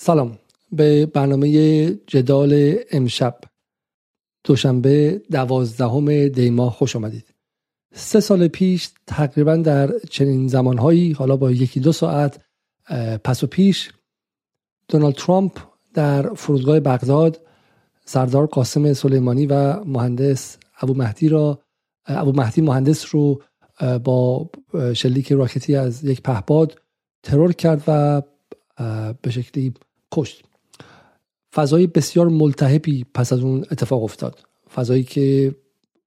سلام. 0.00 0.38
به 0.72 1.06
برنامه 1.06 1.90
جدال 2.06 2.74
امشب. 2.90 3.40
دوشنبه 4.44 5.22
دوازدهم 5.30 6.28
دی 6.28 6.50
ماه 6.50 6.72
خوش 6.72 6.96
آمدید. 6.96 7.34
سه 7.94 8.20
سال 8.20 8.48
پیش 8.48 8.90
تقریبا 9.06 9.56
در 9.56 9.98
چنین 9.98 10.48
زمانهایی 10.48 11.12
حالا 11.12 11.36
با 11.36 11.50
یکی 11.50 11.80
دو 11.80 11.92
ساعت 11.92 12.40
پس 13.24 13.44
و 13.44 13.46
پیش 13.46 13.92
دونالد 14.88 15.14
ترامپ 15.14 15.58
در 15.94 16.34
فرودگاه 16.34 16.80
بغداد 16.80 17.40
سردار 18.04 18.46
قاسم 18.46 18.92
سلیمانی 18.92 19.46
و 19.46 19.84
مهندس 19.84 20.58
ابو 20.80 20.94
مهدی 20.94 21.28
را 21.28 21.62
ابو 22.06 22.32
مهدی 22.32 22.60
مهندس 22.60 23.14
رو 23.14 23.42
با 24.04 24.50
شلیک 24.94 25.32
راکتی 25.32 25.76
از 25.76 26.04
یک 26.04 26.22
پهباد 26.22 26.80
ترور 27.22 27.52
کرد 27.52 27.82
و 27.86 28.22
به 29.22 29.30
شکلی 29.30 29.74
کشت. 30.12 30.44
فضای 31.54 31.86
بسیار 31.86 32.28
ملتهبی 32.28 33.06
پس 33.14 33.32
از 33.32 33.40
اون 33.40 33.64
اتفاق 33.70 34.02
افتاد. 34.02 34.40
فضایی 34.74 35.02
که 35.02 35.54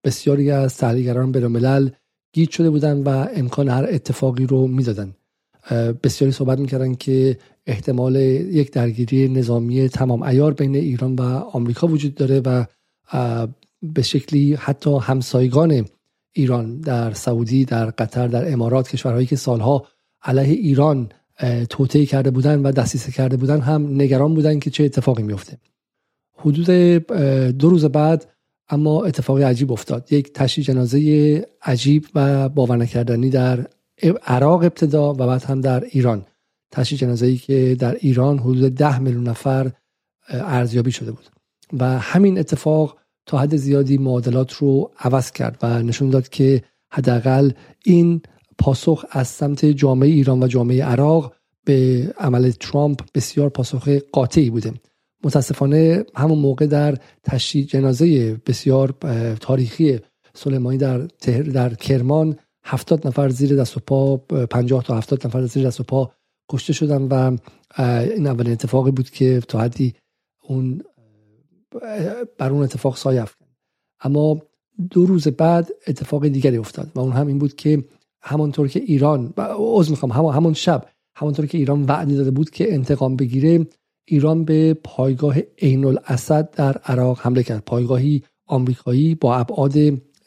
بسیاری 0.04 0.52
از 0.52 0.78
تحلیلگران 0.78 1.32
بینالملل 1.32 1.90
گیج 2.34 2.50
شده 2.50 2.70
بودن 2.70 3.04
و 3.04 3.28
امکان 3.36 3.70
هر 3.70 3.88
اتفاقی 3.90 4.46
رو 4.46 4.68
می‌دادن. 4.68 5.16
بسیاری 6.04 6.32
صحبت 6.32 6.60
می‌کردن 6.60 6.96
که 6.96 7.38
احتمال 7.66 8.16
یک 8.16 8.72
درگیری 8.72 9.28
نظامی 9.28 9.90
تمام 9.90 10.24
ایار 10.24 10.54
بین 10.54 10.76
ایران 10.76 11.16
و 11.16 11.22
آمریکا 11.22 11.88
وجود 11.88 12.16
داره 12.16 12.40
و 12.40 12.66
به 13.84 14.02
شکلی 14.02 14.54
حتی 14.54 14.98
همسایگان 15.02 15.86
ایران 16.34 16.80
در 16.80 17.14
سعودی 17.14 17.66
در 17.66 17.86
قطر 17.86 18.28
در 18.28 18.54
امارات 18.54 18.90
کشورهایی 18.90 19.26
که 19.26 19.36
سالها 19.36 19.88
علیه 20.22 20.54
ایران 20.54 21.10
توطئه 21.70 22.06
کرده 22.06 22.32
بودن 22.32 22.62
و 22.62 22.72
دستیسه 22.72 23.12
کرده 23.12 23.38
بودن 23.38 23.62
هم 23.62 24.02
نگران 24.02 24.34
بودن 24.34 24.60
که 24.60 24.70
چه 24.70 24.84
اتفاقی 24.84 25.24
میفته 25.24 25.58
حدود 26.38 26.70
دو 27.58 27.70
روز 27.70 27.86
بعد 27.86 28.28
اما 28.70 29.04
اتفاقی 29.04 29.44
عجیب 29.44 29.72
افتاد. 29.72 30.14
یک 30.14 30.34
تشییع 30.34 30.68
جنازه 30.68 31.46
عجیب 31.62 32.08
و 32.16 32.50
باور 32.50 32.78
نکردنی 32.78 33.30
در 33.30 33.68
عراق 34.26 34.64
ابتدا 34.64 35.14
و 35.14 35.18
بعد 35.18 35.44
هم 35.44 35.62
در 35.62 35.84
ایران. 35.84 36.26
تشییع 36.72 37.02
جنازه 37.02 37.26
ای 37.26 37.38
که 37.38 37.76
در 37.80 37.96
ایران 37.96 38.40
حدود 38.40 38.76
ده 38.76 39.00
میلیون 39.00 39.24
نفر 39.24 39.72
ارزیابی 40.30 40.92
شده 40.92 41.12
بود. 41.12 41.26
و 41.80 42.00
همین 42.00 42.40
اتفاق 42.40 42.98
تا 43.26 43.38
حد 43.38 43.56
زیادی 43.56 43.98
معادلات 43.98 44.54
رو 44.54 44.92
عوض 45.00 45.32
کرد 45.32 45.58
و 45.62 45.82
نشون 45.84 46.10
داد 46.10 46.30
که 46.30 46.64
حداقل 46.92 47.52
این 47.86 48.22
پاسخ 48.62 49.06
از 49.10 49.28
سمت 49.28 49.66
جامعه 49.66 50.10
ایران 50.10 50.44
و 50.44 50.48
جامعه 50.48 50.86
عراق 50.86 51.34
به 51.66 52.14
عمل 52.18 52.52
ترامپ 52.52 53.02
بسیار 53.16 53.50
پاسخ 53.50 53.88
قاطعی 53.88 54.50
بوده. 54.50 54.74
متاسفانه 55.24 56.06
همون 56.16 56.40
موقع 56.40 56.66
در 56.66 56.98
تشییع 57.24 57.66
جنازه 57.66 58.34
بسیار 58.46 58.94
تاریخی 59.40 60.00
سلیمانی 60.34 60.78
در 60.78 60.98
در 61.54 61.74
کرمان 61.74 62.36
هفتاد 62.64 63.08
نفر 63.08 63.30
زیر 63.30 63.56
دست 63.56 63.78
و 63.78 63.80
پا 63.80 64.18
پنجاه 64.46 64.84
تا 64.84 64.98
هفتاد 64.98 65.28
نفر 65.28 65.46
زیر 65.46 65.68
دست 65.68 65.80
و 65.80 65.84
پا 65.84 66.12
کشته 66.50 66.74
شدن 66.74 67.02
و 67.02 67.38
این 68.16 68.28
اولین 68.28 68.54
اتفاقی 68.54 68.92
بود 68.92 69.10
که 69.10 69.40
تا 69.48 69.60
حدی 69.60 69.94
اون 70.48 70.82
بر 72.38 72.50
اون 72.50 72.64
اتفاق 72.64 72.98
سایه 72.98 73.26
اما 74.02 74.42
دو 74.90 75.06
روز 75.06 75.28
بعد 75.28 75.70
اتفاق 75.88 76.28
دیگری 76.28 76.58
افتاد 76.58 76.92
و 76.96 77.00
اون 77.00 77.12
هم 77.12 77.28
این 77.28 77.38
بود 77.38 77.56
که 77.56 77.84
همانطور 78.22 78.68
که 78.68 78.80
ایران 78.80 79.34
عذر 79.38 79.92
می‌خوام 79.92 80.12
همون 80.12 80.34
همون 80.36 80.54
شب 80.54 80.86
همانطور 81.16 81.46
که 81.46 81.58
ایران 81.58 81.84
وعده 81.84 82.16
داده 82.16 82.32
بود 82.32 82.50
که 82.50 82.74
انتقام 82.74 83.16
بگیره 83.16 83.68
ایران 84.06 84.46
به 84.46 84.74
پایگاه 84.74 85.36
عین 85.62 85.86
الاسد 85.86 86.50
در 86.52 86.78
عراق 86.78 87.20
حمله 87.22 87.44
کرد. 87.44 87.64
پایگاهی 87.66 88.24
آمریکایی 88.48 89.16
با 89.16 89.36
ابعاد 89.36 89.74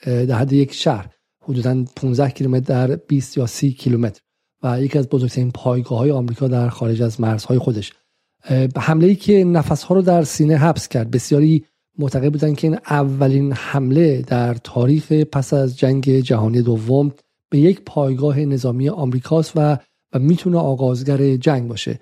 در 0.07 0.35
حد 0.35 0.53
یک 0.53 0.73
شهر 0.73 1.11
حدودا 1.43 1.85
15 1.97 2.31
کیلومتر 2.31 2.87
در 2.87 2.97
20 2.97 3.37
یا 3.37 3.47
30 3.47 3.73
کیلومتر 3.73 4.21
و 4.63 4.83
یکی 4.83 4.99
از 4.99 5.09
بزرگترین 5.09 5.51
پایگاه 5.51 5.99
های 5.99 6.11
آمریکا 6.11 6.49
در 6.49 6.69
خارج 6.69 7.03
از 7.03 7.21
مرزهای 7.21 7.59
خودش. 7.59 7.93
حمله 8.77 9.07
ای 9.07 9.15
که 9.15 9.45
نفسها 9.45 9.95
رو 9.95 10.03
در 10.03 10.25
سینه 10.25 10.57
حبس 10.57 10.89
کرد. 10.89 11.11
بسیاری 11.11 11.65
معتقد 11.99 12.33
بودن 12.33 12.55
که 12.55 12.67
این 12.67 12.79
اولین 12.91 13.53
حمله 13.53 14.23
در 14.23 14.55
تاریخ 14.55 15.13
پس 15.13 15.55
از 15.55 15.79
جنگ 15.79 16.21
جهانی 16.21 16.63
دوم 16.63 17.13
به 17.55 17.61
یک 17.61 17.81
پایگاه 17.87 18.41
نظامی 18.41 18.89
آمریکاست 18.89 19.53
و 19.57 19.79
و 20.13 20.19
می‌تونه 20.19 20.59
آغازگر 20.59 21.37
جنگ 21.37 21.69
باشه. 21.69 22.01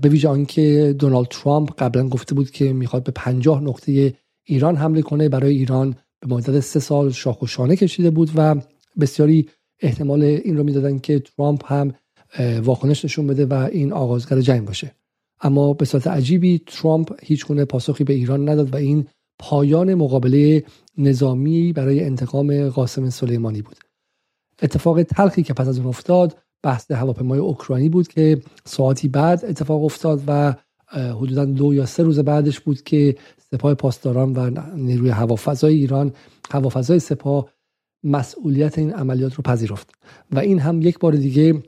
به 0.00 0.08
ویژه 0.08 0.28
آنکه 0.28 0.94
دونالد 0.98 1.26
ترامپ 1.30 1.72
قبلا 1.78 2.08
گفته 2.08 2.34
بود 2.34 2.50
که 2.50 2.72
می‌خواد 2.72 3.04
به 3.04 3.12
پنجاه 3.14 3.60
نقطه 3.60 4.14
ایران 4.44 4.76
حمله 4.76 5.02
کنه. 5.02 5.28
برای 5.28 5.56
ایران 5.56 5.96
به 6.20 6.34
مدت 6.34 6.60
سه 6.60 6.80
سال 6.80 7.10
شاخ 7.10 7.42
و 7.42 7.46
شانه 7.46 7.76
کشیده 7.76 8.10
بود 8.10 8.30
و 8.36 8.54
بسیاری 9.00 9.48
احتمال 9.80 10.22
این 10.22 10.56
رو 10.56 10.64
می‌دادن 10.64 10.98
که 10.98 11.18
ترامپ 11.18 11.72
هم 11.72 11.92
واکنش 12.62 13.04
نشون 13.04 13.26
بده 13.26 13.46
و 13.46 13.68
این 13.72 13.92
آغازگر 13.92 14.40
جنگ 14.40 14.64
باشه. 14.66 14.94
اما 15.40 15.72
به 15.72 15.84
صورت 15.84 16.06
عجیبی 16.06 16.62
ترامپ 16.66 17.12
هیچ 17.22 17.46
گونه 17.46 17.64
پاسخی 17.64 18.04
به 18.04 18.12
ایران 18.12 18.48
نداد 18.48 18.74
و 18.74 18.76
این 18.76 19.06
پایان 19.38 19.94
مقابله 19.94 20.64
نظامی 20.98 21.72
برای 21.72 22.04
انتقام 22.04 22.68
قاسم 22.68 23.10
سلیمانی 23.10 23.62
بود. 23.62 23.76
اتفاق 24.62 25.02
تلخی 25.02 25.42
که 25.42 25.54
پس 25.54 25.68
از 25.68 25.78
اون 25.78 25.86
افتاد 25.86 26.38
بحث 26.62 26.90
هواپیمای 26.90 27.38
اوکراینی 27.38 27.88
بود 27.88 28.08
که 28.08 28.42
ساعتی 28.64 29.08
بعد 29.08 29.44
اتفاق 29.44 29.84
افتاد 29.84 30.22
و 30.26 30.54
حدودا 30.92 31.44
دو 31.44 31.74
یا 31.74 31.86
سه 31.86 32.02
روز 32.02 32.18
بعدش 32.18 32.60
بود 32.60 32.82
که 32.82 33.16
سپاه 33.50 33.74
پاسداران 33.74 34.32
و 34.32 34.60
نیروی 34.76 35.10
هوافضای 35.10 35.74
ایران 35.74 36.12
هوافضای 36.50 36.98
سپاه 36.98 37.48
مسئولیت 38.04 38.78
این 38.78 38.92
عملیات 38.92 39.34
رو 39.34 39.42
پذیرفت. 39.42 39.90
و 40.30 40.38
این 40.38 40.58
هم 40.58 40.82
یک 40.82 40.98
بار 40.98 41.12
دیگه 41.12 41.62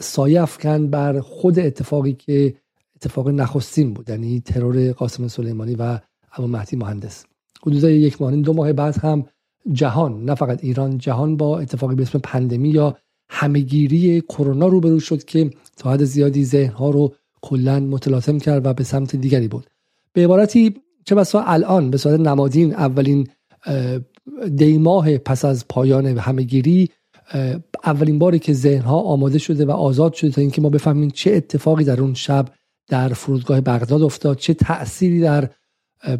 سایه 0.00 0.42
افکن 0.42 0.90
بر 0.90 1.20
خود 1.20 1.58
اتفاقی 1.58 2.12
که 2.12 2.54
اتفاق 2.96 3.28
نخستین 3.28 3.94
بود 3.94 4.10
یعنی 4.10 4.40
ترور 4.40 4.92
قاسم 4.92 5.28
سلیمانی 5.28 5.74
و 5.74 5.98
ابو 6.32 6.46
مهدی 6.46 6.76
مهندس. 6.76 7.24
حدود 7.66 7.84
یک 7.84 8.22
ماه 8.22 8.36
دو 8.36 8.52
ماه 8.52 8.72
بعد 8.72 8.98
هم 8.98 9.26
جهان 9.72 10.24
نه 10.24 10.34
فقط 10.34 10.64
ایران 10.64 10.98
جهان 10.98 11.36
با 11.36 11.58
اتفاقی 11.58 11.94
به 11.94 12.02
اسم 12.02 12.18
پندمی 12.18 12.68
یا 12.68 12.96
همهگیری 13.30 14.20
کرونا 14.20 14.66
روبرو 14.66 15.00
شد 15.00 15.24
که 15.24 15.50
تا 15.76 15.92
حد 15.92 16.04
زیادی 16.04 16.44
ذهنها 16.44 16.90
رو 16.90 17.14
کلا 17.42 17.80
متلاطم 17.80 18.38
کرد 18.38 18.66
و 18.66 18.72
به 18.72 18.84
سمت 18.84 19.16
دیگری 19.16 19.48
بود 19.48 19.66
به 20.12 20.24
عبارتی 20.24 20.74
چه 21.04 21.14
بسا 21.14 21.42
الان 21.42 21.90
به 21.90 21.96
صورت 21.96 22.20
نمادین 22.20 22.74
اولین 22.74 23.28
دیماه 24.56 25.18
پس 25.18 25.44
از 25.44 25.68
پایان 25.68 26.06
همهگیری 26.06 26.90
اولین 27.84 28.18
باری 28.18 28.38
که 28.38 28.52
ذهنها 28.52 29.00
آماده 29.00 29.38
شده 29.38 29.64
و 29.66 29.70
آزاد 29.70 30.12
شده 30.12 30.30
تا 30.30 30.40
اینکه 30.40 30.60
ما 30.60 30.68
بفهمیم 30.68 31.10
چه 31.10 31.32
اتفاقی 31.32 31.84
در 31.84 32.00
اون 32.00 32.14
شب 32.14 32.48
در 32.88 33.08
فرودگاه 33.08 33.60
بغداد 33.60 34.02
افتاد 34.02 34.36
چه 34.36 34.54
تأثیری 34.54 35.20
در 35.20 35.50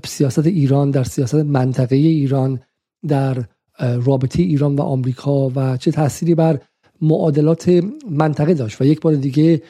سیاست 0.05 0.47
ایران 0.47 0.91
در 0.91 1.05
سیاست 1.05 1.35
منطقه 1.35 1.97
ایران 1.97 2.61
در 3.09 3.45
رابطه 3.79 4.43
ایران 4.43 4.77
و 4.77 4.83
آمریکا 4.83 5.49
و 5.49 5.77
چه 5.77 5.91
تأثیری 5.91 6.35
بر 6.35 6.61
معادلات 7.03 7.85
منطقه 8.11 8.55
داشت. 8.55 8.81
و 8.81 8.85
یک 8.85 9.01
بار 9.01 9.15
دیگه 9.15 9.63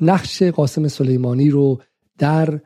نقش 0.00 0.42
قاسم 0.42 0.88
سلیمانی 0.88 1.50
رو 1.50 1.80
در 2.18 2.60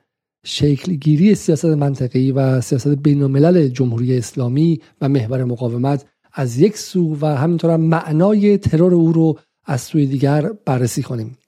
شکلگیری 0.45 1.35
سیاست 1.35 1.65
منطقی 1.65 2.33
و 2.33 2.61
سیاست 2.61 2.89
بین 2.89 3.23
الملل 3.23 3.69
جمهوری 3.69 4.19
اسلامی 4.19 4.81
و 5.01 5.09
محور 5.09 5.45
مقاومت 5.45 6.05
از 6.33 6.59
یک 6.59 6.79
سو 6.79 7.17
و 7.21 7.27
همینطور 7.27 7.71
هم 7.71 7.81
معنای 7.81 8.59
ترور 8.59 8.95
او 8.95 9.13
رو 9.13 9.39
از 9.65 9.81
سوی 9.81 10.07
دیگر 10.07 10.51
بررسی 10.65 11.03
کنیم. 11.03 11.39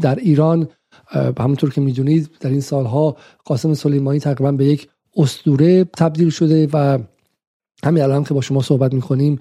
در 0.00 0.14
ایران 0.14 0.68
همونطور 1.38 1.70
که 1.70 1.80
می‌دونید 1.80 2.30
در 2.40 2.50
این 2.50 2.60
سالها 2.60 3.16
قاسم 3.44 3.74
سلیمانی 3.74 4.20
تقریبا 4.20 4.52
به 4.52 4.64
یک 4.64 4.88
اسطوره 5.16 5.84
تبدیل 5.84 6.30
شده 6.30 6.68
و 6.72 6.98
همین 7.84 8.02
الان 8.02 8.24
که 8.24 8.34
با 8.34 8.40
شما 8.40 8.62
صحبت 8.62 8.94
می‌کنیم 8.94 9.40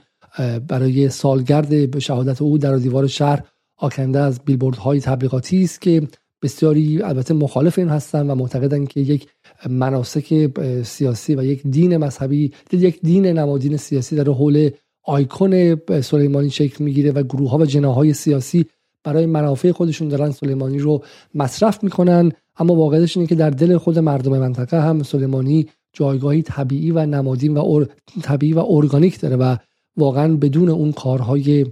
برای 0.68 1.10
سالگرد 1.10 1.92
به 1.92 2.00
شهادت 2.00 2.42
او 2.42 2.58
در 2.58 2.76
دیوار 2.76 3.08
شهر 3.08 3.44
آکنده 3.78 4.20
از 4.20 4.40
های 4.80 5.00
تبلیغاتی 5.00 5.64
است 5.64 5.82
که 5.82 6.08
بسیاری 6.42 7.02
البته 7.02 7.34
مخالف 7.34 7.80
این 7.80 7.90
هستند 7.90 8.30
و 8.30 8.36
معتقدند 8.36 8.88
که 8.88 9.00
یک 9.00 9.28
مناسک 9.70 10.50
سیاسی 10.84 11.36
و 11.36 11.44
یک 11.44 11.68
دین 11.68 11.98
مذهبی 11.98 12.54
یک 12.72 13.00
دین 13.02 13.26
نمادین 13.26 13.78
سیاسی 13.78 14.16
در 14.16 14.24
حول 14.24 14.70
آیکون 15.04 15.82
سلیمانی 16.02 16.50
شکل 16.50 16.84
می‌گیره 16.84 17.12
و 17.12 17.24
گروه 17.24 17.50
ها 17.50 17.58
و 17.58 17.66
جناهای 17.66 18.14
سیاسی 18.14 18.66
برای 19.04 19.26
منافع 19.26 19.72
خودشون 19.72 20.08
دارن 20.08 20.32
سلیمانی 20.32 20.80
رو 20.80 21.04
مصرف 21.36 21.84
می‌کنن. 21.84 22.32
اما 22.58 22.76
واقعیتش 22.76 23.18
اینه 23.18 23.28
که 23.28 23.36
در 23.36 23.50
دل 23.50 23.78
خود 23.78 24.00
مردم 24.00 24.38
منطقه 24.38 24.82
هم 24.82 25.04
سلیمانی 25.04 25.68
جایگاهی 25.94 26.42
طبیعی 26.42 26.92
و 26.92 27.06
نمادین 27.06 27.58
و 27.58 27.86
طبیعی 28.22 28.54
و 28.54 28.60
ارگانیک 28.60 29.20
داره 29.20 29.36
و 29.36 29.56
واقعا 29.98 30.34
بدون 30.34 30.70
اون 30.70 30.92
کارهای 30.92 31.66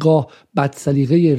گاه 0.00 0.26
بد 0.56 0.76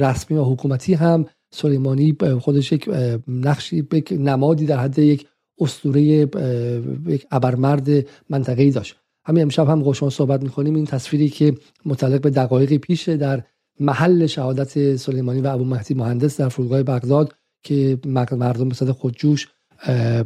رسمی 0.02 0.36
و 0.36 0.44
حکومتی 0.44 0.94
هم 0.94 1.26
سلیمانی 1.50 2.16
خودش 2.40 2.72
یک 2.72 2.90
نقشی 3.28 3.88
یک 3.92 4.14
نمادی 4.18 4.66
در 4.66 4.78
حد 4.78 4.98
یک 4.98 5.26
اسطوره 5.58 6.02
یک 6.02 7.26
ابرمرد 7.30 7.88
منطقه‌ای 8.30 8.70
داشت. 8.70 8.96
همین 9.24 9.42
امشب 9.42 9.68
هم 9.68 9.92
شما 9.92 10.10
صحبت 10.10 10.42
می‌کنیم. 10.42 10.74
این 10.74 10.84
تصویری 10.84 11.28
که 11.28 11.54
متعلق 11.86 12.20
به 12.20 12.30
دقایقی 12.30 12.78
پیشه 12.78 13.16
در 13.16 13.42
محل 13.80 14.26
شهادت 14.26 14.96
سلیمانی 14.96 15.40
و 15.40 15.46
ابو 15.46 15.64
مهدی 15.64 15.94
مهندس 15.94 16.40
در 16.40 16.48
فرودگاه 16.48 16.82
بغداد 16.82 17.34
که 17.64 17.98
مردم 18.04 18.68
به 18.68 18.74
صد 18.74 18.90
خودجوش 18.90 19.48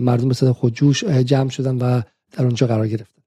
مردم 0.00 0.28
به 0.28 0.34
صد 0.34 0.50
خودجوش 0.50 1.04
جمع 1.04 1.48
شدن 1.50 1.76
و 1.76 2.02
در 2.32 2.44
اونجا 2.44 2.66
قرار 2.66 2.88
گرفتن. 2.88 3.22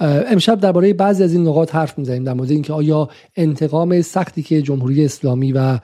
امشب 0.00 0.60
درباره 0.60 0.92
بعضی 0.92 1.22
از 1.22 1.32
این 1.32 1.48
نقاط 1.48 1.74
حرف 1.74 1.98
می‌زنیم 1.98 2.24
در 2.24 2.32
مورد 2.32 2.50
اینکه 2.50 2.72
آیا 2.72 3.08
انتقام 3.36 4.02
سختی 4.02 4.42
که 4.42 4.62
جمهوری 4.62 5.04
اسلامی 5.04 5.52
و 5.52 5.78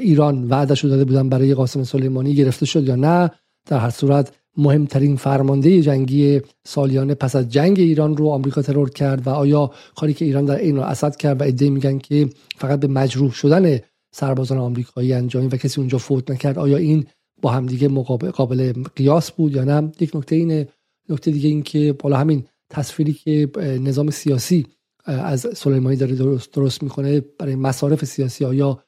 ایران 0.00 0.44
وعدش 0.44 0.84
داده 0.84 1.04
بودن 1.04 1.28
برای 1.28 1.54
قاسم 1.54 1.84
سلیمانی 1.84 2.34
گرفته 2.34 2.66
شد 2.66 2.88
یا 2.88 2.96
نه 2.96 3.30
در 3.66 3.78
هر 3.78 3.90
صورت 3.90 4.32
مهمترین 4.56 5.16
فرمانده 5.16 5.82
جنگی 5.82 6.40
سالیانه 6.64 7.14
پس 7.14 7.36
از 7.36 7.48
جنگ 7.48 7.80
ایران 7.80 8.16
رو 8.16 8.28
آمریکا 8.28 8.62
ترور 8.62 8.90
کرد 8.90 9.26
و 9.26 9.30
آیا 9.30 9.70
کاری 9.96 10.14
که 10.14 10.24
ایران 10.24 10.44
در 10.44 10.56
این 10.56 10.78
اسد 10.78 11.16
کرد 11.16 11.40
و 11.40 11.44
ایده 11.44 11.70
میگن 11.70 11.98
که 11.98 12.28
فقط 12.56 12.80
به 12.80 12.86
مجروح 12.86 13.32
شدن 13.32 13.78
سربازان 14.16 14.58
آمریکایی 14.58 15.12
انجامی 15.12 15.46
و 15.46 15.56
کسی 15.56 15.80
اونجا 15.80 15.98
فوت 15.98 16.30
نکرد. 16.30 16.58
آیا 16.58 16.76
این 16.76 17.06
با 17.42 17.50
همدیگه 17.50 17.88
مقابل 17.88 18.30
قابل 18.30 18.72
قیاس 18.96 19.30
بود 19.30 19.56
یا 19.56 19.64
نه؟ 19.64 19.92
یک 20.00 20.16
نکته 20.16 20.36
اینه 20.36 20.68
نکته 21.08 21.30
دیگه 21.30 21.48
این 21.48 21.62
که 21.62 21.92
بالا 21.98 22.16
همین 22.16 22.44
تصویری 22.70 23.12
که 23.12 23.50
نظام 23.60 24.10
سیاسی 24.10 24.66
از 25.04 25.46
سلیمانی 25.54 25.96
داره 25.96 26.14
درست, 26.14 26.52
درست 26.52 26.82
می‌کنه 26.82 27.20
برای 27.38 27.56
مصارف 27.56 28.04
سیاسی 28.04 28.44
آیا 28.44 28.82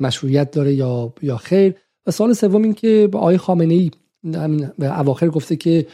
مشروعیت 0.00 0.50
داره 0.50 0.74
یا 0.74 1.14
یا 1.22 1.36
خیر؟ 1.36 1.74
و 2.06 2.10
سال 2.10 2.32
سوم 2.32 2.62
این 2.62 2.74
که 2.74 3.08
آقای 3.12 3.36
خامنه 3.36 3.74
ای 3.74 3.90
به 4.78 5.00
اواخر 5.00 5.28
گفته 5.28 5.56
که 5.56 5.86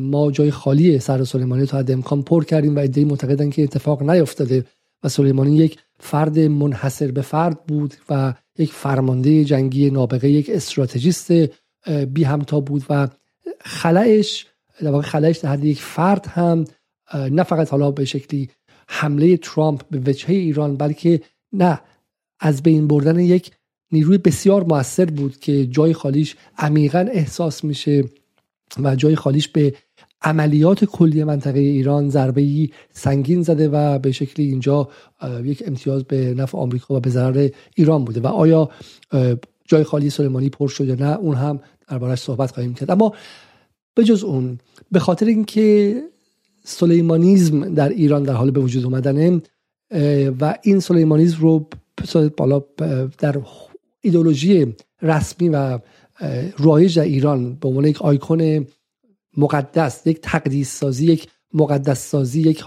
ما 0.00 0.30
جای 0.30 0.50
خالی 0.50 0.98
سر 0.98 1.24
سلیمانی 1.24 1.66
تا 1.66 1.78
حد 1.78 1.90
امکان 1.90 2.22
پر 2.22 2.44
کردیم 2.44 2.76
و 2.76 2.78
ایده 2.78 3.04
معتقدن 3.04 3.50
که 3.50 3.62
اتفاق 3.62 4.02
نیفتاده. 4.02 4.64
و 5.02 5.08
سلیمانی 5.08 5.56
یک 5.56 5.78
فرد 5.98 6.38
منحصر 6.38 7.10
به 7.10 7.22
فرد 7.22 7.66
بود 7.66 7.94
و 8.08 8.34
یک 8.58 8.72
فرمانده 8.72 9.44
جنگی 9.44 9.90
نابغه 9.90 10.30
یک 10.30 10.50
استراتژیست 10.50 11.32
بی 12.08 12.24
همتا 12.24 12.60
بود 12.60 12.84
و 12.90 13.08
خلایش 13.60 14.46
در 14.80 14.90
واقع 14.90 15.02
خلایش 15.02 15.38
در 15.38 15.48
حد 15.48 15.64
یک 15.64 15.82
فرد 15.82 16.26
هم 16.26 16.64
نه 17.14 17.42
فقط 17.42 17.70
حالا 17.70 17.90
به 17.90 18.04
شکلی 18.04 18.50
حمله 18.88 19.36
ترامپ 19.36 19.82
به 19.90 20.10
وجهه 20.10 20.36
ایران 20.36 20.76
بلکه 20.76 21.20
نه 21.52 21.80
از 22.40 22.62
بین 22.62 22.88
بردن 22.88 23.18
یک 23.18 23.50
نیروی 23.92 24.18
بسیار 24.18 24.64
موثر 24.64 25.04
بود 25.04 25.40
که 25.40 25.66
جای 25.66 25.92
خالیش 25.92 26.36
عمیقا 26.58 26.98
احساس 26.98 27.64
میشه 27.64 28.04
و 28.82 28.96
جای 28.96 29.16
خالیش 29.16 29.48
به 29.48 29.74
عملیات 30.24 30.84
کلی 30.84 31.24
منطقه 31.24 31.58
ایران 31.58 32.10
ضربه 32.10 32.68
سنگین 32.92 33.42
زده 33.42 33.68
و 33.68 33.98
به 33.98 34.12
شکلی 34.12 34.46
اینجا 34.46 34.88
یک 35.44 35.62
امتیاز 35.66 36.04
به 36.04 36.34
نفع 36.34 36.58
آمریکا 36.58 36.94
و 36.94 37.00
به 37.00 37.10
ضرر 37.10 37.48
ایران 37.74 38.04
بوده. 38.04 38.20
و 38.20 38.26
آیا 38.26 38.70
جای 39.64 39.84
خالی 39.84 40.10
سلیمانی 40.10 40.48
پر 40.48 40.68
شد 40.68 40.84
یا 40.84 40.94
نه 40.94 41.16
اون 41.16 41.34
هم 41.34 41.60
دربارش 41.88 42.18
صحبت 42.18 42.50
خواهیم 42.50 42.74
کرد. 42.74 42.90
اما 42.90 43.12
به 43.94 44.04
جز 44.04 44.24
اون 44.24 44.58
به 44.92 44.98
خاطر 44.98 45.26
اینکه 45.26 45.96
سلیمانیزم 46.64 47.74
در 47.74 47.88
ایران 47.88 48.22
در 48.22 48.32
حال 48.32 48.50
به 48.50 48.60
وجود 48.60 48.84
اومدنه 48.84 49.42
و 50.40 50.54
این 50.62 50.80
سلیمانیزم 50.80 51.40
رو 51.40 51.68
بالا 52.36 52.62
در 53.18 53.36
ایدولوژی 54.00 54.74
رسمی 55.02 55.48
و 55.48 55.78
رایج 56.58 56.98
در 56.98 57.04
ایران 57.04 57.54
به 57.54 57.68
عنوان 57.68 57.84
یک 57.84 58.02
آیکون 58.02 58.66
مقدس 59.36 60.06
یک 60.06 60.20
تقدیس 60.22 60.78
سازی 60.78 61.06
یک 61.06 61.28
مقدس 61.54 62.10
سازی 62.10 62.40
یک 62.40 62.64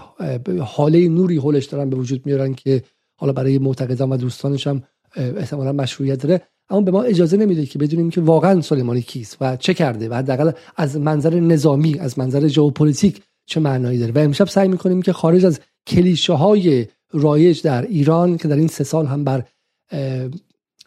هاله 0.60 1.08
نوری 1.08 1.36
حولش 1.36 1.64
دارن 1.64 1.90
به 1.90 1.96
وجود 1.96 2.26
میارن 2.26 2.54
که 2.54 2.82
حالا 3.16 3.32
برای 3.32 3.58
معتقدان 3.58 4.10
و 4.10 4.16
دوستانش 4.16 4.66
هم 4.66 4.82
احتمالا 5.16 5.72
مشروعیت 5.72 6.22
داره. 6.22 6.42
اما 6.70 6.80
به 6.80 6.90
ما 6.90 7.02
اجازه 7.02 7.36
نمیده 7.36 7.66
که 7.66 7.78
بدونیم 7.78 8.10
که 8.10 8.20
واقعا 8.20 8.60
سلیمانی 8.60 9.02
کیست 9.02 9.36
و 9.40 9.56
چه 9.56 9.74
کرده 9.74 10.08
و 10.08 10.14
حداقل 10.14 10.50
از 10.76 10.96
منظر 10.96 11.40
نظامی 11.40 11.98
از 11.98 12.18
منظر 12.18 12.46
ژئوپلیتیک 12.46 13.22
چه 13.46 13.60
معنایی 13.60 13.98
داره. 13.98 14.12
و 14.12 14.18
امشب 14.18 14.46
سعی 14.46 14.68
می‌کنیم 14.68 15.02
که 15.02 15.12
خارج 15.12 15.46
از 15.46 15.60
کلیشه 15.86 16.32
های 16.32 16.86
رایج 17.12 17.62
در 17.62 17.82
ایران 17.82 18.36
که 18.36 18.48
در 18.48 18.56
این 18.56 18.68
سه 18.68 18.84
سال 18.84 19.06
هم 19.06 19.24
بر 19.24 19.44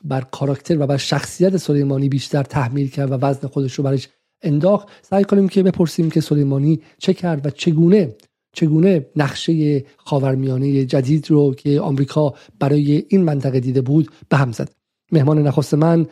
بر 0.04 0.22
کاراکتر 0.22 0.80
و 0.80 0.88
بر 0.88 0.98
شخصیت 0.98 1.58
سلیمانی 1.58 2.10
بیشتر 2.10 2.44
تحمیل 2.44 2.90
کرد 2.90 3.12
و 3.12 3.16
وزن 3.16 3.48
خودش 3.48 3.74
رو 3.74 3.84
برش 3.84 4.08
انداخت. 4.42 4.88
سعی 5.02 5.24
کنیم 5.24 5.50
که 5.50 5.64
بپرسیم 5.64 6.12
که 6.12 6.22
سلیمانی 6.22 6.82
چه 6.98 7.14
کرد 7.14 7.46
و 7.46 7.50
چگونه 7.50 8.16
چگونه 8.54 9.06
نقشه 9.16 9.86
خاورمیانه 9.98 10.86
جدید 10.86 11.32
رو 11.32 11.54
که 11.54 11.82
آمریکا 11.82 12.34
برای 12.60 13.06
این 13.08 13.24
منطقه 13.24 13.60
دیده 13.60 13.82
بود 13.82 14.12
به 14.30 14.38
هم 14.38 14.52
زد. 14.52 14.70
مهمان 15.12 15.42
نخست 15.48 15.74
من 15.74 16.08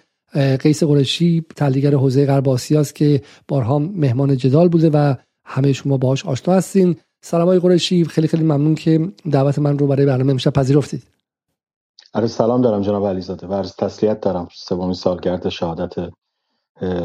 قیس 0.60 0.84
قرشی 0.84 1.46
تحلیلگر 1.56 1.96
حوزه 1.96 2.26
غرب 2.26 2.50
آسیاست 2.50 2.96
که 2.96 3.22
بارها 3.48 3.80
مهمان 3.80 4.38
جدال 4.38 4.68
بوده 4.68 4.90
و 4.90 5.16
همه 5.46 5.74
شما 5.74 5.98
باهاش 5.98 6.26
آشنا 6.26 6.54
هستین. 6.56 6.96
سلام 7.22 7.48
های 7.48 7.60
قرشی 7.60 8.06
خیلی 8.06 8.28
خیلی 8.28 8.44
ممنون 8.44 8.76
که 8.76 9.12
دعوت 9.32 9.60
من 9.60 9.78
رو 9.78 9.88
برای 9.88 10.06
برنامه 10.06 10.32
امشب 10.32 10.54
پذیرفتید. 10.54 11.04
عرض 12.14 12.32
سلام 12.32 12.62
دارم 12.62 12.82
جناب 12.82 13.06
علیزاده 13.06 13.48
و 13.48 13.54
عرض 13.54 13.76
تسلیت 13.76 14.22
دارم 14.22 14.48
سومین 14.54 14.94
سالگرد 14.94 15.50
شهادت 15.50 16.10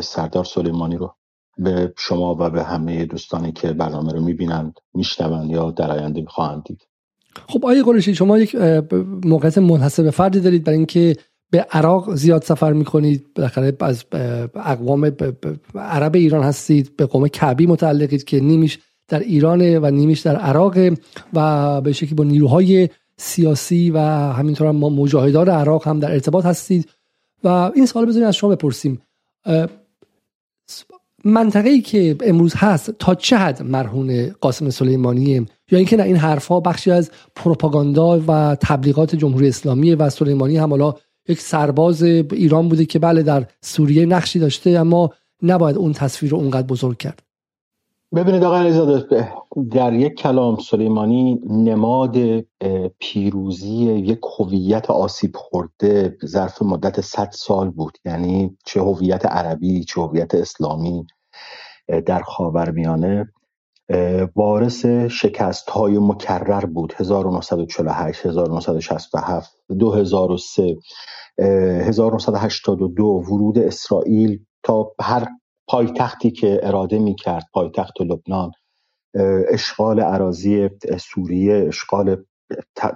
سردار 0.01 0.45
سلیمانی 0.45 0.97
رو 0.97 1.15
به 1.59 1.95
شما 1.99 2.37
و 2.41 2.51
به 2.51 2.63
همه 2.65 3.05
دوستانی 3.05 3.53
که 3.53 3.73
برنامه 3.73 4.13
رو 4.13 4.21
می‌بینند 4.21 4.75
میشنوند 4.95 5.51
یا 5.51 5.71
در 5.71 5.91
آینده 5.91 6.25
خواهند 6.29 6.63
دید. 6.65 6.87
خب 7.49 7.65
آقای 7.65 7.83
قرشی 7.83 8.15
شما 8.15 8.39
یک 8.39 8.55
موقعیت 9.25 9.59
منحصر 9.59 10.03
به 10.03 10.11
فردی 10.11 10.41
دارید 10.41 10.65
برای 10.65 10.77
اینکه 10.77 11.17
به 11.51 11.67
عراق 11.71 12.15
زیاد 12.15 12.43
سفر 12.43 12.73
می‌کنید. 12.73 13.27
بالاخره 13.35 13.77
از 13.81 14.05
اقوام 14.55 15.13
عرب 15.75 16.15
ایران 16.15 16.43
هستید 16.43 16.97
به 16.97 17.07
قوم 17.07 17.29
کعبی 17.29 17.67
متعلقید 17.67 18.25
که 18.25 18.41
نیمیش 18.41 18.79
در 19.09 19.19
ایران 19.19 19.77
و 19.77 19.91
نیمیش 19.91 20.21
در 20.21 20.37
عراق 20.37 20.79
و 21.33 21.81
به 21.81 21.93
شکلی 21.93 22.15
با 22.15 22.25
نیروهای 22.25 22.89
سیاسی 23.17 23.91
و 23.91 23.99
همینطور 24.33 24.67
هم 24.67 24.77
مجاهدان 24.77 25.49
عراق 25.49 25.89
هم 25.89 26.01
در 26.01 26.13
ارتباط 26.13 26.47
هستید. 26.47 26.91
و 27.45 27.49
این 27.49 27.87
سوال 27.87 28.07
بزنید 28.07 28.25
از 28.25 28.37
شما 28.37 28.51
بپرسیم. 28.51 29.03
منطقه 31.25 31.69
ای 31.69 31.81
که 31.81 32.17
امروز 32.25 32.55
هست 32.57 32.91
تا 32.91 33.15
چه 33.15 33.37
حد 33.37 33.63
مرهون 33.63 34.31
قاسم 34.41 34.71
سلیمانیه؟ 34.71 35.47
یا 35.71 35.79
اینکه 35.79 35.97
نه 35.97 36.03
این 36.03 36.17
حرفها 36.17 36.61
بخشی 36.61 36.91
از 36.91 37.11
پروپاگاندا 37.37 38.21
و 38.29 38.57
تبلیغات 38.61 39.17
جمهوری 39.17 39.49
اسلامی 39.49 39.95
و 39.95 40.11
سلیمانی 40.11 40.57
هم 40.57 40.71
حالا 40.71 40.95
یک 41.29 41.41
سرباز 41.41 42.03
ایران 42.03 42.69
بوده 42.69 42.85
که 42.85 42.99
بله 42.99 43.23
در 43.23 43.47
سوریه 43.61 44.07
نقشی 44.07 44.39
داشته 44.39 44.71
اما 44.71 45.11
نباید 45.43 45.77
اون 45.77 45.93
تصویر 45.93 46.33
رو 46.33 46.39
اونقدر 46.39 46.67
بزرگ 46.67 46.99
کرد. 46.99 47.23
ببینید 48.15 48.45
آقای 48.45 48.61
علیزاده 48.61 49.33
در 49.71 49.93
یک 49.93 50.15
کلام 50.15 50.57
سلیمانی 50.57 51.41
نماد 51.47 52.17
پیروزی 52.99 53.85
یک 53.85 54.21
هویت 54.39 54.91
آسیب 54.91 55.37
خورده 55.37 56.17
ظرف 56.27 56.63
مدت 56.63 57.01
100 57.01 57.31
سال 57.33 57.71
بود. 57.71 57.99
یعنی 58.05 58.57
چه 58.65 58.81
هویت 58.81 59.27
عربی 59.27 59.85
چه 59.85 60.01
هویت 60.01 60.35
اسلامی 60.35 61.07
در 62.07 62.23
خاورمیانه. 62.23 63.33
وارث 64.37 64.87
شکست 65.11 65.71
های 65.71 65.99
مکرر 65.99 66.67
بود. 66.67 66.93
1948 66.97 68.27
1967 68.27 69.51
2003 69.79 70.77
1982 71.39 73.05
ورود 73.05 73.59
اسرائیل 73.59 74.45
تا 74.63 74.93
هر 75.01 75.27
پایتختی 75.73 76.31
که 76.31 76.61
اراده 76.63 76.99
می 76.99 77.15
کرد 77.15 77.47
پایتخت 77.53 78.01
لبنان 78.01 78.53
اشغال 79.49 80.01
عراضی 80.01 80.69
سوریه 81.01 81.65
اشغال 81.69 82.25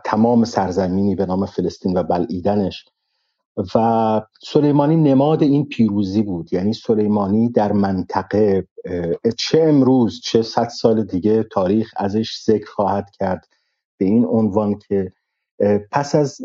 تمام 0.05 0.45
سرزمینی 0.45 1.15
به 1.15 1.27
نام 1.27 1.47
فلسطین 1.47 1.99
و 1.99 2.03
بلعیدنش. 2.03 2.85
و 3.75 4.23
سلیمانی 4.43 4.97
نماد 4.97 5.43
این 5.43 5.69
پیروزی 5.69 6.23
بود. 6.23 6.53
یعنی 6.53 6.73
سلیمانی 6.73 7.49
در 7.49 7.73
منطقه 7.73 8.69
چه 9.39 9.63
امروز 9.63 10.21
چه 10.25 10.43
صد 10.43 10.69
سال 10.69 11.05
دیگه 11.05 11.43
تاریخ 11.43 11.91
ازش 11.97 12.43
ذکر 12.45 12.67
خواهد 12.67 13.11
کرد 13.11 13.49
به 13.99 14.05
این 14.05 14.25
عنوان 14.25 14.79
که 14.79 15.13
پس 15.93 16.15
از 16.15 16.39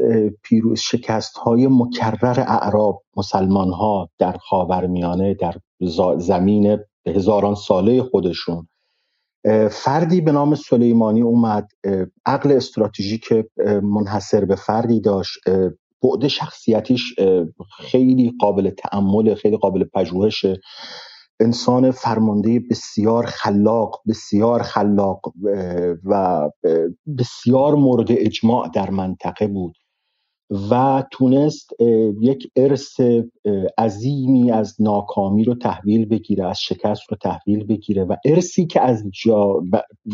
پیروز 0.44 0.80
شکست 0.80 1.38
های 1.38 1.68
مکرر 1.68 2.40
اعراب 2.40 3.04
مسلمان 3.18 3.72
ها 3.72 4.10
در 4.20 4.38
خاورمیانه 4.38 5.34
در 5.34 5.56
زمین 6.18 6.80
هزاران 7.08 7.56
ساله 7.56 8.04
خودشون. 8.04 8.68
فردی 9.72 10.22
به 10.22 10.32
نام 10.32 10.56
سلیمانی 10.56 11.22
اومد. 11.22 11.68
عقل 12.26 12.52
استراتژیک 12.52 13.34
منحصر 13.84 14.46
به 14.46 14.56
فردی 14.56 15.02
داشت. 15.02 15.40
بعد 16.04 16.28
شخصیتیش 16.28 17.16
خیلی 17.78 18.34
قابل 18.40 18.70
تعمل 18.70 19.36
خیلی 19.36 19.58
قابل 19.58 19.84
پژوهشه 19.84 20.62
انسان 21.40 21.92
فرمانده 21.92 22.60
بسیار 22.70 23.26
خلاق 23.26 24.02
بسیار 24.08 24.62
خلاق 24.62 25.22
و 26.04 26.50
بسیار 27.18 27.76
مورد 27.76 28.08
اجماع 28.10 28.70
در 28.74 28.90
منطقه 28.90 29.48
بود. 29.48 29.76
و 30.72 31.04
تونست 31.12 31.70
یک 32.22 32.52
ارث 32.56 33.02
عظیمی 33.78 34.52
از 34.52 34.76
ناکامی 34.80 35.44
رو 35.44 35.56
تحویل 35.56 36.06
بگیره 36.06 36.50
از 36.50 36.60
شکست 36.60 37.02
رو 37.10 37.18
تحویل 37.18 37.64
بگیره 37.64 38.04
و 38.04 38.16
ارسی 38.26 38.66
که 38.66 38.82
از 38.82 39.04
جا 39.24 39.64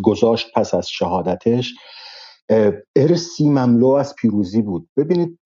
گذاشت 0.03 0.47
پس 0.55 0.73
از 0.73 0.89
شهادتش 0.89 1.73
ارسی 2.95 3.49
مملو 3.49 3.87
از 3.87 4.15
پیروزی 4.15 4.61
بود. 4.61 4.87
ببینید 4.97 5.39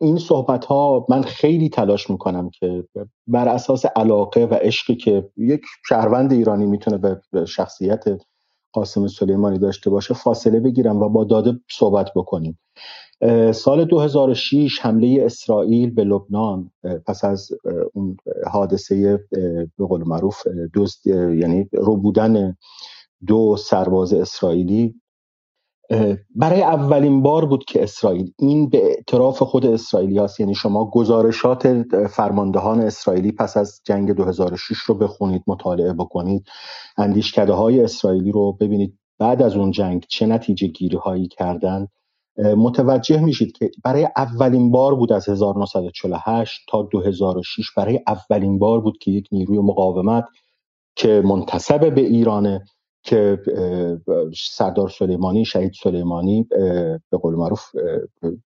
این 0.00 0.18
صحبت 0.18 0.64
ها 0.64 1.06
من 1.08 1.22
خیلی 1.22 1.68
تلاش 1.68 2.10
می‌کنم 2.10 2.50
که 2.50 2.84
بر 3.26 3.48
اساس 3.48 3.86
علاقه 3.86 4.44
و 4.44 4.54
عشقی 4.54 4.96
که 4.96 5.28
یک 5.36 5.60
شهروند 5.88 6.32
ایرانی 6.32 6.66
می‌تونه 6.66 7.20
به 7.32 7.44
شخصیت 7.44 8.04
قاسم 8.72 9.06
سلیمانی 9.06 9.58
داشته 9.58 9.90
باشه 9.90 10.14
فاصله 10.14 10.60
بگیرم 10.60 11.02
و 11.02 11.08
با 11.08 11.24
داده 11.24 11.60
صحبت 11.70 12.10
بکنیم. 12.16 12.58
سال 13.52 13.84
2006 13.84 14.78
حمله 14.80 15.22
اسرائیل 15.24 15.90
به 15.90 16.04
لبنان 16.04 16.70
پس 17.06 17.24
از 17.24 17.48
اون 17.94 18.16
حادثه 18.46 19.20
به 19.78 19.86
قول 19.88 20.02
معروف 20.08 20.42
یعنی 21.06 21.68
رو 21.72 21.96
بودن 21.96 22.56
دو 23.26 23.56
سرباز 23.56 24.12
اسرائیلی. 24.12 24.94
برای 26.34 26.62
اولین 26.62 27.22
بار 27.22 27.46
بود 27.46 27.64
که 27.64 27.82
اسرائیل 27.82 28.32
این 28.38 28.68
به 28.68 28.84
اعتراف 28.84 29.42
خود 29.42 29.66
اسرائیلی 29.66 30.18
هست. 30.18 30.40
یعنی 30.40 30.54
شما 30.54 30.90
گزارشات 30.90 31.82
فرماندهان 32.10 32.80
اسرائیلی 32.80 33.32
پس 33.32 33.56
از 33.56 33.80
جنگ 33.84 34.12
2006 34.12 34.76
رو 34.78 34.94
بخونید 34.94 35.42
مطالعه 35.46 35.92
بکنید 35.92 36.46
اندیشکده 36.96 37.52
های 37.52 37.80
اسرائیلی 37.80 38.32
رو 38.32 38.52
ببینید. 38.52 38.98
بعد 39.18 39.42
از 39.42 39.56
اون 39.56 39.70
جنگ 39.70 40.04
چه 40.08 40.26
نتیجه 40.26 40.66
گیری 40.66 40.96
هایی 40.96 41.28
کردن؟ 41.28 41.88
متوجه 42.38 43.20
میشید 43.20 43.52
که 43.52 43.70
برای 43.84 44.08
اولین 44.16 44.70
بار 44.70 44.94
بود 44.94 45.12
از 45.12 45.28
1948 45.28 46.60
تا 46.68 46.82
2006 46.82 47.70
برای 47.76 48.00
اولین 48.06 48.58
بار 48.58 48.80
بود 48.80 48.98
که 48.98 49.10
یک 49.10 49.28
نیروی 49.32 49.58
مقاومت 49.58 50.24
که 50.96 51.22
منتصب 51.24 51.94
به 51.94 52.00
ایرانه 52.00 52.64
که 53.02 53.38
سردار 54.50 54.88
سلیمانی 54.88 55.44
شهید 55.44 55.72
سلیمانی 55.82 56.42
به 57.10 57.18
قول 57.22 57.34
معروف 57.34 57.62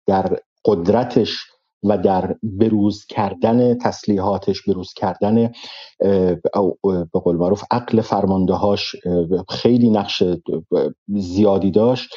در 0.05 0.39
قدرتش 0.65 1.37
و 1.83 1.97
در 1.97 2.35
بروز 2.43 3.05
کردن 3.05 3.77
تسلیحاتش 3.77 4.61
بروز 4.67 4.93
کردن 4.93 5.51
به 7.13 7.19
قول 7.23 7.35
معروف 7.35 7.63
عقل 7.71 8.01
فرماندهاش 8.01 8.95
خیلی 9.49 9.89
نقش 9.89 10.23
زیادی 11.07 11.71
داشت. 11.71 12.15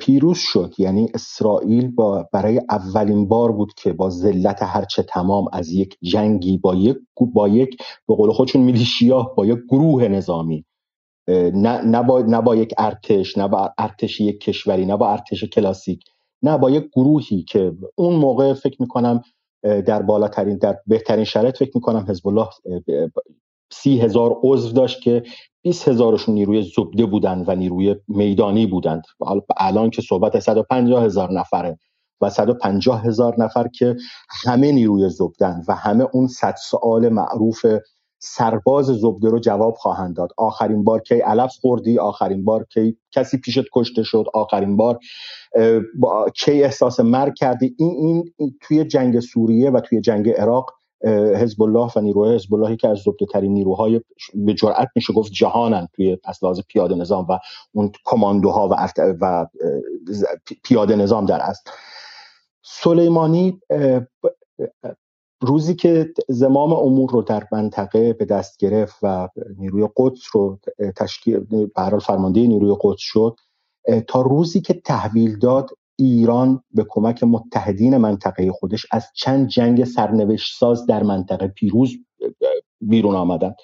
پیروز 0.00 0.38
شد. 0.38 0.74
یعنی 0.78 1.08
اسرائیل 1.14 1.90
با 1.90 2.28
برای 2.32 2.60
اولین 2.70 3.28
بار 3.28 3.52
بود 3.52 3.74
که 3.74 3.92
با 3.92 4.10
ذلت 4.10 4.62
هرچه 4.62 5.02
تمام 5.02 5.46
از 5.52 5.72
یک 5.72 5.98
جنگی 6.02 6.58
با 6.58 6.74
یک 6.74 6.96
با 7.34 7.48
یک 7.48 7.76
به 8.08 8.14
قول 8.14 8.32
خودشون 8.32 8.62
میلیشیا 8.62 9.22
با 9.22 9.46
یک 9.46 9.58
گروه 9.70 10.08
نظامی. 10.08 10.64
نه, 11.28 11.82
نه, 11.82 12.02
با, 12.02 12.20
نه 12.20 12.40
با 12.40 12.56
یک 12.56 12.74
ارتش 12.78 13.38
نه 13.38 13.48
با 13.48 13.74
ارتش 13.78 14.20
یک 14.20 14.40
کشوری 14.40 14.86
نه 14.86 14.96
با 14.96 15.10
ارتش 15.12 15.44
کلاسیک 15.44 16.04
نه 16.42 16.58
با 16.58 16.70
یک 16.70 16.84
گروهی 16.96 17.42
که 17.42 17.72
اون 17.94 18.16
موقع 18.16 18.54
فکر 18.54 18.76
می‌کنم 18.82 19.22
در 19.62 20.02
بالاترین 20.02 20.58
در 20.58 20.78
بهترین 20.86 21.24
شرایط 21.24 21.56
فکر 21.58 21.70
می‌کنم 21.74 22.06
حزب 22.08 22.28
الله 22.28 22.48
سی 23.72 24.00
هزار 24.00 24.40
عضو 24.42 24.72
داشت 24.72 25.02
که 25.02 25.22
20 25.62 25.88
هزارشون 25.88 26.34
نیروی 26.34 26.62
زبده 26.76 27.06
بودند 27.06 27.48
و 27.48 27.54
نیروی 27.54 27.96
میدانی 28.08 28.66
بودند. 28.66 29.02
الان 29.56 29.90
که 29.90 30.02
صحبت 30.02 30.38
150 30.38 31.04
هزار 31.04 31.32
نفره 31.32 31.78
و 32.20 32.30
150 32.30 33.04
هزار 33.04 33.34
نفر 33.38 33.68
که 33.68 33.96
همه 34.44 34.72
نیروی 34.72 35.08
زبدن 35.08 35.62
و 35.68 35.74
همه 35.74 36.06
اون 36.12 36.26
صد 36.26 36.54
سوال 36.70 37.08
معروف 37.08 37.66
سرباز 38.22 38.86
زبده 38.86 39.28
رو 39.28 39.38
جواب 39.38 39.74
خواهند 39.74 40.16
داد. 40.16 40.30
آخرین 40.36 40.84
بار 40.84 41.00
کی 41.00 41.14
علف 41.20 41.52
خوردی 41.60 41.98
آخرین 41.98 42.44
بار 42.44 42.64
کی 42.64 42.96
کسی 43.12 43.38
پیشت 43.38 43.64
کشته 43.74 44.02
شد 44.02 44.24
آخرین 44.34 44.76
بار 44.76 44.98
کی 46.36 46.62
احساس 46.62 47.00
مرگ 47.00 47.34
کردی. 47.34 47.74
این, 47.78 48.24
این 48.38 48.58
توی 48.60 48.84
جنگ 48.84 49.20
سوریه 49.20 49.70
و 49.70 49.80
توی 49.80 50.00
جنگ 50.00 50.28
عراق 50.28 50.79
حزب 51.36 51.62
الله 51.62 51.90
و 51.96 52.00
نیروهای 52.00 52.34
حزب 52.34 52.54
اللهی 52.54 52.76
که 52.76 52.88
از 52.88 52.98
زبده 52.98 53.26
ترین 53.26 53.52
نیروهای 53.52 54.00
به 54.34 54.54
جرأت 54.54 54.88
میشه 54.96 55.12
گفت 55.12 55.32
جهانن 55.32 55.88
توی 55.92 56.18
اصلاز 56.24 56.60
پیاده 56.68 56.94
نظام 56.94 57.26
و 57.28 57.38
اون 57.72 57.92
کماندوها 58.04 58.68
و, 58.68 58.88
و 59.20 59.46
پیاده 60.64 60.96
نظام 60.96 61.26
در 61.26 61.40
است 61.40 61.70
سلیمانی 62.62 63.60
روزی 65.42 65.74
که 65.74 66.12
زمام 66.28 66.72
امور 66.72 67.10
رو 67.10 67.22
در 67.22 67.46
منطقه 67.52 68.12
به 68.12 68.24
دست 68.24 68.58
گرفت 68.58 68.96
و 69.02 69.28
نیروی 69.58 69.88
قدس 69.96 70.22
رو 70.32 70.58
تشکیل 70.96 71.38
به 71.38 71.98
فرمانده 71.98 72.46
نیروی 72.46 72.76
قدس 72.80 73.00
شد 73.00 73.36
تا 74.08 74.20
روزی 74.20 74.60
که 74.60 74.74
تحویل 74.74 75.38
داد 75.38 75.70
ایران 76.00 76.62
به 76.74 76.86
کمک 76.88 77.24
متحدین 77.24 77.96
منطقه 77.96 78.52
خودش 78.52 78.86
از 78.92 79.06
چند 79.14 79.48
جنگ 79.48 79.84
سرنوشت 79.84 80.58
ساز 80.58 80.86
در 80.86 81.02
منطقه 81.02 81.46
پیروز 81.46 81.90
بیرون 82.80 83.14
آمدند. 83.14 83.54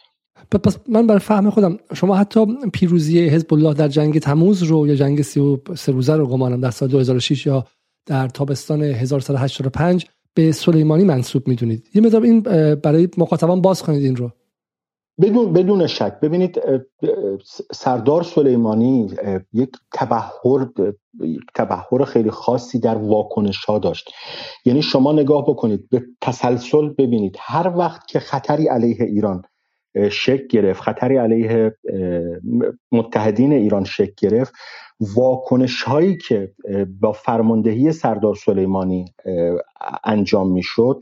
پس 0.51 0.79
من 0.89 1.07
برای 1.07 1.21
فهم 1.21 1.51
خودم 1.51 1.79
شما 1.95 2.17
حتی 2.17 2.47
پیروزی 2.73 3.29
حزب 3.29 3.55
الله 3.55 3.75
در 3.75 3.89
جنگ 3.89 4.19
تموز 4.19 4.63
رو 4.63 4.87
یا 4.87 4.95
جنگ 4.95 5.23
سی 5.23 5.59
سه 5.77 5.93
روزه 5.93 6.17
رو 6.17 6.27
گمانم 6.27 6.61
در 6.61 6.71
سال 6.71 6.89
2006 6.89 7.47
یا 7.47 7.65
در 8.07 8.29
تابستان 8.29 8.83
1185 8.83 10.07
به 10.35 10.53
سلیمانی 10.53 11.05
منصوب 11.05 11.49
می‌دونید. 11.49 11.91
یه 11.95 12.03
مدام 12.03 12.23
این 12.23 12.41
برای 12.75 13.09
مخاطبان 13.19 13.61
باز 13.61 13.83
کنید 13.83 14.03
این 14.03 14.17
رو. 14.17 14.31
بدون 15.21 15.53
بدون 15.53 15.87
شک. 15.87 16.21
ببینید 16.23 16.61
سردار 17.73 18.23
سلیمانی 18.23 19.15
یک 19.53 19.71
تبهر 19.95 20.69
تبهر 21.55 22.05
خیلی 22.05 22.31
خاصی 22.31 22.81
در 22.81 22.97
واکنش 22.97 23.65
ها 23.65 23.79
داشت. 23.79 24.11
یعنی 24.65 24.83
شما 24.83 25.13
نگاه 25.13 25.43
بکنید 25.43 25.89
به 25.91 26.03
تسلسل 26.21 26.89
ببینید. 26.89 27.37
هر 27.41 27.73
وقت 27.77 28.07
که 28.09 28.19
خطری 28.19 28.69
علیه 28.69 28.97
ایران 29.01 29.43
شک 30.11 30.47
گرفت 30.47 30.83
خطری 30.83 31.17
علیه 31.17 31.77
متحدین 32.93 33.53
ایران 33.53 33.85
شک 33.85 34.15
گرفت 34.15 34.53
واکنش 35.17 35.83
هایی 35.83 36.17
که 36.17 36.53
با 37.01 37.13
فرماندهی 37.13 37.93
سردار 37.93 38.35
سلیمانی 38.35 39.05
انجام 40.05 40.53
می‌شد 40.53 41.01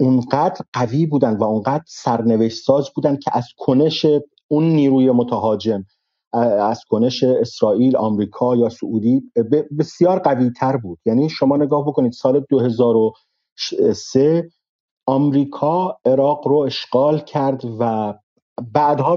اونقدر 0.00 0.64
قوی 0.72 1.06
بودن 1.06 1.36
و 1.36 1.44
اونقدر 1.44 1.84
سرنوشت 1.86 2.64
ساز 2.64 2.90
بودن 2.94 3.16
که 3.16 3.30
از 3.34 3.44
کنش 3.58 4.06
اون 4.48 4.64
نیروی 4.64 5.10
متهاجم 5.10 5.84
از 6.60 6.84
کنش 6.88 7.24
اسرائیل 7.24 7.96
آمریکا 7.96 8.56
یا 8.56 8.68
سعودی 8.68 9.22
بسیار 9.78 10.18
قوی 10.18 10.50
تر 10.50 10.76
بود. 10.76 10.98
یعنی 11.06 11.28
شما 11.28 11.56
نگاه 11.56 11.86
بکنید 11.86 12.12
سال 12.12 12.44
2003 12.48 14.50
آمریکا 15.06 15.98
عراق 16.04 16.48
رو 16.48 16.56
اشغال 16.56 17.18
کرد 17.18 17.62
و 17.80 18.14
بعدها 18.72 19.16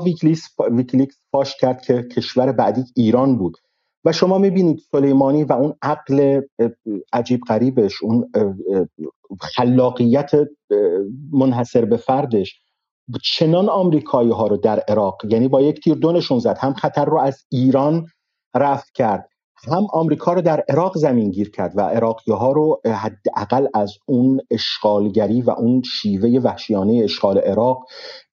ویکلیکس 0.71 1.15
فاش 1.31 1.57
کرد 1.57 1.81
که 1.81 2.03
کشور 2.03 2.51
بعدی 2.51 2.83
ایران 2.95 3.37
بود. 3.37 3.57
و 4.05 4.11
شما 4.11 4.37
می‌بینید 4.37 4.79
سلیمانی 4.91 5.43
و 5.43 5.53
اون 5.53 5.73
عقل 5.81 6.41
عجیب 7.13 7.41
غریبش 7.47 8.03
اون 8.03 8.31
خلاقیت 9.41 10.31
منحصر 11.31 11.85
به 11.85 11.97
فردش 11.97 12.61
چنان 13.23 13.69
آمریکایی 13.69 14.31
ها 14.31 14.47
رو 14.47 14.57
در 14.57 14.79
عراق 14.87 15.25
یعنی 15.29 15.47
با 15.47 15.61
یک 15.61 15.83
تیر 15.83 15.95
دونشون 15.95 16.39
زد 16.39 16.57
هم 16.57 16.73
خطر 16.73 17.05
رو 17.05 17.19
از 17.19 17.45
ایران 17.51 18.07
رفت 18.55 18.91
کرد. 18.93 19.29
هم 19.67 19.87
آمریکا 19.93 20.33
رو 20.33 20.41
در 20.41 20.63
عراق 20.69 20.97
زمین 20.97 21.31
گیر 21.31 21.51
کرد 21.51 21.73
و 21.75 21.81
عراقی 21.81 22.31
ها 22.31 22.51
رو 22.51 22.81
حداقل 22.85 23.67
از 23.73 23.93
اون 24.05 24.41
اشغالگری 24.51 25.41
و 25.41 25.49
اون 25.49 25.81
شیوه 25.81 26.39
وحشیانه 26.43 27.01
اشغال 27.03 27.37
عراق 27.37 27.85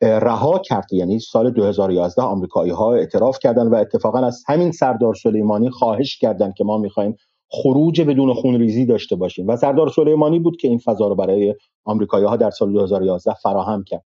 رها 0.03 0.59
کرد. 0.59 0.93
یعنی 0.93 1.19
سال 1.19 1.51
2011 1.51 2.23
آمریکایی 2.23 2.71
ها 2.73 2.95
اعتراف 2.95 3.39
کردن 3.39 3.67
و 3.67 3.75
اتفاقا 3.75 4.19
از 4.19 4.43
همین 4.49 4.73
سردار 4.73 5.15
سلیمانی 5.15 5.71
خواهش 5.71 6.19
کردند 6.19 6.55
که 6.55 6.65
ما 6.65 6.79
می‌خوایم 6.79 7.17
خروج 7.53 8.03
بدون 8.03 8.35
خونریزی 8.35 8.87
داشته 8.87 9.17
باشیم. 9.17 9.49
و 9.49 9.57
سردار 9.57 9.89
سلیمانی 9.89 10.39
بود 10.39 10.57
که 10.57 10.69
این 10.69 10.79
فضا 10.79 11.09
رو 11.09 11.15
برای 11.15 11.55
آمریکایی 11.85 12.25
ها 12.25 12.37
در 12.37 12.51
سال 12.51 12.73
2011 12.73 13.35
فراهم 13.35 13.85
کرد. 13.85 14.05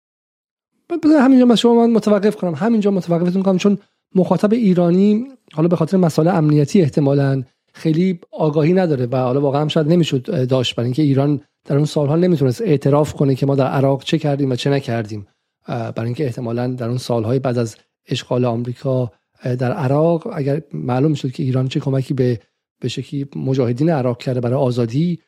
همینجا 1.21 1.45
من 1.45 1.55
شما 1.55 1.87
متوقف 1.87 2.37
کنم. 2.37 2.55
همینجا 2.55 2.91
متوقفتون 2.91 3.43
کنم 3.43 3.59
چون 3.59 3.79
مخاطب 4.15 4.53
ایرانی 4.53 5.27
حالا 5.53 5.69
به 5.69 5.77
خاطر 5.77 5.97
مسائل 5.97 6.29
امنیتی 6.29 6.83
احتمالا 6.83 7.43
خیلی 7.75 8.21
آگاهی 8.31 8.73
نداره 8.73 9.07
و 9.07 9.17
حالا 9.17 9.41
واقعا 9.41 9.69
شاید 9.69 9.89
نمی‌شد 9.89 10.47
داشت. 10.49 10.77
برای 10.77 10.87
اینکه 10.87 11.03
ایران 11.03 11.41
در 11.65 11.77
اون 11.77 11.85
سالها 11.85 12.17
نمی‌تونست 12.17 12.63
اعتراف 12.63 13.13
کنه 13.13 13.35
که 13.35 13.47
ما 13.47 13.55
در 13.55 13.67
عراق 13.67 14.05
چه 14.05 14.19
کردیم 14.19 14.51
و 14.51 14.57
چه 14.57 14.71
نکردیم. 14.71 15.27
برای 15.69 16.05
اینکه 16.05 16.25
احتمالا 16.25 16.69
در 16.69 16.89
اون 16.89 16.99
سالهای 16.99 17.39
بعد 17.39 17.59
از 17.59 17.77
اشغال 18.09 18.45
آمریکا 18.45 19.13
در 19.43 19.73
عراق 19.73 20.29
اگر 20.33 20.63
معلوم 20.73 21.15
شد 21.15 21.33
که 21.33 21.43
ایران 21.43 21.69
چه 21.69 21.81
کمکی 21.81 22.15
به 22.15 22.41
به 22.81 22.89
شکلی 22.89 23.27
مجاهدین 23.37 23.91
عراق 23.91 24.19
کرده 24.19 24.41
برای 24.41 24.59
آزادی 24.59 25.19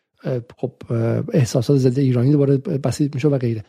خب 0.56 0.72
احساسات 1.32 1.76
ضد 1.76 1.98
ایرانی 1.98 2.32
دوباره 2.32 2.56
بسیط 2.56 3.14
میشه 3.14 3.28
و 3.28 3.38
غیره. 3.38 3.64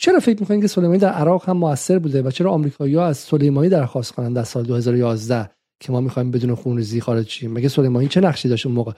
چرا 0.00 0.20
فکر 0.20 0.40
می‌کنید 0.40 0.60
که 0.60 0.66
سلیمانی 0.66 0.98
در 0.98 1.12
عراق 1.12 1.48
هم 1.48 1.56
موثر 1.56 1.98
بوده 1.98 2.22
و 2.22 2.30
چرا 2.30 2.50
آمریکایی‌ها 2.50 3.06
از 3.06 3.18
سلیمانی 3.18 3.68
درخواست 3.68 4.12
کنند 4.12 4.36
در 4.36 4.44
سال 4.44 4.64
2011 4.64 5.50
که 5.80 5.92
ما 5.92 6.00
می‌خوایم 6.00 6.30
بدون 6.30 6.54
خونریزی 6.54 7.00
خارج 7.00 7.28
شیم؟ 7.28 7.52
مگه 7.52 7.68
سلیمانی 7.68 8.08
چه 8.08 8.20
نقشی 8.20 8.48
داشت 8.48 8.66
اون 8.66 8.74
موقع؟ 8.74 8.92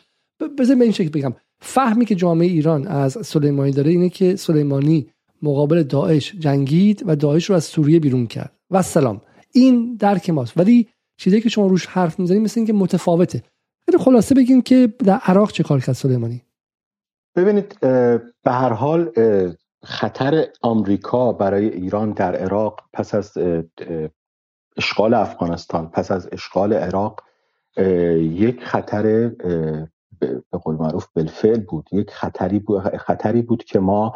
بذار 0.59 0.77
به 0.77 0.85
این 0.85 0.93
شکل 0.93 1.09
بگم. 1.09 1.35
فهمی 1.61 2.05
که 2.05 2.15
جامعه 2.15 2.47
ایران 2.47 2.87
از 2.87 3.19
سلیمانی 3.27 3.71
داره 3.71 3.91
اینه 3.91 4.09
که 4.09 4.37
سلیمانی 4.37 5.07
مقابل 5.43 5.83
داعش 5.83 6.35
جنگید 6.39 7.03
و 7.07 7.17
داعش 7.17 7.45
رو 7.51 7.57
از 7.57 7.65
سوریه 7.65 8.01
بیرون 8.01 8.27
کرد. 8.27 8.53
و 8.71 8.83
سلام 8.83 9.21
این 9.53 9.97
درک 9.97 10.31
ماست. 10.31 10.59
ولی 10.59 10.89
چیزی 11.17 11.41
که 11.41 11.49
شما 11.49 11.67
روش 11.67 11.87
حرف 11.87 12.21
می‌زنید 12.21 12.43
مثل 12.43 12.61
اینکه 12.61 12.73
متفاوته. 12.73 13.43
خیلی 13.85 13.99
خلاصه 13.99 14.35
بگیم 14.35 14.63
که 14.63 14.95
در 14.99 15.17
عراق 15.17 15.53
چه 15.53 15.63
کار 15.63 15.81
کرد 15.81 15.95
سلیمانی؟ 15.95 16.43
ببینید 17.37 17.79
به 17.81 18.21
هر 18.47 18.73
حال 18.73 19.11
خطر 19.85 20.47
آمریکا 20.63 21.33
برای 21.33 21.69
ایران 21.69 22.13
در 22.13 22.37
عراق 22.37 22.81
پس 22.93 23.15
از 23.15 23.33
اشغال 24.77 25.15
افغانستان 25.15 25.89
پس 25.89 26.11
از 26.11 26.29
اشغال 26.33 26.73
عراق 26.73 27.21
یک 28.17 28.65
خطر 28.65 29.29
به 30.21 30.59
قول 30.63 30.77
معروف 30.77 31.07
بالفعل 31.15 31.61
بود. 31.61 31.89
یک 31.93 32.11
خطری 32.11 32.59
بود, 32.59 32.97
خطری 32.97 33.43
بود 33.43 33.65
که 33.65 33.81
ما 33.81 34.15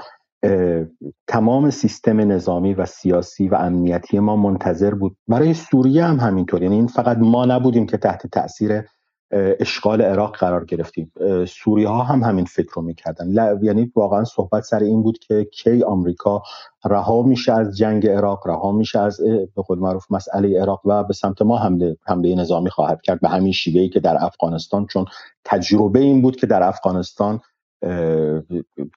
تمام 1.27 1.71
سیستم 1.71 2.33
نظامی 2.33 2.75
و 2.75 2.87
سیاسی 2.87 3.49
و 3.49 3.55
امنیتی 3.55 4.19
ما 4.19 4.37
منتظر 4.37 4.95
بود. 4.95 5.17
برای 5.29 5.55
سوریه 5.55 6.05
هم 6.05 6.21
همینطور. 6.21 6.63
یعنی 6.63 6.75
این 6.75 6.87
فقط 6.87 7.19
ما 7.19 7.47
نبودیم 7.47 7.87
که 7.87 7.97
تحت 7.97 8.27
تاثیر 8.27 8.83
اشغال 9.31 10.03
عراق 10.03 10.37
قرار 10.37 10.65
گرفتیم. 10.65 11.13
سوری 11.49 11.85
ها 11.85 12.03
هم 12.03 12.23
همین 12.23 12.45
فکر 12.45 12.73
رو 12.75 12.83
می‌کردن. 12.83 13.59
یعنی 13.63 13.93
واقعا 13.97 14.25
صحبت 14.25 14.63
سر 14.63 14.79
این 14.79 15.03
بود 15.03 15.19
که 15.19 15.45
کی 15.53 15.83
آمریکا 15.83 16.43
رها 16.85 17.23
میشه 17.23 17.53
از 17.53 17.77
جنگ 17.77 18.07
عراق 18.07 18.47
رها 18.47 18.73
میشه 18.73 18.99
از 18.99 19.21
به 19.57 19.63
قول 19.63 19.79
معروف 19.79 20.11
مسئله 20.11 20.61
عراق 20.61 20.81
و 20.85 21.05
به 21.05 21.15
سمت 21.15 21.43
ما 21.43 21.59
حمله 21.59 21.97
حمله 22.03 22.35
نظامی 22.35 22.71
خواهد 22.71 23.03
کرد 23.03 23.21
به 23.21 23.29
همین 23.29 23.53
شیوهی 23.53 23.89
که 23.89 24.01
در 24.01 24.25
افغانستان 24.25 24.87
چون 24.87 25.05
تجربه 25.45 25.99
این 25.99 26.23
بود 26.23 26.37
که 26.37 26.47
در 26.47 26.63
افغانستان 26.63 27.41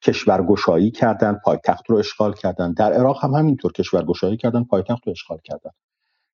کشورگشایی 0.03 0.91
کردن 0.91 1.39
پایتخت 1.45 1.89
رو 1.89 1.97
اشغال 1.97 2.33
کردن. 2.33 2.73
در 2.73 2.93
عراق 2.93 3.23
هم 3.23 3.33
همینطور 3.33 3.71
کشورگشایی 3.71 4.37
کردن 4.37 4.63
پایتخت 4.63 5.07
رو 5.07 5.11
اشغال 5.11 5.37
کردن. 5.43 5.71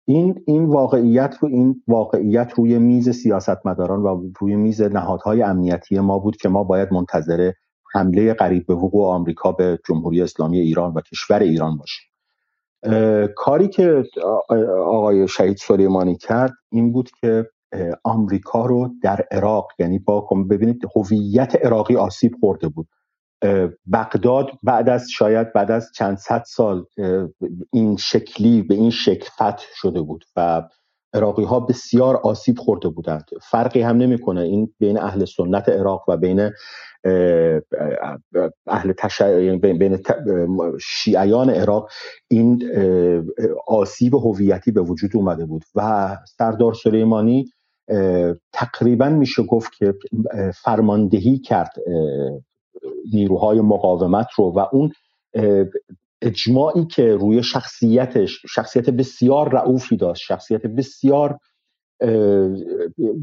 این 0.05 0.43
این 0.47 0.65
واقعیت 0.65 1.35
رو 1.41 1.49
این 1.49 1.83
واقعیت 1.87 2.53
روی 2.55 2.79
میز 2.79 3.09
سیاستمداران 3.09 4.01
و 4.01 4.31
روی 4.39 4.55
میز 4.55 4.81
نهادهای 4.81 5.43
امنیتی 5.43 5.99
ما 5.99 6.19
بود 6.19 6.35
که 6.35 6.49
ما 6.49 6.63
باید 6.63 6.93
منتظر 6.93 7.51
حمله 7.93 8.33
قریب 8.33 8.65
به 8.67 8.75
وقوع 8.75 9.07
آمریکا 9.07 9.51
به 9.51 9.79
جمهوری 9.87 10.21
اسلامی 10.21 10.59
ایران 10.59 10.93
و 10.93 11.01
کشور 11.01 11.39
ایران 11.39 11.77
باشیم. 11.77 12.09
کاری 13.35 13.67
که 13.67 14.03
آقای 14.85 15.27
شهید 15.27 15.57
سلیمانی 15.57 16.17
کرد 16.17 16.53
این 16.71 16.91
بود 16.93 17.09
که 17.21 17.45
آمریکا 18.03 18.65
رو 18.65 18.89
در 19.03 19.25
عراق 19.31 19.67
یعنی 19.79 19.99
با 19.99 20.21
ببینید 20.49 20.81
هویت 20.95 21.65
عراقی 21.65 21.95
آسیب 21.95 22.31
خورده 22.39 22.67
بود. 22.67 22.87
بغداد 23.93 24.49
بعد 24.63 24.89
از 24.89 25.09
شاید 25.09 25.53
بعد 25.53 25.71
از 25.71 25.91
چند 25.95 26.17
صد 26.17 26.43
سال 26.47 26.85
این 27.73 27.97
شکلی 27.97 28.61
به 28.61 28.75
این 28.75 28.89
شکل 28.89 29.25
فتح 29.25 29.65
شده 29.75 30.01
بود 30.01 30.25
و 30.35 30.63
عراقی 31.15 31.43
ها 31.43 31.59
بسیار 31.59 32.15
آسیب 32.17 32.59
خورده 32.59 32.89
بودند. 32.89 33.25
فرقی 33.41 33.81
هم 33.81 33.97
نمی‌کنه. 33.97 34.41
این 34.41 34.73
بین 34.79 34.99
اهل 34.99 35.25
سنت 35.25 35.69
عراق 35.69 36.03
و 36.07 36.17
بین 36.17 36.51
اهل 38.67 38.91
تش... 38.97 39.21
بین 39.61 40.03
شیعیان 40.81 41.49
عراق 41.49 41.89
این 42.27 42.63
آسیب 43.67 44.15
هویتی 44.15 44.71
به 44.71 44.81
وجود 44.81 45.11
اومده 45.15 45.45
بود 45.45 45.63
و 45.75 46.17
سردار 46.37 46.73
سلیمانی 46.73 47.45
تقریبا 48.53 49.09
میشه 49.09 49.43
گفت 49.43 49.71
که 49.73 49.93
فرماندهی 50.63 51.39
کرد 51.39 51.73
نیروهای 53.13 53.61
مقاومت 53.61 54.27
رو 54.37 54.53
و 54.55 54.65
اون 54.71 54.91
اجماعی 56.21 56.85
که 56.85 57.15
روی 57.15 57.43
شخصیتش 57.43 58.41
شخصیت 58.49 58.89
بسیار 58.89 59.49
رعوفی 59.49 59.97
داشت 59.97 60.23
شخصیت 60.25 60.61
بسیار 60.61 61.37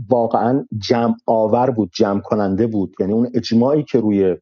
واقعا 0.08 0.66
جمع 0.78 1.14
آور 1.26 1.70
بود 1.70 1.90
جمع 1.94 2.20
کننده 2.20 2.66
بود. 2.66 2.94
یعنی 3.00 3.12
اون 3.12 3.30
اجماعی 3.34 3.82
که 3.82 4.00
روی 4.00 4.36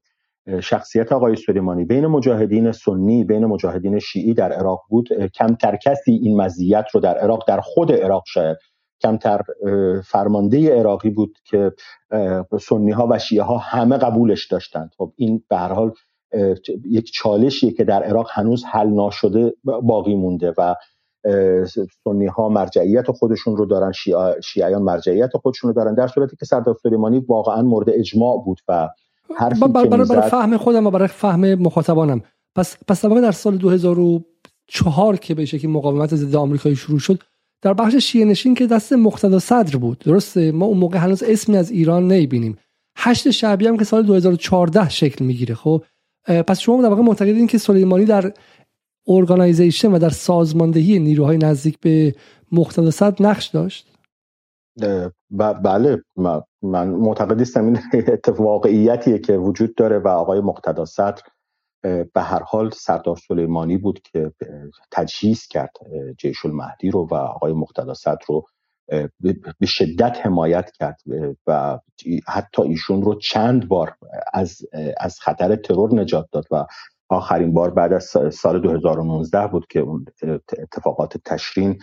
شخصیت 0.63 1.13
آقای 1.13 1.37
سلیمانی 1.37 1.85
بین 1.85 2.07
مجاهدین 2.07 2.73
سنی 2.73 3.25
بین 3.25 3.47
مجاهدین 3.47 3.99
شیعی 3.99 4.35
در 4.35 4.53
عراق 4.53 4.81
بود 4.89 5.09
کمتر 5.27 5.77
کسی 5.77 6.13
این 6.13 6.41
مزیت 6.41 6.85
رو 6.93 7.01
در 7.01 7.19
عراق 7.19 7.49
در 7.49 7.61
خود 7.61 7.93
عراق 7.93 8.23
شاید 8.27 8.57
کمتر 9.01 9.41
فرمانده 10.05 10.79
عراقی 10.79 11.11
بود 11.11 11.39
که 11.45 11.73
سنی 12.61 12.91
ها 12.91 13.09
و 13.11 13.19
شیعه 13.19 13.43
ها 13.43 13.59
همه 13.59 13.97
قبولش 13.97 14.47
داشتند. 14.47 14.91
خب 14.99 15.13
این 15.17 15.43
به 15.49 15.57
هر 15.57 15.73
حال 15.73 15.93
یک 16.85 17.13
چالشیه 17.13 17.73
که 17.73 17.85
در 17.85 18.03
عراق 18.03 18.29
هنوز 18.31 18.65
حل 18.65 18.89
ناشده 18.89 19.55
باقی 19.65 20.15
مونده 20.15 20.55
و 20.59 20.75
سنی 22.05 22.27
ها 22.27 22.49
مرجعیت 22.49 23.11
خودشون 23.11 23.57
رو 23.57 23.67
دارن 23.67 23.93
شیعیان 24.45 24.83
مرجعیت 24.83 25.37
خودشون 25.37 25.69
رو 25.69 25.75
دارن 25.75 25.95
در 25.95 26.07
صورتی 26.07 26.37
که 26.37 26.47
سردار 26.47 26.77
سلیمانی 26.83 27.19
واقعا 27.19 27.63
مورد 27.63 27.91
اجماع 27.91 28.43
بود 28.45 28.61
و 28.69 28.89
برای, 29.73 29.89
برای 29.89 30.31
فهم 30.31 30.57
خودم 30.57 30.87
و 30.87 30.91
برای 30.91 31.09
فهم 31.09 31.55
مخاطبانم. 31.55 32.23
پس 32.55 32.77
پس 32.89 33.05
در 33.05 33.33
سال 33.33 33.57
2004 33.57 35.17
که 35.17 35.35
به 35.35 35.45
شکلی 35.45 35.71
مقاومت 35.71 36.15
ضد 36.15 36.37
آمریکایی 36.37 36.77
شروع 36.77 36.99
شد 36.99 37.19
در 37.63 37.75
بخش 37.75 37.95
شیعه 37.95 38.25
نشین 38.25 38.55
که 38.55 38.67
دست 38.67 38.93
مقتدا 38.93 39.39
صدر 39.39 39.77
بود. 39.77 39.99
درسته؟ 39.99 40.53
ما 40.53 40.67
اون 40.67 40.79
موقع 40.79 40.99
هنوز 40.99 41.23
اسمی 41.23 41.57
از 41.57 41.71
ایران 41.71 42.09
نمی‌بینیم. 42.09 42.59
هشت 42.97 43.31
شعبی 43.31 43.67
هم 43.67 43.77
که 43.77 43.85
سال 43.85 44.03
2014 44.03 44.89
شکل 44.89 45.25
می‌گیره 45.25 45.55
خب؟ 45.55 45.83
پس 46.29 46.61
شما 46.61 46.83
در 46.83 46.89
واقع 46.89 47.03
معتقدین 47.03 47.47
که 47.47 47.59
سلیمانی 47.59 48.05
در 48.05 48.33
ارگانایزیشن 49.09 49.93
و 49.93 49.99
در 49.99 50.09
سازماندهی 50.09 50.99
نیروهای 50.99 51.39
نزدیک 51.39 51.81
به 51.81 52.15
مقتدا 52.53 52.91
صدر 52.91 53.27
نقش 53.27 53.47
داشت؟ 53.47 53.93
بله. 55.63 56.03
من 56.63 56.89
معتقد 56.89 57.39
نیستم 57.39 57.65
این 57.65 57.79
اتفاقیتیه 58.13 59.19
که 59.19 59.37
وجود 59.37 59.75
داره 59.75 59.99
و 59.99 60.09
آقای 60.09 60.41
مقتدا 60.41 60.85
صدر 60.85 61.23
به 61.83 62.21
هر 62.23 62.43
حال 62.43 62.71
سردار 62.71 63.17
سلیمانی 63.17 63.77
بود 63.77 64.01
که 64.03 64.33
تجهیز 64.91 65.47
کرد 65.47 65.71
جیش 66.19 66.45
المهدی 66.45 66.91
رو 66.91 67.09
و 67.11 67.15
آقای 67.15 67.53
مقتدا 67.53 67.95
رو 68.29 68.45
به 69.61 69.67
شدت 69.67 70.27
حمایت 70.27 70.71
کرد 70.71 71.01
و 71.47 71.79
حتی 72.29 72.63
ایشون 72.63 73.03
رو 73.03 73.15
چند 73.15 73.69
بار 73.69 73.97
از 74.33 74.59
از 75.01 75.21
خطر 75.21 75.57
ترور 75.57 75.95
نجات 76.01 76.29
داد 76.33 76.45
و 76.51 76.67
آخرین 77.09 77.53
بار 77.53 77.71
بعد 77.71 77.93
از 77.93 78.05
سال 78.33 78.61
2019 78.61 79.47
بود 79.47 79.67
که 79.67 79.81
اون 79.81 80.05
اتفاقات 80.59 81.17
تشرین 81.25 81.79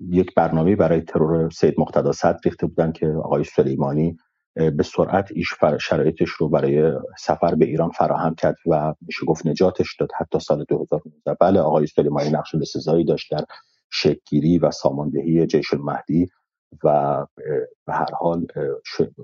یک 0.00 0.34
برنامه 0.34 0.76
برای 0.76 1.00
ترور 1.00 1.50
سید 1.50 1.74
مقتدا 1.78 2.12
صدر 2.12 2.38
ریخته 2.44 2.66
بودن 2.66 2.92
که 2.92 3.06
آقای 3.06 3.44
سلیمانی 3.44 4.16
به 4.54 4.82
سرعت 4.82 5.28
ایش 5.34 5.48
شرایطش 5.80 6.28
رو 6.28 6.48
برای 6.48 6.92
سفر 7.18 7.54
به 7.54 7.64
ایران 7.64 7.90
فراهم 7.90 8.34
کرد 8.34 8.56
و 8.66 8.94
میشه 9.00 9.26
گفت 9.26 9.46
نجاتش 9.46 9.96
داد. 9.96 10.10
حتی 10.18 10.38
سال 10.38 10.64
2019 10.64 11.34
بله 11.40 11.60
آقای 11.60 11.86
سلیمانی 11.86 12.30
نقش 12.30 12.54
بسزایی 12.54 13.04
داشت 13.04 13.32
در 13.32 13.44
شکلگیری 13.90 14.58
و 14.58 14.70
ساماندهی 14.70 15.46
جیش 15.46 15.74
المهدی 15.74 16.28
و 16.84 17.26
به 17.86 17.92
هر 17.92 18.14
حال 18.20 18.46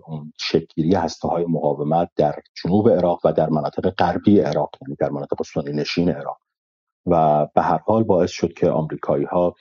اون 0.07 0.33
شکلگیری 0.40 0.95
هسته 0.95 1.29
های 1.29 1.45
مقاومت 1.45 2.11
در 2.16 2.35
جنوب 2.64 2.90
عراق 2.90 3.21
و 3.25 3.33
در 3.33 3.49
مناطق 3.49 3.90
غربی 3.90 4.40
عراق 4.40 4.71
یعنی 4.83 4.97
در 4.99 5.11
مناطق 5.11 5.43
سنی 5.43 5.73
نشین 5.73 6.11
عراق. 6.11 6.38
و 7.07 7.47
به 7.55 7.62
هر 7.62 7.79
حال 7.79 8.03
باعث 8.03 8.31
شد 8.31 8.53
که 8.53 8.71
آمریکایی 8.71 9.25
ها 9.25 9.55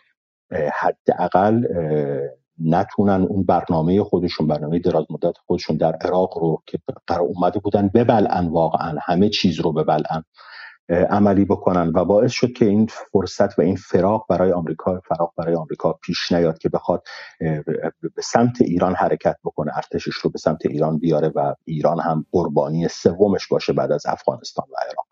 حداقل 0.74 1.64
نتونن 2.66 3.22
اون 3.30 3.44
برنامه 3.44 4.04
خودشون 4.04 4.48
برنامه 4.48 4.80
دراز 4.80 5.06
مدت 5.10 5.38
خودشون 5.48 5.78
در 5.78 5.96
عراق 5.96 6.38
رو 6.38 6.64
که 6.66 6.80
قرار 7.08 7.22
اومده 7.22 7.60
بودن 7.60 7.88
ببلعن 7.88 8.48
واقعا 8.48 8.98
همه 9.02 9.30
چیز 9.30 9.60
رو 9.60 9.74
ببلعن 9.74 10.24
عملی 10.90 11.46
بکنن 11.46 11.92
و 11.96 12.06
باعث 12.06 12.32
شد 12.32 12.52
که 12.52 12.66
این 12.66 12.88
فرصت 13.12 13.60
و 13.60 13.62
این 13.62 13.76
فراق 13.76 14.26
برای 14.30 14.52
آمریکا 14.52 15.00
فراق 15.00 15.34
برای 15.38 15.56
آمریکا 15.56 15.94
پیش 15.94 16.32
نیاد 16.32 16.58
که 16.58 16.70
بخواد 16.70 17.04
به 18.16 18.22
سمت 18.24 18.62
ایران 18.62 18.96
حرکت 18.96 19.36
بکنه 19.44 19.72
ارتشش 19.76 20.14
رو 20.14 20.30
به 20.30 20.40
سمت 20.40 20.66
ایران 20.66 20.98
بیاره 20.98 21.32
و 21.36 21.54
ایران 21.66 22.00
هم 22.00 22.26
قربانی 22.32 22.88
سومش 22.88 23.48
باشه 23.48 23.74
بعد 23.74 23.92
از 23.92 24.06
افغانستان 24.06 24.66
و 24.72 24.76
عراق. 24.92 25.06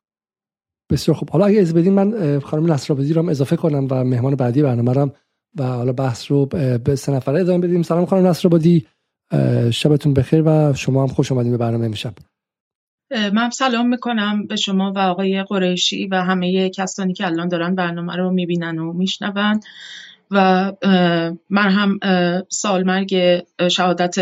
بسیار 0.92 1.18
خوب. 1.18 1.30
حالا 1.30 1.46
اگه 1.46 1.62
از 1.62 1.74
بدین 1.74 1.94
من 1.94 2.40
خانم 2.40 2.72
نصرآبادی 2.72 3.14
رو 3.14 3.30
اضافه 3.30 3.56
کنم 3.56 3.88
و 3.92 4.04
مهمان 4.04 4.36
بعدی 4.36 4.64
برنامه 4.64 4.94
رم 4.94 5.12
و 5.58 5.64
حالا 5.64 5.94
بحث 5.94 6.32
رو 6.32 6.46
به 6.86 6.96
سه 6.96 7.12
نفره 7.12 7.40
ادامه 7.40 7.68
بدیم. 7.68 7.84
سلام 7.84 8.06
خانم 8.06 8.28
نصرآبادی 8.28 8.88
شبتون 9.72 10.14
بخیر 10.14 10.44
و 10.46 10.74
شما 10.74 11.02
هم 11.02 11.08
خوش 11.08 11.32
آمدین 11.32 11.52
به 11.52 11.58
برنامه 11.58 11.86
امشب. 11.86 12.14
من 13.34 13.50
سلام 13.50 13.90
می‌کنم 13.90 14.48
به 14.48 14.56
شما 14.56 14.94
و 14.96 15.00
آقای 15.00 15.44
قریشی 15.44 16.08
و 16.08 16.16
همه 16.16 16.70
کسانی 16.70 17.14
که 17.14 17.26
الان 17.26 17.48
دارن 17.48 17.76
برنامه 17.76 18.16
رو 18.16 18.32
می‌بینن 18.32 18.80
و 18.80 18.94
میشنون. 18.94 19.60
و 20.32 20.72
من 21.50 21.70
هم 21.70 22.00
سالمرگ 22.50 23.42
شهادت 23.72 24.20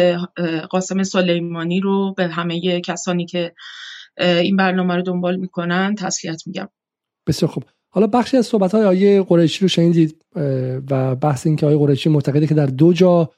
قاسم 0.69 1.03
سلیمانی 1.03 1.79
رو 1.79 2.13
به 2.13 2.27
همه 2.27 2.81
کسانی 2.81 3.25
که 3.25 3.53
این 4.19 4.55
برنامه 4.55 4.95
رو 4.95 5.01
دنبال 5.01 5.35
می‌کنن 5.35 5.95
تسلیت 5.95 6.47
میگم. 6.47 6.69
بسیار 7.27 7.51
خوب. 7.51 7.63
حالا 7.95 8.07
بخشی 8.07 8.37
از 8.37 8.45
صحبت 8.45 8.71
های 8.71 8.83
آیه 8.83 9.21
قریشی 9.21 9.61
رو 9.61 9.67
شنیدید 9.67 10.25
و 10.89 11.15
بحث 11.15 11.47
این 11.47 11.55
که 11.55 11.65
آیه 11.65 11.77
قریشی 11.77 12.09
معتقده 12.09 12.47
که 12.47 12.53
در 12.53 12.65
دو 12.65 12.93
جا 12.93 13.31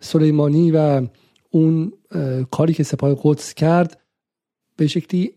سلیمانی 0.00 0.70
و 0.70 1.06
اون 1.50 1.92
کاری 2.50 2.74
که 2.74 2.82
سپاه 2.82 3.16
قدس 3.22 3.54
کرد 3.54 4.00
به 4.76 4.86
شکلی 4.86 5.32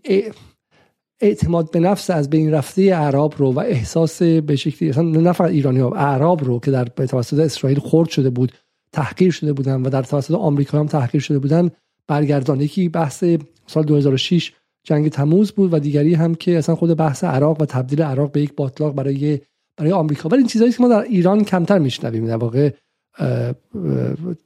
اعتماد 1.21 1.71
به 1.71 1.79
نفس 1.79 2.09
از 2.09 2.29
بین 2.29 2.51
رفته 2.51 2.81
اعراب 2.81 3.33
رو 3.37 3.51
و 3.51 3.59
احساس 3.59 4.21
به 4.21 4.55
شکلی 4.55 5.03
نه 5.11 5.31
فقط 5.31 5.49
ایرانی 5.49 5.79
ها 5.79 5.89
اعراب 5.89 6.43
رو 6.43 6.59
که 6.59 6.71
در 6.71 6.85
توسط 6.85 7.39
اسرائیل 7.39 7.79
خورد 7.79 8.09
شده 8.09 8.29
بود 8.29 8.51
تحقیر 8.91 9.31
شده 9.31 9.53
بودن 9.53 9.81
و 9.81 9.89
در 9.89 10.03
توسط 10.03 10.33
آمریکا 10.33 10.79
هم 10.79 10.87
تحقیر 10.87 11.21
شده 11.21 11.39
بودن 11.39 11.69
برگردان. 12.07 12.61
یکی 12.61 12.89
بحث 12.89 13.23
سال 13.67 13.83
2006 13.83 14.51
جنگ 14.85 15.09
تموز 15.09 15.51
بود 15.51 15.73
و 15.73 15.79
دیگری 15.79 16.13
هم 16.13 16.35
که 16.35 16.57
اصلا 16.57 16.75
خود 16.75 16.97
بحث 16.97 17.23
عراق 17.23 17.61
و 17.61 17.65
تبدیل 17.65 18.01
عراق 18.01 18.31
به 18.31 18.41
یک 18.41 18.55
باطلاق 18.55 18.95
برای 18.95 19.39
برای 19.77 19.91
آمریکا. 19.91 20.29
ولی 20.29 20.37
این 20.37 20.47
چیزایی 20.47 20.71
که 20.71 20.83
ما 20.83 20.89
در 20.89 21.01
ایران 21.01 21.43
کمتر 21.43 21.79
میشنویم 21.79 22.27
در 22.27 22.35
واقع 22.35 22.69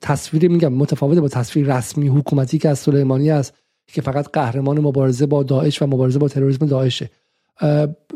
تصویری 0.01 0.47
میگم 0.47 0.73
متفاوت 0.73 1.17
با 1.17 1.27
تصویر 1.27 1.77
رسمی 1.77 2.07
حکومتی 2.07 2.57
که 2.57 2.69
از 2.69 2.79
سلیمانی 2.79 3.31
است 3.31 3.53
که 3.87 4.01
فقط 4.01 4.27
قهرمان 4.33 4.79
مبارزه 4.79 5.25
با 5.25 5.43
داعش 5.43 5.81
و 5.81 5.85
مبارزه 5.85 6.19
با 6.19 6.27
تروریسم 6.27 6.65
داعشه. 6.65 7.09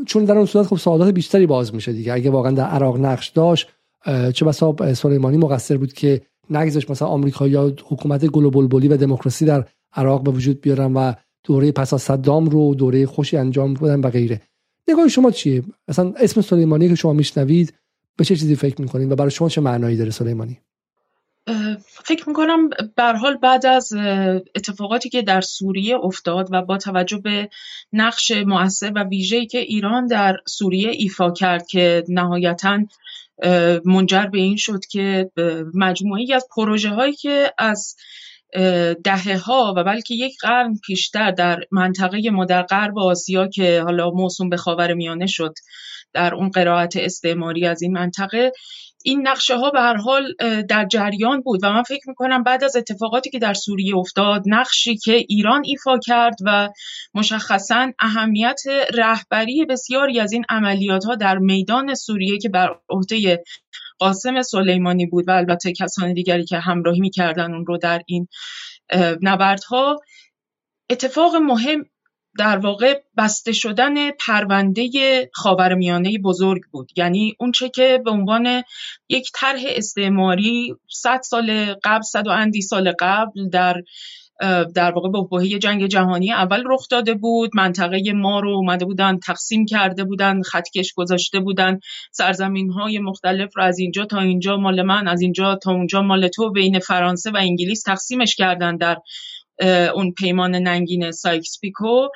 چون 0.05 0.25
در 0.25 0.37
اون 0.37 0.45
صورت 0.45 0.67
خب 0.67 0.75
سوالات 0.75 1.13
بیشتری 1.13 1.45
باز 1.45 1.75
میشه 1.75 1.93
دیگه. 1.93 2.13
اگه 2.13 2.29
واقعا 2.29 2.51
در 2.51 2.65
عراق 2.65 2.99
نقش 2.99 3.29
داشت 3.29 3.67
چه 4.33 4.45
بسا 4.45 4.75
سلیمانی 4.93 5.37
مقصر 5.37 5.77
بود 5.77 5.93
که 5.93 6.21
نگذاشت 6.49 6.91
مثلا 6.91 7.07
آمریکا 7.07 7.47
یا 7.47 7.73
حکومت 7.85 8.25
گلوبول 8.25 8.91
و 8.91 8.97
دموکراسی 8.97 9.45
در 9.45 9.65
عراق 9.93 10.23
به 10.23 10.31
وجود 10.31 10.61
بیارن 10.61 10.93
و 10.93 11.13
دوره 11.43 11.71
پس 11.71 11.93
از 11.93 12.01
صدام 12.01 12.45
رو 12.45 12.75
دوره 12.75 13.05
خوشی 13.05 13.37
انجام 13.37 13.73
بدن 13.73 13.99
و 13.99 14.09
غیره. 14.09 14.41
نگاه 14.87 15.07
شما 15.07 15.31
چیه؟ 15.31 15.63
اصلا 15.87 16.13
اسم 16.17 16.41
سلیمانی 16.41 16.89
که 16.89 16.95
شما 16.95 17.13
میشنوید 17.13 17.73
به 18.17 18.25
چه 18.25 18.35
چیزی 18.35 18.55
فکر 18.55 18.81
می‌کنید 18.81 19.11
و 19.11 19.15
برای 19.15 19.31
شما 19.31 19.49
چه 19.49 19.61
معنایی 19.61 19.97
داره 19.97 20.11
سلیمانی؟ 20.11 20.57
فکر 21.85 22.29
می‌کنم 22.29 22.69
بر 22.95 23.13
حال 23.13 23.37
بعد 23.37 23.65
از 23.65 23.93
اتفاقاتی 24.55 25.09
که 25.09 25.21
در 25.21 25.41
سوریه 25.41 25.95
افتاد 25.95 26.47
و 26.51 26.61
با 26.61 26.77
توجه 26.77 27.17
به 27.17 27.49
نقش 27.93 28.31
مؤثر 28.31 28.91
و 28.95 29.03
ویژه‌ای 29.03 29.45
که 29.45 29.57
ایران 29.57 30.07
در 30.07 30.37
سوریه 30.45 30.89
ایفا 30.89 31.31
کرد 31.31 31.67
که 31.67 32.03
نهایتا 32.09 32.79
منجر 33.85 34.25
به 34.25 34.37
این 34.37 34.55
شد 34.55 34.85
که 34.85 35.31
مجموعی 35.73 36.33
از 36.33 36.47
پروژه 36.55 36.89
هایی 36.89 37.13
که 37.13 37.53
از 37.57 37.95
دهه 39.03 39.37
ها 39.37 39.73
و 39.77 39.83
بلکه 39.83 40.15
یک 40.15 40.35
قرن 40.41 40.77
پیشتر 40.85 41.31
در 41.31 41.59
منطقه 41.71 42.29
ما 42.31 42.45
در 42.45 42.61
غرب 42.61 42.99
آسیا 42.99 43.47
که 43.47 43.81
حالا 43.81 44.09
موسوم 44.09 44.49
به 44.49 44.57
خاور 44.57 44.93
میانه 44.93 45.25
شد 45.25 45.53
در 46.13 46.35
اون 46.35 46.49
قرائت 46.49 46.95
استعماری 46.95 47.65
از 47.67 47.81
این 47.81 47.93
منطقه 47.93 48.51
این 49.05 49.27
نقشه 49.27 49.57
ها 49.57 49.69
به 49.69 49.79
هر 49.79 49.95
حال 49.95 50.33
در 50.69 50.85
جریان 50.85 51.41
بود 51.41 51.59
و 51.63 51.73
من 51.73 51.83
فکر 51.83 52.09
می‌کنم 52.09 52.43
بعد 52.43 52.63
از 52.63 52.75
اتفاقاتی 52.75 53.29
که 53.29 53.39
در 53.39 53.53
سوریه 53.53 53.95
افتاد 53.95 54.43
نقشی 54.45 54.97
که 54.97 55.13
ایران 55.13 55.61
ایفا 55.65 55.97
کرد 55.99 56.35
و 56.45 56.69
مشخصا 57.13 57.91
اهمیت 57.99 58.61
رهبری 58.93 59.65
بسیاری 59.65 60.19
از 60.19 60.31
این 60.31 60.45
عملیات 60.49 61.05
ها 61.05 61.15
در 61.15 61.37
میدان 61.37 61.95
سوریه 61.95 62.37
که 62.37 62.49
بر 62.49 62.75
عهده 62.89 63.43
قاسم 63.99 64.41
سلیمانی 64.41 65.05
بود 65.05 65.27
و 65.27 65.31
البته 65.31 65.73
کسان 65.73 66.13
دیگری 66.13 66.45
که 66.45 66.59
همراهی 66.59 66.99
می‌کردن 66.99 67.53
اون 67.53 67.65
رو 67.65 67.77
در 67.77 68.01
این 68.07 68.27
نبردها. 69.21 69.99
اتفاق 70.89 71.35
مهم 71.35 71.85
در 72.37 72.57
واقع 72.57 73.01
بسته 73.17 73.51
شدن 73.51 74.11
پرونده 74.11 74.89
خاورمیانه 75.33 76.17
بزرگ 76.17 76.61
بود. 76.71 76.89
یعنی 76.95 77.35
اونچه 77.39 77.69
که 77.69 78.01
به 78.05 78.11
عنوان 78.11 78.63
یک 79.09 79.31
طرح 79.33 79.61
استعماری 79.65 80.75
100 80.89 81.21
سال 81.23 81.73
قبل 81.83 82.01
صد 82.01 82.27
و 82.27 82.29
اندی 82.29 82.61
سال 82.61 82.93
قبل 82.99 83.49
در 83.49 83.81
در 84.75 84.91
واقع 84.91 85.09
به 85.09 85.19
بحبوحه 85.19 85.47
جنگ 85.47 85.87
جهانی 85.87 86.31
اول 86.31 86.63
رخ 86.65 86.87
داده 86.91 87.13
بود 87.13 87.51
منطقه 87.55 88.13
ما 88.13 88.39
رو 88.39 88.49
اومده 88.49 88.85
بودن 88.85 89.19
تقسیم 89.19 89.65
کرده 89.65 90.03
بودن 90.03 90.41
خطکش 90.41 90.93
گذاشته 90.93 91.39
بودن. 91.39 91.79
سرزمین 92.11 92.69
های 92.69 92.99
مختلف 92.99 93.57
رو 93.57 93.63
از 93.63 93.79
اینجا 93.79 94.05
تا 94.05 94.19
اینجا 94.19 94.57
مال 94.57 94.81
من 94.81 95.07
از 95.07 95.21
اینجا 95.21 95.55
تا 95.55 95.71
اونجا 95.71 96.01
مال 96.01 96.27
تو 96.27 96.51
بین 96.51 96.79
فرانسه 96.79 97.31
و 97.31 97.37
انگلیس 97.37 97.81
تقسیمش 97.81 98.35
کردن 98.35 98.77
در 98.77 98.97
اون 99.95 100.11
پیمان 100.11 100.55
ننگین 100.55 101.11
سایکس 101.11 101.59
پیکو 101.61 102.07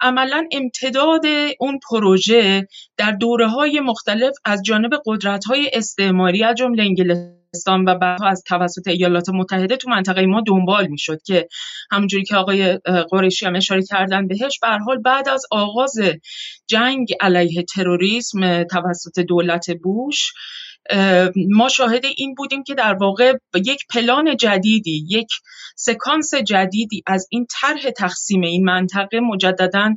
عملا 0.00 0.48
امتداد 0.52 1.22
اون 1.60 1.78
پروژه 1.90 2.68
در 2.96 3.10
دوره 3.12 3.48
های 3.48 3.80
مختلف 3.80 4.34
از 4.44 4.62
جانب 4.64 4.90
قدرت 5.06 5.44
های 5.44 5.70
استعماری 5.72 6.44
از 6.44 6.56
جمله 6.56 6.82
انگلستان 6.82 7.43
و 7.86 7.94
بعدها 7.94 8.28
از 8.28 8.42
توسط 8.46 8.88
ایالات 8.88 9.28
متحده 9.28 9.76
تو 9.76 9.90
منطقه 9.90 10.26
ما 10.26 10.42
دنبال 10.46 10.86
می‌شد 10.86 11.22
که 11.22 11.48
همونجوری 11.90 12.24
که 12.24 12.36
آقای 12.36 12.78
قریشی 13.10 13.46
هم 13.46 13.56
اشاره 13.56 13.82
کردن 13.82 14.28
بهش 14.28 14.58
به 14.62 14.65
هر 14.65 14.68
حال 14.68 14.98
بعد 14.98 15.28
از 15.28 15.42
آغاز 15.50 15.94
جنگ 16.66 17.08
علیه 17.20 17.62
تروریسم 17.62 18.64
توسط 18.64 19.20
دولت 19.20 19.70
بوش 19.70 20.32
ما 21.48 21.68
شاهد 21.68 22.04
این 22.16 22.34
بودیم 22.34 22.62
که 22.62 22.74
در 22.74 22.94
واقع 22.94 23.32
یک 23.54 23.86
پلان 23.94 24.36
جدیدی 24.36 25.06
یک 25.08 25.28
سکانس 25.76 26.34
جدیدی 26.34 27.02
از 27.06 27.28
این 27.30 27.46
طرح 27.50 27.90
تقسیم 27.90 28.40
این 28.40 28.64
منطقه 28.64 29.20
مجددا 29.20 29.94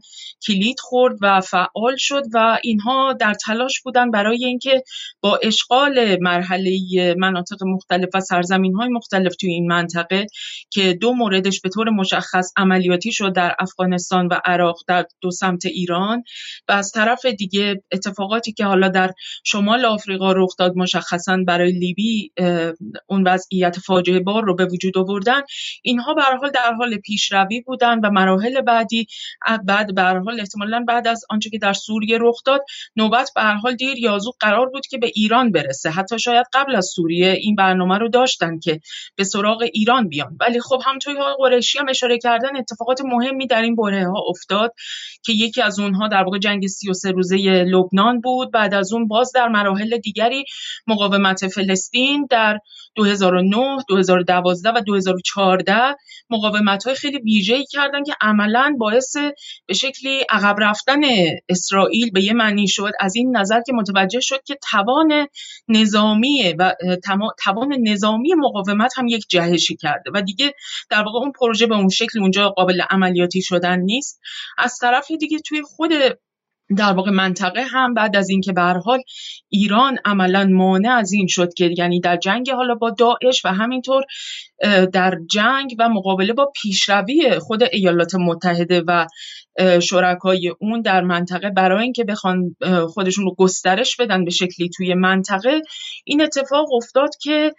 کلید 0.47 0.79
خورد 0.79 1.17
و 1.21 1.41
فعال 1.41 1.95
شد 1.97 2.23
و 2.33 2.59
اینها 2.63 3.13
در 3.13 3.33
تلاش 3.33 3.81
بودن 3.81 4.11
برای 4.11 4.45
اینکه 4.45 4.83
با 5.21 5.39
اشغال 5.43 6.17
مرحله 6.21 6.79
مناطق 7.17 7.63
مختلف 7.63 8.09
و 8.13 8.19
سرزمین 8.19 8.73
های 8.73 8.89
مختلف 8.89 9.35
توی 9.35 9.51
این 9.51 9.67
منطقه 9.67 10.25
که 10.69 10.93
دو 10.93 11.13
موردش 11.13 11.61
به 11.61 11.69
طور 11.69 11.89
مشخص 11.89 12.51
عملیاتی 12.57 13.11
شد 13.11 13.33
در 13.33 13.55
افغانستان 13.59 14.27
و 14.27 14.39
عراق 14.45 14.79
در 14.87 15.05
دو 15.21 15.31
سمت 15.31 15.65
ایران 15.65 16.23
و 16.67 16.71
از 16.71 16.91
طرف 16.91 17.25
دیگه 17.25 17.83
اتفاقاتی 17.91 18.53
که 18.53 18.65
حالا 18.65 18.89
در 18.89 19.11
شمال 19.43 19.85
آفریقا 19.85 20.31
رخ 20.31 20.55
داد 20.59 20.76
مشخصا 20.77 21.37
برای 21.47 21.71
لیبی 21.71 22.31
اون 23.07 23.23
وضعیت 23.27 23.79
فاجعه 23.79 24.19
بار 24.19 24.43
رو 24.43 24.55
به 24.55 24.65
وجود 24.65 24.97
آوردن. 24.97 25.41
اینها 25.81 26.13
به 26.13 26.21
حال 26.21 26.51
در 26.51 26.73
حال 26.73 26.97
پیشروی 26.97 27.61
بودن 27.61 27.99
و 27.99 28.09
مراحل 28.09 28.61
بعدی 28.61 29.07
بعد 29.65 29.95
به 29.95 30.01
حال 30.01 30.39
احتمالا 30.39 30.85
بعد 30.87 31.07
از 31.07 31.25
آنچه 31.29 31.49
که 31.49 31.57
در 31.57 31.73
سوریه 31.73 32.17
رخ 32.21 32.43
داد 32.45 32.61
نوبت 32.95 33.31
به 33.35 33.41
حال 33.41 33.75
دیر 33.75 33.97
یازو 33.97 34.31
قرار 34.39 34.69
بود 34.69 34.87
که 34.87 34.97
به 34.97 35.11
ایران 35.15 35.51
برسه. 35.51 35.89
حتی 35.89 36.19
شاید 36.19 36.45
قبل 36.53 36.75
از 36.75 36.85
سوریه 36.95 37.31
این 37.31 37.55
برنامه 37.55 37.97
رو 37.97 38.09
داشتن 38.09 38.59
که 38.59 38.79
به 39.15 39.23
سراغ 39.23 39.65
ایران 39.73 40.07
بیان. 40.07 40.37
ولی 40.39 40.59
خب 40.59 40.81
همونطوری 40.85 41.17
ها 41.17 41.35
قریشی 41.39 41.79
هم 41.79 41.89
اشاره 41.89 42.17
کردن 42.17 42.57
اتفاقات 42.57 43.01
مهمی 43.01 43.47
در 43.47 43.61
این 43.61 43.75
بره 43.75 44.07
ها 44.07 44.23
افتاد 44.29 44.73
که 45.23 45.33
یکی 45.33 45.61
از 45.61 45.79
اونها 45.79 46.07
در 46.07 46.23
واقع 46.23 46.39
جنگ 46.39 46.67
33 46.67 47.11
روزه 47.11 47.37
لبنان 47.67 48.21
بود. 48.21 48.51
بعد 48.51 48.73
از 48.73 48.93
اون 48.93 49.07
باز 49.07 49.31
در 49.35 49.47
مراحل 49.47 49.97
دیگری 49.97 50.45
مقاومت 50.87 51.47
فلسطین 51.47 52.27
در 52.29 52.59
2009 52.95 53.77
2012 53.87 54.69
و 54.69 54.81
2014 54.81 55.95
مقاومت 56.29 56.83
های 56.83 56.95
خیلی 56.95 57.17
ویژه‌ای 57.17 57.65
کردن 57.65 58.03
که 58.03 58.13
عملا 58.21 58.75
باعث 58.79 59.17
به 59.65 59.73
شکلی 59.73 60.25
عقب 60.29 60.55
رفتن 60.59 61.01
اسرائیل 61.49 62.11
به 62.11 62.23
یه 62.23 62.33
معنی 62.33 62.67
شد. 62.67 62.91
از 62.99 63.15
این 63.15 63.37
نظر 63.37 63.61
که 63.61 63.73
متوجه 63.73 64.19
شد 64.19 64.43
که 64.43 64.57
توان 64.71 65.27
نظامی 65.67 66.53
و 66.59 66.73
توان 67.43 67.75
نظامی 67.81 68.33
مقاومت 68.33 68.93
هم 68.97 69.07
یک 69.07 69.25
جهشی 69.29 69.75
کرده 69.75 70.11
و 70.13 70.21
دیگه 70.21 70.53
در 70.89 71.03
واقع 71.03 71.19
اون 71.19 71.31
پروژه 71.31 71.67
به 71.67 71.75
اون 71.75 71.89
شکل 71.89 72.19
اونجا 72.19 72.49
قابل 72.49 72.81
عملیاتی 72.89 73.41
شدن 73.41 73.79
نیست. 73.79 74.19
از 74.57 74.77
طرف 74.81 75.11
دیگه 75.11 75.39
توی 75.39 75.61
خود 75.61 75.91
در 76.75 76.93
واقع 76.93 77.11
منطقه 77.11 77.63
هم 77.63 77.93
بعد 77.93 78.15
از 78.15 78.29
اینکه 78.29 78.53
به 78.53 78.61
حال 78.61 78.99
ایران 79.49 79.97
عملا 80.05 80.45
مانع 80.45 80.89
از 80.89 81.11
این 81.11 81.27
شد 81.27 81.53
که 81.53 81.73
یعنی 81.77 81.99
در 81.99 82.17
جنگ 82.17 82.49
حالا 82.49 82.75
با 82.75 82.89
داعش 82.89 83.45
و 83.45 83.53
همینطور 83.53 84.03
در 84.93 85.17
جنگ 85.31 85.75
و 85.79 85.89
مقابله 85.89 86.33
با 86.33 86.51
پیشروی 86.61 87.39
خود 87.39 87.63
ایالات 87.71 88.15
متحده 88.15 88.83
و 88.87 89.07
شرکای 89.81 90.53
اون 90.59 90.81
در 90.81 91.01
منطقه 91.01 91.49
برای 91.49 91.83
اینکه 91.83 92.03
بخوان 92.03 92.55
خودشون 92.93 93.25
رو 93.25 93.35
گسترش 93.37 93.95
بدن 93.95 94.25
به 94.25 94.31
شکلی 94.31 94.69
توی 94.69 94.93
منطقه. 94.93 95.61
این 96.05 96.21
اتفاق 96.21 96.73
افتاد 96.73 97.09
که 97.21 97.53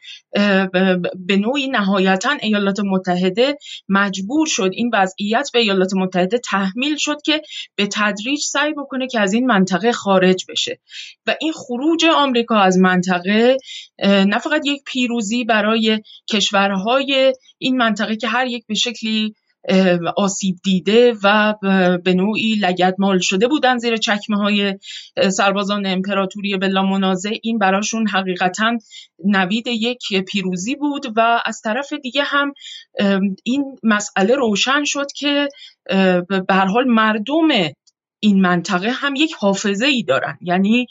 به 1.26 1.36
نوعی 1.36 1.68
نهایتا 1.68 2.30
ایالات 2.42 2.80
متحده 2.80 3.56
مجبور 3.88 4.46
شد 4.46 4.70
این 4.72 4.90
وضعیت 4.92 5.50
به 5.52 5.58
ایالات 5.58 5.94
متحده 5.94 6.38
تحمیل 6.38 6.96
شد 6.96 7.16
که 7.24 7.42
به 7.76 7.88
تدریج 7.92 8.40
سعی 8.40 8.72
بکنه 8.72 9.06
که 9.06 9.20
از 9.20 9.32
این 9.32 9.46
منطقه 9.46 9.92
خارج 9.92 10.44
بشه. 10.48 10.78
و 11.26 11.36
این 11.40 11.52
خروج 11.52 12.04
آمریکا 12.04 12.56
از 12.56 12.78
منطقه 12.78 13.56
نه 14.02 14.38
فقط 14.38 14.62
یک 14.66 14.82
پیروزی 14.86 15.44
برای 15.44 16.00
کشورهای 16.32 17.32
این 17.58 17.76
منطقه 17.76 18.16
که 18.16 18.28
هر 18.28 18.46
یک 18.46 18.66
به 18.66 18.74
شکلی 18.74 19.34
آسیب 20.16 20.56
دیده 20.64 21.14
و 21.24 21.54
به 22.04 22.14
نوعی 22.14 22.54
لگدمال 22.54 23.18
شده 23.18 23.48
بودن 23.48 23.78
زیر 23.78 23.96
چکمه 23.96 24.36
های 24.36 24.74
سربازان 25.30 25.86
امپراتوری 25.86 26.56
بلا 26.56 26.82
منازع. 26.82 27.32
این 27.42 27.58
براشون 27.58 28.08
حقیقتا 28.08 28.78
نوید 29.24 29.66
یک 29.66 30.24
پیروزی 30.28 30.74
بود 30.74 31.06
و 31.16 31.42
از 31.44 31.60
طرف 31.64 31.92
دیگه 31.92 32.22
هم 32.22 32.52
این 33.44 33.64
مسئله 33.82 34.34
روشن 34.34 34.84
شد 34.84 35.06
که 35.16 35.48
به 36.28 36.54
هر 36.54 36.66
حال 36.66 36.84
مردم 36.84 37.48
این 38.20 38.40
منطقه 38.40 38.90
هم 38.90 39.14
یک 39.16 39.32
حافظه 39.38 39.86
ای 39.86 40.02
دارن. 40.02 40.38
یعنی 40.40 40.86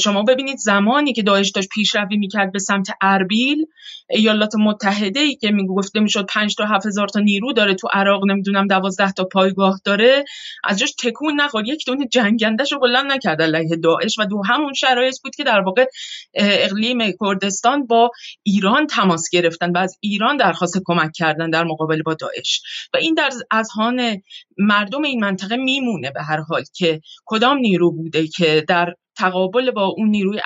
شما 0.00 0.22
ببینید 0.22 0.56
زمانی 0.56 1.12
که 1.12 1.22
داعش 1.22 1.50
داشت 1.50 1.68
پیشروی 1.68 2.16
می‌کرد 2.16 2.52
به 2.52 2.58
سمت 2.58 2.86
اربیل 3.02 3.66
ایالات 4.10 4.54
متحده 4.54 5.20
ای 5.20 5.36
که 5.36 5.50
می‌گفته 5.50 6.00
می‌شد 6.00 6.26
5 6.26 6.54
تا 6.54 6.64
7000 6.66 7.08
تا 7.08 7.20
نیرو 7.20 7.52
داره 7.52 7.74
تو 7.74 7.88
عراق 7.92 8.30
نمی‌دونم 8.30 8.66
12 8.66 9.12
تا 9.12 9.24
پایگاه 9.24 9.80
داره. 9.84 10.24
از 10.64 10.78
جاش 10.78 10.92
تکون 10.92 11.40
نخورد 11.40 11.68
یک 11.68 11.86
دونه 11.86 12.06
جنگندهشو 12.06 12.78
بلند 12.78 13.12
نکرد 13.12 13.42
علیه 13.42 13.76
داعش 13.76 14.18
و 14.18 14.24
دو 14.24 14.42
همون 14.48 14.72
شرایط 14.72 15.14
بود 15.22 15.34
که 15.34 15.44
در 15.44 15.60
واقع 15.60 15.86
اقلیم 16.34 16.98
کردستان 17.20 17.86
با 17.86 18.10
ایران 18.42 18.86
تماس 18.86 19.30
گرفتن 19.32 19.70
و 19.70 19.78
از 19.78 19.96
ایران 20.00 20.36
درخواست 20.36 20.80
کمک 20.84 21.10
کردن 21.14 21.50
در 21.50 21.64
مقابل 21.64 22.02
با 22.02 22.14
داعش. 22.14 22.62
و 22.94 22.96
این 22.96 23.14
در 23.14 23.30
اذهان 23.50 24.22
مردم 24.58 25.02
این 25.02 25.20
منطقه 25.20 25.56
میمونه 25.56 26.10
به 26.10 26.22
هر 26.22 26.40
حال 26.40 26.62
که 26.74 27.00
کدام 27.24 27.58
نیرو 27.58 27.92
بوده 27.92 28.28
که 28.28 28.64
در 28.68 28.94
تقابل 29.16 29.70
با 29.70 29.86
اون 29.86 30.08
نیروی 30.08 30.40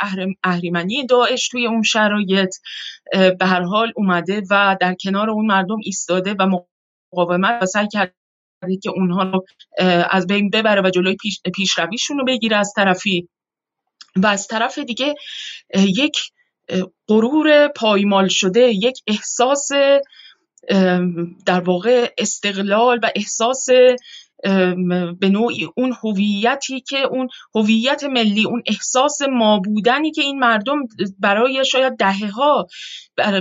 اهریمنی 0.45 1.07
داعش 1.07 1.49
توی 1.49 1.67
اون 1.67 1.83
شرایط 1.83 2.55
به 3.13 3.47
هر 3.47 3.63
حال 3.63 3.93
اومده 3.97 4.43
و 4.51 4.77
در 4.81 4.95
کنار 4.95 5.31
اون 5.31 5.47
مردم 5.47 5.77
ایستاده 5.85 6.35
و 6.39 6.61
مقاومت 7.13 7.63
و 7.63 7.67
سعی 7.67 7.89
کرده 7.89 8.15
که 8.83 8.91
اونها 8.91 9.23
رو 9.23 9.45
از 10.11 10.27
بین 10.27 10.51
ببره 10.51 10.83
و 10.83 10.91
جلوی 10.91 11.17
پیش، 11.17 11.41
پیشرویشون 11.55 12.19
رو 12.19 12.25
بگیره 12.25 12.57
از 12.57 12.73
طرفی. 12.77 13.29
و 14.17 14.27
از 14.27 14.47
طرف 14.47 14.79
دیگه 14.79 15.15
یک 15.75 16.19
غرور 17.09 17.69
پایمال 17.69 18.29
شده 18.29 18.61
یک 18.61 18.99
احساس 19.07 19.69
در 21.47 21.61
واقع 21.61 22.13
استقلال 22.19 23.01
و 23.03 23.11
احساس 23.15 23.67
به 25.21 25.29
نوعی 25.29 25.69
اون 25.77 25.95
هویتی 26.03 26.81
که 26.81 26.97
اون 26.97 27.29
هویت 27.55 28.05
ملی 28.05 28.45
اون 28.45 28.63
احساس 28.67 29.19
ما 29.23 29.59
بودنی 29.59 30.11
که 30.11 30.23
این 30.23 30.39
مردم 30.39 30.79
برای 31.19 31.65
شاید 31.65 31.97
دهه 31.97 32.31
ها 32.31 32.67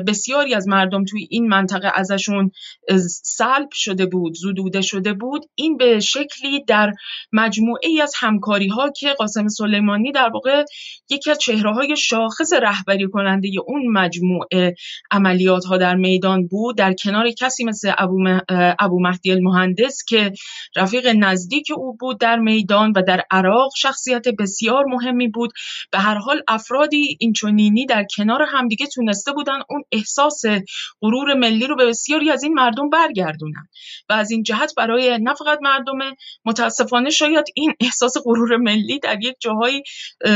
بسیاری 0.08 0.54
از 0.54 0.68
مردم 0.68 1.06
توی 1.06 1.28
این 1.30 1.48
منطقه 1.48 1.92
ازشون 1.96 2.52
سلب 3.24 3.70
شده 3.72 4.06
بود 4.06 4.34
زدوده 4.34 4.82
شده 4.82 5.14
بود 5.14 5.46
این 5.56 5.78
به 5.78 6.00
شکلی 6.00 6.64
در 6.68 6.92
مجموعه 7.32 7.90
ای 7.90 8.02
از 8.02 8.14
همکاری 8.20 8.68
ها 8.68 8.90
که 8.90 9.14
قاسم 9.14 9.48
سلیمانی 9.48 10.12
در 10.12 10.30
واقع 10.34 10.64
یکی 11.10 11.32
از 11.32 11.38
چهره 11.38 11.74
های 11.74 11.98
شاخص 11.98 12.54
رهبری 12.54 13.08
کننده 13.08 13.50
اون 13.66 13.88
مجموعه 13.88 14.76
عملیات 15.12 15.66
ها 15.66 15.78
در 15.78 15.96
میدان 15.96 16.48
بود 16.48 16.78
در 16.78 16.94
کنار 16.94 17.32
کسی 17.32 17.64
مثل 17.64 17.92
ابو, 18.80 19.00
مهدی 19.00 19.32
المهندس 19.32 20.04
که 20.08 20.32
رفیق 20.94 21.16
نزدیک 21.20 21.68
او 21.78 21.98
بود 21.98 22.20
در 22.20 22.40
میدان 22.40 22.94
و 22.96 23.02
در 23.08 23.24
عراق 23.32 23.72
شخصیت 23.78 24.28
بسیار 24.28 24.86
مهمی 24.86 25.28
بود. 25.28 25.52
به 25.92 26.00
هر 26.00 26.16
حال 26.16 26.42
افرادی 26.48 27.18
اینچنینی 27.20 27.86
در 27.86 28.06
کنار 28.16 28.42
همدیگه 28.48 28.88
تونسته 28.88 29.32
بودن 29.32 29.60
اون 29.70 29.84
احساس 29.92 30.42
غرور 31.02 31.34
ملی 31.34 31.68
رو 31.68 31.76
به 31.76 31.86
بسیاری 31.86 32.32
از 32.32 32.44
این 32.44 32.54
مردم 32.54 32.90
برگردونن. 32.90 33.68
و 34.10 34.14
از 34.14 34.32
این 34.32 34.44
جهت 34.44 34.74
برای 34.78 35.18
نه 35.22 35.34
فقط 35.34 35.60
مردم 35.62 36.00
متاسفانه 36.46 37.10
شاید 37.10 37.46
این 37.56 37.74
احساس 37.80 38.14
غرور 38.26 38.58
ملی 38.58 39.00
در 39.00 39.24
یک 39.24 39.36
جاهایی 39.40 39.84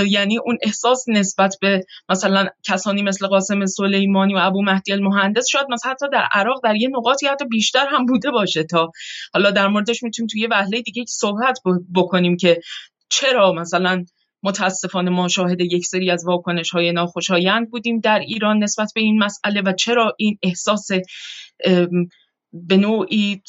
یعنی 0.08 0.38
اون 0.38 0.58
احساس 0.62 1.10
نسبت 1.10 1.56
به 1.62 1.86
مثلا 2.10 2.48
کسانی 2.64 3.04
مثل 3.04 3.28
قاسم 3.28 3.66
سلیمانی 3.66 4.36
و 4.36 4.38
ابو 4.38 4.64
مهدی 4.64 4.94
المهندس 4.94 5.48
شاید 5.50 5.68
مثلا 5.70 5.92
حتی 5.92 6.06
در 6.12 6.28
عراق 6.32 6.64
در 6.64 6.76
یه 6.76 6.90
نقاطی 6.98 7.28
حتی 7.28 7.46
بیشتر 7.46 7.86
هم 7.92 8.06
بوده 8.06 8.32
باشه 8.32 8.64
تا 8.64 8.92
حالا 9.34 9.52
در 9.52 9.68
موردش 9.68 10.04
می‌تونیم 10.04 10.28
توی 10.28 10.47
وهله 10.52 10.82
دیگه 10.82 11.06
صحبت 11.08 11.60
بکنیم 11.96 12.38
که 12.38 12.62
چرا 13.10 13.54
مثلا 13.54 14.06
متاسفانه 14.44 15.12
ما 15.12 15.28
شاهد 15.28 15.62
یک 15.62 15.86
سری 15.86 16.12
از 16.12 16.26
واکنش 16.26 16.70
های 16.70 16.92
ناخوشایند 16.92 17.70
بودیم 17.72 18.00
در 18.00 18.20
ایران 18.20 18.64
نسبت 18.64 18.92
به 18.96 19.02
این 19.02 19.24
مسئله 19.24 19.62
و 19.62 19.74
چرا 19.74 20.14
این 20.18 20.38
احساس 20.44 20.88
به 22.54 22.78
نوعی 22.78 23.42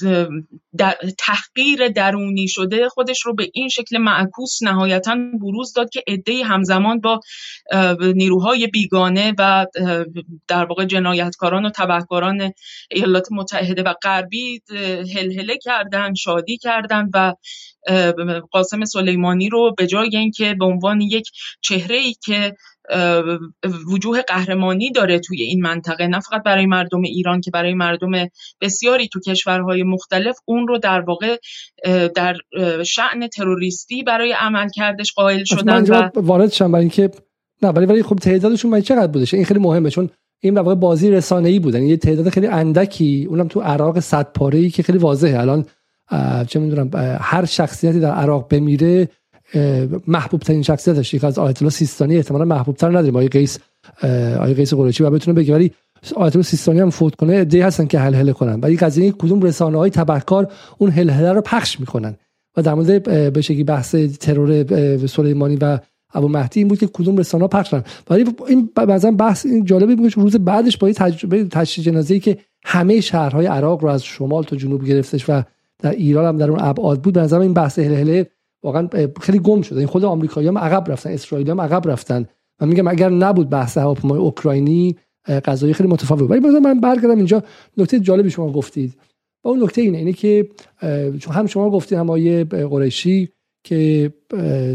در 0.78 0.96
تحقیر 1.18 1.88
درونی 1.88 2.48
شده 2.48 2.88
خودش 2.88 3.26
رو 3.26 3.34
به 3.34 3.50
این 3.54 3.68
شکل 3.68 3.98
معکوس 3.98 4.62
نهایتا 4.62 5.16
بروز 5.40 5.72
داد 5.72 5.90
که 5.90 6.02
عده 6.06 6.44
همزمان 6.44 7.00
با 7.00 7.20
نیروهای 8.14 8.66
بیگانه 8.66 9.34
و 9.38 9.66
در 10.48 10.64
واقع 10.64 10.84
جنایتکاران 10.84 11.66
و 11.66 11.70
تبهکاران 11.70 12.52
ایالات 12.90 13.26
متحده 13.32 13.82
و 13.82 13.94
غربی 14.02 14.62
هلهله 15.14 15.58
کردن 15.58 16.14
شادی 16.14 16.58
کردند 16.58 17.10
و 17.14 17.34
قاسم 18.50 18.84
سلیمانی 18.84 19.48
رو 19.48 19.74
به 19.78 19.86
جای 19.86 20.16
اینکه 20.16 20.54
به 20.54 20.64
عنوان 20.64 21.00
یک 21.00 21.30
چهره 21.60 21.96
ای 21.96 22.14
که 22.24 22.54
وجوه 23.92 24.22
قهرمانی 24.22 24.90
داره 24.90 25.18
توی 25.18 25.42
این 25.42 25.62
منطقه 25.62 26.06
نه 26.06 26.20
فقط 26.20 26.42
برای 26.42 26.66
مردم 26.66 27.02
ایران 27.02 27.40
که 27.40 27.50
برای 27.50 27.74
مردم 27.74 28.10
بسیاری 28.60 29.08
تو 29.08 29.20
کشورهای 29.20 29.82
مختلف 29.82 30.36
اون 30.44 30.68
رو 30.68 30.78
در 30.78 31.00
واقع 31.00 31.36
در 32.14 32.36
شعن 32.84 33.26
تروریستی 33.26 34.02
برای 34.02 34.32
عمل 34.32 34.68
کردش 34.74 35.12
قائل 35.12 35.44
شدن 35.44 35.84
و 35.84 36.10
وارد 36.14 36.52
شدن 36.52 36.72
برای 36.72 36.82
اینکه 36.82 37.10
نه 37.62 37.68
ولی 37.68 37.86
ولی 37.86 38.02
خب 38.02 38.16
تعدادشون 38.16 38.70
من 38.70 38.80
چقدر 38.80 39.06
بودش 39.06 39.34
این 39.34 39.44
خیلی 39.44 39.60
مهمه 39.60 39.90
چون 39.90 40.10
این 40.40 40.54
در 40.54 40.62
واقع 40.62 40.74
بازی 40.74 41.10
رسانه 41.10 41.48
ای 41.48 41.58
بودن 41.58 41.82
یه 41.82 41.96
تعداد 41.96 42.28
خیلی 42.28 42.46
اندکی 42.46 43.26
اونم 43.30 43.48
تو 43.48 43.60
عراق 43.60 44.00
صد 44.00 44.32
پاره 44.32 44.58
ای 44.58 44.70
که 44.70 44.82
خیلی 44.82 44.98
واضحه. 44.98 45.40
الان 45.40 45.64
چه 46.46 46.60
می‌دونم 46.60 46.90
هر 47.20 47.44
شخصیتی 47.44 48.00
در 48.00 48.10
عراق 48.10 48.48
بمیره 48.48 49.08
محبوب 50.06 50.40
ترین 50.40 50.62
شخصیتش 50.62 51.14
یک 51.14 51.24
از 51.24 51.38
آیت 51.38 51.62
الله 51.62 51.70
سیستانی 51.70 52.16
احتمالاً 52.16 52.44
محبوب 52.44 52.76
تر 52.76 52.88
نداریم. 52.88 53.16
آقای 53.16 53.28
قیس 53.28 53.58
آقای 54.36 54.54
قیس 54.54 54.74
قریشی 54.74 55.04
و 55.04 55.10
بتونه 55.10 55.40
بگه 55.40 55.54
ولی 55.54 55.72
آیت 56.16 56.36
الله 56.36 56.46
سیستانی 56.46 56.80
هم 56.80 56.90
فوت 56.90 57.14
کنه 57.14 57.44
دی 57.44 57.60
هستن 57.60 57.86
که 57.86 57.98
هل 57.98 58.14
هل 58.14 58.32
کنن. 58.32 58.60
ولی 58.60 58.76
قضیه 58.76 59.12
کدوم 59.12 59.42
رسانه 59.42 59.78
های 59.78 59.90
تبهکار 59.90 60.52
اون 60.78 60.90
هل 60.90 61.10
هل 61.10 61.26
رو 61.26 61.40
پخش 61.40 61.80
می‌کنن. 61.80 62.16
و 62.56 62.62
در 62.62 62.74
مورد 62.74 63.32
به 63.32 63.40
شکلی 63.40 63.64
بحث 63.64 63.94
ترور 63.94 65.06
سلیمانی 65.06 65.56
و 65.56 65.78
ابو 66.14 66.28
مهدی 66.28 66.60
این 66.60 66.68
بود 66.68 66.78
که 66.78 66.86
کدوم 66.86 67.16
رسانه 67.16 67.44
ها 67.44 67.48
پخش 67.48 67.74
ولی 68.10 68.24
این 68.48 68.70
بعضا 68.74 69.10
بحث 69.10 69.46
این 69.46 69.64
جالبی 69.64 69.94
بود 69.94 70.16
روز 70.16 70.36
بعدش 70.36 70.76
با 70.76 70.92
تجربه 70.92 71.44
تشییع 71.44 71.86
جنازه‌ای 71.86 72.20
که 72.20 72.38
همه 72.64 73.00
شهرهای 73.00 73.46
عراق 73.46 73.82
رو 73.82 73.88
از 73.88 74.04
شمال 74.04 74.42
تا 74.42 74.56
جنوب 74.56 74.84
گرفتش 74.84 75.24
و 75.28 75.42
در 75.78 75.90
ایران 75.90 76.24
هم 76.24 76.36
در 76.36 76.50
اون 76.50 76.60
ابعاد 76.62 77.02
بود 77.02 77.14
به 77.14 77.32
این 77.32 77.54
بحث 77.54 77.78
هل 77.78 77.92
هل 77.92 78.24
واقعا 78.62 78.88
خیلی 79.20 79.38
گم 79.38 79.62
شده 79.62 79.78
این 79.78 79.86
خود 79.86 80.04
آمریکایی 80.04 80.48
هم 80.48 80.58
عقب 80.58 80.92
رفتن 80.92 81.10
اسرائیلی 81.10 81.50
هم 81.50 81.60
عقب 81.60 81.90
رفتن. 81.90 82.26
و 82.60 82.66
میگم 82.66 82.88
اگر 82.88 83.08
نبود 83.08 83.50
بحث 83.50 83.78
هواپیمای 83.78 84.18
اوکراینی 84.18 84.96
قضایی 85.44 85.72
خیلی 85.72 85.88
متفاوت. 85.88 86.30
ولی 86.30 86.40
مثلا 86.40 86.60
من 86.60 86.80
برگردم 86.80 87.16
اینجا. 87.16 87.42
نکته 87.76 88.00
جالبی 88.00 88.30
شما 88.30 88.52
گفتید. 88.52 88.96
و 89.44 89.48
اون 89.48 89.62
نکته 89.62 89.82
اینه 89.82 89.98
اینه 89.98 90.12
که 90.12 90.48
هم 91.30 91.46
شما 91.46 91.70
گفتید 91.70 91.98
هم 91.98 92.10
آیه 92.10 92.44
قریشی 92.44 93.28
که 93.64 94.12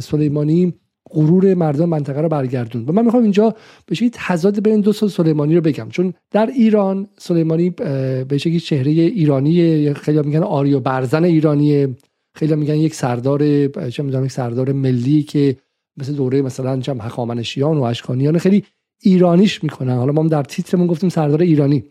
سلیمانی 0.02 0.74
غرور 1.10 1.54
مردم 1.54 1.90
منطقه 1.90 2.22
رو 2.22 2.30
برگردون 2.30 2.86
و 2.86 2.92
من 2.92 3.06
می‌خوام 3.06 3.24
اینجا 3.24 3.56
به 3.86 3.96
شکلی 3.96 4.10
تضاد 4.14 4.64
بین 4.64 4.82
دو 4.82 4.94
سال 4.94 5.10
سلیمانی 5.10 5.56
رو 5.56 5.62
بگم. 5.62 5.90
چون 5.90 6.14
در 6.32 6.46
ایران 6.46 7.08
سلیمانی 7.18 7.70
به 7.70 8.38
شکلی 8.38 8.60
چهره 8.60 8.92
ایرانی 8.92 9.94
خیلی 9.94 10.22
میگن 10.22 10.44
آریو 10.44 10.80
برزن 10.80 11.24
ایرانیه. 11.24 11.96
خیلی 12.36 12.56
میگن 12.56 12.76
یک 12.76 12.96
سردار 12.96 13.68
چه 13.90 14.04
می‌دونم 14.04 14.26
یک 14.26 14.32
سردار 14.32 14.72
ملی 14.72 15.24
که 15.24 15.58
مثل 15.98 16.14
دوره 16.14 16.42
مثلا 16.42 16.80
چم 16.80 17.02
هخامنشیان 17.02 17.78
و 17.78 17.84
اشکانیان 17.84 18.38
خیلی 18.38 18.64
ایرانیش 19.02 19.64
می‌کنن. 19.64 19.98
حالا 19.98 20.12
ما 20.12 20.28
در 20.28 20.44
تیترمون 20.44 20.88
گفتیم 20.88 21.10
سردار 21.10 21.42
ایرانی. 21.42 21.84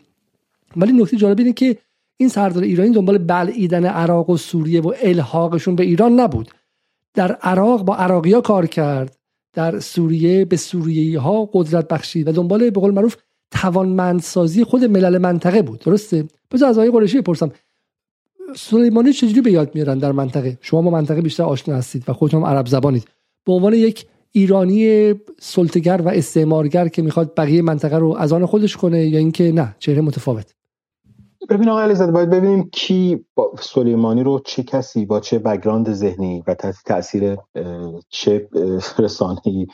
ولی 0.76 0.92
نکته 0.92 1.16
جالب 1.16 1.38
اینه 1.38 1.52
که 1.52 1.76
این 2.16 2.28
سردار 2.28 2.62
ایرانی 2.62 2.90
دنبال 2.90 3.18
بلعیدن 3.18 3.84
عراق 3.84 4.30
و 4.30 4.36
سوریه 4.36 4.80
و 4.80 4.92
الحاقشون 5.02 5.76
به 5.76 5.82
ایران 5.82 6.20
نبود. 6.20 6.50
در 7.14 7.32
عراق 7.32 7.84
با 7.84 7.96
عراقی 7.96 8.32
ها 8.32 8.40
کار 8.40 8.66
کرد. 8.66 9.16
در 9.52 9.80
سوریه 9.80 10.44
به 10.44 10.56
سوریه 10.56 11.20
ها 11.20 11.50
قدرت 11.52 11.88
بخشید 11.88 12.28
و 12.28 12.32
دنبال 12.32 12.70
به 12.70 12.80
قول 12.80 12.90
معروف 12.90 13.16
توانمندسازی 13.50 14.64
خود 14.64 14.84
ملل 14.84 15.18
منطقه 15.18 15.62
بود. 15.62 15.80
درسته؟ 15.80 16.24
بذار 16.50 16.68
از 16.68 16.78
آقای 16.78 16.90
قریشی 16.90 17.20
بپرسم. 17.20 17.50
سلیمانی 18.56 19.12
چجوری 19.12 19.40
به 19.40 19.52
یاد 19.52 19.74
میارن 19.74 19.98
در 19.98 20.12
منطقه؟ 20.12 20.58
شما 20.60 20.82
با 20.82 20.90
منطقه 20.90 21.20
بیشتر 21.20 21.42
آشنا 21.42 21.74
هستید 21.74 22.04
و 22.08 22.12
خودتون 22.12 22.44
عرب 22.44 22.66
زبانید. 22.66 23.04
به 23.46 23.52
عنوان 23.52 23.72
یک 23.72 24.06
ایرانی 24.32 25.14
سلطگر 25.40 26.02
و 26.04 26.08
استعمارگر 26.08 26.88
که 26.88 27.02
می‌خواد 27.02 27.32
بقیه 27.36 27.62
منطقه 27.62 27.96
رو 27.96 28.16
از 28.18 28.32
آن 28.32 28.46
خودش 28.46 28.76
کنه 28.76 29.06
یا 29.06 29.18
اینکه 29.18 29.52
نه 29.52 29.76
چهره 29.78 30.00
متفاوت. 30.00 30.54
ببین 31.50 31.68
آقای 31.68 31.84
علیزاده 31.84 32.12
باید 32.12 32.30
ببینیم 32.30 32.70
کی 32.72 33.24
با 33.34 33.52
سلیمانی 33.60 34.22
رو 34.22 34.40
چه 34.44 34.62
کسی 34.62 35.06
با 35.06 35.20
چه 35.20 35.38
بگراند 35.38 35.92
ذهنی 35.92 36.42
و 36.46 36.54
تحت 36.54 36.74
تاثیر 36.86 37.36
چه 38.08 38.48
رسانه‌ای 38.98 39.66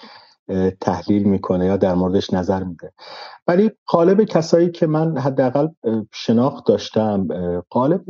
تحلیل 0.80 1.22
می‌کنه 1.22 1.66
یا 1.66 1.76
در 1.76 1.94
موردش 1.94 2.32
نظر 2.32 2.64
میده. 2.64 2.92
ولی 3.48 3.70
قالب 3.86 4.24
کسایی 4.24 4.70
که 4.70 4.86
من 4.86 5.18
حداقل 5.18 5.68
شناخت 6.12 6.66
داشتم 6.66 7.28
قالب 7.70 8.04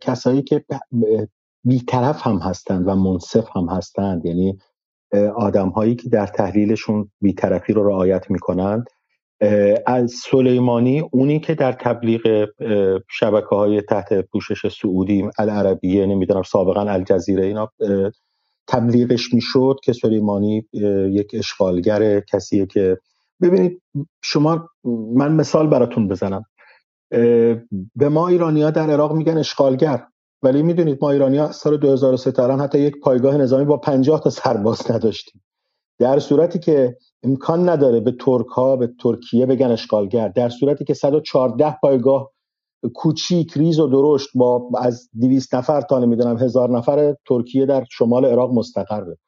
کسایی 0.00 0.42
که 0.42 0.64
بیطرف 1.64 2.26
هم 2.26 2.38
هستند 2.38 2.88
و 2.88 2.94
منصف 2.94 3.56
هم 3.56 3.68
هستند 3.68 4.26
یعنی 4.26 4.58
آدم 5.36 5.68
هایی 5.68 5.94
که 5.94 6.08
در 6.08 6.26
تحلیلشون 6.26 7.10
بیطرفی 7.20 7.72
رو 7.72 7.88
رعایت 7.88 8.30
می‌کنند 8.30 8.84
از 9.86 10.12
سلیمانی 10.30 11.00
اونی 11.12 11.40
که 11.40 11.54
در 11.54 11.72
تبلیغ 11.72 12.48
شبکه 13.10 13.46
های 13.46 13.82
تحت 13.82 14.12
پوشش 14.12 14.80
سعودی 14.80 15.28
العربیه 15.38 16.06
نمی‌دونم 16.06 16.42
سابقا 16.42 16.80
الجزیره 16.80 17.46
اینا 17.46 17.70
تبلیغش 18.68 19.34
می‌شد 19.34 19.76
که 19.82 19.92
سلیمانی 19.92 20.68
یک 21.10 21.30
اشغالگر 21.34 22.20
کسیه 22.20 22.66
که 22.66 22.98
ببینید 23.44 23.82
شما 24.22 24.68
من 25.14 25.32
مثال 25.32 25.66
براتون 25.66 26.08
بزنم. 26.08 26.44
به 27.96 28.08
ما 28.08 28.28
ایرانی 28.28 28.70
در 28.70 28.90
عراق 28.90 29.12
میگن 29.12 29.38
اشغالگر. 29.38 30.06
ولی 30.42 30.62
می‌دونید 30.62 30.98
ما 31.02 31.10
ایرانی 31.10 31.52
سال 31.52 31.76
2003 31.76 32.42
الان 32.42 32.60
حتی 32.60 32.78
یک 32.78 33.00
پایگاه 33.00 33.36
نظامی 33.36 33.64
با 33.64 33.76
50 33.76 34.20
تا 34.20 34.30
سرباز 34.30 34.90
نداشتیم. 34.90 35.42
در 35.98 36.18
صورتی 36.18 36.58
که 36.58 36.96
امکان 37.22 37.68
نداره 37.68 38.00
به 38.00 38.12
ترک 38.20 38.46
ها 38.46 38.76
به 38.76 38.90
ترکیه 39.00 39.46
بگن 39.46 39.70
اشغالگر. 39.70 40.28
در 40.28 40.48
صورتی 40.48 40.84
که 40.84 40.94
114 40.94 41.76
پایگاه 41.82 42.30
کوچیک 42.94 43.52
ریز 43.56 43.78
و 43.80 43.86
درشت 43.86 44.28
با 44.34 44.70
از 44.78 45.08
200 45.20 45.54
نفر 45.54 45.80
تا 45.80 45.98
نمی‌دونم 45.98 46.38
هزار 46.38 46.70
نفر 46.70 47.14
ترکیه 47.28 47.66
در 47.66 47.84
شمال 47.90 48.24
عراق 48.24 48.52
مستقره. 48.52 49.18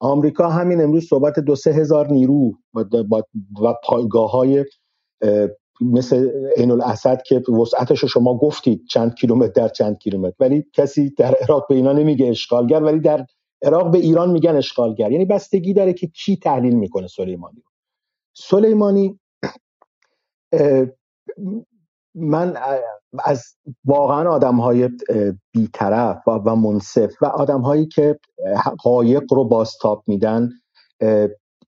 آمریکا 0.00 0.48
همین 0.48 0.80
امروز 0.80 1.08
صحبت 1.08 1.38
دو 1.38 1.56
سه 1.56 1.70
هزار 1.70 2.10
نیرو 2.12 2.52
و 3.62 3.74
پایگاه 3.84 4.30
های 4.30 4.64
مثل 5.80 6.30
عین 6.56 6.70
الاسد 6.70 7.22
که 7.22 7.42
وسعتش 7.52 8.00
رو 8.00 8.08
شما 8.08 8.38
گفتید 8.38 8.86
چند 8.90 9.14
کیلومتر 9.14 9.52
در 9.52 9.68
چند 9.68 9.98
کیلومتر. 9.98 10.36
ولی 10.40 10.64
کسی 10.72 11.10
در 11.10 11.34
عراق 11.34 11.66
به 11.68 11.74
اینا 11.74 11.92
نمیگه 11.92 12.26
اشغالگر 12.26 12.82
ولی 12.82 13.00
در 13.00 13.26
عراق 13.62 13.90
به 13.90 13.98
ایران 13.98 14.30
میگن 14.30 14.56
اشغالگر. 14.56 15.12
یعنی 15.12 15.24
بستگی 15.24 15.74
داره 15.74 15.92
که 15.92 16.06
کی 16.06 16.36
تحلیل 16.36 16.74
می‌کنه 16.74 17.06
سلیمانی 17.06 17.62
سلیمانی 18.36 19.20
من 22.14 22.56
از 23.24 23.44
واقعا 23.84 24.30
آدم 24.30 24.56
های 24.56 24.90
بیطرف 25.52 26.28
و 26.28 26.56
منصف 26.56 27.22
و 27.22 27.26
آدم 27.26 27.60
هایی 27.60 27.86
که 27.86 28.18
حقایق 28.56 29.32
رو 29.32 29.44
بازتاب 29.44 30.02
میدن 30.06 30.50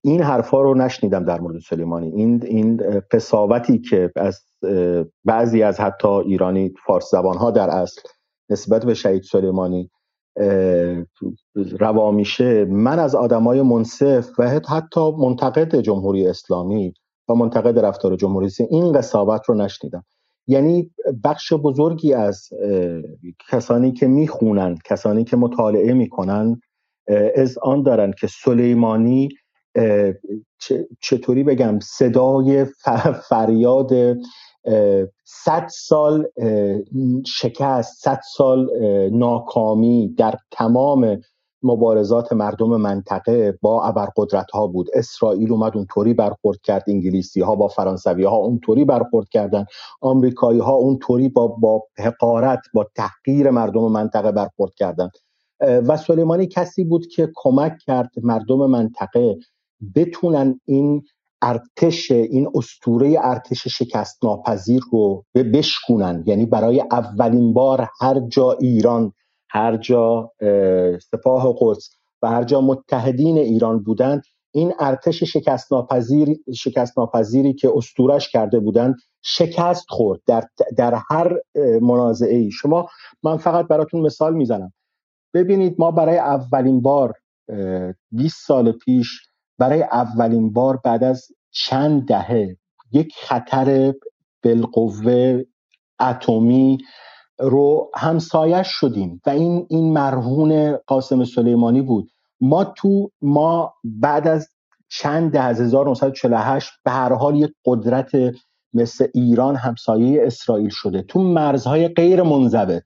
این 0.01 0.21
حرفا 0.21 0.61
رو 0.61 0.75
نشنیدم 0.75 1.25
در 1.25 1.39
مورد 1.39 1.59
سلیمانی. 1.59 2.11
این 2.11 2.43
این 2.45 3.01
قصاوتی 3.11 3.79
که 3.79 4.11
از 4.15 4.41
بعضی 5.25 5.63
از 5.63 5.79
حتی 5.79 6.07
ایرانی 6.07 6.73
فارس 6.85 7.11
زبان 7.11 7.37
ها 7.37 7.51
در 7.51 7.69
اصل 7.69 8.01
نسبت 8.49 8.85
به 8.85 8.93
شهید 8.93 9.23
سلیمانی 9.23 9.89
روا 11.79 12.11
میشه 12.11 12.65
من 12.65 12.99
از 12.99 13.15
آدمای 13.15 13.61
منصف 13.61 14.29
و 14.39 14.49
حتی 14.49 15.11
منتقد 15.11 15.75
جمهوری 15.75 16.27
اسلامی 16.27 16.93
و 17.29 17.33
منتقد 17.33 17.79
رفتار 17.79 18.15
جمهوری 18.15 18.49
این 18.69 18.91
قصاوت 18.91 19.41
رو 19.45 19.55
نشنیدم. 19.55 20.03
یعنی 20.49 20.91
بخش 21.23 21.53
بزرگی 21.53 22.13
از 22.13 22.49
کسانی 23.49 23.91
که 23.91 24.07
می‌خونن 24.07 24.77
کسانی 24.85 25.23
که 25.23 25.37
مطالعه 25.37 25.93
می‌کنن 25.93 26.61
از 27.35 27.57
آن 27.57 27.83
دارن 27.83 28.13
که 28.19 28.27
سلیمانی 28.27 29.29
چطوری 30.99 31.43
بگم 31.43 31.79
صدای 31.79 32.65
فریاد 33.29 34.17
صد 35.25 35.67
سال 35.69 36.27
شکست 37.25 38.03
صد 38.03 38.19
سال 38.35 38.69
ناکامی 39.09 40.13
در 40.17 40.35
تمام 40.51 41.17
مبارزات 41.63 42.33
مردم 42.33 42.77
منطقه 42.77 43.59
با 43.61 43.83
ابرقدرت 43.83 44.51
ها 44.51 44.67
بود. 44.67 44.87
اسرائیل 44.93 45.51
اومد 45.51 45.77
اونطوری 45.77 46.13
برخورد 46.13 46.61
کرد 46.61 46.83
انگلیسی 46.87 47.41
ها 47.41 47.55
با 47.55 47.67
فرانسوی 47.67 48.23
ها 48.23 48.35
اونطوری 48.35 48.85
برخورد 48.85 49.29
کردن 49.29 49.65
آمریکایی 50.01 50.59
ها 50.59 50.73
اونطوری 50.73 51.29
با 51.29 51.47
با 51.47 51.83
حقارت 51.99 52.59
با 52.73 52.87
تحقیر 52.95 53.49
مردم 53.49 53.81
منطقه 53.91 54.31
برخورد 54.31 54.73
کردن. 54.75 55.09
و 55.61 55.97
سلیمانی 55.97 56.47
کسی 56.47 56.83
بود 56.83 57.07
که 57.07 57.29
کمک 57.35 57.77
کرد 57.85 58.09
مردم 58.23 58.65
منطقه 58.65 59.37
بتونن 59.95 60.59
این 60.65 61.03
ارتش 61.41 62.11
این 62.11 62.49
استوره 62.55 63.15
ارتش 63.21 63.67
شکست 63.67 64.25
ناپذیر 64.25 64.81
رو 64.91 65.25
بشکونن. 65.35 66.23
یعنی 66.27 66.45
برای 66.45 66.83
اولین 66.91 67.53
بار 67.53 67.87
هر 68.01 68.19
جا 68.19 68.51
ایران 68.51 69.13
هر 69.49 69.77
جا 69.77 70.31
سپاه 71.01 71.55
قدس 71.59 71.89
و 72.21 72.29
هر 72.29 72.43
جا 72.43 72.61
متحدین 72.61 73.37
ایران 73.37 73.83
بودند 73.83 74.23
این 74.51 74.73
ارتش 74.79 75.23
شکست 75.23 75.73
ناپذیر 75.73 76.37
شکست 76.55 76.99
ناپذیری 76.99 77.53
که 77.53 77.71
استورش 77.75 78.29
کرده 78.31 78.59
بودند 78.59 78.95
شکست 79.21 79.85
خورد 79.89 80.19
در, 80.25 80.43
در 80.77 80.99
هر 81.11 81.33
منازعه 81.81 82.37
ای 82.37 82.51
شما 82.51 82.87
من 83.23 83.37
فقط 83.37 83.67
براتون 83.67 84.01
مثال 84.01 84.33
می‌زنم. 84.33 84.73
ببینید 85.33 85.75
ما 85.79 85.91
برای 85.91 86.17
اولین 86.17 86.81
بار 86.81 87.13
20 88.11 88.47
سال 88.47 88.71
پیش 88.71 89.07
برای 89.57 89.83
اولین 89.83 90.53
بار 90.53 90.77
بعد 90.85 91.03
از 91.03 91.27
چند 91.51 92.07
دهه 92.07 92.57
یک 92.91 93.13
خطر 93.17 93.93
بالقوه 94.43 95.43
اتمی 95.99 96.77
رو 97.39 97.91
همسایش 97.95 98.67
شدیم 98.67 99.21
و 99.25 99.29
این 99.29 99.65
این 99.69 99.93
مرهون 99.93 100.77
قاسم 100.87 101.23
سلیمانی 101.23 101.81
بود. 101.81 102.11
ما 102.41 102.63
تو 102.63 103.11
ما 103.21 103.73
بعد 103.83 104.27
از 104.27 104.49
چند 104.89 105.31
ده 105.31 105.41
از 105.41 105.61
1948 105.61 106.71
به 106.83 106.91
هر 106.91 107.13
حال 107.13 107.35
یک 107.35 107.51
قدرت 107.65 108.11
مثل 108.73 109.07
ایران 109.13 109.55
همسایه 109.55 110.21
اسرائیل 110.25 110.69
شده. 110.69 111.01
تو 111.01 111.19
مرزهای 111.23 111.87
غیر 111.87 112.23
منضبط. 112.23 112.83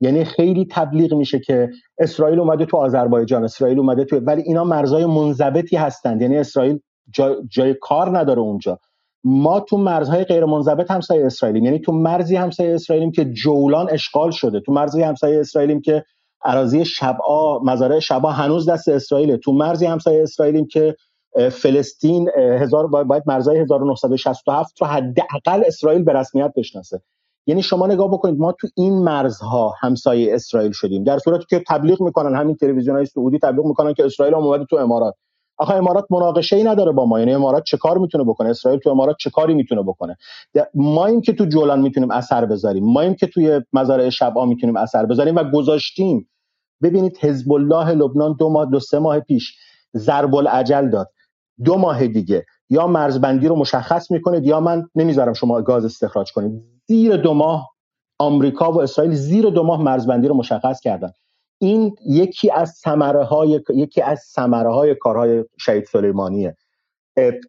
یعنی 0.00 0.24
خیلی 0.24 0.66
تبلیغ 0.70 1.14
میشه 1.14 1.38
که 1.38 1.70
اسرائیل 1.98 2.40
اومده 2.40 2.66
تو 2.66 2.76
آذربایجان 2.76 3.44
اسرائیل 3.44 3.78
اومده 3.78 4.04
تو 4.04 4.16
ولی 4.16 4.42
اینا 4.42 4.64
مرزهای 4.64 5.06
منضبطی 5.06 5.76
هستند. 5.76 6.22
یعنی 6.22 6.38
اسرائیل 6.38 6.80
جای 7.48 7.74
کار 7.80 8.18
نداره 8.18 8.40
اونجا. 8.40 8.78
ما 9.24 9.60
تو 9.60 9.76
مرزهای 9.76 10.24
غیر 10.24 10.44
منضبط 10.44 10.90
همسایه 10.90 11.26
اسرائیلیم. 11.26 11.64
یعنی 11.64 11.78
تو 11.78 11.92
مرزی 11.92 12.36
همسایه 12.36 12.74
اسرائیلیم 12.74 13.12
که 13.12 13.24
جولان 13.24 13.90
اشغال 13.90 14.30
شده. 14.30 14.60
تو 14.60 14.72
مرزی 14.72 15.02
همسایه 15.02 15.40
اسرائیلیم 15.40 15.80
که 15.80 16.04
اراضی 16.44 16.84
شبعا 16.84 17.58
مزارع 17.58 17.98
شبا 17.98 18.30
هنوز 18.30 18.68
دست 18.68 18.88
اسرائیل 18.88 19.36
تو 19.36 19.52
مرزی 19.52 19.86
همسایه 19.86 20.22
اسرائیلیم 20.22 20.66
که 20.66 20.96
فلسطین 21.52 22.30
هزار 22.60 22.86
باید 22.86 23.22
مرزهای 23.26 23.58
1967 23.58 24.82
رو 24.82 24.86
حداقل 24.86 25.62
اسرائیل 25.66 26.02
به 26.02 26.12
رسمیت 26.12 26.52
بشناسه. 26.56 27.00
یعنی 27.46 27.62
شما 27.62 27.86
نگاه 27.86 28.08
بکنید 28.08 28.38
ما 28.38 28.52
تو 28.52 28.68
این 28.76 28.94
مرزها 28.94 29.74
همسایه 29.80 30.34
اسرائیل 30.34 30.72
شدیم. 30.72 31.04
در 31.04 31.18
صورتی 31.18 31.44
که 31.50 31.62
تبلیغ 31.68 32.02
می‌کنن 32.02 32.34
همین 32.36 32.56
تلویزیون 32.56 32.96
های 32.96 33.06
سعودی 33.06 33.38
تبلیغ 33.38 33.66
می‌کنن 33.66 33.94
که 33.94 34.04
اسرائیل 34.04 34.34
هم 34.34 34.42
اومده 34.42 34.64
تو 34.64 34.76
امارات. 34.76 35.14
آخه 35.58 35.74
امارات 35.74 36.04
مناقشه 36.10 36.56
ای 36.56 36.64
نداره 36.64 36.92
با 36.92 37.06
ما. 37.06 37.18
یعنی 37.18 37.34
امارات 37.34 37.64
چه 37.64 37.76
کار 37.76 37.98
می‌تونه 37.98 38.24
بکنه؟ 38.24 38.48
اسرائیل 38.48 38.80
تو 38.80 38.90
امارات 38.90 39.16
چه 39.18 39.30
کاری 39.30 39.54
می‌تونه 39.54 39.82
بکنه؟ 39.82 40.16
ما 40.74 41.06
این 41.06 41.20
که 41.20 41.32
تو 41.32 41.44
جولان 41.44 41.80
می‌تونیم 41.80 42.10
اثر 42.10 42.44
بذاریم. 42.44 42.84
ما 42.84 43.00
این 43.00 43.14
که 43.14 43.26
توی 43.26 43.60
مزارع 43.72 44.08
شبا 44.08 44.46
می‌تونیم 44.46 44.76
اثر 44.76 45.06
بذاریم 45.06 45.36
و 45.36 45.44
گذاشتیم. 45.44 46.28
ببینید 46.82 47.18
حزب 47.20 47.52
الله 47.52 47.90
لبنان 47.90 48.36
دو 48.38 48.48
ماه 48.48 48.66
دو 48.66 48.80
سه 48.80 48.98
ماه 48.98 49.20
پیش 49.20 49.56
ضرب 49.96 50.34
العجل 50.34 50.90
داد. 50.90 51.10
دو 51.64 51.76
ماه 51.76 52.06
دیگه. 52.06 52.44
یا 52.70 52.86
مرزبندی 52.86 53.48
رو 53.48 53.56
مشخص 53.56 54.10
می‌کنید 54.10 54.44
یا 54.44 54.60
من 54.60 54.88
نمی‌ذارم 54.94 55.32
شما 55.32 55.62
گاز 55.62 55.84
استخراج 55.84 56.32
کنید. 56.32 56.62
زیر 56.86 57.16
دو 57.16 57.34
ماه 57.34 57.70
آمریکا 58.18 58.72
و 58.72 58.82
اسرائیل 58.82 59.14
زیر 59.14 59.50
دو 59.50 59.62
ماه 59.62 59.82
مرزبندی 59.82 60.28
رو 60.28 60.34
مشخص 60.34 60.80
کردن. 60.80 61.10
این 61.58 61.96
یکی 62.06 62.50
از 62.50 62.70
ثمره 62.70 63.24
های 63.24 63.60
یکی 63.74 64.02
از 64.02 64.20
ثمره 64.20 64.72
های 64.72 64.94
کارهای 64.94 65.44
شهید 65.60 65.84
سلیمانیه. 65.84 66.56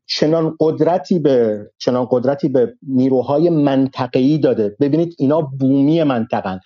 چنان 0.06 0.56
قدرتی 0.60 1.20
به 1.20 1.66
چنان 1.78 2.08
قدرتی 2.12 2.50
به 2.50 2.74
نیروهای 2.88 3.50
منطقه‌ای 3.50 4.38
داده. 4.38 4.76
ببینید 4.80 5.16
اینا 5.18 5.42
بومی 5.42 6.04
منطقن 6.04 6.60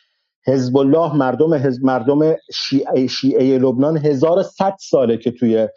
حزب 0.48 0.78
الله 0.78 1.16
مردم 1.16 1.54
حزب 1.54 1.86
مردم 1.86 2.36
شیعه, 2.54 3.08
شیعه 3.08 3.58
لبنان 3.58 3.98
1100 3.98 4.76
ساله 4.80 5.18
که 5.18 5.32
توی 5.32 5.68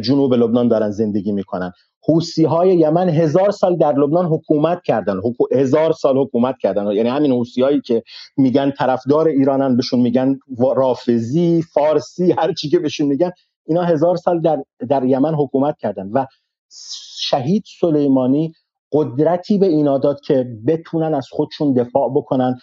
جنوب 0.00 0.34
لبنان 0.34 0.68
دارن 0.68 0.90
زندگی 0.90 1.32
می‌کنن. 1.32 1.72
حوسی 2.06 2.44
های 2.44 2.76
یمن 2.76 3.08
هزار 3.08 3.50
سال 3.50 3.76
در 3.76 3.92
لبنان 3.92 4.26
حکومت 4.26 4.82
کردن. 4.82 5.20
هزار 5.52 5.92
سال 5.92 6.18
حکومت 6.18 6.58
کردن. 6.58 6.86
یعنی 6.92 7.08
همین 7.08 7.32
حوسی 7.32 7.62
هایی 7.62 7.80
که 7.80 8.02
میگن 8.36 8.70
طرفدار 8.70 9.28
ایرانن 9.28 9.76
بهشون 9.76 10.00
میگن 10.00 10.38
رافضی 10.76 11.62
فارسی 11.62 12.32
هر 12.32 12.52
چی 12.52 12.68
که 12.68 12.78
بهشون 12.78 13.06
میگن 13.06 13.30
اینا 13.66 13.82
هزار 13.82 14.16
سال 14.16 14.40
در, 14.40 14.62
در 14.88 15.04
یمن 15.04 15.34
حکومت 15.34 15.78
کردن. 15.78 16.10
و 16.12 16.26
شهید 17.18 17.64
سلیمانی 17.80 18.52
قدرتی 18.92 19.58
به 19.58 19.66
اینا 19.66 19.98
داد 19.98 20.20
که 20.20 20.46
بتونن 20.66 21.14
از 21.14 21.26
خودشون 21.30 21.72
دفاع 21.72 22.10
بکنن 22.10 22.58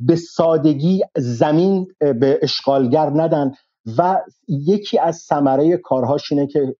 به 0.00 0.16
سادگی 0.16 1.02
زمین 1.16 1.86
به 1.98 2.38
اشغالگر 2.42 3.10
ندن. 3.14 3.52
و 3.98 4.20
یکی 4.48 4.98
از 4.98 5.16
ثمره 5.16 5.76
کارهاش 5.76 6.32
اینه 6.32 6.46
که 6.46 6.76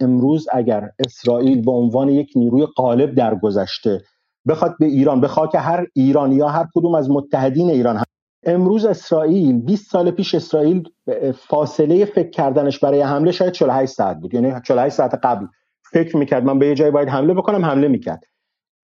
امروز 0.00 0.48
اگر 0.52 0.90
اسرائیل 0.98 1.64
به 1.64 1.72
عنوان 1.72 2.08
یک 2.08 2.32
نیروی 2.36 2.66
غالب 2.66 3.14
در 3.14 3.34
گذشته 3.34 4.00
بخواد 4.48 4.76
به 4.80 4.86
ایران 4.86 5.20
به 5.20 5.28
خاک 5.28 5.54
هر 5.54 5.86
ایرانی 5.94 6.34
یا 6.34 6.48
هر 6.48 6.66
کدوم 6.74 6.94
از 6.94 7.10
متحدین 7.10 7.70
ایران 7.70 7.96
هم 7.96 8.04
امروز 8.46 8.84
اسرائیل 8.84 9.60
20 9.60 9.90
سال 9.90 10.10
پیش 10.10 10.34
اسرائیل 10.34 10.88
فاصله 11.34 12.04
فکر 12.04 12.30
کردنش 12.30 12.78
برای 12.78 13.00
حمله 13.00 13.32
شاید 13.32 13.52
48 13.52 13.92
ساعت 13.92 14.16
بود. 14.16 14.34
یعنی 14.34 14.52
48 14.64 14.94
ساعت 14.94 15.14
قبل 15.14 15.46
فکر 15.92 16.16
می‌کرد 16.16 16.44
من 16.44 16.58
به 16.58 16.66
یه 16.66 16.74
جایی 16.74 16.90
باید 16.90 17.08
حمله 17.08 17.34
بکنم 17.34 17.64
حمله 17.64 17.88
می‌کرد. 17.88 18.24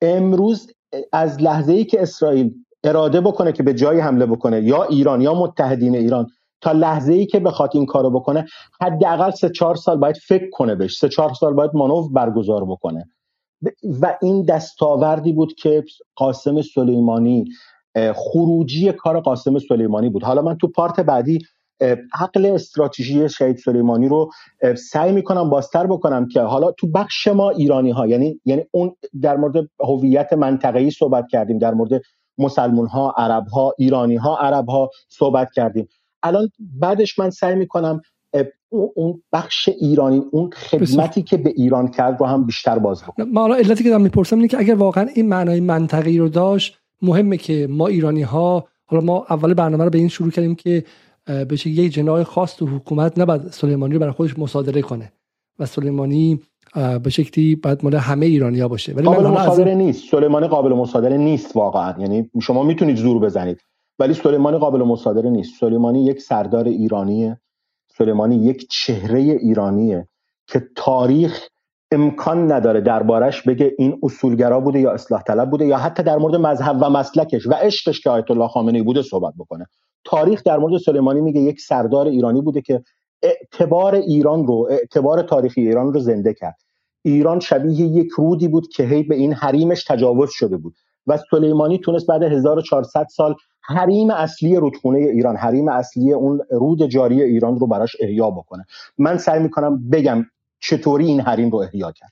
امروز 0.03 0.73
از 1.13 1.43
لحظه 1.43 1.73
ای 1.73 1.85
که 1.85 2.03
اسرائیل 2.03 2.55
اراده 2.85 3.21
بکنه 3.21 3.53
که 3.53 3.63
به 3.63 3.75
جایی 3.75 4.01
حمله 4.01 4.27
بکنه 4.27 4.63
یا 4.63 4.85
ایران 4.85 5.21
یا 5.21 5.35
متحدین 5.35 5.95
ایران 5.95 6.27
تا 6.61 6.73
لحظه 6.73 7.13
ای 7.13 7.27
که 7.27 7.41
بخواد 7.41 7.71
این 7.75 7.87
کارو 7.87 8.11
بکنه 8.11 8.47
حداقل 8.81 9.31
سه 9.31 9.49
چهار 9.49 9.75
سال 9.75 9.97
باید 9.97 10.17
فکر 10.17 10.51
کنه 10.53 10.75
بهش. 10.75 10.99
سه 10.99 11.09
چهار 11.09 11.35
سال 11.35 11.55
باید 11.55 11.71
مانور 11.75 12.13
برگزار 12.13 12.65
بکنه. 12.65 13.05
و 14.01 14.19
این 14.23 14.45
دستاوردی 14.45 15.33
بود 15.33 15.55
که 15.55 15.85
قاسم 16.17 16.63
سلیمانی 16.63 17.45
خروجی 18.15 18.93
کار 18.93 19.21
قاسم 19.21 19.59
سلیمانی 19.59 20.09
بود. 20.09 20.23
حالا 20.23 20.43
من 20.43 20.57
تو 20.57 20.69
پارت 20.69 21.01
بعدی 21.01 21.39
عقل 22.21 22.47
استراتژی 22.47 23.29
شهید 23.29 23.57
سلیمانی 23.57 24.09
رو 24.09 24.31
سعی 24.91 25.13
می‌کنم 25.13 25.51
بازتر 25.51 25.87
بکنم 25.87 26.29
که 26.29 26.41
حالا 26.41 26.73
تو 26.73 26.87
بخش 26.87 27.29
ما 27.29 27.51
ایرانی 27.51 27.91
ها 27.91 28.07
یعنی 28.07 28.41
یعنی 28.45 28.65
اون 28.71 28.97
در 29.23 29.37
مورد 29.37 29.69
هویت 29.81 30.33
منطقه‌ای 30.33 30.91
صحبت 30.91 31.27
کردیم 31.31 31.59
در 31.59 31.75
مورد 31.75 32.03
مسلمان 32.39 32.87
ها 32.87 33.15
عرب 33.17 33.47
ها 33.47 33.75
ایرانی 33.79 34.17
ها 34.17 34.37
عرب 34.37 34.69
ها 34.69 34.91
صحبت 35.09 35.53
کردیم. 35.53 35.89
الان 36.23 36.49
بعدش 36.81 37.19
من 37.19 37.31
سعی 37.31 37.55
می‌کنم 37.55 38.01
اون 38.71 39.23
بخش 39.33 39.69
ایرانی 39.69 40.23
اون 40.31 40.51
خدمتی 40.51 41.23
که 41.23 41.37
به 41.37 41.53
ایران 41.57 41.89
کرد 41.89 42.21
رو 42.21 42.27
هم 42.27 42.47
بیشتر 42.47 42.79
باز 42.79 43.03
بکنم. 43.03 43.33
ما 43.33 43.55
علتی 43.55 43.85
که 43.85 43.91
دارم 43.91 44.03
می‌پرسم 44.03 44.37
اینه 44.37 44.49
که 44.49 44.59
اگر 44.59 44.75
واقعا 44.75 45.09
این 45.15 45.29
معنای 45.29 45.61
منطقی 45.61 46.19
رو 46.19 46.29
داشت 46.29 46.79
مهمه 47.03 47.37
که 47.37 47.67
ما 47.71 47.87
ایرانی 47.87 48.23
ها 48.23 48.69
حالا 48.87 49.03
ما 49.03 49.27
اول 49.31 49.55
برنامه 49.55 49.85
رو 49.85 49.91
به 49.91 49.99
این 49.99 50.09
شروع 50.09 50.31
کردیم 50.31 50.55
که 50.55 50.85
بشه 51.51 51.71
یک 51.71 51.93
جناح 51.93 52.23
خاص 52.23 52.57
تو 52.57 52.67
حکومت 52.67 53.19
نباید 53.19 53.51
سلیمانی 53.51 53.95
رو 53.95 54.01
برای 54.01 54.13
خودش 54.13 54.39
مصادره 54.39 54.83
کنه 54.83 55.13
و 55.59 55.67
سلیمانی 55.67 56.41
به 57.03 57.11
شکلی 57.11 57.57
باید 57.57 57.79
مال 57.83 57.95
همه 57.95 58.27
ایرانیا 58.27 58.69
باشه. 58.69 58.93
ولی 58.93 59.07
قابل 59.07 59.27
مصادره 59.27 59.75
نیست. 59.75 60.11
سلیمانی 60.11 60.47
قابل 60.47 60.73
مصادره 60.73 61.17
نیست 61.17 61.57
واقعا. 61.57 61.95
یعنی 61.99 62.31
شما 62.43 62.63
می‌تونید 62.63 62.97
زور 62.97 63.19
بزنید. 63.19 63.61
ولی 63.99 64.15
سلیمانی 64.15 64.59
قابل 64.59 64.83
مصادره 64.83 65.31
نیست. 65.31 65.61
سلیمانی 65.61 66.05
یک 66.05 66.21
سردار 66.21 66.65
ایرانیه. 66.65 67.41
سلیمانی 67.89 68.37
یک 68.37 68.69
چهره 68.71 69.21
ایرانیه 69.21 70.09
که 70.47 70.69
تاریخ 70.77 71.49
امکان 71.93 72.53
نداره 72.53 72.81
دربارش 72.81 73.43
بگه 73.43 73.75
این 73.79 73.99
اصولگرا 74.03 74.61
بوده 74.61 74.81
یا 74.81 74.93
اصلاح 74.93 75.23
طلب 75.23 75.51
بوده 75.51 75.67
یا 75.67 75.77
حتی 75.77 76.03
در 76.03 76.17
مورد 76.17 76.37
مذهب 76.37 76.77
و 76.81 76.91
مسلکش 76.91 77.47
و 77.47 77.53
عشقش 77.53 78.01
که 78.01 78.11
آیت 78.11 78.31
الله 78.31 78.49
خامنه‌ای 78.49 78.85
بوده 78.85 79.03
صحبت 79.03 79.35
بکنه. 79.39 79.67
تاریخ 80.05 80.43
در 80.43 80.59
مورد 80.59 80.81
سلیمانی 80.81 81.21
میگه 81.21 81.41
یک 81.41 81.61
سردار 81.61 82.07
ایرانی 82.07 82.41
بوده 82.41 82.61
که 82.61 82.83
اعتبار 83.23 83.95
ایران 83.95 84.47
رو 84.47 84.69
اعتبار 84.71 85.23
تاریخی 85.23 85.61
ایران 85.61 85.93
رو 85.93 86.01
زنده 86.01 86.35
کرد. 86.35 86.57
ایران 87.03 87.41
شبیه 87.41 87.87
یک 87.87 88.09
رودی 88.17 88.49
بود 88.49 88.69
که 88.69 88.83
هی 88.83 89.03
به 89.03 89.15
این 89.15 89.33
حریمش 89.33 89.85
تجاوز 89.85 90.31
شده 90.33 90.57
بود. 90.57 90.75
و 91.09 91.19
سلیمانی 91.31 91.79
تونست 91.79 92.07
بعد 92.07 92.23
1400 92.23 93.07
سال 93.11 93.35
حریم 93.63 94.11
اصلی 94.11 94.57
رودخونه 94.57 94.99
ایران 94.99 95.37
حریم 95.37 95.69
اصلی 95.69 96.13
اون 96.13 96.41
رود 96.51 96.87
جاری 96.87 97.23
ایران 97.23 97.59
رو 97.59 97.67
براش 97.67 97.97
احیا 98.01 98.31
بکنه. 98.31 98.67
من 98.99 99.19
سعی 99.19 99.43
می‌کنم 99.43 99.91
بگم 99.91 100.27
چطوری 100.61 101.07
این 101.07 101.21
حریم 101.21 101.51
رو 101.51 101.59
احیا 101.59 101.93
کرد. 101.93 102.11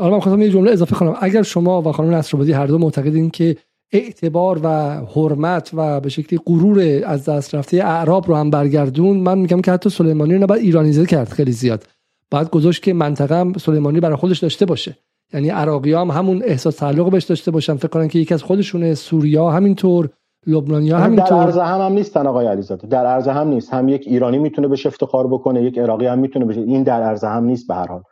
حالا 0.00 0.10
من 0.10 0.20
خواستم 0.20 0.42
یه 0.42 0.50
جمله 0.50 0.72
اضافه 0.72 0.96
کنم. 0.96 1.16
اگر 1.20 1.42
شما 1.42 1.82
و 1.82 1.92
خانم 1.92 2.14
نصرآبادی 2.14 2.52
هر 2.52 2.66
دو 2.66 2.78
معتقدین 2.78 3.30
که 3.30 3.56
اعتبار 3.92 4.60
و 4.62 4.68
حرمت 5.06 5.70
و 5.74 6.00
به 6.00 6.08
شکلی 6.08 6.40
غرور 6.46 7.02
از 7.06 7.24
دست 7.24 7.54
رفته 7.54 7.76
اعراب 7.76 8.28
رو 8.28 8.34
هم 8.34 8.50
برگردون 8.50 9.16
من 9.16 9.38
میگم 9.38 9.60
که 9.60 9.72
حتی 9.72 9.90
سلیمانی 9.90 10.34
رو 10.34 10.42
نباید 10.42 10.62
ایرانیزه 10.62 11.06
کرد 11.06 11.28
خیلی 11.28 11.52
زیاد. 11.52 11.84
باید 12.30 12.50
گذاشت 12.50 12.82
که 12.82 12.92
منطقه 12.92 13.36
هم 13.36 13.52
سلیمانی 13.58 14.00
برای 14.00 14.16
خودش 14.16 14.38
داشته 14.38 14.66
باشه. 14.66 14.96
یعنی 15.34 15.48
عراقی 15.50 15.92
هم 15.92 16.10
همون 16.10 16.42
احساس 16.44 16.76
تعلق 16.76 17.10
بهش 17.10 17.24
داشته 17.24 17.50
باشن. 17.50 17.76
فکر 17.76 17.88
کنن 17.88 18.08
که 18.08 18.18
یکی 18.18 18.34
از 18.34 18.42
خودشونه 18.42 18.94
سوریا 18.94 19.50
همینطور 19.50 20.08
لبنانیا 20.46 20.98
همینطور 20.98 21.28
در 21.28 21.36
عرض 21.36 21.58
هم 21.58 21.80
هم 21.80 21.92
نیستن 21.92 22.26
آقای 22.26 22.46
علیزاده. 22.46 22.86
در 22.86 23.06
عرض 23.06 23.28
هم 23.28 23.48
نیست. 23.48 23.74
هم 23.74 23.88
یک 23.88 24.04
ایرانی 24.06 24.38
می‌تونه 24.38 24.68
بهش 24.68 24.86
افتخار 24.86 25.26
بکنه 25.26 25.62
یک 25.62 25.78
عراقی 25.78 26.06
هم 26.06 26.18
می‌تونه 26.18 26.44
بشه 26.44 26.60
این 26.60 26.82
در 26.82 27.02
عرض 27.02 27.24
هم 27.24 27.44
نیست 27.44 27.68
به 27.68 27.74
هر 27.74 27.86
حال. 27.86 28.02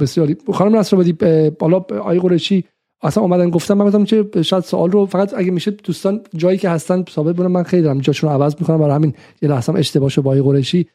بسیاری. 0.00 0.36
خانم 0.52 0.76
نصرآبادی 0.76 1.16
حالا 1.60 1.76
آقای 1.76 2.18
قریشی 2.18 2.64
اصلا 3.02 3.22
اومدن 3.22 3.50
گفتم 3.50 3.74
من 3.74 3.86
گفتم 3.86 4.04
چه 4.04 4.42
شاید 4.42 4.64
سوال 4.64 4.90
رو 4.90 5.06
فقط 5.06 5.34
اگه 5.34 5.50
میشه 5.50 5.70
دوستان 5.70 6.20
جایی 6.36 6.58
که 6.58 6.70
هستن 6.70 7.04
ثابت 7.10 7.36
بودم 7.36 7.50
من 7.50 7.62
خیلی 7.62 7.82
دارم 7.82 8.00
جاشون 8.00 8.30
رو 8.30 8.36
عوض 8.36 8.54
می‌کنم. 8.60 8.78
برای 8.78 8.94
همین 8.94 9.14
یه 9.42 9.48
لحظه 9.48 9.74
اشتباهشو 9.74 10.22
با 10.22 10.30
قریشی. 10.30 10.88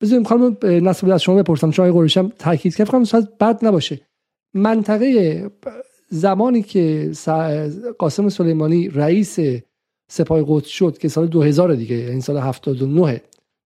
بذاریم 0.00 0.24
خانم 0.24 0.56
نصر 0.62 1.12
از 1.12 1.22
شما 1.22 1.42
بپرسم 1.42 1.70
چون 1.70 1.88
آقای 1.88 2.08
تاکید 2.38 2.76
کرد. 2.76 2.86
فکر 2.86 3.04
شاید 3.04 3.38
بد 3.38 3.64
نباشه. 3.64 4.00
منطقه 4.54 5.50
زمانی 6.08 6.62
که 6.62 7.12
قاسم 7.98 8.28
سلیمانی 8.28 8.88
رئیس 8.88 9.38
سپاه 10.10 10.44
قدس 10.48 10.66
شد 10.66 10.98
که 10.98 11.08
سال 11.08 11.26
2000 11.26 11.74
دیگه 11.74 11.96
این 11.96 12.08
یعنی 12.08 12.20
سال 12.20 12.36
79 12.36 13.20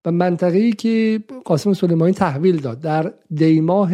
و 0.05 0.13
منطقه‌ای 0.13 0.73
که 0.73 1.21
قاسم 1.45 1.73
سلیمانی 1.73 2.13
تحویل 2.13 2.57
داد 2.57 2.81
در 2.81 3.13
دیماه 3.35 3.91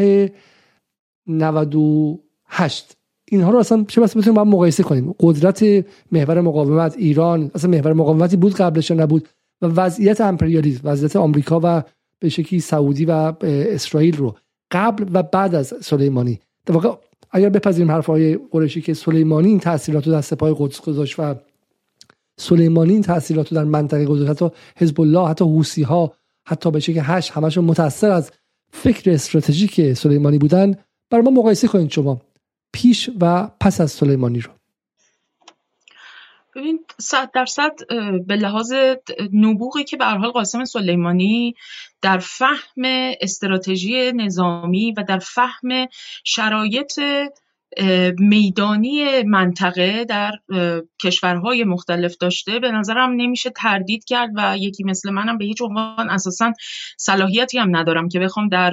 98 1.27 2.97
اینها 3.31 3.51
رو 3.51 3.59
اصلا 3.59 3.85
چه 3.89 4.01
بس 4.01 4.17
بتونیم 4.17 4.35
با 4.35 4.45
مقایسه 4.45 4.83
کنیم؟ 4.83 5.15
قدرت 5.21 5.85
محور 6.13 6.41
مقاومت 6.41 6.97
ایران 6.97 7.51
اصلا 7.55 7.71
محور 7.71 7.93
مقاومتی 7.93 8.37
بود 8.37 8.55
قبلش 8.55 8.91
نبود؟ 8.91 9.29
و 9.63 9.67
وضعیت 9.67 10.21
امپریالیسم 10.21 10.81
وضعیت 10.85 11.17
آمریکا 11.17 11.61
و 11.63 11.83
به 12.19 12.29
شکلی 12.29 12.61
سعودی 12.61 13.05
و 13.05 13.33
اسرائیل 13.43 14.17
رو. 14.17 14.37
قبل 14.71 15.07
و 15.13 15.23
بعد 15.23 15.55
از 15.55 15.75
سلیمانی. 15.81 16.41
در 16.67 16.75
واقع 16.75 16.97
اگر 17.31 17.49
بپذیریم 17.49 17.91
حرفهای 17.91 18.39
قریشی 18.51 18.81
که 18.81 18.95
سلیمانی 18.95 19.49
این 19.49 19.61
تاثیرات 19.61 20.07
رو 20.07 20.13
در 20.13 20.21
سپاه 20.21 20.57
قدس 20.59 20.81
گذاشت 20.81 21.19
و 21.19 21.35
سلیمانی 22.37 22.93
این 22.93 23.03
تاثیرات 23.03 23.53
رو 23.53 23.55
در 23.55 23.65
منطقه 23.65 24.05
گذاشت 24.05 24.31
حتی 24.31 24.51
حزب 24.77 25.01
الله 25.01 25.29
حتی 25.29 25.45
حوسی 25.45 25.83
ها 25.83 26.13
حتی 26.47 26.71
به 26.71 26.81
شکل 26.81 27.01
هشت 27.03 27.31
همشون 27.31 27.65
متاثر 27.65 28.11
از 28.11 28.31
فکر 28.73 29.11
استراتژیک 29.11 29.93
سلیمانی 29.93 30.39
بودن. 30.39 30.75
برای 31.11 31.25
ما 31.25 31.31
مقایسه 31.31 31.69
کنید 31.69 31.91
شما 31.91 32.21
پیش 32.73 33.11
و 33.21 33.51
پس 33.61 33.81
از 33.81 33.93
سلیمانی 33.93 34.41
رو. 34.41 34.51
ببین 36.57 36.81
صد 36.99 37.31
درصد 37.35 37.73
به 38.27 38.37
لحاظ 38.37 38.73
نبوغی 39.33 39.85
که 39.85 39.97
به 39.97 40.05
حال 40.05 40.31
قاسم 40.31 40.65
سلیمانی 40.65 41.55
در 42.05 42.19
فهم 42.19 42.83
استراتژی 43.21 44.13
نظامی 44.13 44.93
و 44.93 45.03
در 45.09 45.19
فهم 45.19 45.89
شرایط 46.25 47.01
میدانی 48.19 49.23
منطقه 49.23 50.05
در 50.05 50.33
کشورهای 51.05 51.65
مختلف 51.65 52.17
داشته. 52.17 52.59
به 52.59 52.71
نظرم 52.71 53.11
نمیشه 53.17 53.51
تردید 53.51 54.05
کرد 54.05 54.31
و 54.37 54.57
یکی 54.59 54.85
مثل 54.85 55.11
منم 55.11 55.39
به 55.39 55.45
هیچ 55.45 55.63
عنوان 55.63 56.11
اساسا 56.11 56.53
صلاحیتی 56.99 57.59
هم 57.59 57.77
ندارم 57.77 58.09
که 58.09 58.21
بخوام 58.21 58.49
در 58.49 58.73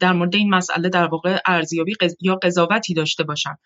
در 0.00 0.12
مورد 0.12 0.34
این 0.34 0.50
مسئله 0.50 0.88
در 0.88 1.06
واقع 1.06 1.38
ارزیابی 1.46 1.94
یا 2.20 2.34
قضاوتی 2.34 2.94
داشته 2.94 3.24
باشم. 3.24 3.58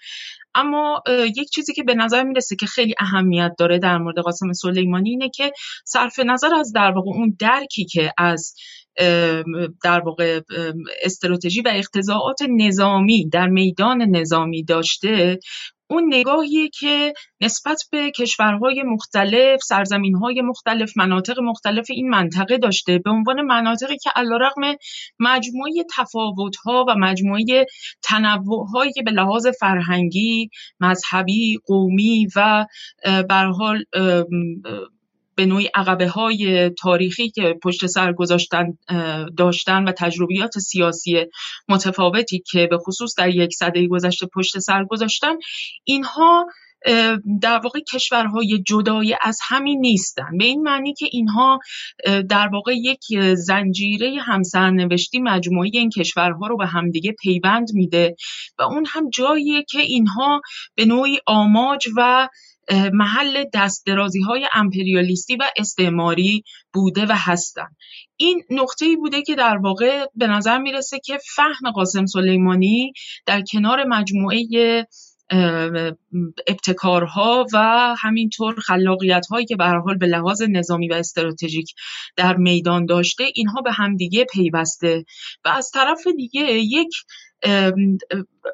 اما 0.54 1.02
یک 1.36 1.50
چیزی 1.50 1.72
که 1.72 1.82
به 1.82 1.94
نظر 1.94 2.22
می‌رسه 2.22 2.56
که 2.56 2.66
خیلی 2.66 2.94
اهمیت 2.98 3.52
داره 3.58 3.78
در 3.78 3.98
مورد 3.98 4.18
قاسم 4.18 4.52
سلیمانی 4.52 5.10
اینه 5.10 5.28
که 5.28 5.52
صرف 5.84 6.18
نظر 6.18 6.54
از 6.54 6.72
در 6.72 6.90
واقع 6.90 7.10
اون 7.10 7.36
درکی 7.38 7.84
که 7.84 8.12
از 8.18 8.54
در 9.82 10.00
واقع 10.00 10.40
استراتژی 11.02 11.60
و 11.60 11.70
اقتضاعات 11.74 12.38
نظامی 12.48 13.28
در 13.28 13.48
میدان 13.48 14.02
نظامی 14.02 14.64
داشته 14.64 15.38
اون 15.90 16.14
نگاهیه 16.14 16.68
که 16.68 17.14
نسبت 17.40 17.82
به 17.92 18.10
کشورهای 18.10 18.82
مختلف، 18.82 19.62
سرزمینهای 19.62 20.42
مختلف، 20.42 20.96
مناطق 20.96 21.40
مختلف 21.40 21.86
این 21.90 22.08
منطقه 22.08 22.58
داشته 22.58 22.98
به 22.98 23.10
عنوان 23.10 23.42
مناطقی 23.42 23.96
که 23.96 24.10
علیرغم 24.16 24.76
مجموعه 25.18 25.72
تفاوتها 25.96 26.84
و 26.88 26.94
مجموعه 26.98 27.66
تنوعهایی 28.02 28.92
که 28.92 29.02
به 29.02 29.10
لحاظ 29.10 29.46
فرهنگی، 29.60 30.50
مذهبی، 30.80 31.58
قومی 31.66 32.28
و 32.36 32.66
به 33.04 33.34
حال 33.34 33.84
به 35.36 35.46
نوعی 35.46 35.70
عقبه 35.74 36.08
های 36.08 36.70
تاریخی 36.70 37.30
که 37.30 37.58
پشت 37.62 37.86
سر 37.86 38.12
گذاشتن 38.12 38.78
داشتن 39.36 39.84
و 39.84 39.92
تجربیات 39.92 40.58
سیاسی 40.58 41.26
متفاوتی 41.68 42.42
که 42.50 42.66
به 42.66 42.78
خصوص 42.78 43.14
در 43.18 43.28
یک 43.28 43.54
سده 43.54 43.86
گذشته 43.88 44.26
پشت 44.26 44.58
سر 44.58 44.84
گذاشتن 44.84 45.34
اینها 45.84 46.46
در 47.40 47.58
واقع 47.64 47.80
کشورهای 47.92 48.62
جدای 48.66 49.16
از 49.22 49.38
همین 49.42 49.80
نیستن. 49.80 50.38
به 50.38 50.44
این 50.44 50.62
معنی 50.62 50.94
که 50.94 51.06
اینها 51.12 51.58
در 52.28 52.48
واقع 52.48 52.74
یک 52.76 53.34
زنجیره 53.34 54.20
همسرنوشتی 54.20 55.18
مجموعی 55.18 55.78
این 55.78 55.90
کشورها 55.90 56.46
رو 56.46 56.56
به 56.56 56.66
همدیگه 56.66 57.12
پیوند 57.12 57.68
میده 57.74 58.16
و 58.58 58.62
اون 58.62 58.84
هم 58.88 59.10
جاییه 59.10 59.64
که 59.68 59.80
اینها 59.80 60.40
به 60.74 60.84
نوعی 60.84 61.18
آماج 61.26 61.88
و 61.96 62.28
محل 62.92 63.44
دست 63.54 63.86
درازی 63.86 64.20
های 64.20 64.48
امپریالیستی 64.54 65.36
و 65.36 65.44
استعماری 65.56 66.44
بوده 66.72 67.06
و 67.06 67.12
هستن. 67.16 67.68
این 68.16 68.42
نقطه 68.50 68.86
ای 68.86 68.96
بوده 68.96 69.22
که 69.22 69.34
در 69.34 69.56
واقع 69.56 70.06
به 70.14 70.26
نظر 70.26 70.58
می‌رسه 70.58 71.00
که 71.04 71.18
فهم 71.36 71.70
قاسم 71.74 72.06
سلیمانی 72.06 72.92
در 73.26 73.42
کنار 73.52 73.84
مجموعه 73.84 74.46
ابتکارها 76.46 77.46
و 77.52 77.58
همینطور 77.98 78.54
خلاقیت 78.60 79.26
هایی 79.30 79.46
که 79.46 79.56
به 79.56 79.64
حال 79.64 79.96
به 79.96 80.06
لحاظ 80.06 80.42
نظامی 80.42 80.88
و 80.88 80.94
استراتژیک 80.94 81.74
در 82.16 82.36
میدان 82.36 82.86
داشته 82.86 83.24
اینها 83.34 83.60
به 83.60 83.72
همدیگه 83.72 84.24
پیوسته. 84.24 85.04
و 85.44 85.48
از 85.48 85.70
طرف 85.70 86.06
دیگه 86.16 86.40
یک 86.52 86.94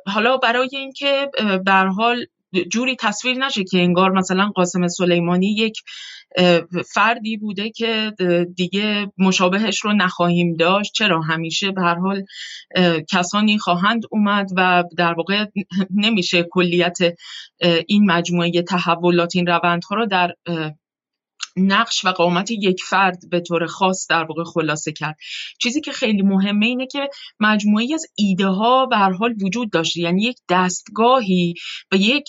حالا 0.07 0.37
برای 0.37 0.69
اینکه 0.73 1.31
به 1.65 1.73
حال 1.73 2.27
جوری 2.73 2.97
تصویر 3.01 3.39
نشه 3.39 3.65
که 3.65 3.79
انگار 3.79 4.11
مثلا 4.11 4.51
قاسم 4.55 4.89
سلیمانی 4.89 5.47
یک 5.47 5.83
فردی 6.95 7.37
بوده 7.37 7.71
که 7.71 8.13
دیگه 8.57 9.13
مشابهش 9.19 9.81
رو 9.81 9.93
نخواهیم 9.93 10.57
داشت. 10.57 10.93
چرا؟ 10.93 11.21
همیشه 11.21 11.71
به 11.71 11.83
هر 11.83 11.95
حال 11.95 12.25
کسانی 13.11 13.59
خواهند 13.59 14.03
اومد 14.11 14.47
و 14.57 14.85
در 14.97 15.13
واقع 15.13 15.47
نمیشه 15.91 16.43
کلیت 16.51 16.99
این 17.87 18.11
مجموعه 18.11 18.63
تحولات 18.63 19.37
این 19.37 19.47
روندها 19.47 19.97
رو 19.97 20.07
در 20.07 20.35
نقش 21.57 22.05
و 22.05 22.09
قامت 22.09 22.51
یک 22.51 22.83
فرد 22.83 23.19
به 23.31 23.41
طور 23.41 23.67
خاص 23.67 24.07
در 24.11 24.25
واقع 24.25 24.45
خلاصه 24.45 24.93
کرد. 24.93 25.17
چیزی 25.59 25.81
که 25.81 25.93
خیلی 25.93 26.23
مهمه 26.23 26.67
اینه 26.67 26.87
که 26.87 27.09
مجموعی 27.41 27.95
از 27.95 28.07
ایده 28.17 28.47
ها 28.47 28.87
به 28.87 28.97
هر 28.97 29.13
حال 29.13 29.35
وجود 29.43 29.71
داشته 29.71 30.01
یعنی 30.01 30.23
یک 30.23 30.37
دستگاهی 30.51 31.55
و 31.93 31.97
یک 31.97 32.25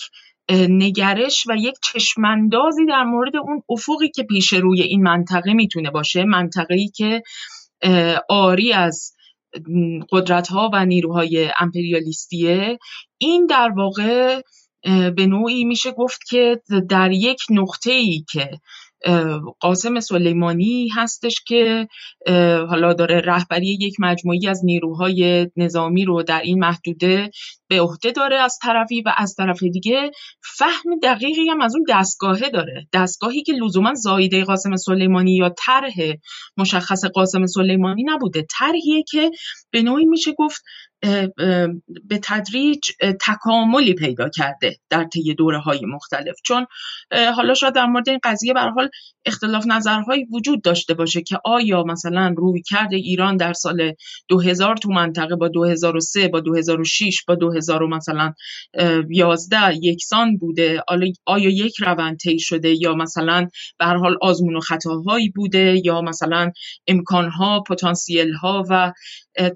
نگرش 0.68 1.44
و 1.48 1.56
یک 1.56 1.74
چشماندازی 1.82 2.86
در 2.86 3.04
مورد 3.04 3.36
اون 3.36 3.62
افقی 3.68 4.08
که 4.08 4.22
پیش 4.22 4.52
روی 4.52 4.82
این 4.82 5.02
منطقه 5.02 5.52
می‌تونه 5.52 5.90
باشه. 5.90 6.24
منطقه‌ای 6.24 6.88
که 6.88 7.22
آری 8.28 8.72
از 8.72 9.12
قدرت 10.10 10.48
ها 10.48 10.70
و 10.72 10.84
نیروهای 10.84 11.50
امپریالیستیه. 11.58 12.78
این 13.18 13.46
در 13.46 13.68
واقع 13.76 14.40
به 15.16 15.26
نوعی 15.26 15.64
میشه 15.64 15.92
گفت 15.92 16.20
که 16.28 16.60
در 16.88 17.10
یک 17.10 17.40
نقطه 17.50 17.92
ای 17.92 18.24
که 18.32 18.50
قاسم 19.60 20.00
سلیمانی 20.00 20.88
هستش 20.88 21.40
که 21.46 21.88
حالا 22.68 22.92
داره 22.92 23.20
رهبری 23.20 23.78
یک 23.80 23.94
مجموعی 23.98 24.48
از 24.48 24.64
نیروهای 24.64 25.48
نظامی 25.56 26.04
رو 26.04 26.22
در 26.22 26.40
این 26.40 26.58
محدوده 26.58 27.30
به 27.68 27.80
عهده 27.80 28.10
داره 28.10 28.36
از 28.36 28.58
طرفی 28.62 29.02
و 29.02 29.12
از 29.16 29.34
طرف 29.34 29.62
دیگه 29.62 30.10
فهم 30.56 30.98
دقیقی 31.02 31.48
هم 31.48 31.60
از 31.60 31.74
اون 31.74 31.84
دستگاهه 31.88 32.50
داره. 32.50 32.86
دستگاهی 32.92 33.42
که 33.42 33.52
لزوما 33.52 33.94
زایده 33.94 34.44
قاسم 34.44 34.76
سلیمانی 34.76 35.36
یا 35.36 35.54
طرح 35.58 35.94
مشخص 36.56 37.04
قاسم 37.04 37.46
سلیمانی 37.46 38.04
نبوده. 38.06 38.46
طرحیه 38.58 39.02
که 39.10 39.30
به 39.70 39.82
نوعی 39.82 40.04
میشه 40.04 40.32
گفت 40.32 40.62
به 42.04 42.18
تدریج 42.22 42.90
تکاملی 43.26 43.94
پیدا 43.94 44.28
کرده 44.28 44.76
در 44.90 45.04
طی 45.04 45.34
دوره 45.34 45.58
های 45.58 45.80
مختلف. 45.86 46.36
چون 46.44 46.66
حالا 47.36 47.54
شاید 47.54 47.74
در 47.74 47.86
مورد 47.86 48.08
این 48.08 48.18
قضیه 48.24 48.52
به 48.52 48.60
حال 48.60 48.88
اختلاف 49.26 49.66
نظرهایی 49.66 50.24
وجود 50.24 50.62
داشته 50.62 50.94
باشه 50.94 51.22
که 51.22 51.38
آیا 51.44 51.82
مثلا 51.82 52.34
روی 52.36 52.62
کرده 52.62 52.96
ایران 52.96 53.36
در 53.36 53.52
سال 53.52 53.92
2000 54.28 54.76
تو 54.76 54.90
منطقه 54.90 55.36
با 55.36 55.48
2003 55.48 56.28
با 56.28 56.40
2006 56.40 57.24
با 57.28 57.34
2000 57.34 57.86
مثلا 57.86 58.32
11 59.10 59.76
یکسان 59.82 60.36
بوده؟ 60.36 60.82
آیا 61.26 61.50
یک 61.50 61.74
روند 61.78 62.16
طی 62.16 62.38
شده 62.38 62.82
یا 62.82 62.94
مثلا 62.94 63.48
به 63.78 63.84
هر 63.84 63.96
حال 63.96 64.16
آزمون 64.20 64.56
و 64.56 64.60
خطاهایی 64.60 65.28
بوده 65.28 65.80
یا 65.84 66.00
مثلا 66.00 66.50
امکانها 66.86 67.60
پتانسیل 67.60 68.32
ها 68.32 68.64
و 68.70 68.92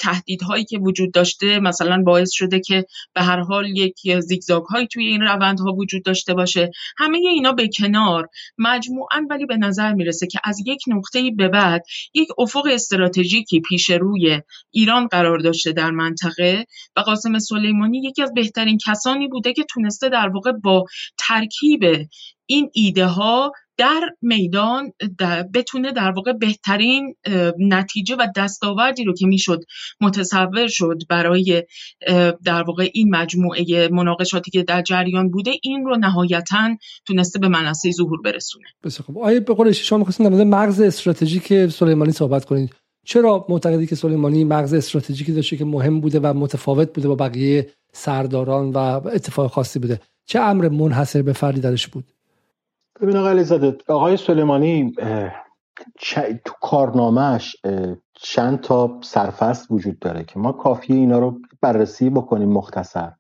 تهدیدهایی 0.00 0.64
که 0.64 0.78
وجود 0.78 1.12
داشته 1.12 1.35
مثلا 1.44 2.02
باعث 2.02 2.30
شده 2.32 2.60
که 2.60 2.84
به 3.14 3.22
هر 3.22 3.40
حال 3.40 3.66
یک 3.66 4.20
زیگزاگ 4.20 4.62
هایی 4.64 4.86
توی 4.86 5.06
این 5.06 5.20
روندها 5.20 5.72
وجود 5.72 6.04
داشته 6.04 6.34
باشه. 6.34 6.70
همه 6.96 7.18
اینا 7.18 7.52
به 7.52 7.68
کنار. 7.68 8.28
مجموعا 8.58 9.26
ولی 9.30 9.46
به 9.46 9.56
نظر 9.56 9.92
می‌رسه 9.92 10.26
که 10.26 10.40
از 10.44 10.58
یک 10.66 10.78
نقطه 10.88 11.30
به 11.30 11.48
بعد 11.48 11.82
یک 12.14 12.28
افق 12.38 12.66
استراتژیکی 12.72 13.60
پیش 13.60 13.90
روی 13.90 14.40
ایران 14.70 15.06
قرار 15.06 15.38
داشته 15.38 15.72
در 15.72 15.90
منطقه 15.90 16.66
و 16.96 17.00
قاسم 17.00 17.38
سلیمانی 17.38 17.98
یکی 17.98 18.22
از 18.22 18.32
بهترین 18.34 18.78
کسانی 18.86 19.28
بوده 19.28 19.52
که 19.52 19.64
تونسته 19.64 20.08
در 20.08 20.28
واقع 20.28 20.52
با 20.52 20.84
ترکیب 21.18 21.84
این 22.46 22.70
ایده 22.74 23.06
ها 23.06 23.52
در 23.78 24.00
میدان 24.22 24.92
بتونه 25.54 25.92
در 25.92 26.10
واقع 26.10 26.32
بهترین 26.32 27.14
نتیجه 27.58 28.16
و 28.16 28.26
دستاوردی 28.36 29.04
رو 29.04 29.14
که 29.14 29.26
می‌شد 29.26 29.60
متصور 30.00 30.66
شد 30.68 30.98
برای 31.08 31.64
در 32.44 32.62
واقع 32.62 32.90
این 32.94 33.16
مجموعه 33.16 33.88
مناقشاتی 33.88 34.50
که 34.50 34.62
در 34.62 34.82
جریان 34.82 35.30
بوده 35.30 35.52
این 35.62 35.84
رو 35.84 35.96
نهایتا 35.96 36.76
تونسته 37.06 37.38
به 37.38 37.48
منصه 37.48 37.90
ظهور 37.90 38.20
برسونه. 38.24 38.66
بسیار 38.84 39.06
خب 39.06 39.18
آیا 39.18 39.40
به 39.40 39.54
قول 39.54 39.72
شما 39.72 39.98
می‌خواستین 39.98 40.28
در 40.28 40.44
مغز 40.44 40.80
استراتژیک 40.80 41.66
سلیمانی 41.66 42.12
صحبت 42.12 42.44
کنید. 42.44 42.74
چرا 43.06 43.46
معتقدی 43.48 43.86
که 43.86 43.94
سلیمانی 43.94 44.44
مغز 44.44 44.74
استراتژیکی 44.74 45.32
داشته 45.32 45.56
که 45.56 45.64
مهم 45.64 46.00
بوده 46.00 46.20
و 46.20 46.34
متفاوت 46.34 46.92
بوده 46.92 47.08
با 47.08 47.14
بقیه 47.14 47.70
سرداران 47.92 48.70
و 48.70 48.78
اتفاق 49.06 49.50
خاصی 49.50 49.78
بوده؟ 49.78 50.00
چه 50.26 50.40
امر 50.40 50.68
منحصر 50.68 51.22
به 51.22 51.32
فردی 51.32 51.60
درش 51.60 51.86
بود؟ 51.86 52.04
ببین 53.00 53.16
آقای 53.16 53.30
علیزاده 53.30 53.76
آقای 53.88 54.16
سلیمانی 54.16 54.92
تو 56.44 56.52
کارنامهش 56.60 57.56
چند 58.14 58.60
تا 58.60 58.98
سرفست 59.02 59.70
وجود 59.70 59.98
داره 59.98 60.24
که 60.24 60.38
ما 60.38 60.52
کافیه 60.52 60.96
اینا 60.96 61.18
رو 61.18 61.38
بررسی 61.60 62.10
بکنیم 62.10 62.48
مختصر. 62.48 63.12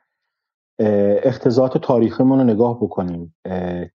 اختزاعات 1.24 1.78
تاریخیمون 1.78 2.38
رو 2.38 2.44
نگاه 2.44 2.76
بکنیم. 2.80 3.34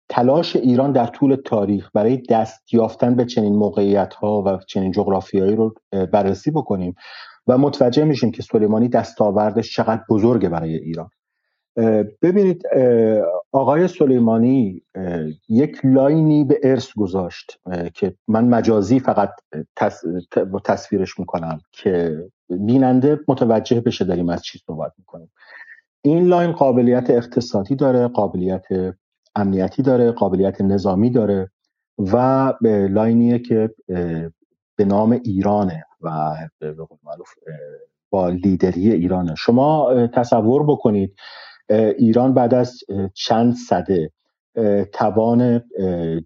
تلاش 0.09 0.55
ایران 0.55 0.91
در 0.91 1.07
طول 1.07 1.35
تاریخ 1.45 1.89
برای 1.93 2.17
دست 2.17 2.73
یافتن 2.73 3.15
به 3.15 3.25
چنین 3.25 3.55
موقعیت 3.55 4.13
ها 4.13 4.43
و 4.45 4.59
چنین 4.67 4.91
جغرافیایی 4.91 5.55
رو 5.55 5.73
بررسی 6.13 6.51
بکنیم 6.51 6.95
و 7.47 7.57
متوجه 7.57 8.03
میشیم 8.03 8.31
که 8.31 8.41
سلیمانی 8.41 8.87
دستاوردش 8.87 9.75
چقدر 9.75 10.01
بزرگه 10.09 10.49
برای 10.49 10.75
ایران. 10.75 11.09
ببینید 12.21 12.63
آقای 13.51 13.87
سلیمانی 13.87 14.81
یک 15.49 15.79
line 15.83 16.31
ی 16.31 16.43
به 16.43 16.59
ارث 16.63 16.93
گذاشت 16.93 17.59
که 17.93 18.15
من 18.27 18.45
مجازی 18.45 18.99
فقط 18.99 19.29
تصویرش 20.63 21.19
می‌کنم 21.19 21.61
که 21.71 22.23
بیننده 22.49 23.19
متوجه 23.27 23.81
بشه 23.81 24.05
داریم 24.05 24.29
از 24.29 24.41
چی 24.41 24.59
صحبت 24.67 24.91
می‌کنیم. 24.97 25.31
این 26.01 26.27
line 26.27 26.51
قابلیت 26.51 27.09
اقتصادی 27.09 27.75
داره 27.75 28.07
قابلیت 28.07 28.65
امنیتی 29.35 29.81
داره 29.81 30.11
قابلیت 30.11 30.61
نظامی 30.61 31.09
داره 31.09 31.51
و 31.97 32.53
line 32.89 33.23
یه 33.23 33.39
که 33.39 33.69
به 34.75 34.85
نام 34.85 35.11
ایرانه 35.11 35.85
و 36.01 36.35
به 36.59 36.75
معروف 37.03 37.29
با 38.09 38.29
لیدری 38.29 38.91
ایرانه. 38.91 39.35
شما 39.35 39.93
تصور 40.07 40.63
بکنید 40.63 41.15
ایران 41.97 42.33
بعد 42.33 42.53
از 42.53 42.77
چند 43.13 43.53
صده 43.53 44.11
توان 44.93 45.61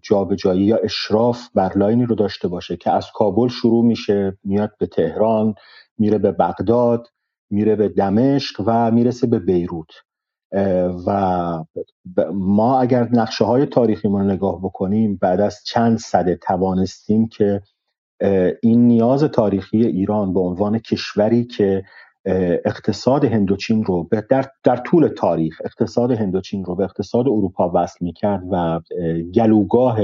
جابجایی 0.02 0.62
یا 0.64 0.76
اشراف 0.76 1.48
بر 1.54 1.78
line 1.78 2.00
ی 2.00 2.06
رو 2.06 2.14
داشته 2.14 2.48
باشه 2.48 2.76
که 2.76 2.90
از 2.90 3.06
کابل 3.14 3.48
شروع 3.48 3.84
میشه 3.84 4.38
میاد 4.44 4.72
به 4.78 4.86
تهران 4.86 5.54
میره 5.98 6.18
به 6.18 6.32
بغداد 6.32 7.06
میره 7.50 7.76
به 7.76 7.88
دمشق 7.88 8.62
و 8.66 8.90
می‌رسه 8.90 9.26
به 9.26 9.38
بیروت. 9.38 9.90
و 11.06 11.64
ما 12.32 12.80
اگر 12.80 13.08
نقشه 13.12 13.44
های 13.44 13.66
تاریخی 13.66 14.08
رو 14.08 14.22
نگاه 14.22 14.58
بکنیم 14.62 15.18
بعد 15.22 15.40
از 15.40 15.58
چند 15.64 15.98
صده 15.98 16.36
توانستیم 16.36 17.28
که 17.28 17.62
این 18.62 18.86
نیاز 18.86 19.24
تاریخی 19.24 19.84
ایران 19.84 20.34
به 20.34 20.40
عنوان 20.40 20.78
کشوری 20.78 21.44
که 21.44 21.84
اقتصاد 22.64 23.24
هندوچین 23.24 23.84
رو 23.84 24.08
در, 24.30 24.44
در 24.64 24.76
طول 24.76 25.08
تاریخ 25.08 25.60
اقتصاد 25.64 26.10
هندوچین 26.10 26.64
رو 26.64 26.74
به 26.74 26.84
اقتصاد 26.84 27.28
اروپا 27.28 27.70
وصل 27.74 28.04
می‌کرد 28.04 28.42
و 28.50 28.80
گلوگاه 29.34 29.98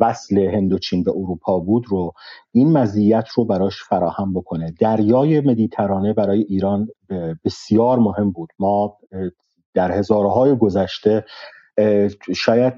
وصل 0.00 0.38
هندوچین 0.38 1.04
به 1.04 1.10
اروپا 1.10 1.58
بود 1.58 1.84
رو 1.88 2.12
این 2.52 2.72
مزیت 2.72 3.28
رو 3.36 3.44
براش 3.44 3.82
فراهم 3.82 4.32
بکنه. 4.34 4.74
دریای 4.80 5.40
مدیترانه 5.40 6.12
برای 6.12 6.40
ایران 6.40 6.88
بسیار 7.44 7.98
مهم 7.98 8.30
بود. 8.30 8.48
ما 8.58 8.96
در 9.74 9.92
هزارهای 9.92 10.56
گذشته 10.56 11.24
شاید 12.34 12.74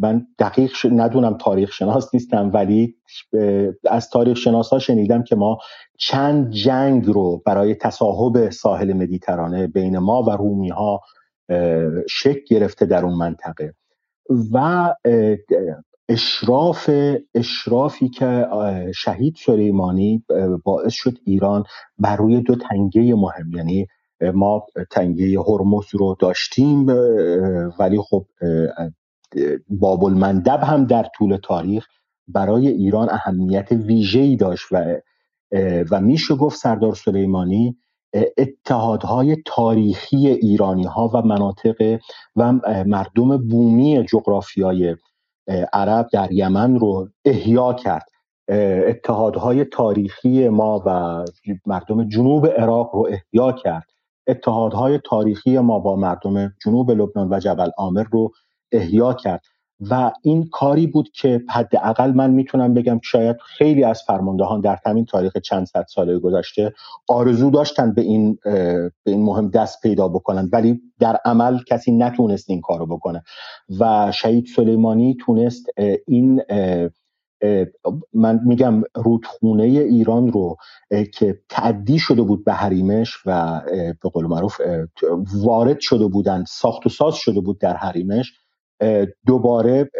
من 0.00 0.26
دقیق 0.38 0.72
ندونم 0.92 1.38
تاریخ 1.38 1.72
شناس 1.72 2.14
نیستم 2.14 2.50
ولی 2.54 2.94
از 3.90 4.10
تاریخ 4.10 4.36
شناس 4.36 4.70
ها 4.70 4.78
شنیدم 4.78 5.22
که 5.22 5.36
ما 5.36 5.58
چند 5.98 6.50
جنگ 6.50 7.06
رو 7.06 7.42
برای 7.46 7.74
تصاحب 7.74 8.50
ساحل 8.50 8.92
مدیترانه 8.92 9.66
بین 9.66 9.98
ما 9.98 10.22
و 10.22 10.30
رومی 10.30 10.68
ها 10.68 11.00
شک 12.08 12.44
گرفته 12.48 12.86
در 12.86 13.04
اون 13.04 13.14
منطقه. 13.14 13.74
و 14.52 14.88
اشراف 16.08 16.90
اشرافی 17.34 18.08
که 18.08 18.46
شهید 18.94 19.36
سلیمانی 19.38 20.24
باعث 20.64 20.92
شد 20.92 21.18
ایران 21.24 21.64
بر 21.98 22.16
روی 22.16 22.40
دو 22.40 22.54
تنگه 22.54 23.14
مهم 23.14 23.50
یعنی 23.56 23.86
ما 24.34 24.66
تنگه 24.90 25.40
هرمز 25.40 25.84
رو 25.92 26.16
داشتیم 26.20 26.86
ولی 27.78 27.98
خب 28.10 28.26
باب 29.68 30.04
المندب 30.04 30.60
هم 30.62 30.84
در 30.84 31.06
طول 31.16 31.36
تاریخ 31.36 31.86
برای 32.28 32.68
ایران 32.68 33.08
اهمیت 33.10 33.72
ویژه‌ای 33.72 34.36
داشت 34.36 34.66
و 34.70 35.00
و 35.90 36.00
میشه 36.00 36.34
گفت 36.34 36.58
سردار 36.58 36.94
سلیمانی 36.94 37.76
اتحادهای 38.38 39.36
تاریخی 39.46 40.28
ایرانی 40.28 40.84
ها 40.84 41.10
و 41.14 41.22
مناطق 41.22 41.98
و 42.36 42.52
مردم 42.86 43.48
بومی 43.48 44.04
جغرافیای 44.04 44.96
عرب 45.72 46.08
در 46.12 46.32
یمن 46.32 46.78
رو 46.78 47.08
احیا 47.24 47.72
کرد. 47.72 48.06
اتحادهای 48.88 49.64
تاریخی 49.64 50.48
ما 50.48 50.82
و 50.86 51.24
مردم 51.66 52.08
جنوب 52.08 52.46
عراق 52.46 52.94
رو 52.94 53.08
احیا 53.10 53.52
کرد. 53.52 53.86
اتحادهای 54.26 55.00
تاریخی 55.04 55.58
ما 55.58 55.78
با 55.78 55.96
مردم 55.96 56.52
جنوب 56.64 56.90
لبنان 56.90 57.28
و 57.30 57.40
جبل 57.40 57.70
آمر 57.76 58.04
رو 58.12 58.32
احیا 58.72 59.14
کرد. 59.14 59.42
و 59.90 60.12
این 60.22 60.48
کاری 60.52 60.86
بود 60.86 61.10
که 61.10 61.42
حداقل 61.50 62.12
من 62.12 62.30
می‌تونم 62.30 62.74
بگم 62.74 63.00
شاید 63.02 63.36
خیلی 63.40 63.84
از 63.84 64.02
فرماندهان 64.02 64.60
در 64.60 64.78
همین 64.86 65.04
تاریخ 65.04 65.36
چند 65.38 65.66
صد 65.66 65.84
ساله 65.88 66.18
گذشته 66.18 66.72
آرزو 67.08 67.50
داشتن 67.50 67.94
به 67.94 68.02
این 68.02 68.38
به 68.44 68.90
این 69.06 69.22
مهم 69.22 69.48
دست 69.48 69.82
پیدا 69.82 70.08
بکنن. 70.08 70.48
ولی 70.52 70.80
در 70.98 71.18
عمل 71.24 71.58
کسی 71.66 71.92
نتونست 71.92 72.50
این 72.50 72.60
کارو 72.60 72.86
بکنه. 72.86 73.22
و 73.80 74.12
شهید 74.12 74.46
سلیمانی 74.46 75.16
تونست 75.20 75.66
این 76.06 76.42
من 78.12 78.40
میگم 78.44 78.82
رودخونه 78.94 79.62
ایران 79.62 80.32
رو 80.32 80.56
که 81.14 81.38
تعدی 81.48 81.98
شده 81.98 82.22
بود 82.22 82.44
به 82.44 82.52
حریمش 82.52 83.16
و 83.26 83.60
به 84.02 84.08
قول 84.08 84.26
معروف 84.26 84.60
وارد 85.34 85.80
شده 85.80 86.06
بودن 86.06 86.44
ساخت 86.48 86.86
و 86.86 86.88
ساز 86.88 87.14
شده 87.14 87.40
بود 87.40 87.60
در 87.60 87.76
حریمش. 87.76 88.32
دوباره 89.26 89.90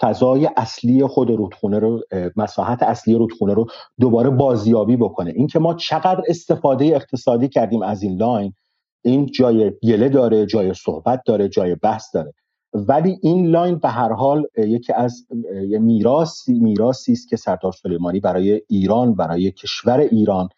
فضای 0.00 0.48
اصلی 0.56 1.06
خود 1.06 1.30
رودخونه 1.30 1.78
رو 1.78 2.02
مساحت 2.36 2.82
اصلی 2.82 3.14
رودخونه 3.14 3.54
رو 3.54 3.66
دوباره 4.00 4.30
بازیابی 4.30 4.96
بکنه. 4.96 5.32
اینکه 5.36 5.58
ما 5.58 5.74
چقدر 5.74 6.22
استفاده 6.28 6.84
اقتصادی 6.84 7.48
کردیم 7.48 7.82
از 7.82 8.02
این 8.02 8.16
لاین 8.16 8.52
این 9.04 9.26
جای 9.26 9.72
گله 9.82 10.08
داره 10.08 10.46
جای 10.46 10.74
صحبت 10.74 11.22
داره 11.26 11.48
جای 11.48 11.74
بحث 11.74 12.14
داره. 12.14 12.32
ولی 12.72 13.18
این 13.22 13.46
لاین 13.46 13.78
به 13.78 13.88
هر 13.88 14.12
حال 14.12 14.46
یکی 14.58 14.92
از 14.92 15.26
میراثی 15.80 16.58
میراثی 16.58 17.12
است 17.12 17.28
که 17.28 17.36
سردار 17.36 17.72
سلیمانی 17.72 18.20
برای 18.20 18.62
ایران 18.68 19.14
برای 19.14 19.50
کشور 19.50 20.00
ایران 20.00 20.48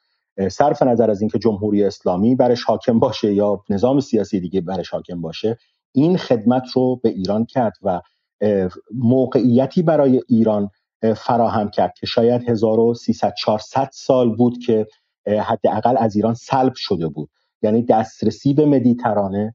صرف 0.51 0.83
نظر 0.83 1.11
از 1.11 1.21
اینکه 1.21 1.39
جمهوری 1.39 1.85
اسلامی 1.85 2.35
برش 2.35 2.65
حاکم 2.65 2.99
باشه 2.99 3.35
یا 3.35 3.63
نظام 3.71 4.01
سیاسی 4.01 4.41
دیگه 4.41 4.61
برش 4.61 4.91
حاکم 4.91 5.21
باشه 5.21 5.59
این 5.93 6.17
خدمت 6.17 6.71
رو 6.75 7.01
به 7.03 7.09
ایران 7.09 7.45
کرد 7.45 7.73
و 7.83 8.01
موقعیتی 8.95 9.83
برای 9.83 10.23
ایران 10.29 10.71
فراهم 11.17 11.71
کرد 11.71 11.93
که 12.01 12.07
شاید 12.07 12.51
1300 12.51 13.35
400 13.39 13.89
سال 13.93 14.37
بود 14.37 14.59
که 14.59 14.87
حداقل 15.27 15.97
از 15.99 16.17
ایران 16.17 16.35
سلب 16.35 16.73
شده 16.77 17.09
بود. 17.09 17.31
یعنی 17.63 17.83
دسترسی 17.83 18.55
به 18.55 18.67
مدیترانه 18.67 19.55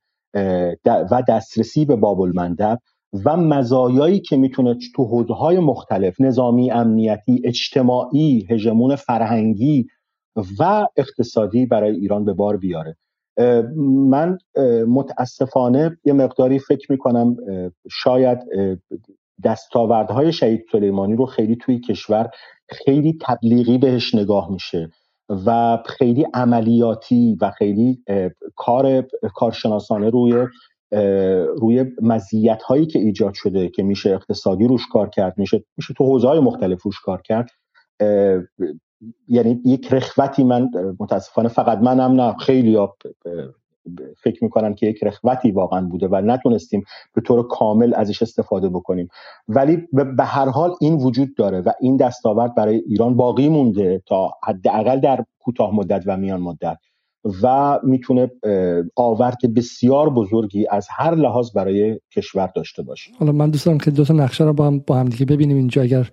و 0.85 1.23
دسترسی 1.27 1.85
به 1.85 1.95
باب 1.95 2.21
المندب 2.21 2.79
و 3.25 3.37
مزایایی 3.37 4.19
که 4.19 4.37
می‌تونه 4.37 4.77
تو 4.95 5.05
حوزه 5.05 5.59
مختلف 5.59 6.21
نظامی 6.21 6.71
امنیتی 6.71 7.41
اجتماعی 7.45 8.47
هژمون 8.49 8.95
فرهنگی 8.95 9.87
و 10.59 10.87
اقتصادی 10.97 11.65
برای 11.65 11.95
ایران 11.95 12.25
به 12.25 12.33
بار 12.33 12.57
بیاره. 12.57 12.97
من 14.09 14.37
متاسفانه 14.87 15.97
یه 16.05 16.13
مقداری 16.13 16.59
فکر 16.59 16.91
می‌کنم 16.91 17.35
شاید 17.91 18.39
دستاوردهای 19.43 20.33
شهید 20.33 20.65
سلیمانی 20.71 21.15
رو 21.15 21.25
خیلی 21.25 21.55
توی 21.55 21.79
کشور 21.79 22.29
خیلی 22.69 23.17
تبلیغی 23.21 23.77
بهش 23.77 24.15
نگاه 24.15 24.51
میشه 24.51 24.89
و 25.45 25.77
خیلی 25.85 26.25
عملیاتی 26.33 27.37
و 27.41 27.51
خیلی 27.51 28.03
کار 28.55 29.07
کارشناسانه 29.35 30.09
روی 30.09 30.47
روی 31.57 31.85
مزیت 32.01 32.61
هایی 32.63 32.85
که 32.85 32.99
ایجاد 32.99 33.33
شده 33.33 33.69
که 33.69 33.83
میشه 33.83 34.09
اقتصادی 34.09 34.67
روش 34.67 34.87
کار 34.91 35.09
کرد 35.09 35.33
میشه 35.37 35.63
میشه 35.77 35.93
تو 35.93 36.05
حوزه 36.05 36.27
های 36.27 36.39
مختلف 36.39 36.81
روش 36.81 36.99
کار 36.99 37.21
کرد 37.21 37.49
یعنی 39.27 39.61
یک 39.65 39.93
رخوتی 39.93 40.43
من 40.43 40.69
متاسفانه 40.99 41.49
فقط 41.49 41.77
منم 41.77 42.21
نه 42.21 42.35
خیلی 42.39 42.77
فکر 44.23 44.43
می‌کنن 44.43 44.73
که 44.73 44.87
یک 44.87 45.03
رخوتی 45.03 45.51
واقعا 45.51 45.81
بوده 45.81 46.07
و 46.07 46.21
نتونستیم 46.21 46.83
به 47.13 47.21
طور 47.21 47.47
کامل 47.47 47.93
ازش 47.93 48.21
استفاده 48.21 48.69
بکنیم. 48.69 49.07
ولی 49.47 49.87
به 49.93 50.23
هر 50.23 50.49
حال 50.49 50.75
این 50.81 50.93
وجود 50.93 51.35
داره 51.35 51.61
و 51.61 51.71
این 51.79 51.97
دستاورد 51.97 52.55
برای 52.55 52.75
ایران 52.75 53.15
باقی 53.15 53.49
مونده 53.49 54.01
تا 54.05 54.31
حداقل 54.43 54.99
در 54.99 55.25
کوتاه 55.39 55.75
مدت 55.75 56.03
و 56.05 56.17
میان 56.17 56.41
مدت 56.41 56.77
و 57.43 57.79
می‌تونه 57.83 58.31
آورد 58.95 59.53
بسیار 59.55 60.09
بزرگی 60.09 60.67
از 60.69 60.87
هر 60.91 61.15
لحاظ 61.15 61.51
برای 61.55 61.99
کشور 62.15 62.51
داشته 62.55 62.83
باشه. 62.83 63.11
حالا 63.19 63.31
من 63.31 63.49
دوست 63.49 63.65
دارم 63.65 63.77
که 63.77 63.91
دو 63.91 64.05
تا 64.05 64.13
نقشه 64.13 64.43
رو 64.43 64.53
با 64.53 64.67
هم 64.67 64.79
با 64.79 64.95
هم 64.95 65.05
دیگه 65.05 65.25
ببینیم 65.25 65.57
اینجا. 65.57 65.81
اگر 65.81 66.09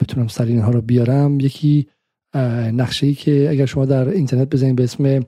بتونم 0.00 0.28
سری 0.28 0.52
اینها 0.52 0.70
رو 0.70 0.80
بیارم. 0.80 1.40
یکی 1.40 1.86
نقشه 2.72 3.06
ای 3.06 3.14
که 3.14 3.50
اگر 3.50 3.66
شما 3.66 3.84
در 3.84 4.08
اینترنت 4.08 4.50
بزنید 4.50 4.76
به 4.76 4.84
اسم 4.84 5.22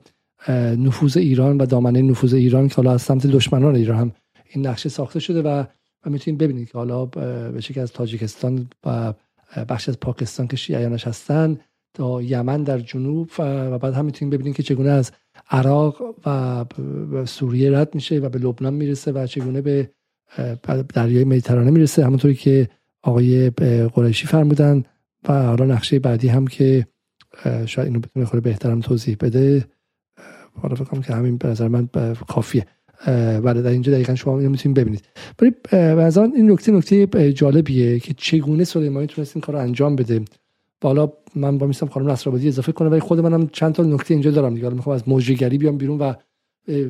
نفوذ 0.77 1.17
ایران 1.17 1.57
و 1.57 1.65
دامنه 1.65 2.01
نفوذ 2.01 2.33
ایران 2.33 2.67
که 2.67 2.75
حالا 2.75 2.93
از 2.93 3.01
سمت 3.01 3.27
دشمنان 3.27 3.75
ایران 3.75 3.97
هم 3.97 4.11
این 4.49 4.67
نقشه 4.67 4.89
ساخته 4.89 5.19
شده 5.19 5.41
و 5.41 5.63
و 6.05 6.09
می‌تونید 6.09 6.39
ببینید 6.39 6.71
که 6.71 6.77
حالا 6.77 7.05
به 7.05 7.61
شکل 7.61 7.81
از 7.81 7.93
تاجیکستان 7.93 8.67
و 8.85 9.13
بخش 9.69 9.89
از 9.89 9.99
پاکستان 9.99 10.47
که 10.47 10.57
شیعیانش 10.57 11.07
هستن 11.07 11.57
تا 11.93 12.21
یمن 12.21 12.63
در 12.63 12.79
جنوب 12.79 13.29
و 13.39 13.79
بعد 13.79 13.93
هم 13.93 14.05
می‌تونید 14.05 14.33
ببینید 14.33 14.55
که 14.55 14.63
چگونه 14.63 14.89
از 14.89 15.11
عراق 15.49 16.01
و 16.25 16.65
سوریه 17.25 17.77
رد 17.77 17.95
میشه 17.95 18.19
و 18.19 18.29
به 18.29 18.39
لبنان 18.39 18.73
می‌رسه 18.73 19.11
و 19.11 19.27
چگونه 19.27 19.61
به 19.61 19.89
دریای 20.93 21.23
مدیترانه 21.23 21.71
می‌رسه. 21.71 22.05
همونطوری 22.05 22.35
که 22.35 22.69
آقای 23.03 23.49
قریشی 23.93 24.27
فرمودن 24.27 24.83
و 25.29 25.43
حالا 25.43 25.65
نقشه 25.65 25.99
بعدی 25.99 26.27
هم 26.27 26.47
که 26.47 26.87
شاید 27.65 27.87
اینو 27.87 27.99
بتونه 27.99 28.25
خود 28.25 28.43
بهترم 28.43 28.79
توضیح 28.79 29.17
بده. 29.19 29.65
حالا 30.61 30.75
فکر 30.75 30.99
که 30.99 31.13
همین 31.13 31.37
به 31.37 31.47
نظر 31.47 31.67
من 31.67 31.89
کافیه. 32.27 32.65
بله 33.43 33.61
در 33.61 33.69
اینجا 33.69 33.91
دقیقا 33.91 34.15
شما 34.15 34.39
اینو 34.39 34.49
می‌تونید 34.49 34.77
ببینید. 34.77 35.01
ولی 35.41 35.51
به 35.71 36.17
این 36.17 36.51
نکته 36.51 36.71
نکته 36.71 37.33
جالبیه 37.33 37.99
که 37.99 38.13
چگونه 38.13 38.63
سلیمانی 38.63 39.07
تونست 39.07 39.35
این 39.35 39.41
کار 39.41 39.55
رو 39.55 39.61
انجام 39.61 39.95
بده. 39.95 40.21
بالا 40.81 41.11
من 41.35 41.57
با 41.57 41.67
میستم 41.67 41.87
خانم 41.87 42.09
نصرآبادی 42.09 42.47
اضافه 42.47 42.71
کنم 42.71 42.91
ولی 42.91 42.99
خود 42.99 43.19
منم 43.19 43.47
چند 43.47 43.73
تا 43.73 43.83
نکته 43.83 44.13
اینجا 44.13 44.31
دارم 44.31 44.55
دیگه. 44.55 44.69
می‌خوام 44.69 44.95
از 44.95 45.09
موجگری 45.09 45.57
بیام 45.57 45.77
بیرون 45.77 45.99
و 45.99 46.13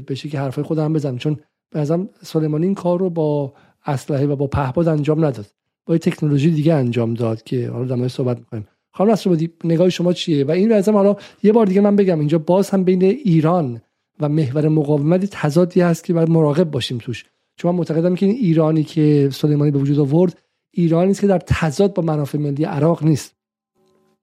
بشه 0.07 0.29
که 0.29 0.39
حرفای 0.39 0.63
خودم 0.63 0.93
بزنم. 0.93 1.17
چون 1.17 1.37
به 1.69 1.79
نظرم 1.79 2.09
سلیمانی 2.23 2.65
این 2.65 2.75
کار 2.75 2.99
رو 2.99 3.09
با 3.09 3.53
اسلحه 3.85 4.25
و 4.25 4.35
با 4.35 4.47
پهپاد 4.47 4.87
انجام 4.87 5.25
نداد. 5.25 5.45
با 5.85 5.97
تکنولوژی 5.97 6.51
دیگه 6.51 6.73
انجام 6.73 7.13
داد 7.13 7.43
که 7.43 7.69
حالا 7.69 7.95
در 7.95 8.07
صحبت 8.07 8.37
می‌کنیم. 8.37 8.67
خانم 8.93 9.11
نصرآبادی 9.11 9.49
نگاه 9.63 9.89
شما 9.89 10.13
چیه؟ 10.13 10.43
و 10.45 10.51
این 10.51 10.69
لازم 10.69 10.93
حالا 10.93 11.15
یه 11.43 11.51
بار 11.51 11.65
دیگه 11.65 11.81
من 11.81 11.95
بگم 11.95 12.19
اینجا 12.19 12.37
باز 12.37 12.69
هم 12.69 12.83
بین 12.83 13.03
ایران 13.03 13.81
و 14.19 14.29
محور 14.29 14.67
مقاومت 14.67 15.25
تضادی 15.25 15.81
هست 15.81 16.03
که 16.03 16.13
باید 16.13 16.29
مراقب 16.29 16.71
باشیم 16.71 16.97
توش. 16.97 17.25
چون 17.55 17.71
من 17.71 17.77
معتقدم 17.77 18.15
که 18.15 18.25
این 18.25 18.35
ایرانی 18.35 18.83
که 18.83 19.29
سلیمانی 19.33 19.71
به 19.71 19.79
وجود 19.79 19.99
آورد 19.99 20.37
ایرانی 20.71 21.11
است 21.11 21.21
که 21.21 21.27
در 21.27 21.39
تضاد 21.39 21.93
با 21.93 22.03
منافع 22.03 22.37
ملی 22.37 22.63
عراق 22.63 23.03
نیست. 23.03 23.35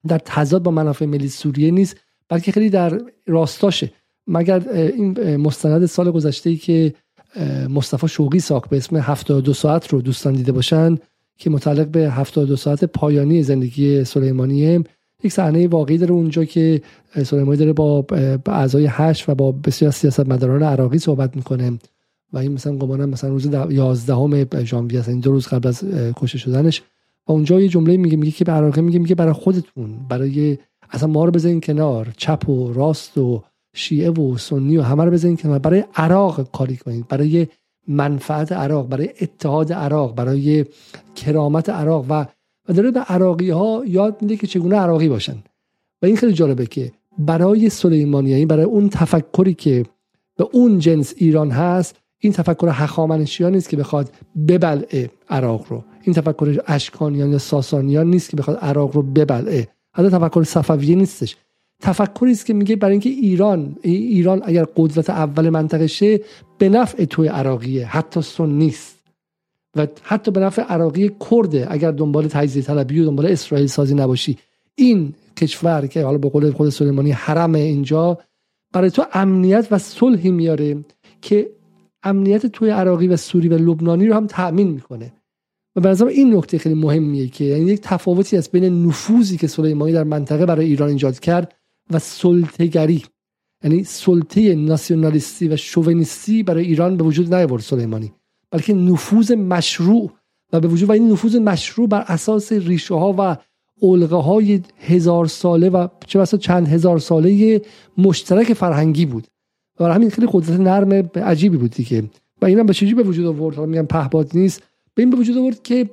در 0.09 0.19
تضاد 0.19 0.63
با 0.63 0.71
منافع 0.71 1.07
ملی 1.07 1.29
سوریه 1.29 1.71
نیست 1.71 1.97
بلکه 2.29 2.53
خیلی 2.53 2.71
در 2.71 3.01
راستاشه. 3.27 3.93
مگر 4.27 4.69
این 4.69 5.37
مستند 5.37 5.87
سال 5.87 6.11
گذشته 6.11 6.51
ای 6.51 6.57
که 6.57 6.95
مصطفی 7.71 8.09
شوقی 8.09 8.41
ساخت 8.41 8.71
به 8.71 8.77
اسم 8.77 8.97
72 8.97 9.53
ساعت 9.53 9.89
رو 9.89 10.01
دوستان 10.01 10.33
دیده 10.33 10.53
باشن 10.53 10.99
که 11.39 11.51
متعلق 11.51 11.87
به 11.87 12.11
72 12.11 12.57
ساعت 12.57 12.85
پایانی 12.85 13.43
زندگی 13.43 14.05
سلیمانیه. 14.05 14.85
یک 15.25 15.33
صحنه 15.33 15.69
واقعی 15.69 15.99
داره 15.99 16.13
اونجا 16.13 16.45
که 16.45 16.83
سلیمانی 17.25 17.59
داره 17.59 17.73
با 17.73 18.07
اعضای 18.47 18.87
هشت 18.91 19.29
و 19.29 19.35
با 19.35 19.53
بسیار 19.53 19.91
سیاستمداران 19.91 20.63
عراقی 20.63 20.99
صحبت 20.99 21.37
می‌کنه. 21.37 21.79
و 22.33 22.39
این 22.39 22.53
مثلا 22.53 22.77
گمانم 22.77 23.09
مثلا 23.09 23.31
روز 23.31 23.49
11 23.71 24.65
ژانویه 24.65 25.09
این 25.09 25.21
دو 25.21 25.33
روز 25.33 25.47
قبل 25.47 25.69
از 25.69 25.85
کشته 26.17 26.39
شدنش. 26.39 26.83
و 27.29 27.33
اونجا 27.33 27.61
یه 27.61 27.69
جمله 27.69 27.97
میگه 27.97 28.17
میگه 28.17 28.33
که 28.33 28.45
به 28.45 28.53
عراقی 28.53 28.81
میگه 28.81 28.99
میگه 28.99 29.15
برای 29.15 29.33
خودتون 29.33 29.97
برای 30.09 30.59
اصلا 30.91 31.09
ما 31.09 31.25
رو 31.25 31.31
بزنین 31.31 31.61
کنار 31.61 32.09
چپ 32.17 32.49
و 32.49 32.73
راست 32.73 33.19
و 33.19 33.43
شیعه 33.75 34.11
و 34.11 34.39
سنی 34.39 34.77
و 34.77 34.83
همه 34.83 35.05
رو 35.05 35.11
بزنین 35.11 35.37
کنار. 35.37 35.59
برای 35.59 35.85
عراق 35.95 36.51
کاری 36.53 36.77
کنید. 36.77 37.09
برای 37.09 37.47
منفعت 37.89 38.53
عراق 38.53 38.89
برای 38.89 39.09
اتحاد 39.21 39.73
عراق 39.73 40.15
برای 40.15 40.65
کرامت 41.15 41.71
عراق 41.71 42.07
و 42.09 42.27
و 42.69 42.73
داره 42.73 42.91
به 42.91 43.01
عراقی 43.01 43.51
ها 43.51 43.83
یاد 43.87 44.23
میده 44.23 44.37
که 44.37 44.47
چگونه 44.47 44.77
عراقی 44.77 45.09
باشن. 45.09 45.37
و 46.03 46.07
این 46.07 46.17
خیلی 46.17 46.33
جالبه 46.33 46.67
که 46.67 46.93
برای 47.19 47.71
سلیمانی 47.71 48.31
یعنی 48.31 48.47
برای 48.47 48.65
اون 48.65 48.89
تفکری 48.89 49.55
که 49.55 49.85
به 50.37 50.49
اون 50.53 50.79
جنس 50.79 51.15
ایران 51.17 51.51
هست 51.51 51.97
این 52.19 52.33
تفکر 52.33 52.69
هخامنشیان 52.73 53.53
نیست 53.53 53.69
که 53.69 53.77
بخواد 53.77 54.13
ببلعه 54.49 55.11
عراق 55.31 55.67
رو. 55.69 55.85
این 56.03 56.15
تفکر 56.15 56.63
اشکانیان 56.67 57.33
یا 57.33 57.39
ساسانیان 57.39 58.11
نیست 58.11 58.31
که 58.31 58.37
بخواد 58.37 58.57
عراق 58.57 58.97
رو 58.97 59.03
ببلعه. 59.03 59.69
حتی 59.95 60.09
تفکر 60.09 60.43
صفویه 60.43 60.97
نیستش. 60.97 61.37
تفکری 61.83 62.33
است 62.33 62.47
که 62.47 62.55
میگه 62.55 62.77
برای 62.77 62.93
اینکه 62.93 63.11
ایران 63.11 63.77
ایران 63.83 64.43
اگر 64.45 64.67
قدرت 64.77 65.11
اول 65.11 65.49
منطقه 65.49 65.87
شه 65.87 66.21
به 66.59 66.69
نفع 66.69 67.05
توی 67.05 67.29
عراقیه 67.29 67.87
حتی 67.87 68.47
نیست. 68.47 68.99
و 69.77 69.87
حتی 70.03 70.31
به 70.31 70.41
نفع 70.41 70.63
عراقی 70.63 71.11
کرده 71.31 71.67
اگر 71.71 71.91
دنبال 71.91 72.29
تجزیه 72.29 72.63
طلبی 72.63 73.01
و 73.01 73.05
دنبال 73.05 73.27
اسرائیل 73.27 73.67
سازی 73.67 73.95
نباشی. 73.95 74.39
این 74.75 75.15
کشور 75.37 75.87
که 75.87 76.05
حالا 76.05 76.19
به 76.19 76.29
قول 76.29 76.51
خود 76.51 76.69
سلیمانی 76.69 77.11
حرم 77.11 77.55
اینجا 77.55 78.19
برای 78.73 78.91
تو 78.91 79.05
امنیت 79.13 79.69
و 79.71 79.79
صلحی 79.79 80.31
میاره 80.31 80.85
که 81.23 81.51
امنیت 82.03 82.47
توی 82.47 82.71
عراقی 82.71 83.09
و 83.09 83.17
سوری 83.17 83.49
و 83.49 83.55
لبنانی 83.55 84.07
رو 84.07 84.15
هم 84.15 84.27
تأمین 84.27 84.69
می‌کنه. 84.69 85.13
و 85.77 85.81
به 85.81 86.07
این 86.07 86.35
نکته 86.37 86.59
خیلی 86.59 86.75
مهمیه 86.75 87.29
که 87.29 87.45
یعنی 87.45 87.71
یک 87.71 87.81
تفاوتی 87.81 88.37
است 88.37 88.53
بین 88.53 88.87
نفوذی 88.87 89.37
که 89.37 89.47
سلیمانی 89.47 89.93
در 89.93 90.05
منطقه 90.05 90.47
برای 90.47 90.67
ایران 90.67 90.89
ایجاد 90.89 91.21
کرد 91.21 91.55
و 91.91 91.99
سلطهگری 91.99 93.05
یعنی 93.65 93.85
سلطه 93.85 94.55
ناسیونالیستی 94.55 95.49
و 95.49 95.57
شوونیستی 95.57 96.43
برای 96.43 96.65
ایران 96.65 96.97
به 96.97 97.05
وجود 97.05 97.35
نیاورد 97.35 97.63
سلیمانی 97.63 98.13
بلکه 98.51 98.75
نفوذ 98.75 99.33
مشروع 99.33 100.13
و 100.53 100.61
به 100.61 100.69
وجود 100.69 100.89
و 100.89 100.93
این 100.93 101.13
نفوذ 101.13 101.37
مشروع 101.37 101.89
بر 101.89 102.01
اساس 102.01 102.53
ریشه 102.53 102.95
ها 102.95 103.15
و 103.19 103.37
علقه 103.83 104.17
های 104.17 104.61
هزار 104.79 105.27
ساله 105.27 105.69
و 105.69 105.89
چه 106.07 106.19
بسا 106.19 106.37
چند 106.37 106.69
هزار 106.69 106.99
ساله 106.99 107.63
مشترک 107.99 108.53
فرهنگی 108.53 109.07
بود. 109.07 109.27
و 109.81 109.85
همین 109.85 110.11
خیلی 110.11 110.29
قدرت 110.33 110.61
نرم 110.61 111.11
عجیبی 111.15 111.57
بود 111.57 111.71
دیگه. 111.71 112.11
و 112.43 112.47
اینم 112.47 112.67
به 112.67 112.75
چجوری 112.75 112.95
به 112.95 113.03
وجود 113.03 113.27
آورد؟ 113.27 113.57
حالا 113.57 113.69
میگم 113.69 113.87
پهپاد 113.87 114.31
نیست. 114.35 114.63
به 114.95 115.03
این 115.03 115.11
به 115.11 115.17
وجود 115.17 115.37
آورد 115.37 115.63
که 115.63 115.91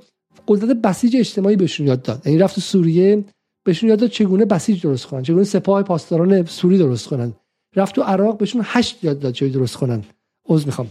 قدرت 0.48 0.78
بسیج 0.78 1.16
اجتماعی 1.16 1.56
بهشون 1.56 1.88
یاد 1.88 2.02
داد. 2.02 2.22
یعنی 2.26 2.38
رفت 2.38 2.60
سوریه 2.60 3.24
بهشون 3.66 3.90
یاد 3.90 4.00
داد 4.00 4.10
چگونه 4.10 4.46
بسیج 4.46 4.84
درست 4.84 5.06
کنن 5.06 5.24
چگونه 5.24 5.44
سپاه 5.44 5.84
پاسداران 5.84 6.46
سوری 6.46 6.78
درست 6.78 7.08
کنن. 7.08 7.34
رفت 7.76 7.96
تو 7.96 8.02
عراق 8.02 8.38
بهشون 8.38 8.62
هشت 8.66 9.04
یاد 9.04 9.20
داد 9.20 9.34
چه 9.34 9.50
درست 9.50 9.78
کنن. 9.78 10.04
عذر 10.46 10.66
می‌خوام. 10.66 10.90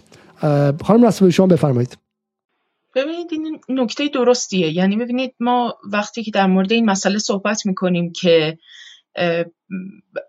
خانم 0.85 1.07
رسول 1.07 1.31
شما 1.31 1.47
بفرمایید. 1.47 1.99
ببینید 2.95 3.27
این 3.33 3.61
نکته 3.69 4.09
درستیه. 4.09 4.73
یعنی 4.73 4.97
ببینید 4.97 5.35
ما 5.41 5.75
وقتی 5.93 6.23
که 6.23 6.31
در 6.31 6.47
مورد 6.47 6.73
این 6.73 6.85
مسئله 6.85 7.19
صحبت 7.19 7.67
می‌کنیم 7.67 8.13
که 8.13 8.59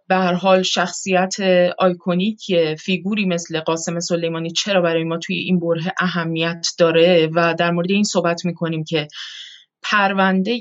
به 0.07 0.15
هر 0.15 0.33
حال 0.33 0.61
شخصیت 0.61 1.35
آیکونیک 1.79 2.39
فیگوری 2.79 3.25
مثل 3.25 3.59
قاسم 3.59 3.99
سلیمانی 3.99 4.51
چرا 4.51 4.81
برای 4.81 5.03
ما 5.03 5.17
توی 5.17 5.35
این 5.35 5.59
بره 5.59 5.93
اهمیت 5.99 6.67
داره 6.77 7.29
و 7.35 7.55
در 7.59 7.71
مورد 7.71 7.91
این 7.91 8.03
صحبت 8.03 8.45
می‌کنیم 8.45 8.83
که 8.83 9.07
پرونده 9.81 10.59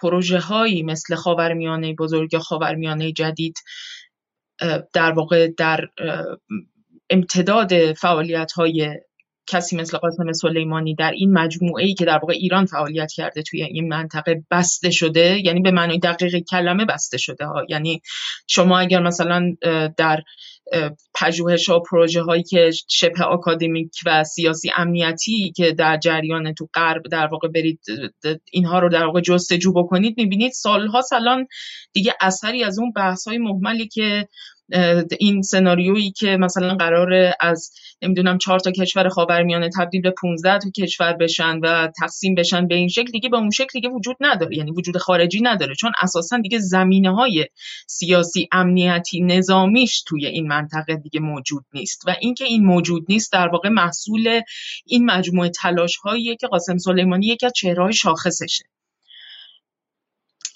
پروژه 0.00 0.38
هایی 0.38 0.82
مثل 0.82 1.14
خاورمیانه 1.14 1.94
بزرگ 1.94 2.34
یا 2.34 2.40
خاورمیانه 2.40 3.12
جدید 3.12 3.58
در 4.92 5.12
واقع 5.12 5.48
در 5.58 5.88
امتداد 7.10 7.92
فعالیت 7.92 8.52
های 8.52 9.00
کسی 9.46 9.76
مثل 9.76 9.98
قاسم 9.98 10.32
سلیمانی 10.32 10.94
در 10.94 11.10
این 11.10 11.32
مجموعه 11.32 11.84
ای 11.84 11.94
که 11.94 12.04
در 12.04 12.18
واقع 12.18 12.32
ایران 12.32 12.66
فعالیت 12.66 13.12
کرده 13.12 13.42
توی 13.42 13.62
این 13.62 13.88
منطقه 13.88 14.44
بسته 14.50 14.90
شده 14.90 15.40
یعنی 15.44 15.60
به 15.60 15.70
معنای 15.70 15.98
دقیق 15.98 16.36
کلمه 16.50 16.84
بسته 16.84 17.18
شده 17.18 17.46
ها. 17.46 17.64
یعنی 17.68 18.02
شما 18.46 18.78
اگر 18.78 19.02
مثلا 19.02 19.56
در 19.96 20.22
پژوهش 21.14 21.70
ها 21.70 21.80
پروژه 21.80 22.22
هایی 22.22 22.42
که 22.42 22.70
شبه 22.88 23.24
آکادمیک 23.24 23.90
و 24.06 24.24
سیاسی 24.24 24.70
امنیتی 24.76 25.52
که 25.56 25.72
در 25.72 25.96
جریان 25.96 26.54
تو 26.54 26.68
غرب 26.74 27.02
در 27.10 27.26
واقع 27.26 27.48
برید 27.48 27.80
اینها 28.52 28.78
رو 28.78 28.88
در 28.88 29.04
واقع 29.04 29.20
جستجو 29.20 29.72
بکنید 29.72 30.14
می‌بینید 30.16 30.52
سالها 30.52 31.02
سالان 31.02 31.46
دیگه 31.92 32.14
اثری 32.20 32.64
از 32.64 32.78
اون 32.78 32.92
بحث 32.92 33.28
های 33.28 33.38
محملی 33.38 33.88
که 33.88 34.28
این 35.20 35.42
سناریویی 35.42 36.10
که 36.10 36.36
مثلا 36.36 36.74
قرار 36.74 37.34
از 37.40 37.70
نمی‌دونم 38.02 38.38
چهار 38.38 38.58
تا 38.58 38.70
کشور 38.70 39.08
خاورمیانه 39.08 39.70
تبدیل 39.78 40.02
به 40.02 40.10
15 40.10 40.58
تا 40.58 40.70
کشور 40.70 41.12
بشن 41.12 41.58
و 41.58 41.88
تقسیم 42.00 42.34
بشن 42.34 42.68
به 42.68 42.74
این 42.74 42.88
شکل 42.88 43.10
دیگه 43.10 43.28
به 43.28 43.36
اون 43.36 43.50
شکل 43.50 43.70
دیگه 43.72 43.88
وجود 43.88 44.16
نداره. 44.20 44.56
یعنی 44.56 44.70
وجود 44.70 44.96
خارجی 44.96 45.40
نداره. 45.42 45.74
چون 45.74 45.92
اساسا 46.02 46.38
دیگه 46.38 46.58
زمینه 46.58 47.14
های 47.14 47.46
سیاسی 47.86 48.48
امنیتی 48.52 49.20
نظامیش 49.20 50.02
توی 50.02 50.26
این 50.26 50.48
منطقه 50.48 50.96
دیگه 50.96 51.20
موجود 51.20 51.64
نیست. 51.72 52.02
و 52.06 52.14
اینکه 52.20 52.44
این 52.44 52.64
موجود 52.64 53.04
نیست 53.08 53.32
در 53.32 53.48
واقع 53.48 53.68
محصول 53.68 54.40
این 54.86 55.04
مجموعه 55.04 55.48
تلاش 55.48 55.96
هاییه 55.96 56.36
که 56.36 56.46
قاسم 56.46 56.78
سلیمانی 56.78 57.26
یکی 57.26 57.46
از 57.46 57.52
چهرهای 57.56 57.92
شاخصشه. 57.92 58.64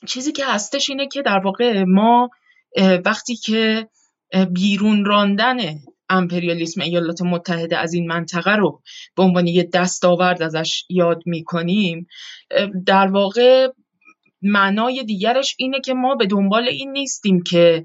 چیزی 0.07 0.33
که 0.33 0.47
هستش 0.47 0.91
اینه 0.91 1.07
که 1.07 1.23
در 1.23 1.39
واقع 1.39 1.83
ما 1.83 2.31
وقتی 3.05 3.37
که 3.37 3.89
بیرون 4.53 5.05
راندن 5.05 5.57
امپریالیسم 6.09 6.81
ایالات 6.81 7.23
متحده 7.23 7.77
از 7.77 7.93
این 7.93 8.07
منطقه 8.07 8.57
رو 8.57 8.83
به 9.17 9.23
عنوان 9.23 9.47
یه 9.47 9.63
دستاورد 9.63 10.43
ازش 10.43 10.85
یاد 10.89 11.23
می‌کنیم 11.27 12.07
در 12.87 13.07
واقع 13.07 13.69
معنای 14.43 15.05
دیگرش 15.05 15.55
اینه 15.59 15.81
که 15.81 15.95
ما 15.95 16.15
به 16.15 16.27
دنبال 16.27 16.69
این 16.69 16.93
نیستیم 16.93 17.43
که 17.43 17.85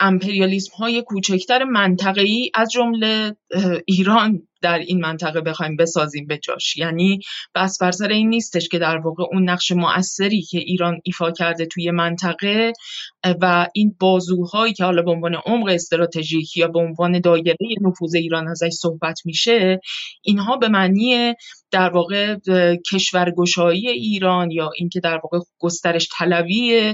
امپریالیسم 0.00 0.72
های 0.76 1.02
کوچکتر 1.02 1.64
منطقه 1.64 2.20
ای 2.20 2.50
از 2.54 2.70
جمله 2.70 3.36
ایران 3.86 4.48
در 4.60 4.78
این 4.78 5.00
منطقه 5.00 5.40
بخوایم 5.40 5.76
بسازیم 5.76 6.26
به 6.26 6.38
جاش. 6.38 6.76
یعنی 6.76 7.18
بس 7.54 7.78
بر 7.80 7.90
سر 7.90 8.08
این 8.08 8.28
نیستش 8.28 8.68
که 8.68 8.78
در 8.78 8.96
واقع 8.96 9.24
اون 9.32 9.50
نقش 9.50 9.72
مؤثری 9.72 10.42
که 10.42 10.58
ایران 10.58 11.00
ایفا 11.04 11.30
کرده 11.30 11.66
توی 11.66 11.90
منطقه 11.90 12.72
و 13.40 13.66
این 13.74 13.96
بازوهایی 14.00 14.72
که 14.72 14.84
حالا 14.84 15.02
به 15.02 15.10
عنوان 15.10 15.34
عمق 15.34 15.68
استراتژیک 15.68 16.56
یا 16.56 16.68
به 16.68 16.78
عنوان 16.78 17.20
دایره 17.20 17.56
نفوذ 17.80 18.14
ایران 18.14 18.48
ازش 18.48 18.70
صحبت 18.72 19.20
میشه 19.24 19.80
اینها 20.22 20.56
به 20.56 20.68
معنی 20.68 21.34
در 21.70 21.90
واقع 21.90 22.36
کشورگشایی 22.92 23.88
ایران 23.88 24.50
یا 24.50 24.70
اینکه 24.76 25.00
در 25.00 25.20
واقع 25.24 25.38
گسترش 25.58 26.08
طلبی 26.18 26.92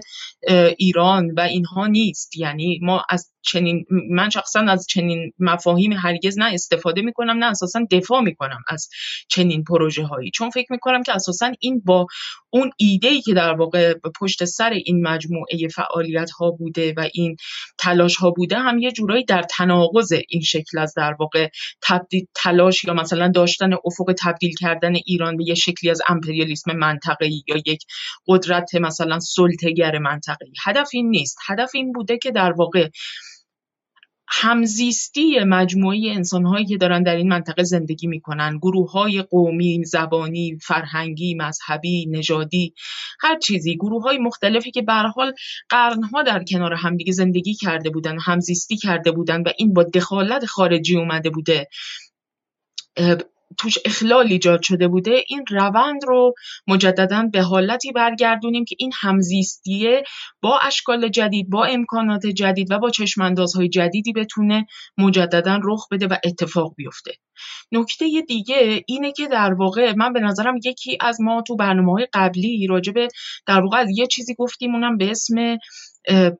ایران 0.79 1.31
و 1.37 1.41
اینها 1.41 1.87
نیست. 1.87 2.37
یعنی 2.37 2.79
ما 2.83 3.03
از 3.09 3.31
چنین 3.43 3.85
من 4.11 4.31
شخصا 4.31 4.61
از 4.61 4.87
چنین 4.91 5.33
مفاهیم 5.39 5.93
هرگز 5.93 6.39
نه 6.39 6.55
استفاده 6.55 7.03
می‌کنم 7.03 7.45
نه 7.45 7.47
اساسا 7.55 7.81
دفاع 7.91 8.21
می‌کنم 8.21 8.63
از 8.69 8.89
چنین 9.29 9.65
پروژه 9.65 10.05
هایی 10.05 10.31
چون 10.31 10.51
فکر 10.51 10.73
می‌کنم 10.73 11.03
که 11.03 11.15
اساسا 11.15 11.53
این 11.61 11.83
با 11.85 12.07
اون 12.51 12.71
ایده 12.77 13.09
ای 13.09 13.21
که 13.21 13.35
در 13.35 13.53
واقع 13.55 13.95
پشت 14.21 14.45
سر 14.45 14.71
این 14.71 15.07
مجموعه 15.07 15.69
فعالیت 15.75 16.31
ها 16.31 16.51
بوده 16.51 16.95
و 16.97 17.09
این 17.15 17.37
تلاش 17.79 18.17
ها 18.17 18.31
بوده 18.31 18.59
هم 18.59 18.79
یه 18.79 18.93
جورایی 18.93 19.25
در 19.25 19.43
تناقض 19.43 20.13
این 20.29 20.43
شکل 20.43 20.79
از 20.79 20.95
در 20.97 21.17
واقع 21.21 21.49
تبدیل 21.83 22.27
تلاش 22.35 22.85
یا 22.85 22.95
مثلا 22.95 23.29
داشتن 23.29 23.73
افق 23.73 24.15
تبدیل 24.19 24.55
کردن 24.61 24.95
ایران 25.07 25.37
به 25.37 25.45
یه 25.49 25.55
شکلی 25.55 25.91
از 25.91 26.01
امپریالیسم 26.09 26.73
منطقه‌ای 26.73 27.43
یا 27.49 27.57
یک 27.67 27.85
قدرت 28.27 28.75
مثلا 28.75 29.19
سلطه‌گر 29.21 29.99
منطقه‌ای. 29.99 30.53
هدف 30.65 30.89
این 30.93 31.11
نیست. 31.11 31.37
هدف 31.49 31.71
این 31.75 31.93
بوده 31.93 32.19
که 32.19 32.31
در 32.31 32.53
واقع 32.53 32.89
همزیستی 34.37 35.39
مجموعه 35.39 36.13
انسانهایی 36.15 36.67
که 36.67 36.77
دارن 36.77 37.03
در 37.03 37.17
این 37.17 37.29
منطقه 37.29 37.63
زندگی 37.63 38.07
می‌کنن. 38.07 38.59
گروه 38.59 38.91
های 38.93 39.23
قومی، 39.23 39.85
زبانی، 39.85 40.59
فرهنگی، 40.63 41.35
مذهبی، 41.35 42.07
نژادی 42.07 42.75
هر 43.21 43.39
چیزی. 43.39 43.77
گروه 43.77 44.03
های 44.03 44.19
مختلفی 44.19 44.71
که 44.71 44.83
به 44.83 44.93
حال 44.93 45.33
قرنها 45.69 46.23
در 46.23 46.45
کنار 46.45 46.75
همدیگه 46.75 47.13
زندگی 47.13 47.55
کرده 47.55 47.91
بودن 47.91 48.19
همزیستی 48.21 48.77
کرده 48.77 49.13
بودن 49.13 49.43
و 49.43 49.49
این 49.59 49.75
با 49.75 49.83
دخالت 49.83 50.47
خارجی 50.47 50.97
اومده 50.97 51.31
بوده. 51.31 51.69
توش 53.59 53.79
اخلال 53.85 54.27
ایجاد 54.27 54.63
شده 54.63 54.89
بوده 54.89 55.25
این 55.29 55.45
روند 55.51 56.05
رو 56.07 56.35
مجددا 56.67 57.29
به 57.33 57.43
حالتی 57.43 57.93
برگردونیم 57.93 58.65
که 58.65 58.77
این 58.79 58.93
همزیستیه 59.01 60.03
با 60.43 60.59
اشکال 60.63 61.09
جدید 61.09 61.51
با 61.51 61.65
امکانات 61.65 62.27
جدید 62.27 62.71
و 62.71 62.79
با 62.79 62.91
چشماندازهای 62.91 63.69
جدیدی 63.69 64.13
بتونه 64.13 64.67
مجددا 64.99 65.61
رخ 65.65 65.89
بده 65.91 66.07
و 66.07 66.17
اتفاق 66.25 66.75
بیفته. 66.77 67.13
نکته 67.73 68.07
دیگه 68.29 68.85
اینه 68.87 69.13
که 69.13 69.29
در 69.29 69.55
واقع 69.55 69.95
من 69.97 70.13
به 70.13 70.21
نظرم 70.21 70.55
یکی 70.65 70.99
از 71.01 71.21
ما 71.21 71.43
تو 71.43 71.57
برنامه 71.57 71.93
های 71.93 72.07
قبلی 72.13 72.67
راجبه 72.67 73.09
در 73.47 73.61
واقع 73.61 73.79
از 73.79 73.89
یه 73.95 74.07
چیزی 74.07 74.35
گفتیم 74.35 74.75
اونم 74.75 74.97
به 74.97 75.11
اسم 75.11 75.57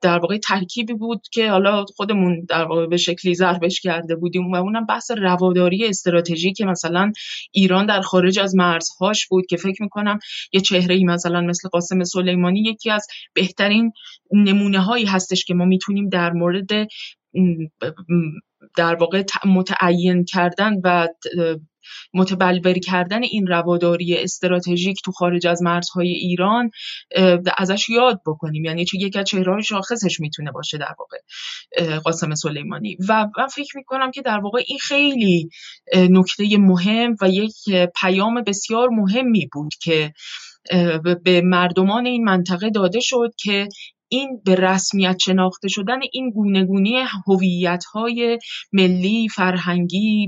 در 0.01 0.19
واقع 0.19 0.37
ترکیبی 0.37 0.93
بود 0.93 1.21
که 1.31 1.51
حالا 1.51 1.85
خودمون 1.95 2.45
در 2.49 2.63
واقع 2.63 2.87
به 2.87 2.97
شکلی 2.97 3.35
ضربش 3.35 3.81
کرده 3.81 4.15
بودیم 4.15 4.51
و 4.51 4.55
اونم 4.55 4.85
بحث 4.85 5.11
رواداری 5.11 5.87
استراتژیک 5.87 6.57
که 6.57 6.65
مثلا 6.65 7.11
ایران 7.51 7.85
در 7.85 8.01
خارج 8.01 8.39
از 8.39 8.55
مرزهاش 8.55 9.27
بود 9.27 9.45
که 9.45 9.57
فکر 9.57 9.83
می‌کنم 9.83 10.19
یه 10.53 10.61
چهره 10.61 10.95
ای 10.95 11.03
مثلا 11.03 11.41
مثل 11.41 11.69
قاسم 11.69 12.03
سلیمانی 12.03 12.61
یکی 12.61 12.89
از 12.89 13.07
بهترین 13.33 13.91
نمونه 14.31 14.79
هایی 14.79 15.05
هستش 15.05 15.45
که 15.45 15.53
ما 15.53 15.65
می‌تونیم 15.65 16.09
در 16.09 16.31
مورد 16.31 16.69
در 18.77 18.95
واقع 18.95 19.23
متعین 19.45 20.25
کردن 20.25 20.73
و 20.83 21.07
متبلور 22.13 22.73
کردن 22.73 23.23
این 23.23 23.47
رواداری 23.47 24.17
استراتژیک 24.17 24.97
تو 25.05 25.11
خارج 25.11 25.47
از 25.47 25.61
مرزهای 25.61 26.07
ایران 26.07 26.69
ازش 27.57 27.89
یاد 27.89 28.21
بکنیم. 28.25 28.65
یعنی 28.65 28.85
چه 28.85 28.97
یک 28.97 29.17
از 29.17 29.25
چهرهای 29.25 29.63
شاخصش 29.63 30.19
می‌تونه 30.19 30.51
باشه 30.51 30.77
در 30.77 30.95
واقع 30.99 31.17
قاسم 31.97 32.35
سلیمانی. 32.35 32.97
و 33.09 33.27
من 33.37 33.47
فکر 33.47 33.77
می‌کنم 33.77 34.11
که 34.11 34.21
در 34.21 34.39
واقع 34.39 34.63
این 34.67 34.77
خیلی 34.81 35.49
نکته 35.95 36.57
مهم 36.57 37.15
و 37.21 37.29
یک 37.29 37.53
پیام 38.01 38.43
بسیار 38.43 38.89
مهمی 38.89 39.49
بود 39.53 39.73
که 39.81 40.13
به 41.23 41.41
مردمان 41.41 42.05
این 42.05 42.23
منطقه 42.23 42.69
داده 42.69 42.99
شد 42.99 43.31
که 43.37 43.67
این 44.07 44.41
به 44.45 44.55
رسمیت 44.55 45.17
شناخته 45.21 45.67
شدن 45.67 45.99
این 46.13 46.29
گونهگونی 46.29 47.03
های 47.93 48.39
ملی 48.73 49.29
فرهنگی 49.29 50.27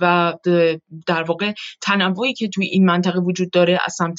و 0.00 0.34
در 1.06 1.22
واقع 1.22 1.52
تنوعی 1.82 2.32
که 2.34 2.48
توی 2.48 2.66
این 2.66 2.84
منطقه 2.84 3.20
وجود 3.20 3.50
داره 3.50 3.80
از 3.86 3.94
سمت 3.94 4.18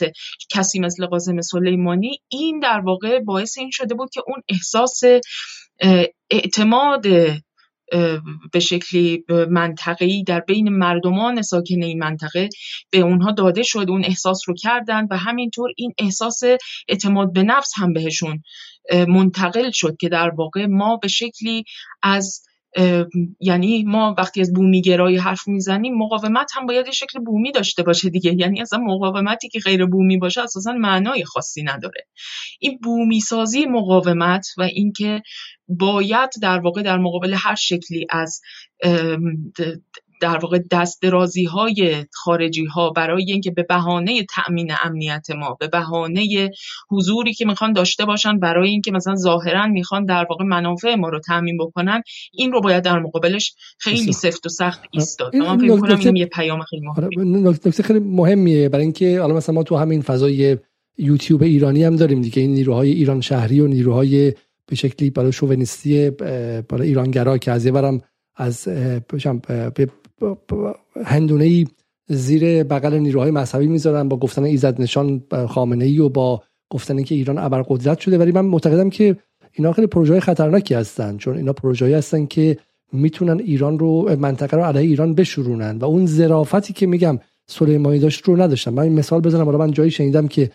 کسی 0.49 0.79
مثل 0.79 1.05
قاسم 1.05 1.41
سلیمانی 1.41 2.19
این 2.27 2.59
در 2.59 2.79
واقع 2.79 3.19
باعث 3.19 3.57
این 3.57 3.69
شده 3.71 3.95
بود 3.95 4.09
که 4.09 4.21
اون 4.27 4.41
احساس 4.49 5.01
اعتماد 6.29 7.05
به 8.51 8.59
شکلی 8.59 9.23
منطقه‌ای 9.49 10.23
در 10.23 10.39
بین 10.39 10.69
مردمان 10.69 11.41
ساکن 11.41 11.83
این 11.83 11.99
منطقه 11.99 12.49
به 12.91 12.99
اونها 12.99 13.31
داده 13.31 13.63
شد 13.63 13.85
اون 13.89 14.05
احساس 14.05 14.39
رو 14.47 14.53
کردن 14.53 15.07
و 15.11 15.17
همینطور 15.17 15.69
این 15.77 15.93
احساس 15.97 16.41
اعتماد 16.87 17.33
به 17.33 17.43
نفس 17.43 17.71
هم 17.77 17.93
بهشون 17.93 18.41
منتقل 19.07 19.71
شد 19.71 19.97
که 19.97 20.09
در 20.09 20.29
واقع 20.29 20.65
ما 20.65 20.97
به 20.97 21.07
شکلی 21.07 21.63
از 22.03 22.41
یعنی 23.39 23.83
ما 23.83 24.15
وقتی 24.17 24.41
از 24.41 24.53
بومیگرایی 24.53 25.17
حرف 25.17 25.47
می‌زنیم 25.47 25.97
مقاومت 25.97 26.51
هم 26.55 26.65
باید 26.65 26.91
شکل 26.91 27.19
بومی 27.19 27.51
داشته 27.51 27.83
باشه 27.83 28.09
دیگه. 28.09 28.33
یعنی 28.33 28.61
اصلا 28.61 28.79
مقاومتی 28.79 29.49
که 29.49 29.59
غیر 29.59 29.85
بومی 29.85 30.17
باشه 30.17 30.41
اساسا 30.41 30.71
معنای 30.71 31.25
خاصی 31.25 31.63
نداره. 31.63 32.07
این 32.59 32.79
بومی 32.83 33.19
سازی 33.19 33.65
مقاومت 33.65 34.47
و 34.57 34.61
اینکه 34.63 35.21
باید 35.67 36.29
در 36.41 36.59
واقع 36.59 36.81
در 36.81 36.97
مقابل 36.97 37.33
هر 37.37 37.55
شکلی 37.55 38.07
از 38.09 38.41
در 40.21 40.37
واقع 40.37 40.59
دست 40.71 41.01
درازی 41.01 41.43
های 41.43 42.05
خارجی 42.11 42.65
ها 42.65 42.89
برای 42.89 43.31
اینکه 43.31 43.51
به 43.51 43.63
بهانه 43.63 44.25
تأمین 44.35 44.71
امنیت 44.83 45.27
ما 45.39 45.57
به 45.59 45.67
بهانه 45.67 46.51
حضوری 46.89 47.33
که 47.33 47.45
می‌خوان 47.45 47.73
داشته 47.73 48.05
باشن 48.05 48.39
برای 48.39 48.69
اینکه 48.69 48.91
مثلا 48.91 49.15
ظاهرا 49.15 49.67
می‌خوان 49.67 50.05
در 50.05 50.25
واقع 50.29 50.45
منافع 50.45 50.95
ما 50.95 51.09
رو 51.09 51.19
تأمین 51.19 51.57
بکنن 51.57 52.01
این 52.33 52.51
رو 52.51 52.61
باید 52.61 52.83
در 52.83 52.99
مقابلش 52.99 53.55
خیلی 53.77 54.13
سفت 54.13 54.45
و 54.45 54.49
سخت 54.49 54.81
ایستاد. 54.91 55.35
من 55.35 55.57
فکر 55.57 55.79
کنم 55.79 55.99
این 55.99 56.15
یه 56.15 56.25
پیام 56.25 56.61
خیلی 56.61 56.81
مهمه 56.87 57.49
نکته 57.49 57.83
خیلی 57.83 57.99
مهمیه 57.99 58.69
برای 58.69 58.83
اینکه 58.83 59.19
حالا 59.19 59.35
مثلا 59.35 59.55
ما 59.55 59.63
تو 59.63 59.75
همین 59.75 60.01
فضای 60.01 60.57
یوتیوب 60.97 61.43
ایرانی 61.43 61.83
هم 61.83 61.95
داریم 61.95 62.21
دیگه 62.21 62.41
این 62.41 62.53
نیروهای 62.53 62.91
ایران 62.91 63.21
شهری 63.21 63.59
و 63.59 63.67
نیروهای 63.67 64.33
به 64.65 64.75
شکلی 64.75 65.09
برای 65.09 65.31
شوونیستی 65.31 66.09
برای 66.09 66.87
ایرانگرا 66.87 67.37
که 67.37 67.51
از 67.51 67.65
یه 67.65 68.01
از 68.35 68.67
هندونه 71.05 71.43
ای 71.43 71.67
زیر 72.07 72.63
بغل 72.63 72.93
نیروهای 72.93 73.31
مذهبی 73.31 73.67
می‌ذارن 73.67 74.09
با 74.09 74.17
گفتن 74.17 74.43
ایزد 74.43 74.81
نشان 74.81 75.23
خامنه 75.49 75.85
ای 75.85 75.99
و 75.99 76.09
با 76.09 76.43
گفتن 76.69 77.03
که 77.03 77.15
ایران 77.15 77.37
ابرقدرت 77.37 77.99
شده. 77.99 78.17
ولی 78.17 78.31
من 78.31 78.45
معتقدم 78.45 78.89
که 78.89 79.17
اینا 79.51 79.73
خیلی 79.73 79.87
پروژه 79.87 80.19
خطرناکی 80.19 80.73
هستن 80.73 81.17
چون 81.17 81.37
اینا 81.37 81.53
پروژه 81.53 81.97
هستن 81.97 82.25
که 82.25 82.57
می‌تونن 82.91 83.39
ایران 83.39 83.79
رو 83.79 84.15
منطقه 84.19 84.57
رو 84.57 84.63
علیه 84.63 84.81
ایران 84.81 85.15
بشورونن. 85.15 85.77
و 85.77 85.85
اون 85.85 86.05
ظرافتی 86.05 86.73
که 86.73 86.87
میگم 86.87 87.19
سلیمانی 87.47 87.99
داشت 87.99 88.23
رو 88.23 88.41
نداشتن. 88.41 88.71
من 88.73 88.83
این 88.83 88.93
مثال 88.93 89.21
بزنم 89.21 89.45
حالا 89.45 89.57
من 89.57 89.71
جایی 89.71 89.91
شنیدم 89.91 90.27
که 90.27 90.51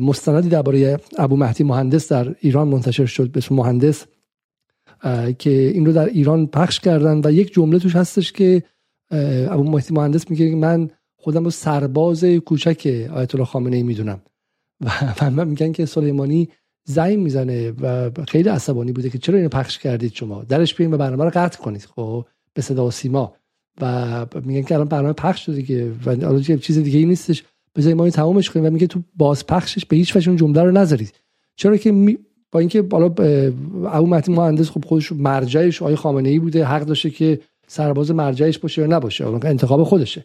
مستندی 0.00 0.48
درباره 0.48 0.98
ابو 1.18 1.36
مهدی 1.36 1.64
مهندس 1.64 2.12
در 2.12 2.34
ایران 2.40 2.68
منتشر 2.68 3.06
شد 3.06 3.30
به 3.30 3.40
مهندس 3.50 4.06
که 5.38 5.50
این 5.50 5.86
رو 5.86 5.92
در 5.92 6.06
ایران 6.06 6.46
پخش 6.46 6.80
کردن. 6.80 7.20
و 7.24 7.32
یک 7.32 7.54
جمله 7.54 7.78
توش 7.78 7.96
هستش 7.96 8.32
که 8.32 8.62
ابو 9.50 9.70
مهدی 9.70 9.94
مهندس 9.94 10.30
میگه 10.30 10.54
من 10.54 10.90
خودم 11.16 11.44
رو 11.44 11.50
سرباز 11.50 12.24
کوچک 12.24 13.08
آیت 13.12 13.34
الله 13.34 13.46
خامنه 13.46 13.76
ای 13.76 13.82
می‌دونم. 13.82 14.20
و 15.20 15.30
من 15.30 15.48
میگن 15.48 15.72
که 15.72 15.86
سلیمانی 15.86 16.48
زنگ 16.84 17.18
می‌زنه 17.18 17.70
و 17.70 18.10
خیلی 18.28 18.48
عصبانی 18.48 18.92
بوده 18.92 19.10
که 19.10 19.18
چرا 19.18 19.36
اینو 19.36 19.48
پخش 19.48 19.78
کردید 19.78 20.14
شما؟ 20.14 20.44
درش 20.44 20.74
بیاین 20.74 20.94
و 20.94 20.96
برنامه 20.96 21.24
رو 21.24 21.30
قطع 21.34 21.58
کنید. 21.58 21.84
خب 21.84 22.26
به 22.54 22.62
صدا 22.62 22.86
و 22.86 22.90
سیما. 22.90 23.34
و 23.80 24.26
میگن 24.44 24.62
که 24.62 24.74
الان 24.74 24.88
برنامه 24.88 25.12
پخش 25.12 25.46
شده 25.46 25.56
دیگه 25.56 25.90
و 26.06 26.24
حالا 26.24 26.40
چیز 26.40 26.78
دیگه 26.78 26.98
ای 26.98 27.06
نیستش. 27.06 27.44
بذارید 27.76 27.96
ما 27.96 28.10
تمومش 28.10 28.50
کنیم 28.50 28.66
و 28.66 28.70
میگه 28.70 28.86
تو 28.86 29.02
باز 29.16 29.46
پخشش 29.46 29.86
به 29.86 29.96
هیچ 29.96 30.16
وجه 30.16 30.28
اون 30.28 30.36
جمله 30.36 30.62
رو 30.62 30.70
نذارید. 30.70 31.12
چرا 31.56 31.76
که 31.76 31.92
می... 31.92 32.18
با 32.52 32.60
اینکه 32.60 32.82
بالا 32.82 33.06
ابو 33.86 34.06
مهدی 34.06 34.32
مهندس 34.32 34.70
خب 34.70 34.84
خودش 34.84 35.12
مرجعش 35.12 35.82
آقای 35.82 35.96
خامنه 35.96 36.28
ای 36.28 36.38
بوده. 36.38 36.64
حق 36.64 36.82
داشته 36.82 37.10
که 37.10 37.40
سرباز 37.66 38.10
مرجعش 38.10 38.58
باشه 38.58 38.82
یا 38.82 38.88
نباشه 38.88 39.26
انتخاب 39.26 39.84
خودشه. 39.84 40.24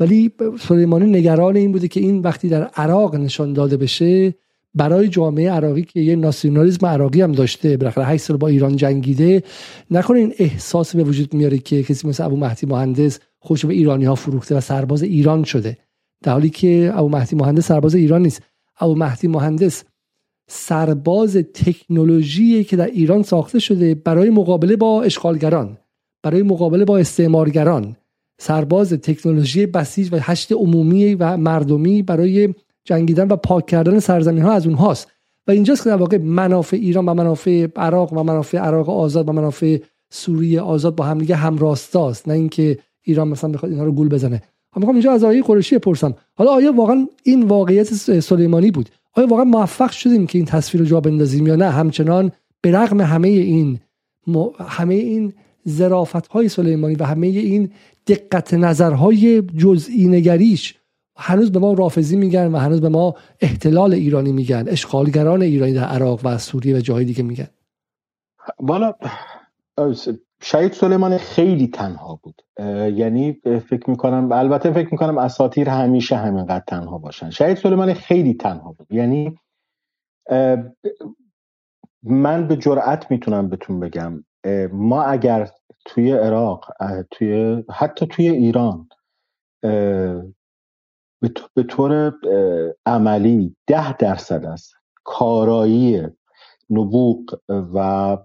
ولی 0.00 0.32
سلیمانی 0.60 1.10
نگران 1.10 1.56
این 1.56 1.72
بوده 1.72 1.88
که 1.88 2.00
این 2.00 2.18
وقتی 2.18 2.48
در 2.48 2.62
عراق 2.62 3.14
نشان 3.14 3.52
داده 3.52 3.76
بشه 3.76 4.34
برای 4.74 5.08
جامعه 5.08 5.50
عراقی 5.50 5.82
که 5.82 6.00
یه 6.00 6.16
ناسیونالیسم 6.16 6.86
عراقی 6.86 7.20
هم 7.20 7.32
داشته 7.32 7.76
بالاخره 7.76 8.04
8 8.04 8.24
سال 8.24 8.36
با 8.36 8.48
ایران 8.48 8.76
جنگیده 8.76 9.42
نکنه 9.90 10.18
این 10.18 10.34
احساس 10.38 10.96
به 10.96 11.04
وجود 11.04 11.34
میاره 11.34 11.58
که 11.58 11.82
کسی 11.82 12.08
مثل 12.08 12.24
ابو 12.24 12.36
مهدی 12.36 12.66
مهندس 12.66 13.18
خودش 13.38 13.66
به 13.66 13.74
ایرانی 13.74 14.04
ها 14.04 14.14
فروخته 14.14 14.56
و 14.56 14.60
سرباز 14.60 15.02
ایران 15.02 15.44
شده. 15.44 15.76
در 16.22 16.32
حالی 16.32 16.50
که 16.50 16.92
ابو 16.94 17.08
مهدی 17.08 17.36
مهندس 17.36 17.66
سرباز 17.66 17.94
ایران 17.94 18.22
نیست. 18.22 18.42
ابو 18.80 18.94
مهدی 18.94 19.28
مهندس 19.28 19.84
سرباز 20.48 21.36
تکنولوژی 21.36 22.64
که 22.64 22.76
در 22.76 22.86
ایران 22.86 23.22
ساخته 23.22 23.58
شده 23.58 23.94
برای 23.94 24.30
مقابله 24.30 24.76
با 24.76 25.02
اشغالگران. 25.02 25.78
برای 26.22 26.42
مقابله 26.42 26.84
با 26.84 26.98
استعمارگران. 26.98 27.96
سرباز 28.38 28.92
تکنولوژی 28.92 29.66
بسیج 29.66 30.08
و 30.12 30.18
هشت 30.20 30.52
عمومی 30.52 31.14
و 31.14 31.36
مردمی 31.36 32.02
برای 32.02 32.54
جنگیدن 32.84 33.28
و 33.28 33.36
پاک 33.36 33.66
کردن 33.66 33.98
سرزمین 33.98 34.42
ها 34.42 34.52
از 34.52 34.66
اونهاست. 34.66 35.08
و 35.46 35.50
اینجاست 35.50 35.84
که 35.84 35.90
در 35.90 35.96
واقع 35.96 36.18
منافع 36.18 36.76
ایران 36.76 37.08
و 37.08 37.14
منافع 37.14 37.66
عراق 37.76 38.12
و 38.12 38.22
منافع 38.22 38.58
عراق 38.58 38.90
آزاد 38.90 39.28
و 39.28 39.32
منافع 39.32 39.78
سوریه 40.10 40.60
آزاد 40.60 40.94
با 40.94 41.04
هم 41.04 41.18
دیگه 41.18 41.34
همراستاست. 41.36 42.28
نه 42.28 42.34
اینکه 42.34 42.78
ایران 43.02 43.28
مثلا 43.28 43.50
بخواد 43.50 43.72
اینها 43.72 43.86
رو 43.86 43.92
گول 43.92 44.08
بزنه. 44.08 44.42
می‌خوام 44.76 44.94
اینجا 44.94 45.12
از 45.12 45.24
آقای 45.24 45.42
قریشی 45.42 45.78
بپرسم. 45.78 46.14
حالا 46.34 46.50
آیا 46.50 46.72
واقعا 46.72 47.06
این 47.22 47.42
واقعیت 47.42 47.94
سلیمانی 48.20 48.70
بود؟ 48.70 48.88
آیا 49.12 49.26
واقعا 49.26 49.44
موفق 49.44 49.90
شدیم 49.90 50.26
که 50.26 50.38
این 50.38 50.46
تصویر 50.46 50.82
رو 50.82 50.88
جا 50.88 51.00
بندازیم 51.00 51.46
یا 51.46 51.56
نه؟ 51.56 51.70
همچنان 51.70 52.32
به 52.60 52.72
رغم 52.72 53.00
همه 53.00 53.28
این 53.28 53.80
همه 54.68 54.94
این 54.94 55.32
ظرافت 55.68 56.26
های 56.26 56.48
سلیمانی 56.48 56.94
و 56.94 57.04
همه 57.04 57.26
این 57.26 57.72
دقت 58.06 58.54
نظرهای 58.54 59.42
جزئی 59.42 60.08
نگریش 60.08 60.78
هنوز 61.16 61.52
به 61.52 61.58
ما 61.58 61.72
رافضی 61.72 62.16
میگن 62.16 62.52
و 62.52 62.58
هنوز 62.58 62.80
به 62.80 62.88
ما 62.88 63.14
احتلال 63.40 63.94
ایرانی 63.94 64.32
میگن 64.32 64.64
اشغالگران 64.68 65.42
ایرانی 65.42 65.72
در 65.72 65.84
عراق 65.84 66.20
و 66.24 66.38
سوریه 66.38 66.76
و 66.76 66.80
جاهای 66.80 67.04
دیگه 67.04 67.22
میگن. 67.22 67.48
بالا 68.58 68.94
شهید 70.42 70.72
سلیمانی 70.72 71.18
خیلی 71.18 71.68
تنها 71.68 72.20
بود. 72.22 72.42
یعنی 72.96 73.32
فکر 73.42 73.90
می‌کنم 73.90 74.32
البته 74.32 74.72
فکر 74.72 74.88
می‌کنم 74.92 75.18
اساتیر 75.18 75.68
همیشه 75.68 76.16
همینقدر 76.16 76.64
تنها 76.66 76.98
باشن. 76.98 77.30
شهید 77.30 77.56
سلیمانی 77.56 77.94
خیلی 77.94 78.34
تنها 78.34 78.72
بود. 78.72 78.86
یعنی 78.90 79.38
من 82.02 82.48
به 82.48 82.56
جرأت 82.56 83.10
می‌تونم 83.10 83.48
بهتون 83.48 83.80
بگم 83.80 84.24
ما 84.72 85.02
اگر 85.02 85.50
توی 85.84 86.12
عراق 86.12 86.64
توی 87.10 87.64
حتی 87.70 88.06
توی 88.06 88.28
ایران 88.28 88.88
به 91.54 91.62
طور 91.68 92.14
عملی 92.86 93.56
ده 93.66 93.96
درصد 93.96 94.44
است 94.44 94.74
کارایی 95.04 96.06
نبوغ 96.70 97.40
و 97.48 98.16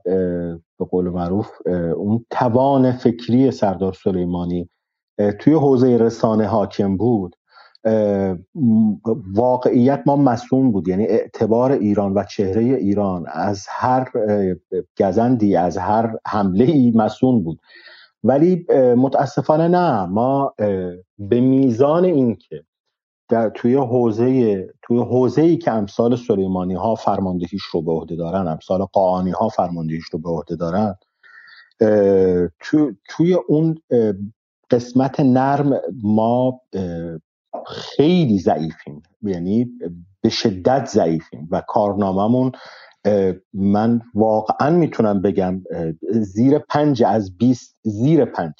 به 0.80 0.86
قول 0.89 1.09
معروف 1.09 1.51
اون 1.97 2.26
توان 2.30 2.91
فکری 2.91 3.51
سردار 3.51 3.93
سلیمانی 3.93 4.70
توی 5.39 5.53
حوزه 5.53 5.97
رسانه 5.97 6.47
حاکم 6.47 6.97
بود. 6.97 7.36
واقعیت 9.33 10.03
ما 10.05 10.15
مسئول 10.15 10.71
بود. 10.71 10.88
یعنی 10.88 11.05
اعتبار 11.05 11.71
ایران 11.71 12.13
و 12.13 12.23
چهره 12.23 12.63
ایران 12.63 13.25
از 13.27 13.65
هر 13.69 14.11
گزندی 14.99 15.55
از 15.55 15.77
هر 15.77 16.15
حمله 16.27 16.65
ای 16.65 16.91
مسئول 16.95 17.43
بود. 17.43 17.59
ولی 18.23 18.65
متاسفانه 18.97 19.67
نه. 19.67 20.05
ما 20.05 20.53
به 21.19 21.39
میزان 21.39 22.05
اینکه 22.05 22.63
در 23.29 23.49
توی 23.49 23.75
حوزه 23.75 24.67
توی 24.81 24.97
حوزه 24.97 25.41
ای 25.41 25.57
که 25.57 25.71
امثال 25.71 26.15
سلیمانی 26.15 26.73
ها 26.73 26.95
فرماندهیش 26.95 27.63
رو 27.63 27.81
به 27.81 27.91
عهده 27.91 28.15
دارن 28.15 28.47
امثال 28.47 28.86
قاانی 28.86 29.31
ها 29.31 29.49
فرماندهیش 29.49 30.03
رو 30.03 30.19
به 30.19 30.29
عهده 30.29 30.55
دارن 30.55 30.95
تو، 32.59 32.91
توی 33.09 33.33
اون 33.33 33.77
قسمت 34.71 35.19
نرم 35.19 35.81
ما 36.03 36.61
خیلی 37.68 38.39
ضعیفیم. 38.39 39.01
یعنی 39.22 39.72
به 40.22 40.30
شدت 40.30 40.86
ضعیفیم. 40.86 41.47
و 41.51 41.61
کارنامهمون 41.68 42.51
من 43.53 44.01
واقعا 44.13 44.70
می‌تونم 44.70 45.22
بگم 45.22 45.63
زیر 46.11 46.59
پنج 46.59 47.03
از 47.03 47.38
بیست 47.38 47.78
زیر 47.82 48.26
پنج. 48.26 48.53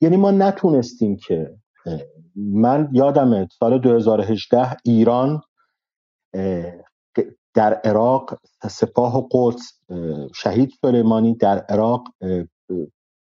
یعنی 0.00 0.16
ما 0.16 0.30
نتونستیم 0.30 1.16
که 1.16 1.56
من 2.36 2.88
یادمه 2.92 3.48
سال 3.58 3.78
2018 3.78 4.76
ایران 4.84 5.40
در 7.54 7.74
عراق 7.74 8.38
سپاه 8.70 9.28
قدس 9.30 9.80
شهید 10.34 10.72
سلیمانی 10.80 11.34
در 11.34 11.58
عراق 11.58 12.04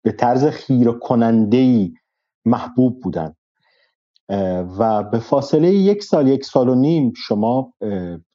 به 0.04 0.12
طرز 0.20 0.46
خیر 0.46 0.92
کننده 0.92 1.92
محبوب 2.46 3.02
بودن 3.02 3.34
و 4.80 5.04
به 5.04 5.20
فاصله 5.20 5.74
یک 5.74 6.04
سال 6.04 6.28
یک 6.28 6.46
سال 6.46 6.70
و 6.70 6.76
نیم 6.76 7.14
شما 7.16 7.74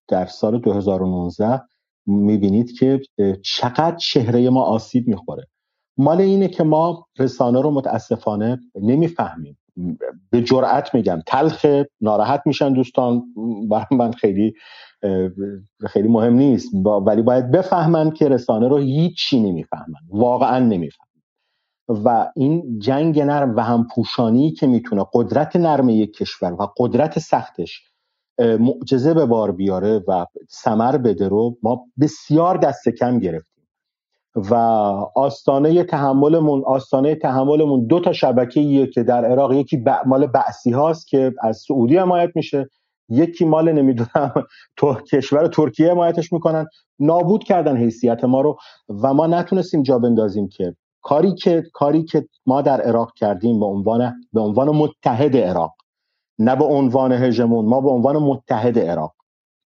در 0.09 0.27
سال 0.27 0.59
2019 0.61 1.63
می‌بینید 2.07 2.79
که 2.79 3.01
چقدر 3.45 3.99
شهره 3.99 4.51
ما 4.51 4.63
آسیب 4.63 5.09
می‌خوره. 5.09 5.47
مال 5.99 6.21
اینه 6.21 6.49
که 6.49 6.65
ما 6.65 7.07
رسانه 7.19 7.61
رو 7.61 7.71
متاسفانه 7.71 8.61
نمی‌فهمیم. 8.83 9.59
به 10.31 10.43
جرأت 10.43 10.95
میگم. 10.95 11.23
تلخ 11.27 11.67
ناراحت 12.01 12.43
میشن 12.47 12.73
دوستان. 12.73 13.23
برای 13.71 13.85
من 13.91 14.13
خیلی 14.13 14.53
خیلی 15.87 16.09
مهم 16.09 16.35
نیست. 16.35 16.75
ولی 17.07 17.23
باید 17.23 17.51
بفهمن 17.51 18.11
که 18.11 18.29
رسانه 18.29 18.69
رو 18.69 18.77
هیچی 18.77 19.41
نمی‌فهمن. 19.41 20.01
واقعا 20.09 20.59
نمی‌فهمن. 20.59 21.06
و 21.89 22.31
این 22.37 22.79
جنگ 22.79 23.21
نرم 23.21 23.57
و 23.57 23.61
همپوشانی 23.61 24.53
که 24.53 24.67
می‌تونه 24.67 25.07
قدرت 25.13 25.57
نرم 25.57 25.89
یک 25.89 26.13
کشور 26.13 26.53
و 26.53 26.69
قدرت 26.77 27.19
سختش 27.19 27.83
معجزه 28.39 29.15
به 29.15 29.27
بار 29.27 29.53
بیاره 29.53 30.05
و 30.09 30.27
سمر 30.49 30.97
بده 30.97 31.29
رو 31.29 31.57
ما 31.63 31.87
بسیار 32.01 32.57
دست 32.57 32.89
کم 32.89 33.19
گرفتیم. 33.19 33.57
و 34.37 34.55
آستانه 35.15 35.85
تحملمون 35.85 36.63
آستانه 36.67 37.15
تحملمون 37.15 37.87
دو 37.87 38.01
تا 38.01 38.13
شبکه 38.13 38.87
که 38.87 39.03
در 39.03 39.25
عراق 39.25 39.53
یکی 39.53 39.85
مال 40.07 40.27
بعثی 40.27 40.71
هاست 40.71 41.09
که 41.09 41.33
از 41.43 41.65
سعودی 41.69 41.97
حمایت 41.97 42.31
میشه 42.35 42.71
یکی 43.09 43.45
مال 43.45 43.73
نمی‌دونم 43.73 44.33
تو 44.77 44.95
کشور 44.95 45.47
ترکیه 45.47 45.91
حمایتش 45.91 46.33
می‌کنن. 46.33 46.67
نابود 46.99 47.45
کردن 47.45 47.77
حیثیت 47.77 48.25
ما 48.25 48.41
رو 48.41 48.59
و 49.03 49.15
ما 49.15 49.27
نتونستیم 49.27 49.83
جا 49.83 49.99
بندازیم 49.99 50.49
که 50.49 50.75
کاری 51.07 51.35
که 51.35 51.65
کاری 51.73 52.05
که 52.05 52.29
ما 52.47 52.63
در 52.63 52.81
عراق 52.81 53.13
کردیم 53.15 53.61
به 53.61 53.67
عنوان 53.67 54.15
به 54.33 54.41
عنوان 54.41 54.69
متحد 54.69 55.37
عراق 55.37 55.75
نه 56.39 56.57
به 56.57 56.65
عنوان 56.65 57.13
هژمون 57.13 57.65
ما 57.65 57.81
به 57.81 57.89
عنوان 57.91 58.17
متحد 58.17 58.79
عراق. 58.79 59.15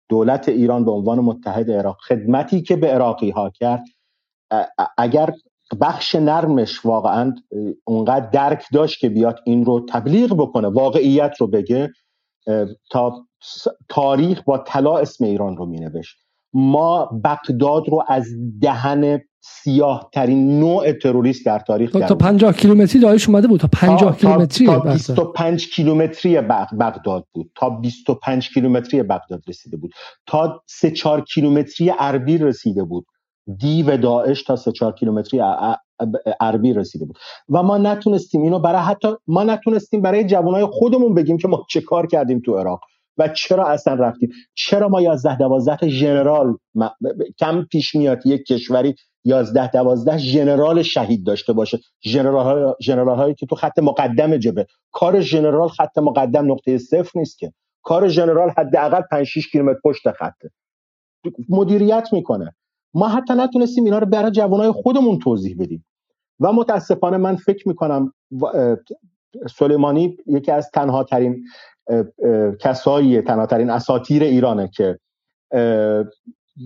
دولت 0.10 0.50
ایران 0.50 0.86
به 0.86 0.92
عنوان 0.92 1.20
متحد 1.20 1.72
عراق. 1.72 1.98
خدمتی 2.08 2.62
که 2.62 2.76
به 2.76 2.88
عراقی 2.88 3.30
ها 3.30 3.50
کرد 3.50 3.84
اگر 4.98 5.34
بخش 5.82 6.16
نرمش 6.16 6.86
واقعا 6.86 7.36
اونقدر 7.84 8.30
درک 8.30 8.66
داشت 8.74 9.00
که 9.00 9.10
بیاد 9.10 9.40
این 9.46 9.66
رو 9.66 9.86
تبلیغ 9.90 10.34
بکنه 10.34 10.68
واقعیت 10.68 11.36
رو 11.40 11.48
بگه 11.48 11.94
تا 12.92 13.26
تاریخ 13.90 14.44
با 14.44 14.58
طلا 14.58 14.98
اسم 14.98 15.26
ایران 15.26 15.58
رو 15.58 15.66
می 15.66 15.80
نوشت 15.80 16.27
ما 16.58 17.06
بغداد 17.24 17.90
رو 17.90 18.04
از 18.08 18.26
دهن 18.62 19.20
سیاه 19.42 20.10
ترین 20.14 20.60
نوع 20.60 20.92
تروریست 20.92 21.46
در 21.46 21.60
تاریخ 21.60 21.92
تا 21.92 22.16
50 22.16 22.54
کیلومتری 22.54 23.02
دایش 23.02 23.30
اومده 23.30 23.48
بود. 23.48 23.60
تا 23.60 23.68
50 23.68 24.18
کیلومتری 24.18 24.68
تا 24.68 24.80
25 24.80 25.70
کیلومتری 25.70 26.42
بغداد 26.42 27.26
بود. 27.34 27.52
تا 27.56 27.70
25 27.70 28.50
کیلومتری 28.50 29.04
بغداد 29.04 29.44
رسیده 29.48 29.78
بود. 29.78 29.92
تا 30.28 30.64
3 30.68 30.92
4 30.92 31.22
کیلومتری 31.22 31.94
اربیل 32.00 32.44
رسیده 32.44 32.84
بود. 32.84 33.06
دیو 33.58 33.98
داعش 33.98 34.44
تا 34.44 34.56
3 34.56 34.72
4 34.72 34.94
کیلومتری 34.94 35.42
عربی 36.40 36.74
رسیده 36.74 37.06
بود. 37.06 37.18
و 37.50 37.64
ما 37.64 37.78
نتونستیم 37.78 38.42
اینو 38.42 38.60
برای 38.60 38.82
حتی 38.82 39.08
ما 39.28 39.44
نتونستیم 39.44 40.02
برای 40.02 40.24
جوانای 40.24 40.66
خودمون 40.66 41.14
بگیم 41.14 41.38
که 41.38 41.48
ما 41.48 41.66
چه 41.70 41.82
کار 41.82 42.08
کردیم 42.08 42.40
تو 42.40 42.58
عراق. 42.58 42.82
و 43.18 43.28
چرا 43.28 43.68
اصلا 43.68 43.94
رفتیم؟ 43.94 44.30
چرا 44.54 44.88
ما 44.88 45.02
11 45.02 45.38
12 45.38 45.88
ژنرال 45.88 46.58
کم 47.40 47.64
پیش 47.72 47.96
میاد 47.96 48.26
یک 48.26 48.46
کشوری 48.46 48.96
11 49.26 49.72
12 49.72 50.18
ژنرال 50.18 50.82
شهید 50.82 51.26
داشته 51.26 51.54
باشه؟ 51.54 51.80
ژنرال 52.06 52.74
ژنرال 52.82 53.18
هایی 53.18 53.36
که 53.36 53.46
تو 53.46 53.56
خط 53.56 53.80
مقدم 53.80 54.38
جبه 54.38 54.68
کار 54.92 55.22
ژنرال 55.22 55.68
خط 55.68 55.98
مقدم 55.98 56.52
نقطه 56.52 56.78
صفر 56.78 57.20
نیست 57.20 57.40
که. 57.40 57.54
کار 57.84 58.08
ژنرال 58.08 58.50
حداقل 58.58 59.02
5 59.12 59.26
6 59.26 59.48
کیلومتر 59.52 59.80
پشت 59.84 60.12
خطه. 60.12 60.52
مدیریت 61.50 62.10
می‌کنه. 62.12 62.56
ما 62.94 63.08
حتی 63.08 63.34
نتونستیم 63.34 63.86
اینا 63.86 64.00
رو 64.00 64.06
برای 64.06 64.32
جوانای 64.32 64.72
خودمون 64.72 65.20
توضیح 65.20 65.56
بدیم. 65.60 65.86
و 66.40 66.54
متاسفانه 66.54 67.18
من 67.18 67.36
فکر 67.36 67.68
می‌کنم 67.68 68.14
سلیمانی 69.60 70.18
یکی 70.28 70.52
از 70.52 70.72
تنها 70.72 71.04
ترین 71.04 71.44
کسایی 72.60 73.22
تنها 73.22 73.46
ترین 73.46 73.70
اساتیر 73.70 74.24
ایرانه 74.24 74.70
که 74.74 75.00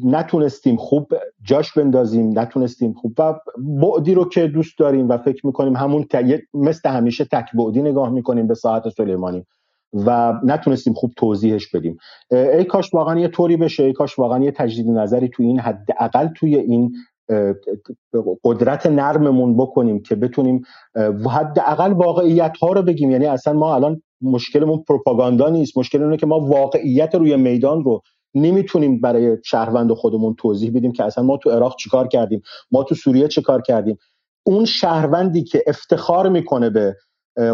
نتونستیم 0.03 0.75
خوب 0.75 1.13
جاش 1.43 1.73
بندازیم 1.73 2.39
نتونستیم 2.39 2.93
خوب 2.93 3.13
و 3.19 3.33
بعدی 3.57 4.13
رو 4.13 4.29
که 4.29 4.47
دوست 4.47 4.79
داریم 4.79 5.09
و 5.09 5.17
فکر 5.17 5.45
می‌کنیم 5.45 5.75
همون 5.75 6.05
مثل 6.53 6.89
همیشه 6.89 7.25
تک 7.25 7.45
بعدی 7.53 7.81
نگاه 7.81 8.09
می‌کنیم 8.09 8.47
به 8.47 8.53
ساعت 8.53 8.89
سلیمانی 8.89 9.45
و 9.93 10.33
نتونستیم 10.43 10.93
خوب 10.93 11.11
توضیحش 11.17 11.67
بدیم. 11.67 11.97
ای 12.31 12.63
کاش 12.63 12.93
واقعا 12.93 13.19
یه 13.19 13.27
طوری 13.27 13.57
بشه 13.57 13.83
ای 13.83 13.93
کاش 13.93 14.19
واقعا 14.19 14.43
یه 14.43 14.51
تجدید 14.51 14.89
نظری 14.89 15.29
توی 15.29 15.45
این 15.45 15.59
حداقل 15.59 16.27
توی 16.27 16.55
این 16.55 16.93
قدرت 18.43 18.85
نرممون 18.85 19.57
بکنیم 19.57 20.01
که 20.01 20.15
بتونیم 20.15 20.61
حداقل 21.29 21.91
واقعیت 21.91 22.57
ها 22.61 22.71
رو 22.71 22.81
بگیم. 22.81 23.11
یعنی 23.11 23.25
اصلا 23.25 23.53
ما 23.53 23.75
الان 23.75 24.01
مشکلمون 24.21 24.83
پروپاگاندا 24.87 25.49
نیست. 25.49 25.77
مشکل 25.77 26.03
اینه 26.03 26.17
که 26.17 26.25
ما 26.25 26.39
واقعیت 26.39 27.15
روی 27.15 27.35
میدان 27.35 27.83
رو 27.83 28.01
نمی‌تونیم 28.35 29.01
برای 29.01 29.37
شهروند 29.45 29.93
خودمون 29.93 30.35
توضیح 30.37 30.71
بدیم 30.75 30.91
که 30.91 31.03
اصلا 31.03 31.23
ما 31.23 31.37
تو 31.37 31.49
عراق 31.49 31.75
چیکار 31.75 32.07
کردیم 32.07 32.41
ما 32.71 32.83
تو 32.83 32.95
سوریه 32.95 33.27
چیکار 33.27 33.61
کردیم. 33.61 33.97
اون 34.43 34.65
شهروندی 34.65 35.43
که 35.43 35.63
افتخار 35.67 36.29
می‌کنه 36.29 36.69
به 36.69 36.95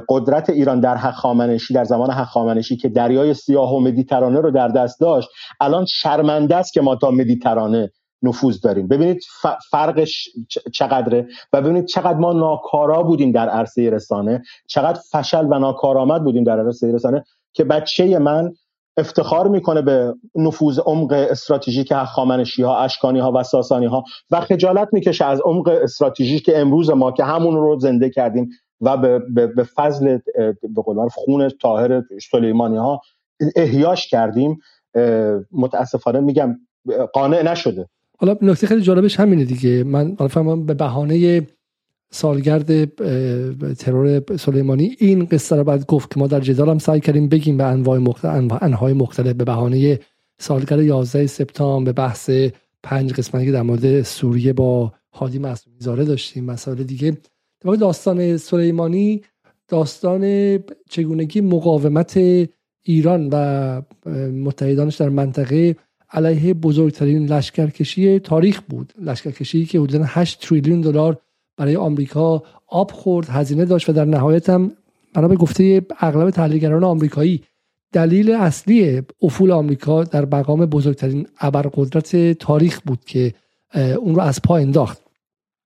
قدرت 0.10 0.50
ایران 0.50 0.80
در 0.80 0.96
هخامنشی 0.98 1.74
در 1.74 1.84
زمان 1.84 2.12
هخامنشی 2.12 2.78
که 2.78 2.90
دریای 2.90 3.34
سیاه 3.34 3.76
و 3.76 3.80
مدیترانه 3.80 4.40
رو 4.40 4.52
در 4.52 4.68
دست 4.68 5.00
داشت 5.00 5.30
الان 5.62 5.86
شرمنده 5.86 6.56
است 6.56 6.74
که 6.74 6.82
ما 6.82 6.96
تا 6.96 7.12
مدیترانه 7.12 7.92
نفوذ 8.24 8.62
داریم. 8.62 8.88
ببینید 8.88 9.24
فرقش 9.72 10.30
چقدره 10.74 11.28
و 11.54 11.62
ببینید 11.62 11.86
چقدر 11.86 12.18
ما 12.18 12.34
ناکارا 12.34 13.04
بودیم 13.04 13.32
در 13.32 13.50
عرصه 13.50 13.90
رسانه 13.90 14.44
چقدر 14.68 15.00
فشل 15.12 15.46
و 15.50 15.60
ناکارآمد 15.60 16.24
بودیم 16.24 16.44
در 16.44 16.60
عرصه 16.60 16.92
رسانه 16.92 17.24
که 17.54 17.64
بچه 17.64 18.20
من 18.20 18.54
افتخار 18.98 19.48
می‌کنه 19.48 19.82
به 19.82 20.14
نفوذ 20.36 20.80
عمق 20.80 21.12
استراتژیک 21.12 21.92
هخامنشی 21.96 22.64
ها 22.64 22.80
اشکانی 22.80 23.20
ها 23.20 23.32
و 23.36 23.44
ساسانی 23.44 23.86
ها 23.86 24.04
و 24.32 24.42
خجالت 24.42 24.90
می‌کشه 24.92 25.26
از 25.26 25.42
عمق 25.42 25.68
استراتژیک 25.68 26.52
امروز 26.56 26.90
ما 26.90 27.12
که 27.12 27.24
همون 27.24 27.56
رو 27.56 27.80
زنده 27.80 28.10
کردیم 28.10 28.50
و 28.82 28.98
به, 28.98 29.20
به, 29.20 29.48
به 29.48 29.64
فضل 29.64 30.18
به 30.62 30.82
قول 30.86 31.10
خون 31.10 31.50
طاهر 31.62 32.04
سلیمانی 32.32 32.78
ها 32.78 33.02
احیاش 33.56 34.08
کردیم. 34.08 34.60
متاسفانه 35.52 36.20
میگم 36.20 36.58
قانع 37.14 37.42
نشده. 37.42 37.90
حالا 38.18 38.38
نکته 38.42 38.68
خیلی 38.68 38.82
جالبش 38.82 39.20
همینه 39.20 39.46
دیگه. 39.46 39.84
من 39.84 40.16
فهمم 40.16 40.66
به 40.66 40.74
بهانه 40.74 41.48
سالگرد 42.12 42.86
ترور 43.74 44.38
سلیمانی 44.38 44.96
این 45.00 45.26
قصه 45.26 45.56
رو 45.56 45.64
باید 45.64 45.86
گفت 45.86 46.14
که 46.14 46.20
ما 46.20 46.28
در 46.28 46.40
جدال 46.40 46.70
هم 46.70 46.80
سعی 46.80 47.00
کردیم 47.00 47.30
بگیم 47.30 47.58
به 47.58 47.64
انواع 47.64 47.98
مختلف 47.98 48.64
انهای 48.64 48.94
مختلف 48.94 49.36
به 49.36 49.46
بهانه 49.46 50.00
سالگرد 50.40 50.84
11 50.84 51.28
سپتامبر 51.28 51.92
به 51.92 51.94
بحث 51.94 52.30
پنج 52.84 53.14
قسمتی 53.14 53.46
که 53.46 53.52
در 53.52 53.62
مورد 53.62 54.02
سوریه 54.02 54.54
با 54.54 54.94
هادی 55.14 55.40
معصومی 55.40 55.76
زاره 55.80 56.06
داشتیم 56.06 56.46
مسائل 56.46 56.84
دیگه. 56.84 57.18
داستان 57.80 58.38
سلیمانی 58.38 59.22
داستان 59.68 60.24
چگونگی 60.90 61.42
مقاومت 61.42 62.20
ایران 62.84 63.30
و 63.32 63.82
متحدانش 64.32 64.96
در 64.96 65.10
منطقه 65.10 65.76
علیه 66.12 66.54
بزرگترین 66.54 67.26
لشکرکشی 67.26 68.20
تاریخ 68.20 68.62
بود. 68.70 68.94
لشکرکشی 69.02 69.66
که 69.66 69.80
حدود 69.80 70.02
8 70.06 70.48
تریلیون 70.48 70.82
دلار 70.82 71.18
برای 71.58 71.76
آمریکا 71.76 72.44
آب 72.68 72.92
خورد 72.92 73.30
هزینه 73.30 73.66
داشت 73.66 73.90
و 73.90 73.94
در 73.94 74.06
نهایت 74.06 74.50
هم 74.50 74.72
بنا 75.14 75.28
به 75.28 75.36
گفته 75.36 75.86
اغلب 76.00 76.30
تحلیلگران 76.30 76.84
آمریکایی 76.84 77.44
دلیل 77.92 78.32
اصلی 78.32 79.02
افول 79.22 79.52
آمریکا 79.52 80.04
در 80.04 80.26
مقام 80.26 80.66
بزرگترین 80.66 81.28
ابرقدرت 81.40 82.34
تاریخ 82.34 82.82
بود 82.86 83.06
که 83.06 83.34
اون 83.76 84.16
رو 84.16 84.22
از 84.22 84.42
پا 84.42 84.58
انداخت. 84.58 85.02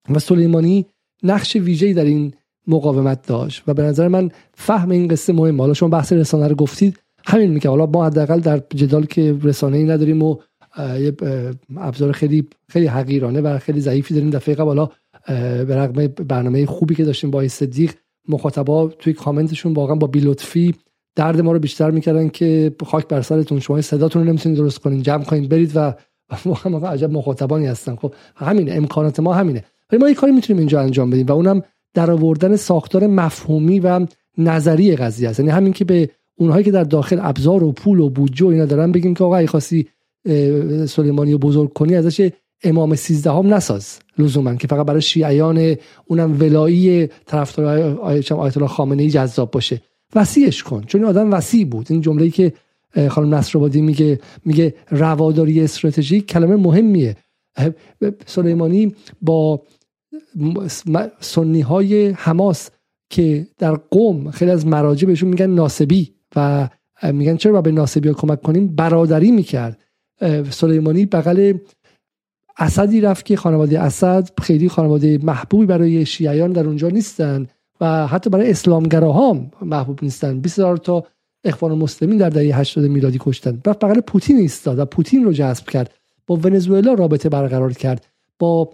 و 0.10 0.20
سلیمانی 0.20 0.86
نقش 1.24 1.56
ویژه‌ای 1.56 1.94
در 1.94 2.06
این 2.06 2.34
مقاومت 2.68 3.28
داشت. 3.28 3.64
و 3.68 3.74
به 3.74 3.84
نظر 3.84 4.08
من 4.08 4.32
فهم 4.54 4.90
این 4.90 5.08
قصه 5.08 5.34
مهم. 5.34 5.62
حالا 5.62 5.74
شما 5.74 5.90
بحث 5.90 6.14
رسانه 6.14 6.48
رو 6.48 6.56
گفتید. 6.56 7.00
همین 7.32 7.52
میگه. 7.52 7.70
حالا 7.70 7.86
ما 7.86 8.06
حداقل 8.06 8.40
در 8.40 8.62
جدال 8.76 9.06
که 9.06 9.38
رسانه 9.44 9.78
ای 9.78 9.84
نداریم 9.84 10.24
و 10.24 10.36
یه 10.78 11.14
ابزار 11.78 12.12
خیلی 12.12 12.48
خیلی 12.70 12.88
حقیرانه 12.88 13.42
و 13.42 13.60
خیلی 13.60 13.82
ضعیفی 13.82 14.14
داریم. 14.14 14.30
دفعه 14.30 14.56
قبل 14.56 14.68
حالا 14.68 14.90
به 15.66 15.76
رغم 15.76 16.08
برنامه 16.08 16.66
خوبی 16.66 16.96
که 16.96 17.04
داشتیم 17.04 17.32
با 17.32 17.48
صدیق 17.48 17.94
مخاطبا 18.28 18.88
توی 18.88 19.14
کامنتشون 19.14 19.74
واقعا 19.74 19.96
با 19.96 20.08
بیلطفی 20.08 20.76
درد 21.16 21.42
ما 21.42 21.52
رو 21.52 21.60
بیشتر 21.60 21.92
می‌کردن 21.92 22.30
که 22.30 22.76
خاک 22.86 23.08
بر 23.08 23.22
سرتون. 23.22 23.60
شما 23.60 23.82
صداتون 23.82 24.22
رو 24.22 24.28
نمی‌تونید 24.28 24.58
درست 24.58 24.80
کنین. 24.80 25.02
جمع 25.02 25.24
کنین. 25.24 25.48
برید 25.48 25.72
و 25.76 25.94
واقعا 26.46 26.92
عجب 26.92 27.12
مخاطبانی 27.12 27.66
هستن. 27.66 27.96
خب 27.96 28.14
همینه. 28.36 28.72
امکانات 28.74 29.20
ما 29.20 29.34
همینه. 29.34 29.64
ولی 29.92 30.02
ما 30.02 30.10
یه 30.10 30.16
کاری 30.16 30.34
می‌تونیم 30.34 30.60
اینجا 30.60 30.82
انجام 30.82 31.10
بدیم 31.10 31.26
و 31.26 31.32
اونم 31.32 31.62
در 31.94 32.12
آوردن 32.12 32.56
ساختار 32.56 33.08
مفهومی 33.08 33.80
و 33.80 34.06
نظری 34.38 34.96
قضیه 34.96 35.30
است. 35.30 35.40
یعنی 35.40 35.52
همین 35.52 35.74
که 35.74 35.86
به 35.86 36.10
اونهایی 36.42 36.64
که 36.64 36.72
در 36.72 36.84
داخل 36.84 37.20
ابزار 37.22 37.64
و 37.64 37.72
پول 37.72 38.00
و 38.00 38.10
بودجه 38.10 38.46
و 38.46 38.50
اینا 38.50 38.66
دارن 38.66 38.92
بگیم 38.92 39.14
که 39.14 39.24
آقا 39.24 39.38
ای 39.38 39.48
خاصی 39.48 39.88
سلیمانی 40.88 41.32
رو 41.32 41.38
بزرگ 41.38 41.74
کنی 41.74 41.96
ازش 41.96 42.30
امام 42.64 42.96
سیزدهم 42.96 43.54
نساز 43.54 44.00
لزوما 44.18 44.56
که 44.56 44.68
فقط 44.68 44.86
برای 44.86 45.02
شیعیان 45.02 45.76
اونم 46.06 46.38
ولایی 46.40 47.08
طرفدار 47.26 47.98
آیت 47.98 48.32
الله 48.32 48.68
خامنه 48.68 49.04
ای 49.04 49.10
جذاب 49.10 49.52
باشه. 49.52 49.82
وسیعش 50.16 50.64
کن 50.64 50.84
چون 50.84 51.02
این 51.02 51.10
آدم 51.10 51.34
وسیع 51.34 51.66
بود. 51.66 51.88
این 51.90 52.02
جمله‌ای 52.02 52.32
که 52.32 52.54
خانم 53.10 53.36
نصرآبادی 53.36 53.82
میگه 53.82 54.20
میگه 54.46 54.74
رواداری 54.90 55.62
استراتژیک 55.62 56.26
کلمه 56.26 56.56
مهمیه. 56.56 57.16
سلیمانی 58.26 58.96
با 59.22 59.62
سنی 61.20 61.62
های 61.62 62.10
حماس 62.10 62.70
که 63.10 63.48
در 63.58 63.76
قوم 63.76 64.32
خیلی 64.32 64.52
از 64.52 64.68
مراجع 64.68 65.08
بهشون 65.08 65.30
میگن 65.30 65.50
ناسبی. 65.50 66.21
و 66.36 66.70
میگن 67.14 67.38
چرا 67.38 67.62
به 67.62 67.72
ناسبی 67.72 68.08
ها 68.08 68.14
کمک 68.14 68.42
کنیم؟ 68.42 68.76
برادری 68.76 69.32
می‌کرد. 69.32 69.80
سلیمانی 70.50 71.06
بغل 71.06 71.54
اسدی 72.58 73.02
رفت 73.02 73.26
که 73.26 73.36
خانواده 73.36 73.80
اسد 73.80 74.30
خیلی 74.42 74.70
خانواده 74.70 75.20
محبوبی 75.24 75.66
برای 75.66 76.06
شیعیان 76.06 76.52
در 76.52 76.66
اونجا 76.66 76.88
نیستن 76.88 77.48
و 77.82 78.08
حتی 78.08 78.30
برای 78.30 78.50
اسلامگراها 78.50 79.38
محبوب 79.62 80.00
نیستن. 80.02 80.40
20 80.40 80.60
هزار 80.60 80.78
تا 80.78 81.04
اخوان 81.44 81.78
مسلمین 81.78 82.18
در 82.18 82.30
دهه 82.30 82.60
80 82.60 82.86
میلادی 82.86 83.18
کشتن. 83.22 83.62
و 83.66 83.74
بغل 83.74 84.00
پوتین 84.00 84.38
ایستاد 84.38 84.80
و 84.80 84.86
پوتین 84.86 85.24
رو 85.24 85.34
جذب 85.34 85.66
کرد. 85.66 85.94
با 86.28 86.36
ونزوئلا 86.36 86.94
رابطه 86.94 87.30
برقرار 87.30 87.74
کرد. 87.74 88.06
با 88.40 88.70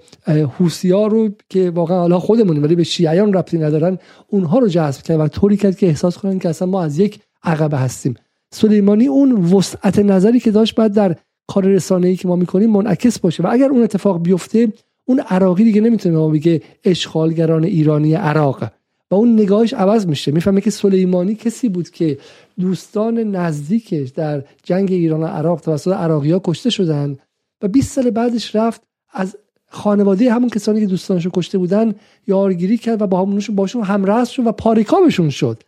ها 0.91 1.07
رو 1.07 1.29
که 1.49 1.69
واقعا 1.69 1.99
حالا 1.99 2.19
خودمون 2.19 2.63
ولی 2.63 2.75
به 2.75 2.83
شیعیان 2.83 3.33
ربطی 3.33 3.57
ندارن 3.57 3.97
اونها 4.27 4.59
رو 4.59 4.67
جذب 4.67 5.01
کرد 5.01 5.19
و 5.19 5.27
طوری 5.27 5.57
کرد 5.57 5.77
که 5.77 5.87
احساس 5.87 6.17
کنن 6.17 6.39
که 6.39 6.49
اصلا 6.49 6.67
ما 6.67 6.83
از 6.83 6.99
یک 6.99 7.19
عقبه 7.43 7.77
هستیم. 7.77 8.13
سلیمانی 8.51 9.07
اون 9.07 9.31
وسعت 9.31 9.99
نظری 9.99 10.39
که 10.39 10.51
داشت 10.51 10.75
بعد 10.75 10.93
در 10.93 11.15
کار 11.47 11.65
رسانه‌ای 11.65 12.15
که 12.15 12.27
ما 12.27 12.35
می‌کنیم 12.35 12.69
منعکس 12.69 13.19
باشه 13.19 13.43
و 13.43 13.47
اگر 13.51 13.69
اون 13.69 13.83
اتفاق 13.83 14.21
بیفته 14.21 14.73
اون 15.05 15.19
عراقی 15.19 15.63
دیگه 15.63 15.81
نمی‌تونه 15.81 16.17
ما 16.17 16.29
بگه 16.29 16.61
اشغالگران 16.83 17.63
ایرانی 17.63 18.13
عراق. 18.13 18.63
و 19.11 19.15
اون 19.15 19.33
نگاهش 19.33 19.73
عوض 19.73 20.07
میشه. 20.07 20.31
می‌فهمه 20.31 20.61
که 20.61 20.69
سلیمانی 20.69 21.35
کسی 21.35 21.69
بود 21.69 21.89
که 21.89 22.17
دوستان 22.59 23.19
نزدیکش 23.19 24.09
در 24.09 24.43
جنگ 24.63 24.91
ایران 24.91 25.23
و 25.23 25.25
عراق 25.25 25.61
توسط 25.61 25.91
عراقی 25.91 26.39
کشته 26.43 26.69
شدن 26.69 27.17
و 27.61 27.67
20 27.67 27.91
سال 27.91 28.09
بعدش 28.09 28.55
رفت 28.55 28.81
از 29.13 29.37
خانواده 29.69 30.33
همون 30.33 30.49
کسانی 30.49 30.79
که 30.79 30.85
دوستانشو 30.85 31.29
کشته 31.33 31.57
بودن 31.57 31.95
یارگیری 32.27 32.77
کرد 32.77 33.01
و 33.01 33.07
با 33.07 33.21
همونشون 33.21 33.55
باشون 33.55 33.83
همراه 33.83 34.25
شد 34.25 34.47
و 34.47 34.51
پاریکابشون 34.51 35.29
شد. 35.29 35.63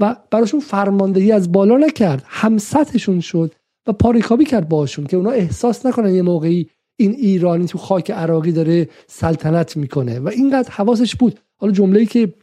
و 0.00 0.16
براشون 0.30 0.60
فرماندهی 0.60 1.32
از 1.32 1.52
بالا 1.52 1.76
نکرد. 1.76 2.22
همسطشون 2.26 3.20
شد 3.20 3.54
و 3.86 3.92
پاریکابی 3.92 4.44
کرد 4.44 4.68
باشون 4.68 5.06
که 5.06 5.16
اونا 5.16 5.30
احساس 5.30 5.86
نکنن 5.86 6.14
یه 6.14 6.22
موقعی 6.22 6.66
این 6.96 7.12
ایرانی 7.12 7.66
تو 7.66 7.78
خاک 7.78 8.10
عراقی 8.10 8.52
داره 8.52 8.88
سلطنت 9.06 9.76
می‌کنه. 9.76 10.18
و 10.18 10.28
اینقدر 10.28 10.70
حواسش 10.70 11.16
بود. 11.16 11.40
حالا 11.56 11.72
جمله‌ای 11.72 12.06
که 12.06 12.34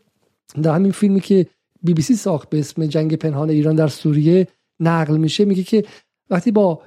در 0.64 0.76
همین 0.76 0.92
فیلمی 0.92 1.20
که 1.20 1.46
بی 1.84 1.94
بی 1.94 2.02
سی 2.02 2.16
ساخت 2.16 2.50
به 2.50 2.60
اسم 2.60 2.86
جنگ 2.86 3.16
پنهان 3.16 3.50
ایران 3.50 3.76
در 3.76 3.88
سوریه 3.88 4.48
نقل 4.80 5.18
میشه 5.18 5.46
میگه 5.46 5.64
که 5.64 5.84
وقتی 6.30 6.52
با 6.52 6.82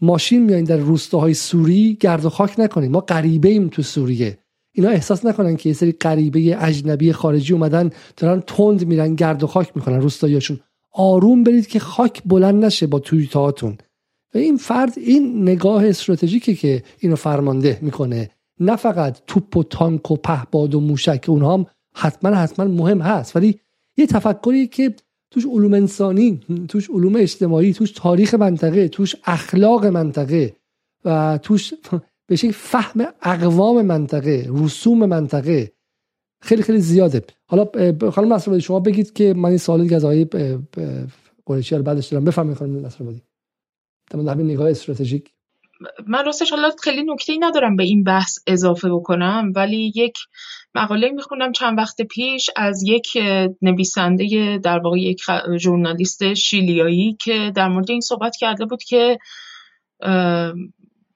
ماشین 0.00 0.42
میایین 0.42 0.64
در 0.64 0.76
روستاهای 0.76 1.34
سوری 1.34 1.96
گرد 2.00 2.24
و 2.24 2.30
خاک 2.30 2.60
نکنید 2.60 2.90
ما 2.90 3.00
غریبه 3.00 3.48
ایم 3.48 3.68
تو 3.68 3.82
سوریه. 3.82 4.38
اینا 4.72 4.88
احساس 4.88 5.26
نکنن 5.26 5.56
که 5.56 5.68
یه 5.68 5.74
سری 5.74 5.92
غریبه 5.92 6.56
اجنبی 6.64 7.12
خارجی 7.12 7.52
اومدن 7.52 7.90
دارن 8.16 8.42
تند 8.46 8.86
میرن 8.86 9.14
گرد 9.14 9.42
و 9.42 9.46
خاک 9.46 9.72
می‌کنن 9.74 10.00
روستاییاشون. 10.00 10.60
آروم 10.92 11.44
برید 11.44 11.66
که 11.66 11.78
خاک 11.78 12.22
بلند 12.26 12.64
نشه 12.64 12.86
با 12.86 12.98
تویتاتون 12.98 13.78
و 14.34 14.38
این 14.38 14.56
فرد 14.56 14.92
این 14.96 15.42
نگاه 15.42 15.86
استراتژیکه 15.86 16.54
که 16.54 16.82
اینو 16.98 17.16
فرمانده 17.16 17.78
می‌کنه. 17.82 18.30
نه 18.60 18.76
فقط 18.76 19.18
توپ 19.26 19.56
و 19.56 19.62
تانک 19.62 20.10
و 20.10 20.16
پهباد 20.16 20.74
و 20.74 20.80
موشک 20.80 21.24
اونها 21.28 21.54
هم 21.54 21.66
حتما 21.94 22.36
حتما 22.36 22.64
مهم 22.64 23.00
هست. 23.00 23.36
ولی 23.36 23.60
یه 23.96 24.06
تفکری 24.06 24.66
که 24.66 24.94
توش 25.30 25.46
علوم 25.46 25.74
انسانی 25.74 26.40
توش 26.68 26.90
علوم 26.90 27.16
اجتماعی 27.16 27.72
توش 27.72 27.92
تاریخ 27.92 28.34
منطقه 28.34 28.88
توش 28.88 29.16
اخلاق 29.24 29.86
منطقه 29.86 30.56
و 31.04 31.38
توش 31.42 31.74
بشه 32.32 32.50
فهم 32.50 33.00
اقوام 33.22 33.82
منطقه 33.82 34.48
رسوم 34.50 35.06
منطقه. 35.06 35.72
خیلی 36.42 36.62
خیلی 36.62 36.80
زیاده. 36.80 37.24
حالا 37.46 37.64
خانم 38.10 38.32
نصرآبادی 38.32 38.62
شما 38.62 38.80
بگید 38.80 39.12
که 39.12 39.34
من 39.34 39.48
این 39.48 39.58
سوالی 39.58 39.88
که 39.88 39.96
از 39.96 40.04
آقای 40.04 40.26
قریشی 41.46 41.76
رو 41.76 41.82
بعدش 41.82 42.06
دارم. 42.06 42.24
بفرمایید 42.24 42.58
خانم 42.58 42.86
نصرآبادی. 42.86 43.22
در 44.10 44.32
همین 44.32 44.50
نگاه 44.50 44.70
استراتژیک. 44.70 45.30
من 46.06 46.24
راستش 46.24 46.50
حالا 46.50 46.70
خیلی 46.82 47.02
نکته 47.02 47.32
ای 47.32 47.38
ندارم 47.38 47.76
به 47.76 47.84
این 47.84 48.04
بحث 48.04 48.38
اضافه 48.46 48.88
بکنم 48.88 49.52
ولی 49.56 49.92
یک 49.94 50.18
مقاله 50.74 51.10
می‌خونم 51.10 51.52
چند 51.52 51.78
وقت 51.78 52.02
پیش 52.02 52.50
از 52.56 52.82
یک 52.82 53.18
نویسنده 53.62 54.58
در 54.64 54.78
واقع 54.78 54.98
یک 54.98 55.22
ژورنالیست 55.58 56.34
شیلیایی 56.34 57.16
که 57.20 57.52
در 57.54 57.68
مورد 57.68 57.90
این 57.90 58.00
صحبت 58.00 58.36
کرده 58.36 58.64
بود 58.64 58.82
که 58.82 59.18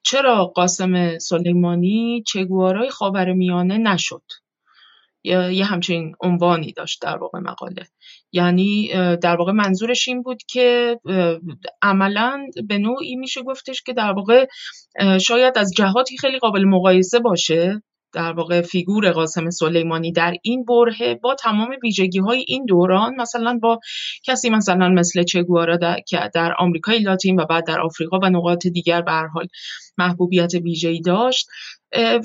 چرا 0.06 0.44
قاسم 0.44 1.18
سلیمانی 1.18 2.22
چگوارای 2.26 2.90
خاورمیانه 2.90 3.78
نشد؟ 3.78 4.22
یه 5.24 5.64
همچین 5.64 6.14
عنوانی 6.20 6.72
داشت 6.72 7.02
در 7.02 7.16
واقع 7.18 7.38
مقاله. 7.38 7.86
یعنی 8.32 8.88
در 9.22 9.36
واقع 9.36 9.52
منظورش 9.52 10.08
این 10.08 10.22
بود 10.22 10.42
که 10.42 10.98
عملا 11.82 12.46
به 12.68 12.78
نوعی 12.78 13.16
میشه 13.16 13.42
گفتش 13.42 13.82
که 13.82 13.92
در 13.92 14.12
واقع 14.12 14.46
شاید 15.20 15.58
از 15.58 15.72
جهاتی 15.76 16.18
خیلی 16.18 16.38
قابل 16.38 16.64
مقایسه 16.64 17.18
باشه. 17.18 17.82
در 18.12 18.32
واقع 18.32 18.62
فیگور 18.62 19.10
قاسم 19.10 19.50
سلیمانی 19.50 20.12
در 20.12 20.34
این 20.42 20.64
بره 20.64 21.14
با 21.14 21.34
تمام 21.34 21.68
ویژگی 21.82 22.18
های 22.18 22.44
این 22.48 22.64
دوران 22.64 23.14
مثلا 23.14 23.58
با 23.62 23.80
کسی 24.24 24.50
مثلا 24.50 24.88
مثل 24.88 25.22
چگوارا 25.22 25.78
که 26.08 26.30
در 26.34 26.54
آمریکای 26.58 26.98
لاتین 26.98 27.40
و 27.40 27.44
بعد 27.44 27.66
در 27.66 27.80
آفریقا 27.80 28.18
و 28.22 28.26
نقاط 28.26 28.66
دیگر 28.66 29.02
به 29.02 29.12
حال 29.12 29.46
محبوبیت 29.98 30.54
ویژه‌ای 30.54 31.00
داشت. 31.00 31.48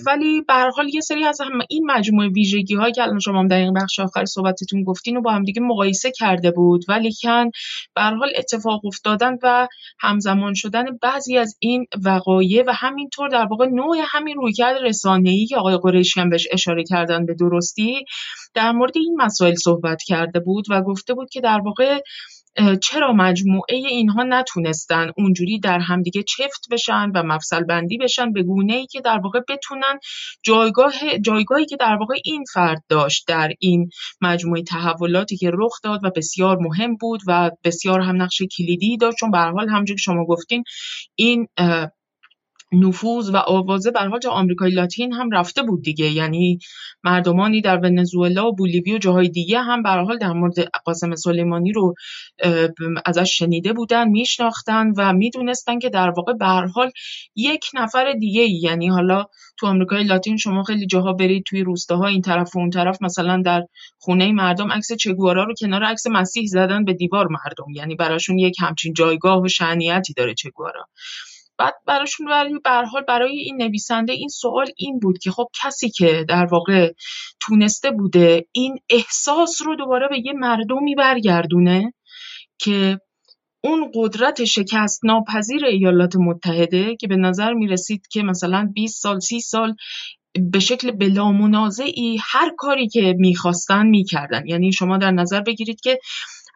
ولی 0.08 0.42
به 0.42 0.54
حال 0.54 0.90
یه 0.94 1.02
سری 1.02 1.26
از 1.26 1.42
هم 1.42 1.60
این 1.70 1.92
مجموعه 1.92 2.30
ویژگی 2.30 2.76
که 2.96 3.04
الان 3.04 3.20
شما 3.20 3.40
هم 3.40 3.48
در 3.48 3.58
این 3.58 3.74
بخش 3.74 4.00
آخر 4.00 4.26
صحبتتون 4.26 4.84
گفتین 4.84 5.18
و 5.18 5.22
با 5.22 5.32
هم 5.32 5.44
دیگه 5.44 5.62
مقایسه 5.62 6.12
کرده 6.12 6.52
بود. 6.52 6.86
ولی 6.88 7.14
کن 7.24 7.50
به 7.96 8.02
حال 8.02 8.32
اتفاق 8.38 8.86
افتادن 8.86 9.38
و 9.44 9.68
همزمان 10.00 10.54
شدن 10.54 10.86
بعضی 11.02 11.38
از 11.38 11.58
این 11.60 11.86
وقایع 12.06 12.64
و 12.68 12.74
همینطور 12.74 13.30
در 13.30 13.46
واقع 13.46 13.66
نوع 13.66 13.98
همین 14.10 14.36
رویکرد 14.36 14.78
رسانه‌ای 14.82 15.46
که 15.46 15.58
آقای 15.58 15.78
قریشی 15.84 16.20
هم 16.20 16.30
بهش 16.30 16.48
اشاره 16.52 16.84
کردن 16.84 17.26
به 17.26 17.34
درستی 17.34 18.06
در 18.54 18.72
مورد 18.72 18.98
این 18.98 19.16
مسائل 19.22 19.56
صحبت 19.56 20.04
کرده 20.04 20.40
بود 20.40 20.66
و 20.70 20.82
گفته 20.82 21.14
بود 21.14 21.30
که 21.30 21.42
در 21.42 21.60
واقع 21.66 22.00
چرا 22.82 23.14
مجموعه 23.14 23.76
اینها 23.76 24.24
نتونستن 24.24 25.12
اونجوری 25.18 25.60
در 25.60 25.80
همدیگه 25.80 26.24
چفت 26.24 26.68
بشن 26.72 27.12
و 27.16 27.24
مفصل 27.24 27.64
بندی 27.64 27.98
بشن 27.98 28.32
به 28.32 28.44
گونه 28.44 28.74
ای 28.74 28.88
که 28.88 29.02
در 29.02 29.20
واقع 29.24 29.40
بتونن 29.50 30.00
جایگاه 30.44 30.94
جایگاهی 31.26 31.66
که 31.66 31.78
در 31.78 31.96
واقع 31.96 32.16
این 32.26 32.44
فرد 32.54 32.84
داشت 32.90 33.28
در 33.28 33.52
این 33.60 33.90
مجموعه 34.22 34.64
تحولاتی 34.64 35.38
که 35.38 35.52
رخ 35.54 35.74
داد 35.84 36.00
و 36.04 36.12
بسیار 36.16 36.58
مهم 36.58 36.96
بود 36.96 37.22
و 37.28 37.52
بسیار 37.64 38.00
هم 38.00 38.22
نقش 38.22 38.42
کلیدی 38.58 38.98
داشت. 38.98 39.18
چون 39.18 39.32
به 39.32 39.38
حال 39.38 39.70
همونجوری 39.70 39.98
که 39.98 40.02
شما 40.02 40.26
گفتین 40.26 40.64
این 41.16 41.48
نفوذ 42.74 43.30
و 43.30 43.38
آوازه 43.38 43.92
بر 43.92 44.08
حال 44.08 44.20
آمریکای 44.30 44.72
لاتین 44.72 45.14
هم 45.14 45.32
رفته 45.32 45.64
بود 45.64 45.82
دیگه. 45.82 46.12
یعنی 46.12 46.60
مردمانی 47.04 47.62
در 47.62 47.78
ونزوئلا 47.78 48.48
و 48.48 48.56
بولیوی 48.56 48.94
و 48.94 48.98
جاهای 48.98 49.30
دیگه 49.30 49.60
هم 49.62 49.84
به 49.84 49.90
حال 49.90 50.18
در 50.18 50.34
مورد 50.34 50.60
قاسم 50.86 51.16
سلیمانی 51.16 51.72
رو 51.72 51.94
ازش 53.06 53.38
شنیده 53.38 53.74
بودن 53.74 54.08
میشناختن 54.08 54.92
و 54.98 55.14
می‌دونستن 55.14 55.80
که 55.80 55.90
در 55.90 56.10
واقع 56.10 56.34
به 56.34 56.46
حال 56.46 56.92
یک 57.36 57.66
نفر 57.74 58.14
دیگه 58.14 58.48
یعنی 58.50 58.88
حالا 58.88 59.26
تو 59.60 59.68
آمریکای 59.68 60.04
لاتین 60.04 60.38
شما 60.38 60.64
خیلی 60.64 60.86
جاها 60.86 61.14
برید 61.14 61.44
توی 61.44 61.64
روستاها 61.64 62.08
این 62.08 62.22
طرف 62.22 62.56
و 62.56 62.60
اون 62.60 62.70
طرف 62.70 63.02
مثلا 63.02 63.42
در 63.46 63.64
خونه 64.00 64.32
مردم 64.32 64.72
عکس 64.72 64.94
چگوارا 64.94 65.44
رو 65.44 65.54
کنار 65.62 65.84
عکس 65.84 66.08
مسیح 66.08 66.46
زدن 66.48 66.86
به 66.86 66.94
دیوار 66.94 67.28
مردم. 67.28 67.74
یعنی 67.76 67.96
براشون 67.96 68.40
یک 68.40 68.56
همچین 68.62 68.94
جایگاه 68.94 69.42
و 69.42 69.48
شعنیتی 69.48 70.14
داره 70.14 70.34
چگوارا. 70.34 70.86
بعد 71.62 71.74
براشون 71.88 72.28
برای 72.28 72.88
حال 72.92 73.04
برای 73.08 73.38
این 73.38 73.62
نویسنده 73.62 74.14
این 74.14 74.28
سوال 74.28 74.68
این 74.78 75.00
بود 75.00 75.18
که 75.18 75.32
خب 75.32 75.48
کسی 75.64 75.90
که 75.90 76.26
در 76.30 76.46
واقع 76.46 76.92
تونسته 77.40 77.92
بوده 77.92 78.46
این 78.52 78.78
احساس 78.90 79.62
رو 79.62 79.76
دوباره 79.76 80.08
به 80.08 80.20
یه 80.26 80.34
مردمی 80.34 80.96
برگردونه 80.96 81.94
که 82.60 83.00
اون 83.64 83.92
قدرت 83.96 84.44
شکست 84.44 85.06
ناپذیر 85.06 85.66
ایالات 85.66 86.16
متحده 86.16 86.96
که 86.96 87.08
به 87.08 87.16
نظر 87.16 87.54
می 87.54 87.68
رسید 87.68 88.08
که 88.08 88.24
مثلا 88.24 88.70
20 88.74 89.02
سال 89.02 89.20
30 89.20 89.40
سال 89.40 89.76
به 90.52 90.60
شکل 90.60 90.92
بلا 90.92 91.32
منازعی 91.32 92.18
هر 92.22 92.52
کاری 92.58 92.88
که 92.88 93.16
می‌خواستن 93.18 93.88
می‌کردن. 93.88 94.48
یعنی 94.48 94.74
شما 94.74 94.98
در 94.98 95.12
نظر 95.12 95.42
بگیرید 95.42 95.82
که 95.82 96.00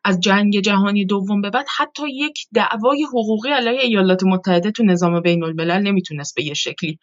از 0.06 0.20
جنگ 0.20 0.60
جهانی 0.60 1.06
دوم 1.06 1.42
به 1.42 1.50
بعد 1.50 1.66
حتی 1.78 2.04
یک 2.14 2.40
دعوای 2.54 3.04
حقوقی 3.04 3.50
علیه 3.50 3.82
ایالات 3.82 4.24
متحده 4.24 4.72
تو 4.72 4.84
نظام 4.84 5.22
بین 5.22 5.44
الملل 5.44 5.82
نمی‌تونست 5.82 6.36
به 6.36 6.44
یه 6.44 6.54
شکلی 6.54 7.00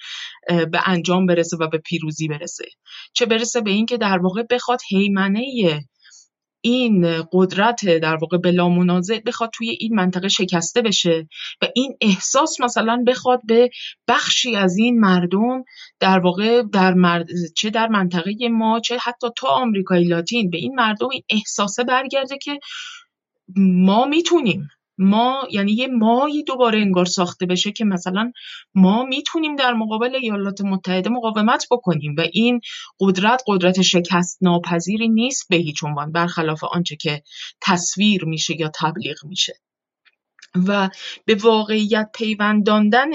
به 0.48 0.80
انجام 0.86 1.26
برسه 1.26 1.56
و 1.56 1.68
به 1.68 1.78
پیروزی 1.78 2.28
برسه. 2.28 2.64
چه 3.12 3.26
برسه 3.26 3.60
به 3.60 3.70
اینکه 3.70 3.96
در 3.96 4.18
واقع 4.18 4.42
بخواد 4.50 4.78
هیمنه 4.88 5.42
این 6.64 7.22
قدرت 7.32 7.84
در 7.84 8.16
واقع 8.16 8.38
بلا 8.38 8.68
منازع 8.68 9.20
بخواد 9.26 9.50
توی 9.52 9.70
این 9.70 9.94
منطقه 9.94 10.28
شکسته 10.28 10.82
بشه 10.82 11.28
و 11.62 11.66
این 11.74 11.96
احساس 12.00 12.60
مثلا 12.60 13.04
بخواد 13.06 13.40
به 13.44 13.70
بخشی 14.08 14.56
از 14.56 14.76
این 14.76 15.00
مردم 15.00 15.64
در 16.00 16.18
واقع 16.18 16.62
در 16.72 16.94
مرد... 16.94 17.26
چه 17.56 17.70
در 17.70 17.88
منطقه 17.88 18.48
ما 18.50 18.80
چه 18.80 18.98
حتی 18.98 19.26
تا 19.36 19.48
آمریکای 19.48 20.04
لاتین 20.04 20.50
به 20.50 20.58
این 20.58 20.74
مردم 20.74 21.08
این 21.12 21.22
احساسه 21.30 21.84
برگرده 21.84 22.38
که 22.38 22.58
ما 23.56 24.04
می‌تونیم 24.04 24.68
ما 25.02 25.48
یعنی 25.50 25.72
یه 25.72 25.86
مایی 25.86 26.42
دوباره 26.42 26.80
انگار 26.80 27.04
ساخته 27.04 27.46
بشه 27.46 27.72
که 27.72 27.84
مثلا 27.84 28.32
ما 28.74 29.04
می‌تونیم 29.04 29.56
در 29.56 29.72
مقابل 29.72 30.14
ایالات 30.14 30.60
متحده 30.60 31.10
مقاومت 31.10 31.66
بکنیم 31.70 32.14
و 32.18 32.20
این 32.32 32.60
قدرت 33.00 33.42
قدرت 33.46 33.82
شکست 33.82 34.38
ناپذیری 34.40 35.08
نیست 35.08 35.48
به 35.48 35.56
هیچ 35.56 35.84
عنوان 35.84 36.12
برخلاف 36.12 36.64
آنچه 36.64 36.96
که 36.96 37.22
تصویر 37.60 38.24
میشه 38.24 38.60
یا 38.60 38.70
تبلیغ 38.80 39.16
میشه. 39.24 39.54
و 40.68 40.90
به 41.24 41.34
واقعیت 41.34 42.10
پیونداندن 42.14 43.10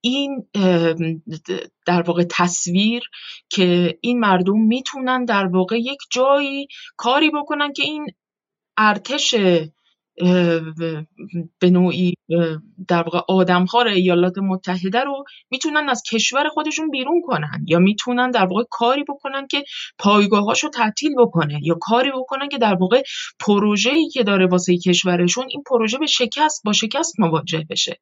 این 0.00 0.46
در 1.86 2.02
واقع 2.02 2.24
تصویر 2.30 3.02
که 3.48 3.98
این 4.00 4.20
مردم 4.20 4.58
می‌تونن 4.58 5.24
در 5.24 5.46
واقع 5.46 5.78
یک 5.78 5.98
جایی 6.10 6.68
کاری 6.96 7.30
بکنن 7.30 7.72
که 7.72 7.82
این 7.82 8.06
ارتش 8.76 9.34
به 11.58 11.70
نوعی 11.70 12.14
در 12.88 13.02
واقع 13.02 13.20
آدمخوار 13.28 13.88
ایالات 13.88 14.38
متحده 14.38 15.00
رو 15.00 15.24
می‌تونن 15.50 15.88
از 15.88 16.02
کشور 16.12 16.48
خودشون 16.48 16.90
بیرون 16.90 17.22
کنن 17.26 17.64
یا 17.66 17.78
می‌تونن 17.78 18.30
در 18.30 18.46
واقع 18.46 18.62
کاری 18.70 19.04
بکنن 19.08 19.46
که 19.46 19.64
پایگاهاش 19.98 20.64
رو 20.64 20.70
تعطیل 20.70 21.14
بکنه 21.18 21.60
یا 21.62 21.74
کاری 21.80 22.10
بکنن 22.10 22.48
که 22.48 22.58
در 22.58 22.74
واقع 22.74 23.02
پروژه‌ای 23.40 24.08
که 24.08 24.22
داره 24.22 24.46
واسه 24.46 24.78
کشورشون 24.78 25.46
این 25.50 25.62
پروژه 25.70 25.98
به 25.98 26.06
شکست 26.06 26.62
با 26.64 26.72
شکست 26.72 27.20
مواجه 27.20 27.64
بشه. 27.70 28.00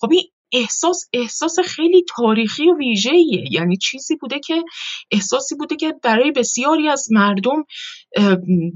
خب 0.00 0.08
این 0.12 0.22
احساس 0.52 1.08
احساس 1.12 1.58
خیلی 1.60 2.04
تاریخی 2.16 2.70
و 2.70 2.76
ویژه‌ایه. 2.78 3.44
یعنی 3.50 3.76
چیزی 3.76 4.16
بوده 4.16 4.38
که 4.38 4.62
احساسی 5.10 5.54
بوده 5.54 5.76
که 5.76 5.94
برای 6.02 6.32
بسیاری 6.32 6.88
از 6.88 7.08
مردم 7.10 7.64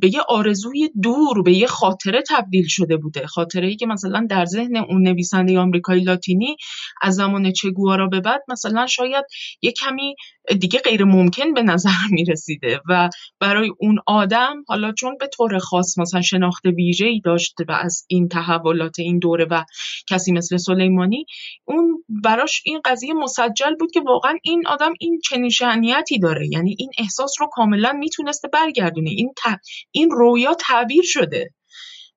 به 0.00 0.14
یه 0.14 0.20
آرزوی 0.28 0.90
دور 1.02 1.42
به 1.42 1.52
یه 1.52 1.66
خاطره 1.66 2.22
تبدیل 2.28 2.66
شده 2.68 2.96
بوده. 2.96 3.26
خاطره 3.26 3.68
ای 3.68 3.76
که 3.76 3.86
مثلا 3.86 4.26
در 4.30 4.44
ذهن 4.44 4.76
اون 4.76 5.02
نویسنده 5.08 5.58
آمریکایی 5.58 6.04
لاتینی 6.04 6.56
از 7.02 7.14
زمان 7.14 7.52
چگوارا 7.52 8.06
به 8.06 8.20
بعد 8.20 8.42
مثلا 8.48 8.86
شاید 8.86 9.24
یه 9.62 9.72
کمی 9.72 10.14
دیگه 10.60 10.78
غیر 10.78 11.04
ممکن 11.04 11.54
به 11.54 11.62
نظر 11.62 11.90
می 12.12 12.24
رسیده 12.24 12.80
و 12.88 13.08
برای 13.40 13.70
اون 13.78 13.98
آدم 14.06 14.64
حالا 14.68 14.92
چون 14.92 15.16
به 15.20 15.26
طور 15.26 15.58
خاص 15.58 15.98
مثلا 15.98 16.20
شناخت 16.22 16.64
ویژه 16.66 17.06
ای 17.06 17.20
داشته 17.24 17.64
و 17.68 17.72
از 17.72 18.04
این 18.08 18.28
تحولات 18.28 18.98
این 18.98 19.18
دوره 19.18 19.46
و 19.50 19.64
کسی 20.08 20.32
مثل 20.32 20.56
سلیمانی 20.56 21.26
اون 21.64 22.04
براش 22.08 22.62
این 22.64 22.80
قضیه 22.84 23.14
مسجل 23.14 23.74
بود 23.80 23.90
که 23.90 24.00
واقعا 24.00 24.34
این 24.42 24.66
آدم 24.66 24.92
این 25.00 25.20
چنین 25.24 25.50
شعنیتی 25.50 26.18
داره. 26.18 26.48
یعنی 26.52 26.76
این 26.78 26.90
احساس 26.98 27.32
رو 27.40 27.48
کاملا 27.52 27.92
می‌تونسته 27.92 28.48
برگردونه. 28.48 29.10
این 29.24 29.58
این 29.90 30.10
رویا 30.10 30.54
تعبیر 30.60 31.02
شده. 31.04 31.50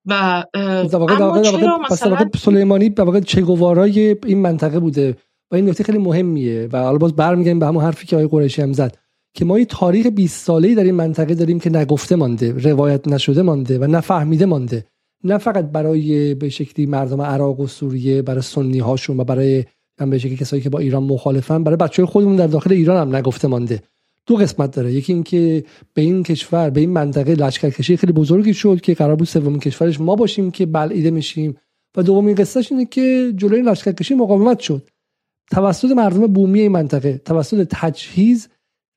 و 0.06 0.44
اما 0.54 1.42
چرا 1.42 1.78
مثلا 1.92 2.30
سلیمانی 2.38 2.90
به 2.90 3.04
واقع 3.04 3.20
چگوارای 3.20 4.16
این 4.26 4.42
منطقه 4.42 4.80
بوده 4.80 5.16
و 5.52 5.56
این 5.56 5.70
نکته 5.70 5.84
خیلی 5.84 5.98
مهمیه 5.98 6.70
و 6.72 6.84
حالا 6.84 6.98
باز 6.98 7.16
برمیگردیم 7.16 7.60
به 7.60 7.66
همون 7.66 7.84
حرفی 7.84 8.08
که 8.08 8.16
آقای 8.16 8.28
قریشی 8.28 8.62
هم 8.62 8.74
زد 8.74 8.98
که 9.34 9.46
ما 9.46 9.60
یه 9.60 9.66
تاریخ 9.66 10.08
20 10.08 10.46
ساله‌ای 10.46 10.76
در 10.76 10.84
این 10.84 10.96
منطقه 10.96 11.36
داریم 11.36 11.60
که 11.60 11.70
نگفته 11.70 12.16
مانده 12.16 12.52
روایت 12.52 13.08
نشده 13.08 13.42
مانده 13.42 13.80
و 13.80 13.84
نفهمیده 13.84 14.46
مانده. 14.46 14.86
نه 15.24 15.38
فقط 15.38 15.66
برای 15.66 16.36
به 16.36 16.50
شکلی 16.50 16.86
مردم 16.86 17.22
عراق 17.22 17.60
و 17.60 17.68
سوریه 17.68 18.22
برای 18.22 18.42
سنی 18.42 18.80
هاشون 18.80 19.20
و 19.20 19.24
برای 19.24 19.66
من 20.00 20.10
به 20.10 20.20
کسایی 20.20 20.62
که 20.62 20.70
با 20.70 20.80
ایران 20.80 21.04
مخالفن 21.04 21.64
برای 21.64 21.78
بچه 21.78 22.06
خودمون 22.06 22.36
در 22.36 22.48
داخل 22.48 22.74
ایران 22.74 23.08
هم 23.08 23.16
نگفته 23.16 23.48
مانده. 23.48 23.82
دو 24.28 24.36
قسمت 24.36 24.72
داره. 24.72 24.94
یکی 24.94 25.14
اینکه 25.14 25.64
به 25.94 26.02
این 26.02 26.24
کشور 26.24 26.70
به 26.70 26.80
این 26.80 26.90
منطقه 26.90 27.36
لشکرکشی 27.36 27.98
خیلی 27.98 28.14
بزرگی 28.14 28.54
شد 28.54 28.82
که 28.82 28.94
قرار 28.94 29.16
بود 29.16 29.28
سومین 29.28 29.60
کشورش 29.60 30.02
ما 30.02 30.16
باشیم 30.16 30.52
که 30.52 30.66
بلعیده 30.66 31.12
میشیم 31.12 31.58
و 31.98 32.04
دومین 32.04 32.36
قصهش 32.36 32.72
اینه 32.72 32.86
که 32.86 33.34
جلوی 33.36 33.62
لشکرکشی 33.62 34.16
مقاومت 34.16 34.60
شد. 34.60 34.90
توسط 35.52 35.92
مردم 35.92 36.28
بومی 36.28 36.60
این 36.60 36.72
منطقه 36.72 37.22
توسط 37.26 37.68
تجهیز 37.72 38.48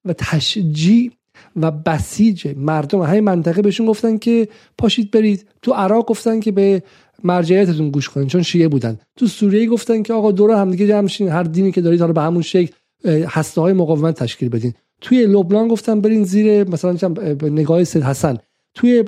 و 0.05 0.13
تشجیع 0.13 1.11
و 1.57 1.71
بسیج 1.71 2.49
مردم 2.57 3.01
همین 3.01 3.25
منطقه 3.25 3.63
بهشون 3.63 3.87
گفتن 3.87 4.19
که 4.19 4.49
پاشید 4.79 5.11
برید. 5.11 5.49
تو 5.63 5.73
عراق 5.73 6.07
گفتن 6.07 6.41
که 6.41 6.53
به 6.53 6.83
مرجعیتتون 7.25 7.91
گوش 7.91 8.09
کنین 8.09 8.29
چون 8.29 8.43
شیعه 8.43 8.69
بودن. 8.69 8.99
تو 9.17 9.27
سوریه 9.27 9.67
گفتن 9.67 10.03
که 10.03 10.13
آقا 10.13 10.33
دور 10.33 10.51
همدیگه 10.51 10.87
جمع 10.87 11.09
شین 11.09 11.29
هر 11.29 11.43
دینی 11.43 11.73
که 11.73 11.81
دارید 11.81 12.01
حالا 12.01 12.13
به 12.13 12.21
همون 12.21 12.43
شکل 12.43 12.73
هسته 13.07 13.61
های 13.61 13.73
مقاومت 13.73 14.15
تشکیل 14.15 14.49
بدین. 14.49 14.75
توی 15.01 15.27
لبنان 15.27 15.69
گفتن 15.69 16.01
برین 16.01 16.25
زیر 16.25 16.69
مثلا 16.69 16.97
نگاه 17.43 17.85
سید 17.85 18.03
حسن. 18.03 18.39
توی 18.75 19.05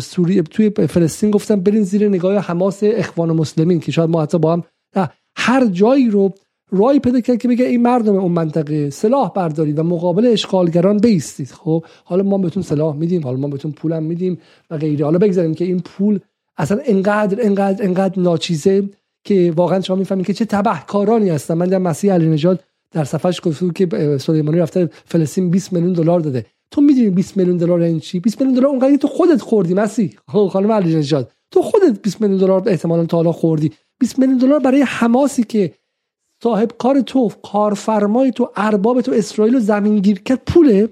سوریه 0.00 0.42
توی 0.42 0.70
فلسطین 0.70 1.30
گفتن 1.30 1.60
برین 1.60 1.82
زیر 1.82 2.08
نگاه 2.08 2.36
حماس 2.36 2.80
اخوان 2.82 3.32
مسلمین 3.32 3.80
که 3.80 3.92
شاید 3.92 4.10
ما 4.10 4.22
حتی 4.22 4.38
با 4.38 4.52
هم 4.52 4.62
هر 5.36 5.66
جایی 5.66 6.10
رو 6.10 6.34
رای 6.70 7.00
پیدا 7.00 7.20
کرد 7.20 7.38
که 7.38 7.48
بگه 7.48 7.64
این 7.64 7.82
مردم 7.82 8.16
اون 8.16 8.32
منطقه 8.32 8.90
سلاح 8.90 9.32
بردارید 9.32 9.78
و 9.78 9.82
مقابل 9.82 10.26
اشغالگران 10.26 10.96
بیستید. 10.98 11.48
خب 11.48 11.84
حالا 12.04 12.22
ما 12.22 12.38
بهتون 12.38 12.62
سلاح 12.62 12.96
میدیم 12.96 13.22
حالا 13.22 13.36
ما 13.36 13.48
بهتون 13.48 13.72
پولم 13.72 14.02
میدیم 14.02 14.38
و 14.70 14.78
غیره. 14.78 15.04
حالا 15.04 15.18
بگذاریم 15.18 15.54
که 15.54 15.64
این 15.64 15.80
پول 15.80 16.20
اصلا 16.56 16.78
انقدر 16.84 17.46
انقدر 17.46 17.84
انقدر 17.84 18.20
ناچیزه 18.20 18.88
که 19.24 19.52
واقعا 19.56 19.80
شما 19.80 19.96
می‌فهمید 19.96 20.26
که 20.26 20.34
چه 20.34 20.44
تبهکارانی 20.44 21.30
هستن. 21.30 21.54
من 21.54 21.66
در 21.66 21.78
مسیح 21.78 22.12
علی 22.12 22.26
نژاد 22.26 22.64
در 22.90 23.04
صفحش 23.04 23.40
گفت 23.44 23.74
که 23.74 24.18
سلیمانی 24.18 24.58
رفته 24.58 24.90
فلسطین 25.04 25.50
20 25.50 25.72
میلیون 25.72 25.92
دلار 25.92 26.20
داده. 26.20 26.46
تو 26.70 26.80
می‌دونی 26.80 27.10
20 27.10 27.36
میلیون 27.36 27.56
دلار 27.56 27.80
این 27.80 28.00
چی؟ 28.00 28.20
20 28.20 28.40
میلیون 28.40 28.58
دلار 28.58 28.70
اونقدر 28.70 28.96
تو 28.96 29.08
خودت 29.08 29.42
خوردی 29.42 29.74
مسیح. 29.74 30.16
خب 30.28 30.48
خانم 30.52 30.72
علی 30.72 30.96
نژاد 30.96 31.32
تو 31.50 31.62
خودت 31.62 32.02
20 32.02 32.20
میلیون 32.20 32.40
دلار 32.40 32.62
احتمالاً 32.66 33.06
تا 33.06 33.16
حالا 33.16 33.32
خوردی. 33.32 33.72
20 34.00 34.18
میلیون 34.18 34.38
دلار 34.38 34.60
برای 34.60 34.82
حماسی 34.82 35.42
که 35.42 35.74
صاحب 36.42 36.72
کار 36.78 37.00
تو 37.00 37.30
کارفرمای 37.42 38.30
تو 38.30 38.50
ارباب 38.56 39.00
تو 39.00 39.12
اسرائیل 39.12 39.54
و 39.54 39.60
زمین 39.60 40.02
کرد 40.02 40.42
پوله. 40.46 40.88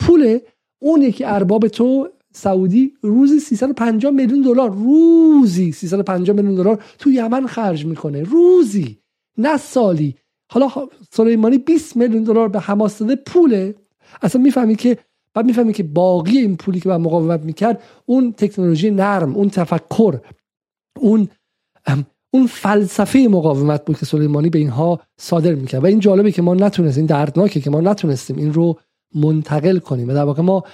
پوله. 0.00 0.42
اون 0.82 1.02
یکی 1.02 1.24
ارباب 1.24 1.68
تو 1.68 2.08
سعودی 2.34 2.92
روزی 3.02 3.40
350 3.40 4.12
میلیون 4.12 4.42
دلار. 4.42 4.70
روزی 4.70 5.72
350 5.72 6.36
میلیون 6.36 6.54
دلار 6.54 6.82
تو 6.98 7.10
یمن 7.10 7.46
خرج 7.46 7.86
می‌کنه. 7.86 8.22
روزی. 8.22 8.98
نه 9.38 9.56
سالی. 9.56 10.14
حالا 10.54 10.68
سلیمانی 11.10 11.58
20 11.58 11.96
میلیون 11.96 12.24
دلار 12.24 12.48
به 12.48 12.60
حماس 12.60 12.98
داده 12.98 13.16
پوله. 13.16 13.74
اصلا 14.22 14.42
می‌فهمی 14.42 14.76
که 14.76 14.98
بعد 15.34 15.46
می‌فهمی 15.46 15.72
که 15.72 15.82
باقی 15.82 16.38
این 16.38 16.56
پولی 16.56 16.80
که 16.80 16.88
به 16.88 16.96
مقاومت 16.96 17.40
می‌کرد 17.40 17.82
اون 18.06 18.32
تکنولوژی 18.32 18.90
نرم 18.90 19.34
اون 19.34 19.50
تفکر 19.50 20.20
اون 21.00 21.28
اون 22.30 22.46
فلسفه 22.46 23.18
مقاومت 23.30 23.84
بود 23.84 23.98
که 23.98 24.06
سلیمانی 24.06 24.50
به 24.50 24.58
اینها 24.58 25.00
صادر 25.16 25.54
می‌کرد. 25.54 25.82
و 25.82 25.86
این 25.86 26.00
جالبه 26.00 26.32
که 26.32 26.42
ما 26.42 26.54
نتونستیم 26.54 27.06
دردناکه 27.06 27.60
که 27.60 27.70
ما 27.70 27.80
نتونستیم 27.80 28.36
این 28.36 28.52
رو 28.52 28.78
منتقل 29.14 29.78
کنیم. 29.78 30.08
و 30.08 30.12
در 30.12 30.24
واقع 30.24 30.42
ما 30.42 30.64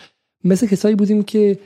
مثل 0.44 0.66
کسایی 0.66 0.94
بودیم 0.94 1.22
که 1.22 1.58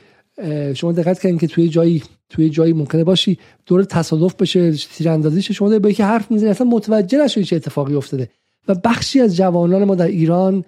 شما 0.75 0.91
دقت 0.91 1.19
کردین 1.19 1.37
که 1.37 1.47
توی 1.47 1.69
جایی 1.69 2.03
توی 2.29 2.49
جایی 2.49 2.73
ممکنه 2.73 3.03
باشی 3.03 3.39
دور 3.65 3.83
تصادف 3.83 4.35
بشه 4.35 4.71
تیراندازی 4.71 5.41
شه. 5.41 5.53
شما 5.53 5.79
به 5.79 5.93
که 5.93 6.05
حرف 6.05 6.31
می‌زنی 6.31 6.49
اصلا 6.49 6.67
متوجه 6.67 7.23
نشوی 7.23 7.43
چه 7.43 7.55
اتفاقی 7.55 7.95
افتاده. 7.95 8.29
و 8.67 8.75
بخشی 8.75 9.21
از 9.21 9.35
جوانان 9.35 9.83
ما 9.83 9.95
در 9.95 10.07
ایران 10.07 10.65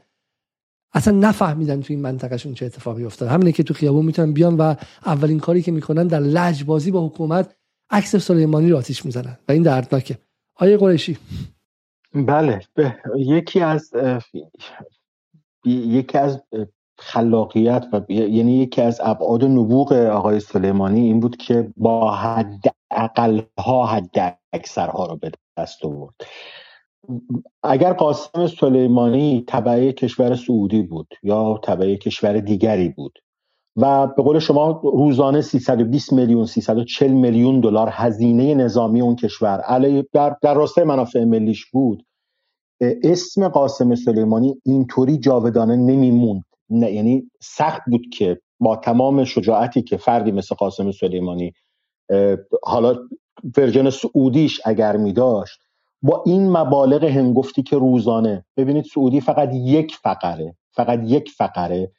اصلا 0.93 1.17
نفهمیدن 1.17 1.81
توی 1.81 1.95
این 1.95 2.03
منطقهشون 2.03 2.53
چه 2.53 2.65
اتفاقی 2.65 3.03
افتاده. 3.03 3.31
همینه 3.31 3.51
که 3.51 3.63
تو 3.63 3.73
خیابون 3.73 4.05
می‌تونن 4.05 4.33
بیان 4.33 4.57
و 4.57 4.75
اولین 5.05 5.39
کاری 5.39 5.61
که 5.61 5.71
می‌کنن 5.71 6.07
در 6.07 6.19
لجبازی 6.19 6.91
با 6.91 7.07
حکومت 7.07 7.55
عکس 7.89 8.15
سلیمانی 8.15 8.69
رو 8.69 8.77
آتیش 8.77 9.05
می‌زنن. 9.05 9.37
و 9.47 9.51
این 9.51 9.63
دردناکه. 9.63 10.17
آیه 10.55 10.77
قریشی. 10.77 11.17
بله. 12.13 12.61
یکی 13.17 13.59
از 13.59 13.91
یکی 15.65 16.17
از 16.17 16.41
خلاقیت 16.99 17.85
و 17.93 18.01
یعنی 18.09 18.57
یکی 18.57 18.81
از 18.81 19.01
ابعاد 19.03 19.43
نبوغ 19.43 19.91
آقای 19.91 20.39
سلیمانی 20.39 21.01
این 21.01 21.19
بود 21.19 21.37
که 21.37 21.73
با 21.77 22.11
حد 22.11 22.63
اقل 22.91 23.41
ها 23.59 23.85
حد 23.85 24.39
اکثرها 24.53 25.05
رو 25.05 25.15
به 25.15 25.31
دست 25.57 25.85
آورد. 25.85 26.13
اگر 27.63 27.93
قاسم 27.93 28.47
سلیمانی 28.47 29.43
طبعه 29.47 29.91
کشور 29.91 30.35
سعودی 30.35 30.81
بود 30.81 31.07
یا 31.23 31.59
طبعه 31.63 31.97
کشور 31.97 32.39
دیگری 32.39 32.89
بود 32.89 33.19
و 33.75 34.07
به 34.07 34.23
قول 34.23 34.39
شما 34.39 34.81
روزانه 34.83 35.41
320 35.41 36.13
میلیون 36.13 36.45
340 36.45 37.11
میلیون 37.11 37.59
دلار 37.59 37.89
هزینه 37.91 38.55
نظامی 38.55 39.01
اون 39.01 39.15
کشور 39.15 39.61
علی 39.61 40.03
در, 40.13 40.35
در 40.41 40.53
راستای 40.53 40.83
منافع 40.83 41.23
ملیش 41.23 41.65
بود 41.65 42.05
اسم 43.03 43.47
قاسم 43.47 43.95
سلیمانی 43.95 44.61
اینطوری 44.65 45.17
جاودانه 45.17 45.75
نمیموند. 45.75 46.43
نه 46.69 46.91
یعنی 46.91 47.31
سخت 47.41 47.81
بود 47.87 48.01
که 48.13 48.41
با 48.59 48.75
تمام 48.75 49.23
شجاعتی 49.23 49.81
که 49.81 49.97
فردی 49.97 50.31
مثل 50.31 50.55
قاسم 50.55 50.91
سلیمانی 50.91 51.53
حالا 52.63 52.95
ورژن 53.57 53.89
سعودیش 53.89 54.61
اگر 54.65 54.97
می 54.97 55.13
داشت 55.13 55.59
با 56.01 56.23
این 56.25 56.57
مبالغ 56.57 57.03
هنگفتی 57.03 57.63
که 57.63 57.75
روزانه 57.75 58.45
ببینید 58.57 58.85
سعودی 58.85 59.21
فقط 59.21 59.49
یک 59.53 59.95
فقره 59.95 60.55
فقط 60.71 60.99
یک 61.03 61.29
فقره 61.29 61.91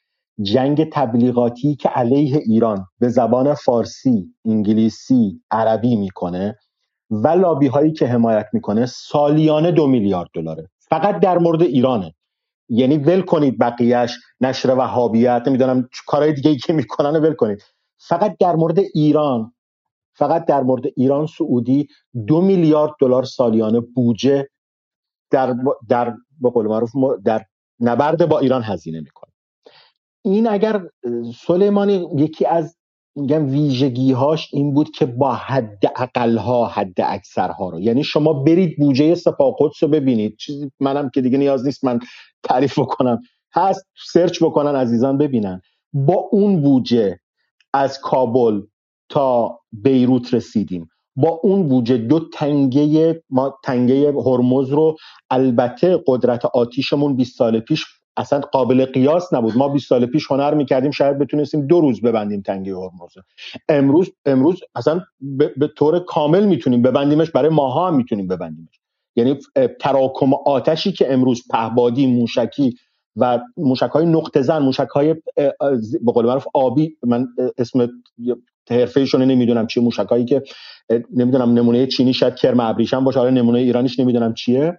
جنگ 0.43 0.89
تبلیغاتی 0.93 1.77
که 1.77 1.89
علیه 1.89 2.37
ایران 2.37 2.87
به 2.99 3.09
زبان 3.09 3.55
فارسی، 3.55 4.35
انگلیسی، 4.45 5.41
عربی 5.51 5.97
می‌کنه 5.97 6.57
و 7.11 7.29
لابی 7.29 7.67
هایی 7.67 7.93
که 7.93 8.07
حمایت 8.07 8.47
می‌کنه 8.53 8.87
سالیانه 8.87 9.71
دو 9.71 9.87
میلیارد 9.87 10.29
دلاره. 10.35 10.69
فقط 10.79 11.21
در 11.21 11.39
مورد 11.39 11.63
ایرانه. 11.63 12.15
یعنی 12.69 12.97
ول 12.97 13.21
کنید 13.21 13.59
بقیهش 13.59 14.19
نشر 14.41 14.71
وهابیت 14.71 15.43
نمی‌دونم 15.47 15.89
کارهای 16.07 16.33
دیگه 16.33 16.57
که 16.57 16.73
می‌کنن 16.73 17.17
ول 17.17 17.35
کنید. 17.35 17.63
فقط 17.99 18.37
در 18.41 18.57
مورد 18.57 18.79
ایران 18.95 19.53
فقط 20.13 20.45
در 20.45 20.61
مورد 20.61 20.83
ایران 20.97 21.27
سعودی 21.27 21.89
دو 22.27 22.41
میلیارد 22.41 22.93
دلار 23.01 23.25
سالیانه 23.25 23.81
بودجه 23.81 24.49
در 25.31 25.55
در 25.89 26.15
به 26.41 26.51
قول 26.51 26.67
معروف 26.67 26.91
در 27.25 27.45
نبرد 27.81 28.29
با 28.29 28.39
ایران 28.39 28.63
هزینه 28.63 29.01
می‌کنه. 29.01 29.33
این 30.25 30.49
اگر 30.49 30.83
سلیمانی 31.47 32.09
یکی 32.17 32.47
از 32.47 32.77
میگم 33.17 33.51
ویژگی 33.51 34.13
هاش 34.13 34.49
این 34.53 34.75
بود 34.75 34.91
که 34.91 35.07
با 35.07 35.35
حد 35.35 35.93
اقل 35.97 36.37
ها 36.37 36.67
حد 36.67 37.01
اکثر 37.01 37.51
ها 37.51 37.69
رو 37.69 37.81
یعنی 37.81 38.05
شما 38.05 38.33
برید 38.33 38.79
بودجه 38.79 39.15
سپاه 39.15 39.55
قدس 39.59 39.83
رو 39.83 39.89
ببینید. 39.89 40.37
چیزی 40.37 40.71
منم 40.81 41.11
که 41.11 41.21
دیگه 41.21 41.39
نیاز 41.39 41.67
نیست 41.67 41.85
من 41.85 42.01
تعریف 42.43 42.79
بکنم. 42.79 43.23
هست 43.55 43.87
سرچ 44.13 44.43
بکنن 44.43 44.77
عزیزان 44.77 45.19
ببینن. 45.19 45.63
با 45.93 46.29
اون 46.33 46.63
بودجه 46.63 47.21
از 47.75 48.01
کابل 48.01 48.63
تا 49.09 49.61
بیروت 49.73 50.35
رسیدیم. 50.35 50.89
با 51.17 51.29
اون 51.43 51.69
بودجه 51.69 51.97
دو 51.97 52.29
تنگه 52.29 53.23
ما 53.31 53.59
تنگه 53.65 54.13
هرمز 54.13 54.71
رو 54.71 54.97
البته 55.31 56.03
قدرت 56.07 56.45
آتیشمون 56.45 57.17
20 57.17 57.37
سال 57.39 57.61
پیش 57.61 57.85
اصلا 58.17 58.41
قابل 58.41 58.85
قیاس 58.85 59.33
نبود. 59.33 59.57
ما 59.57 59.69
20 59.69 59.89
سال 59.89 60.07
پیش 60.07 60.31
هنر 60.31 60.55
می‌کردیم 60.55 60.91
شاید 60.91 61.19
بتونستیم 61.19 61.67
دو 61.67 61.81
روز 61.81 62.01
ببندیم 62.01 62.41
تنگه 62.41 62.77
هرمز 62.77 63.13
امروز 63.69 64.11
امروز 64.27 64.61
اصلا 64.75 65.01
به 65.57 65.69
طور 65.77 65.99
کامل 65.99 66.45
می‌تونیم 66.45 66.83
ببندیمش 66.83 67.31
برای 67.31 67.51
ماها 67.51 67.89
هم 67.89 67.97
می‌تونیم 67.97 68.29
ببندیمش. 68.29 68.81
یعنی 69.19 69.39
تراکم 69.81 70.33
آتشی 70.47 70.93
که 70.93 71.13
امروز 71.13 71.43
پهبادی 71.51 72.07
موشکی 72.07 72.75
و 73.17 73.41
موشک 73.57 73.91
های 73.91 74.07
نقطه 74.07 74.43
زن 74.43 74.59
موشک 74.59 74.89
های 74.95 75.15
به 76.05 76.13
قول 76.15 76.27
معروف 76.27 76.47
آبی 76.55 76.97
من 77.07 77.27
اسم 77.59 77.89
حرفه 78.71 79.07
نمی‌دونم 79.19 79.67
چیه 79.67 79.83
موشک 79.83 80.07
هایی 80.07 80.25
که 80.25 80.43
نمی‌دونم 81.17 81.53
نمونه 81.53 81.87
چینی 81.87 82.15
شاید 82.15 82.35
کرم 82.35 82.61
ابریشم 82.61 83.05
باشه 83.05 83.19
حالا 83.19 83.31
نمونه 83.31 83.59
ایرانیش 83.59 84.01
نمی‌دونم 84.01 84.35
چیه. 84.35 84.79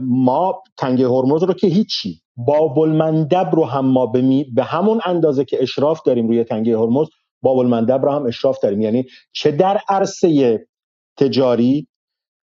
ما 0.00 0.62
تنگه 0.76 1.08
هرمز 1.08 1.42
رو 1.42 1.54
که 1.54 1.66
هیچی 1.66 2.20
باب 2.36 2.78
المندب 2.78 3.50
رو 3.52 3.64
هم 3.64 3.86
ما 3.86 4.06
به 4.54 4.64
همون 4.64 5.00
اندازه 5.06 5.44
که 5.44 5.62
اشراف 5.62 6.02
داریم 6.02 6.28
روی 6.28 6.44
تنگه 6.44 6.78
هرمز 6.78 7.06
باب 7.42 7.58
المندب 7.58 8.04
رو 8.04 8.12
هم 8.12 8.26
اشراف 8.26 8.58
داریم. 8.62 8.80
یعنی 8.80 9.04
چه 9.32 9.50
در 9.50 9.78
عرصه 9.88 10.60
تجاری 11.16 11.88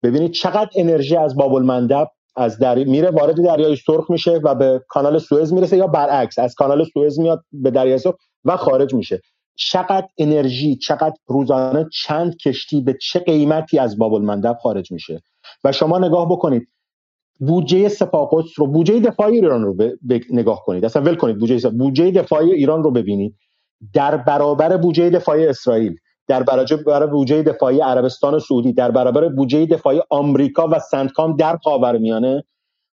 ببینید 0.08 0.32
چقدر 0.32 0.70
انرژی 0.76 1.18
از 1.18 1.36
باب 1.36 1.54
المندب 1.54 2.08
از 2.36 2.60
در... 2.60 2.84
میره 2.84 3.12
وارد 3.12 3.44
دریای 3.46 3.76
سرخ 3.76 4.12
میشه 4.12 4.40
و 4.44 4.56
به 4.56 4.82
کانال 4.88 5.20
سوئز 5.20 5.54
می‌رسه 5.54 5.78
یا 5.78 5.88
برعکس 5.88 6.40
از 6.40 6.56
کانال 6.56 6.84
سوئز 6.84 7.20
میاد 7.20 7.44
به 7.52 7.72
دریای 7.72 7.98
سرخ 7.98 8.16
و 8.46 8.58
خارج 8.58 8.94
میشه. 8.94 9.22
چقدر 9.56 10.08
انرژی 10.18 10.76
چقدر 10.76 11.16
روزانه 11.28 11.90
چند 11.94 12.38
کشتی 12.38 12.82
به 12.82 12.98
چه 13.02 13.20
قیمتی 13.20 13.80
از 13.80 13.98
باب 13.98 14.14
المندب 14.14 14.58
خارج 14.64 14.92
میشه. 14.92 15.22
و 15.64 15.72
شما 15.72 16.00
نگاه 16.00 16.30
بکنید 16.30 16.68
بودجه 17.40 17.90
سپاه 17.90 18.30
رو 18.56 18.68
بودجه 18.68 19.00
دفاعی 19.00 19.36
ایران 19.36 19.64
رو 19.64 19.76
نگاه 20.30 20.64
کنید. 20.66 20.86
اصلا 20.86 21.02
ول 21.02 21.16
کنید 21.16 21.38
بودجه 21.38 21.70
بودجه 21.70 22.12
دفاعی 22.12 22.52
ایران 22.52 22.84
رو 22.84 22.92
ببینید. 22.92 23.36
در 23.94 24.18
برابر 24.18 24.78
بودجه 24.78 25.10
دفاعی 25.10 25.48
اسرائیل 25.48 25.96
در 26.28 26.44
برابر 26.44 27.06
بودجه 27.06 27.44
دفاعی 27.44 27.80
عربستان 27.82 28.40
سعودی 28.40 28.74
در 28.74 28.91
برابر 28.91 29.30
بودجه 29.30 29.66
دفاعی 29.66 30.02
آمریکا 30.10 30.68
و 30.68 30.80
سنتکام 30.80 31.36
در 31.36 31.58
خاورمیانه 31.58 32.44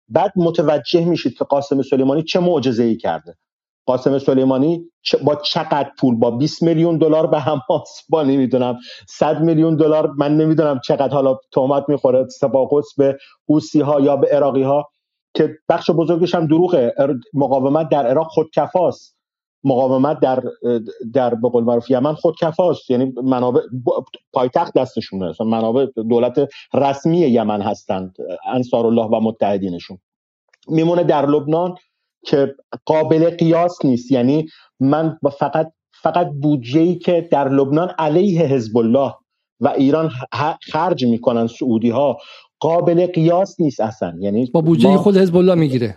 بعد 0.09 0.33
متوجه 0.37 1.05
میشید 1.05 1.39
که 1.39 1.45
قاسم 1.45 1.83
سلیمانی 1.83 2.23
چه 2.23 2.41
معجزه 2.41 2.83
ای 2.83 2.97
کرده. 2.97 3.35
قاسم 3.87 4.19
سلیمانی 4.19 4.85
با 5.25 5.35
چقدر 5.37 5.91
پول؟ 5.99 6.17
با 6.17 6.31
20 6.31 6.63
میلیون 6.63 6.99
دلار 6.99 7.27
به 7.27 7.41
حماس 7.41 8.03
با 8.09 8.23
نمی‌دونم 8.23 8.79
100 9.09 9.41
میلیون 9.41 9.77
دلار 9.77 10.11
من 10.19 10.37
نمی‌دونم 10.37 10.81
چقدر. 10.85 11.15
حالا 11.15 11.39
تهمت 11.53 11.85
می‌خوره 11.89 12.27
سپاه 12.29 12.69
به 12.97 13.17
حوسی 13.49 13.81
ها 13.81 14.01
یا 14.01 14.17
به 14.17 14.27
عراقی 14.29 14.63
ها 14.63 14.89
که 15.35 15.59
بخش 15.69 15.91
بزرگش 15.91 16.35
هم 16.35 16.47
دروغه. 16.47 16.95
مقاومت 17.35 17.89
در 17.89 18.07
عراق 18.07 18.27
خودکفاست. 18.27 19.14
مقاومت 19.65 20.21
در 20.21 20.43
در 21.13 21.35
به 21.35 21.49
قول 21.49 21.65
معروف 21.65 21.91
یمن 21.91 22.15
خودکفاست 22.15 22.91
یعنی 22.91 23.13
منابع 23.25 23.61
پایتخت 24.33 24.75
دستشونه 24.75 25.29
مثلا 25.29 25.47
منابع 25.47 25.87
دولت 26.09 26.49
رسمی 26.75 27.19
یمن 27.19 27.63
هستند 27.63 28.17
انصار 28.55 28.87
الله 28.87 29.07
و 29.07 29.21
متحدینشون. 29.21 29.99
میمونه 30.69 31.05
در 31.05 31.27
لبنان 31.27 31.75
که 32.25 32.55
قابل 32.85 33.31
قیاس 33.31 33.85
نیست. 33.85 34.13
یعنی 34.13 34.47
من 34.81 35.19
فقط 35.39 35.73
فقط 36.03 36.31
بودجه 36.43 36.95
که 36.95 37.29
در 37.33 37.49
لبنان 37.49 37.89
علیه 37.99 38.43
حزب 38.43 38.77
الله 38.77 39.15
و 39.61 39.69
ایران 39.69 40.11
خرج 40.73 41.05
می‌کنن 41.05 41.47
سعودی 41.47 41.91
ها 41.91 42.19
قابل 42.61 43.07
قیاس 43.07 43.61
نیست 43.61 43.81
اصلا. 43.81 44.15
یعنی 44.21 44.47
با 44.47 44.61
بودجه 44.61 44.97
خود 44.97 45.17
حزب 45.17 45.37
الله 45.37 45.55
می‌گیره. 45.55 45.97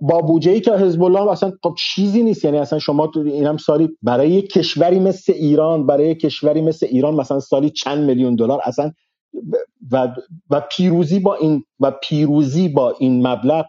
با 0.00 0.20
بودجه 0.20 0.50
ای 0.50 0.60
که 0.60 0.72
حزب 0.72 1.02
الله 1.02 1.30
اصلا 1.30 1.52
خب 1.62 1.74
چیزی 1.78 2.22
نیست. 2.22 2.44
یعنی 2.44 2.58
اصلا 2.58 2.78
شما 2.78 3.06
تو 3.06 3.20
اینم 3.20 3.56
سالی 3.56 3.88
برای 4.02 4.30
یک 4.30 4.52
کشوری 4.52 4.98
مثل 4.98 5.32
ایران 5.32 5.86
برای 5.86 6.14
کشوری 6.14 6.60
مثل 6.60 6.86
ایران 6.90 7.14
مثلا 7.14 7.40
سالی 7.40 7.70
چند 7.70 8.04
میلیون 8.04 8.34
دلار 8.34 8.60
اصلا 8.64 8.92
و 9.92 10.14
و 10.50 10.62
پیروزی 10.70 11.20
با 11.20 11.34
این 11.34 11.64
و 11.80 11.90
پیروزی 11.90 12.68
با 12.68 12.94
این 12.98 13.26
مبلغ 13.26 13.66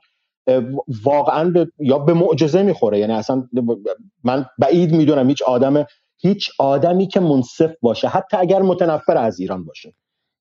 واقعا 1.03 1.49
به 1.49 1.67
یا 1.79 1.99
به 1.99 2.13
معجزه 2.13 2.63
می‌خوره. 2.63 2.99
یعنی 2.99 3.13
اصلا 3.13 3.47
من 4.23 4.45
بعید 4.57 4.91
می‌دونم 4.91 5.29
هیچ 5.29 5.41
آدم 5.41 5.85
هیچ 6.21 6.49
آدمی 6.59 7.07
که 7.07 7.19
منصف 7.19 7.71
باشه 7.81 8.07
حتی 8.07 8.37
اگر 8.37 8.61
متنفر 8.61 9.17
از 9.17 9.39
ایران 9.39 9.65
باشه 9.65 9.93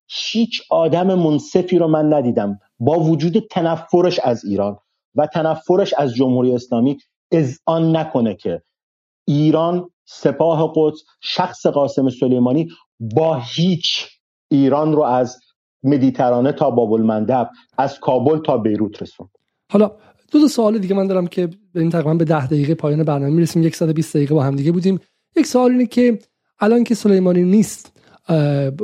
هیچ 0.09 0.63
آدم 0.71 1.15
منصفی 1.15 1.79
رو 1.79 1.89
من 1.89 2.13
ندیدم 2.13 2.59
با 2.79 3.01
وجود 3.01 3.39
تنفرش 3.51 4.19
از 4.19 4.45
ایران. 4.45 4.79
و 5.15 5.27
تنفرش 5.27 5.95
از 5.99 6.15
جمهوری 6.15 6.55
اسلامی 6.55 6.99
آن 7.66 7.97
نکنه 7.97 8.35
که 8.35 8.62
ایران 9.24 9.91
سپاه 10.05 10.73
قدس 10.77 11.03
شخص 11.20 11.66
قاسم 11.66 12.11
سلیمانی 12.11 12.69
با 13.01 13.43
هیچ 13.55 14.07
ایران 14.51 14.93
رو 14.93 15.03
از 15.03 15.41
مدیترانه 15.82 16.53
تا 16.53 16.70
باب 16.70 16.93
المندب 16.93 17.51
از 17.78 18.01
کابل 18.01 18.39
تا 18.39 18.59
بیروت 18.59 19.03
رسوند. 19.03 19.31
حالا 19.73 19.91
دو 20.32 20.41
تا 20.41 20.49
سوال 20.49 20.78
دیگه 20.78 20.95
من 20.95 21.07
دارم 21.07 21.27
که 21.27 21.49
این 21.74 21.91
تقریبا 21.91 22.15
به 22.15 22.24
ده 22.24 22.47
دقیقه 22.47 22.74
پایان 22.74 23.03
برنامه 23.03 23.32
می‌رسیم. 23.32 23.70
120 23.70 24.16
دقیقه 24.16 24.35
با 24.35 24.43
هم 24.43 24.57
دیگه 24.57 24.73
بودیم. 24.73 25.01
یک 25.36 25.47
سوال 25.47 25.70
اینه 25.70 25.86
که 25.86 26.19
الان 26.61 26.85
که 26.85 26.95
سلیمانی 26.95 27.43
نیست 27.43 27.93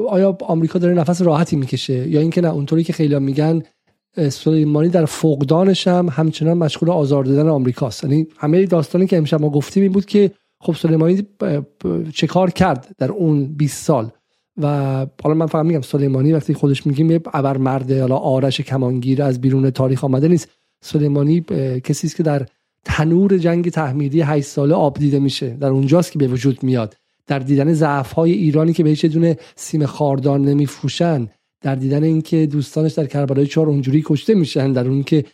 آیا 0.09 0.39
آمریکا 0.43 0.79
داره 0.79 0.95
نفس 0.95 1.23
راحتی 1.23 1.57
می‌کشه 1.57 2.09
یا 2.09 2.21
اینکه 2.21 2.41
نه 2.41 2.49
اونطوری 2.49 2.85
که 2.85 2.93
خیلی 2.93 3.19
میگن 3.19 3.63
سلیمانی 4.31 4.89
در 4.89 5.05
فقدانش 5.05 5.89
هم 5.89 6.09
همچنان 6.13 6.59
مشغول 6.59 6.91
آزار 6.91 7.25
دادن 7.25 7.49
آمریکاست. 7.49 8.05
یعنی 8.05 8.27
همه 8.37 8.67
داستانی 8.67 9.07
که 9.07 9.17
امشب 9.17 9.41
ما 9.41 9.51
گفتیم 9.51 9.83
این 9.83 9.93
بود 9.93 10.05
که 10.05 10.31
خب 10.61 10.75
سلیمانی 10.75 11.27
چه 12.15 12.27
کار 12.27 12.51
کرد 12.51 12.95
در 12.99 13.13
اون 13.13 13.45
20 13.47 13.85
سال؟ 13.85 14.11
و 14.57 14.67
حالا 15.23 15.35
من 15.35 15.47
فقط 15.47 15.65
میگم 15.65 15.81
سلیمانی 15.81 16.33
وقتی 16.33 16.55
خودش 16.55 16.87
میگیم 16.87 17.11
یه 17.11 17.21
ابر 17.35 17.57
مرده 17.57 18.01
حالا 18.01 18.17
آرش 18.17 18.61
کمانگیر 18.61 19.23
از 19.23 19.41
بیرون 19.41 19.71
تاریخ 19.71 20.05
آمده 20.05 20.29
نیست. 20.29 20.49
سلیمانی 20.83 21.41
کسی 21.85 22.07
است 22.07 22.17
که 22.17 22.23
در 22.23 22.47
تنور 22.85 23.39
جنگ 23.39 23.71
تحمیدی 23.71 24.21
8 24.21 24.47
ساله 24.47 24.75
آب 24.75 24.99
دیده 24.99 25.19
میشه. 25.19 25.51
در 25.51 25.69
اونجاست 25.69 26.13
که 26.13 26.19
به 26.19 26.27
وجود 26.27 26.63
میاد. 26.63 26.97
در 27.27 27.39
دیدن 27.39 27.73
ضعف 27.73 28.13
های 28.13 28.33
ایرانی 28.33 28.73
که 28.73 28.83
به 28.83 28.91
هیچ 28.91 29.05
دونه 29.07 29.37
سیم 29.57 29.87
خاردار 29.87 30.39
نمیفروشن. 30.39 31.29
در 31.61 31.75
دیدن 31.75 32.03
اینکه 32.03 32.47
دوستانش 32.47 32.93
در 32.93 33.07
کربلای 33.07 33.47
چهار 33.47 33.69
اونجوری 33.69 34.03
کشته 34.07 34.35
میشن 34.35 34.73
در 34.73 34.89
اون 34.89 35.03
که 35.03 35.25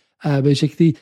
به 0.43 0.53
شکلی 0.53 0.95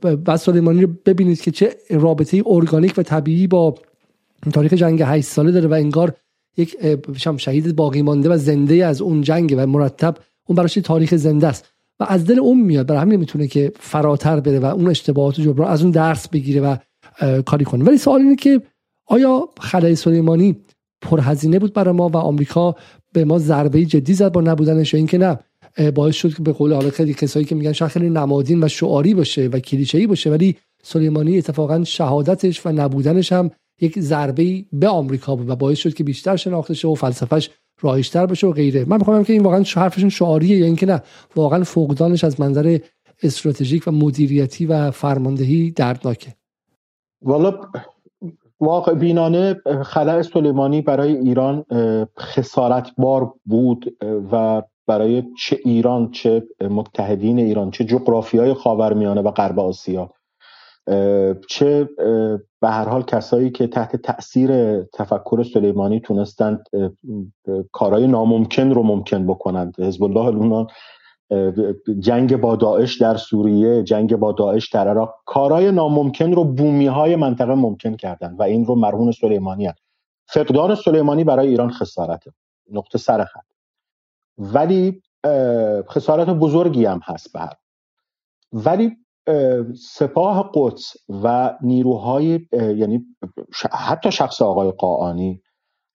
بعد 0.00 0.36
سلیمانی 0.36 0.82
رو 0.82 0.88
ببینید 1.06 1.40
که 1.40 1.50
چه 1.50 1.76
رابطه 1.90 2.42
ارگانیک 2.46 2.94
و 2.96 3.02
طبیعی 3.02 3.46
با 3.46 3.74
تاریخ 4.52 4.72
جنگ 4.72 5.02
8 5.02 5.26
ساله 5.28 5.52
داره 5.52 5.68
و 5.68 5.72
انگار 5.72 6.14
یک 6.56 6.76
شهید 7.36 7.76
باقی 7.76 8.02
مانده 8.02 8.28
و 8.28 8.36
زنده 8.36 8.74
از 8.74 9.00
اون 9.02 9.20
جنگ 9.20 9.54
و 9.58 9.66
مرتب 9.66 10.16
اون 10.46 10.56
براش 10.56 10.74
تاریخ 10.74 11.16
زنده 11.16 11.46
است. 11.46 11.68
و 12.00 12.06
از 12.08 12.26
دل 12.26 12.38
اون 12.38 12.60
میاد. 12.60 12.86
برای 12.86 13.00
همین 13.00 13.20
می‌تونه 13.20 13.46
که 13.46 13.72
فراتر 13.80 14.40
بره 14.40 14.58
و 14.58 14.64
اون 14.64 14.88
اشتباهات 14.88 15.40
جبران 15.40 15.70
از 15.70 15.82
اون 15.82 15.90
درس 15.90 16.28
بگیره 16.28 16.60
و 16.60 16.76
کاری 17.42 17.64
کنه. 17.64 17.84
ولی 17.84 17.98
سوال 17.98 18.20
اینه 18.20 18.36
که 18.36 18.62
آیا 19.06 19.48
خلای 19.60 19.96
سلیمانی 19.96 20.56
پرهزینه 21.02 21.58
بود 21.58 21.72
برای 21.72 21.94
ما 21.94 22.08
و 22.08 22.16
آمریکا 22.16 22.76
به 23.12 23.24
ما 23.24 23.38
ضربه 23.38 23.84
جدی 23.84 24.14
زد 24.14 24.32
با 24.32 24.40
نبودنش 24.40 24.94
اینکه 24.94 25.18
نه 25.18 25.38
باعث 25.94 26.14
شد 26.14 26.34
که 26.34 26.42
به 26.42 26.52
قول 26.52 26.72
حالا 26.72 26.90
خیلی 26.90 27.14
کسایی 27.14 27.44
که 27.46 27.54
میگن 27.54 27.72
شاید 27.72 27.90
خیلی 27.90 28.10
نمادین 28.10 28.64
و 28.64 28.68
شعاری 28.68 29.14
باشه 29.14 29.46
و 29.46 29.58
کلیشه‌ای 29.58 30.06
باشه 30.06 30.30
ولی 30.30 30.56
سلیمانی 30.82 31.38
اتفاقا 31.38 31.84
شهادتش 31.84 32.66
و 32.66 32.72
نبودنش 32.72 33.32
هم 33.32 33.50
یک 33.80 34.00
ضربه 34.00 34.64
به 34.72 34.88
آمریکا 34.88 35.36
بود 35.36 35.50
و 35.50 35.56
باعث 35.56 35.78
شد 35.78 35.94
که 35.94 36.04
بیشتر 36.04 36.36
شناخته 36.36 36.74
شه 36.74 36.88
و 36.88 36.94
فلسفهش 36.94 37.50
رایشتر 37.80 38.26
بشه 38.26 38.46
و 38.46 38.52
غیره. 38.52 38.84
من 38.84 38.96
می‌خوام 38.96 39.24
که 39.24 39.32
این 39.32 39.42
واقعا 39.42 39.64
حرفشون 39.74 40.08
شعاریه 40.08 40.58
یا 40.58 40.66
اینکه 40.66 40.86
نه 40.86 41.02
واقعا 41.36 41.64
فقدانش 41.64 42.24
از 42.24 42.40
منظر 42.40 42.78
استراتژیک 43.22 43.88
و 43.88 43.90
مدیریتی 43.90 44.66
و 44.66 44.90
فرماندهی 44.90 45.70
دردناکه. 45.70 46.34
والا 47.22 47.60
واقع 48.60 48.94
بینانه 48.94 49.54
خلع 49.82 50.22
سلیمانی 50.22 50.82
برای 50.82 51.16
ایران 51.16 51.64
خسارت 52.18 52.90
بار 52.98 53.32
بود 53.44 53.96
و 54.32 54.62
برای 54.86 55.22
چه 55.38 55.58
ایران 55.64 56.10
چه 56.10 56.42
متحدین 56.60 57.38
ایران 57.38 57.70
چه 57.70 57.84
جغرافی 57.84 58.38
های 58.38 58.54
خاورمیانه 58.54 59.20
و 59.20 59.30
غرب 59.30 59.60
آسیا. 59.60 60.10
چه 61.48 61.88
به 62.60 62.68
هر 62.68 62.88
حال 62.88 63.02
کسایی 63.02 63.50
که 63.50 63.66
تحت 63.66 63.96
تاثیر 63.96 64.82
تفکر 64.82 65.42
سلیمانی 65.42 66.00
تونستند 66.00 66.66
کارهای 67.72 68.06
ناممکن 68.06 68.70
رو 68.70 68.82
ممکن 68.82 69.26
بکنند. 69.26 69.74
حزب 69.78 70.04
الله 70.04 70.66
جنگ 71.98 72.36
با 72.36 72.56
داعش 72.56 73.00
در 73.00 73.16
سوریه 73.16 73.82
جنگ 73.82 74.16
با 74.16 74.32
داعش 74.32 74.68
در 74.68 74.88
عراق. 74.88 75.14
کارهای 75.26 75.72
ناممکن 75.72 76.32
رو 76.32 76.44
بومی 76.44 76.86
های 76.86 77.16
منطقه 77.16 77.54
ممکن 77.54 77.96
کردن 77.96 78.34
و 78.34 78.42
این 78.42 78.66
رو 78.66 78.74
مرهون 78.74 79.12
سلیمانی 79.12 79.66
هست. 79.66 79.82
فقدان 80.26 80.74
سلیمانی 80.74 81.24
برای 81.24 81.48
ایران 81.48 81.70
خسارته 81.70 82.32
نقطه 82.72 82.98
سر 82.98 83.24
خط. 83.24 83.44
ولی 84.38 85.02
خسارت 85.90 86.28
بزرگی 86.28 86.84
هم 86.84 87.00
هست 87.04 87.32
بر. 87.32 87.52
ولی 88.52 88.96
سپاه 89.74 90.50
قدس 90.54 90.92
و 91.08 91.54
نیروهای 91.62 92.40
یعنی 92.52 93.06
حتی 93.72 94.12
شخص 94.12 94.42
آقای 94.42 94.70
قاعانی 94.70 95.42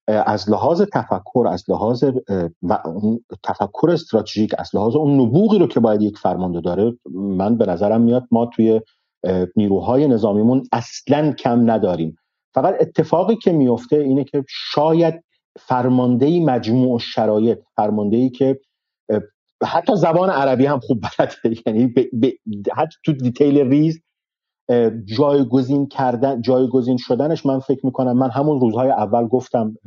از 0.08 0.50
لحاظ 0.50 0.82
تفکر 0.82 1.48
از 1.52 1.64
لحاظ 1.70 2.04
و 2.64 2.78
تفکر 3.44 3.90
استراتژیک 3.92 4.56
از 4.58 4.76
لحاظ 4.76 4.96
اون 4.96 5.20
نبوغی 5.20 5.60
رو 5.60 5.68
که 5.68 5.80
باید 5.80 6.02
یک 6.02 6.18
فرمانده 6.18 6.62
داره 6.62 6.94
من 7.14 7.58
به 7.58 7.66
نظرم 7.66 8.02
میاد 8.02 8.28
ما 8.32 8.46
توی 8.46 8.82
نیروهای 9.56 10.08
نظامیمون 10.08 10.64
اصلا 10.72 11.32
کم 11.32 11.72
نداریم 11.72 12.16
فقط 12.54 12.76
اتفاقی 12.80 13.36
که 13.36 13.52
میفته 13.52 13.96
اینه 13.96 14.24
که 14.24 14.46
شاید 14.50 15.24
فرماندهی 15.60 16.40
مجموع 16.40 17.00
شرایط 17.00 17.60
فرماندهی 17.76 18.30
که 18.30 18.60
حتی 19.66 19.96
زبان 19.96 20.30
عربی 20.30 20.66
هم 20.66 20.80
خوب 20.80 21.04
بلده 21.20 21.62
یعنی. 21.66 21.94
حتی 22.78 22.98
تو 23.06 23.14
دیتیل 23.14 23.58
ریز 23.58 24.02
جایگزین 25.06 25.88
کردن 25.88 26.42
جایگزین 26.42 26.98
شدنش 26.98 27.46
من 27.46 27.60
فکر 27.60 27.86
می‌کنم 27.86 28.18
من 28.18 28.30
همون 28.30 28.60
روزهای 28.60 28.90
اول 28.90 29.28
گفتم 29.28 29.78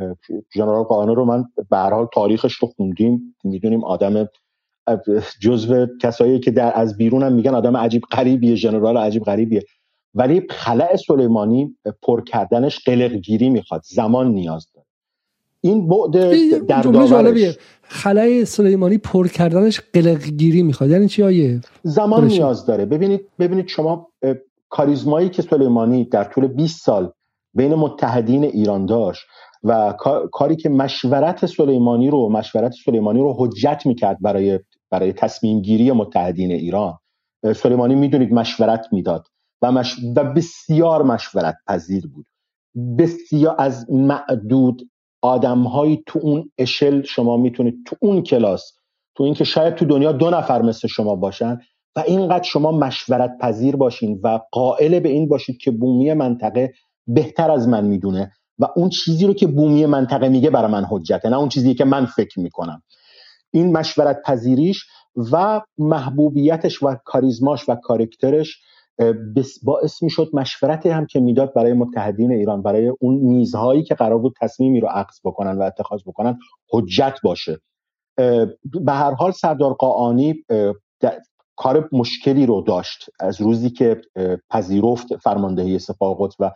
جنرال 0.54 0.82
قانه 0.82 1.14
رو 1.14 1.24
من 1.24 1.44
به 1.70 1.76
هر 1.76 1.90
حال 1.90 2.08
تاریخش 2.14 2.54
رو 2.54 2.68
خوندیم. 2.68 3.36
می‌دونیم 3.44 3.84
آدم 3.84 4.28
جزو 5.40 5.86
کسایی 6.02 6.40
که 6.40 6.50
در 6.50 6.72
از 6.74 6.96
بیرونم 6.96 7.32
میگن 7.32 7.54
آدم 7.54 7.76
عجیب 7.76 8.02
غریبیه 8.12 8.54
ژنرال 8.54 8.96
عجیب 8.96 9.22
غریبیه. 9.22 9.62
ولی 10.14 10.42
خلع 10.50 10.96
سلیمانی 10.96 11.76
پر 12.02 12.24
کردنش 12.24 12.78
قلقگیری 12.78 13.50
می‌خواد. 13.50 13.82
زمان 13.84 14.28
نیاز 14.32 14.66
داره. 14.74 14.86
این 15.60 15.88
بعد 15.88 16.10
در 16.66 16.82
جالبیه. 16.82 17.56
خلای 17.82 18.44
سلیمانی 18.44 18.98
پر 18.98 19.28
کردنش 19.28 19.80
قلقگیری 19.92 20.62
می‌خواد. 20.62 20.90
یعنی 20.90 21.08
چی 21.08 21.22
آیه؟ 21.22 21.60
زمان 21.82 22.26
نیاز 22.26 22.66
داره. 22.66 22.86
ببینید 22.86 23.20
ببینید 23.38 23.68
شما 23.68 24.08
کاریزمایی 24.68 25.28
که 25.28 25.42
سلیمانی 25.42 26.04
در 26.04 26.24
طول 26.24 26.46
20 26.46 26.84
سال 26.84 27.12
بین 27.54 27.74
متحدین 27.74 28.44
ایران 28.44 28.86
داشت 28.86 29.22
و 29.64 29.94
کاری 30.32 30.56
که 30.56 30.68
مشورت 30.68 31.46
سلیمانی 31.46 32.10
رو 32.10 32.28
مشورت 32.28 32.74
سلیمانی 32.84 33.20
رو 33.20 33.34
حجت 33.38 33.82
می‌کرد 33.86 34.18
برای 34.20 34.60
برای 34.90 35.12
تصمیم 35.12 35.60
گیری 35.60 35.92
متحدین 35.92 36.52
ایران. 36.52 36.98
سلیمانی 37.56 37.94
می‌دونید 37.94 38.32
مشورت 38.32 38.86
می‌داد 38.92 39.26
و, 39.62 39.72
مش... 39.72 39.96
و 40.16 40.24
بسیار 40.24 41.02
مشورت 41.02 41.56
پذیر 41.66 42.06
بود. 42.06 42.26
بسیار 42.98 43.54
از 43.58 43.90
معدود 43.90 44.90
آدمهایی 45.22 46.02
تو 46.06 46.18
اون 46.22 46.50
اشل 46.58 47.02
شما 47.02 47.36
می‌تونید 47.36 47.74
تو 47.86 47.96
اون 48.00 48.22
کلاس 48.22 48.72
تو 49.14 49.24
اینکه 49.24 49.44
شاید 49.44 49.74
تو 49.74 49.84
دنیا 49.84 50.12
دو 50.12 50.30
نفر 50.30 50.62
مثل 50.62 50.88
شما 50.88 51.16
باشن 51.16 51.60
و 51.96 52.02
اینقدر 52.06 52.42
شما 52.42 52.72
مشورت 52.72 53.38
پذیر 53.40 53.76
باشین 53.76 54.20
و 54.22 54.40
قائل 54.52 55.00
به 55.00 55.08
این 55.08 55.28
باشید 55.28 55.58
که 55.58 55.70
بومی 55.70 56.12
منطقه 56.12 56.72
بهتر 57.06 57.50
از 57.50 57.68
من 57.68 57.84
می‌دونه 57.84 58.32
و 58.58 58.66
اون 58.76 58.88
چیزی 58.88 59.26
رو 59.26 59.34
که 59.34 59.46
بومی 59.46 59.86
منطقه 59.86 60.28
میگه 60.28 60.50
برای 60.50 60.72
من 60.72 60.84
حجته 60.84 61.28
نه 61.28 61.38
اون 61.38 61.48
چیزی 61.48 61.74
که 61.74 61.84
من 61.84 62.06
فکر 62.06 62.40
می‌کنم. 62.40 62.82
این 63.50 63.72
مشورت 63.72 64.22
پذیریش 64.24 64.86
و 65.32 65.60
محبوبیتش 65.78 66.82
و 66.82 66.96
کاریزماش 67.04 67.68
و 67.68 67.74
کارکترش 67.74 68.58
باعث 69.64 70.02
می‌شد 70.02 70.30
مشورت 70.32 70.86
هم 70.86 71.06
که 71.06 71.20
می‌داد 71.20 71.54
برای 71.54 71.72
متحدین 71.72 72.32
ایران 72.32 72.62
برای 72.62 72.92
اون 73.00 73.14
میزهایی 73.14 73.82
که 73.82 73.94
قرار 73.94 74.18
بود 74.18 74.34
تصمیمی 74.40 74.80
رو 74.80 74.88
عقص 74.88 75.20
بکنن 75.24 75.58
و 75.58 75.62
اتخاذ 75.62 76.00
بکنن 76.06 76.38
حجت 76.70 77.18
باشه. 77.22 77.58
به 78.84 78.92
هر 78.92 79.14
حال 79.14 79.30
سردار 79.30 79.74
قاعانی 79.74 80.44
کار 81.56 81.88
مشکلی 81.92 82.46
رو 82.46 82.60
داشت. 82.60 83.10
از 83.20 83.40
روزی 83.40 83.70
که 83.70 84.00
پذیرفت 84.50 85.16
فرماندهی 85.16 85.78
سپاه 85.78 86.16
قدس 86.20 86.34
و 86.40 86.50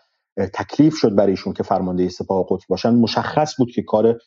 تکلیف 0.54 0.94
شد 0.96 1.14
برای 1.14 1.30
ایشون 1.30 1.52
که 1.52 1.62
فرمانده 1.62 2.08
سپاه 2.08 2.46
قدس 2.48 2.66
باشن 2.66 2.90
مشخص 2.90 3.54
بود 3.58 3.70
که 3.70 3.82
کار 3.82 4.18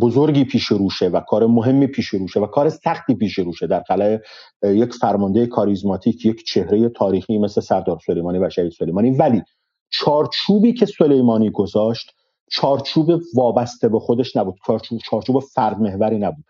بزرگی 0.00 0.44
پیش 0.44 0.64
روشه 0.64 1.08
و 1.08 1.20
کار 1.20 1.46
مهمی 1.46 1.86
پیش 1.86 2.06
روشه 2.06 2.40
و 2.40 2.46
کار 2.46 2.68
سختی 2.68 3.14
پیش 3.14 3.38
روشه 3.38 3.66
در 3.66 3.80
قلعه 3.80 4.22
یک 4.62 4.92
فرمانده 4.92 5.46
کاریزماتیک 5.46 6.26
یک 6.26 6.44
چهره 6.44 6.88
تاریخی 6.88 7.38
مثل 7.38 7.60
سردار 7.60 7.98
سلیمانی 8.06 8.38
و 8.38 8.50
شهید 8.50 8.72
سلیمانی. 8.72 9.10
ولی 9.10 9.42
چارچوبی 9.90 10.72
که 10.72 10.86
سلیمانی 10.86 11.50
گذاشت 11.50 12.14
چارچوب 12.50 13.10
وابسته 13.34 13.88
به 13.88 13.98
خودش 13.98 14.36
نبود. 14.36 14.54
چارچوب, 14.66 14.98
چارچوب 14.98 15.40
فرد 15.40 15.80
محوری 15.80 16.18
نبود. 16.18 16.44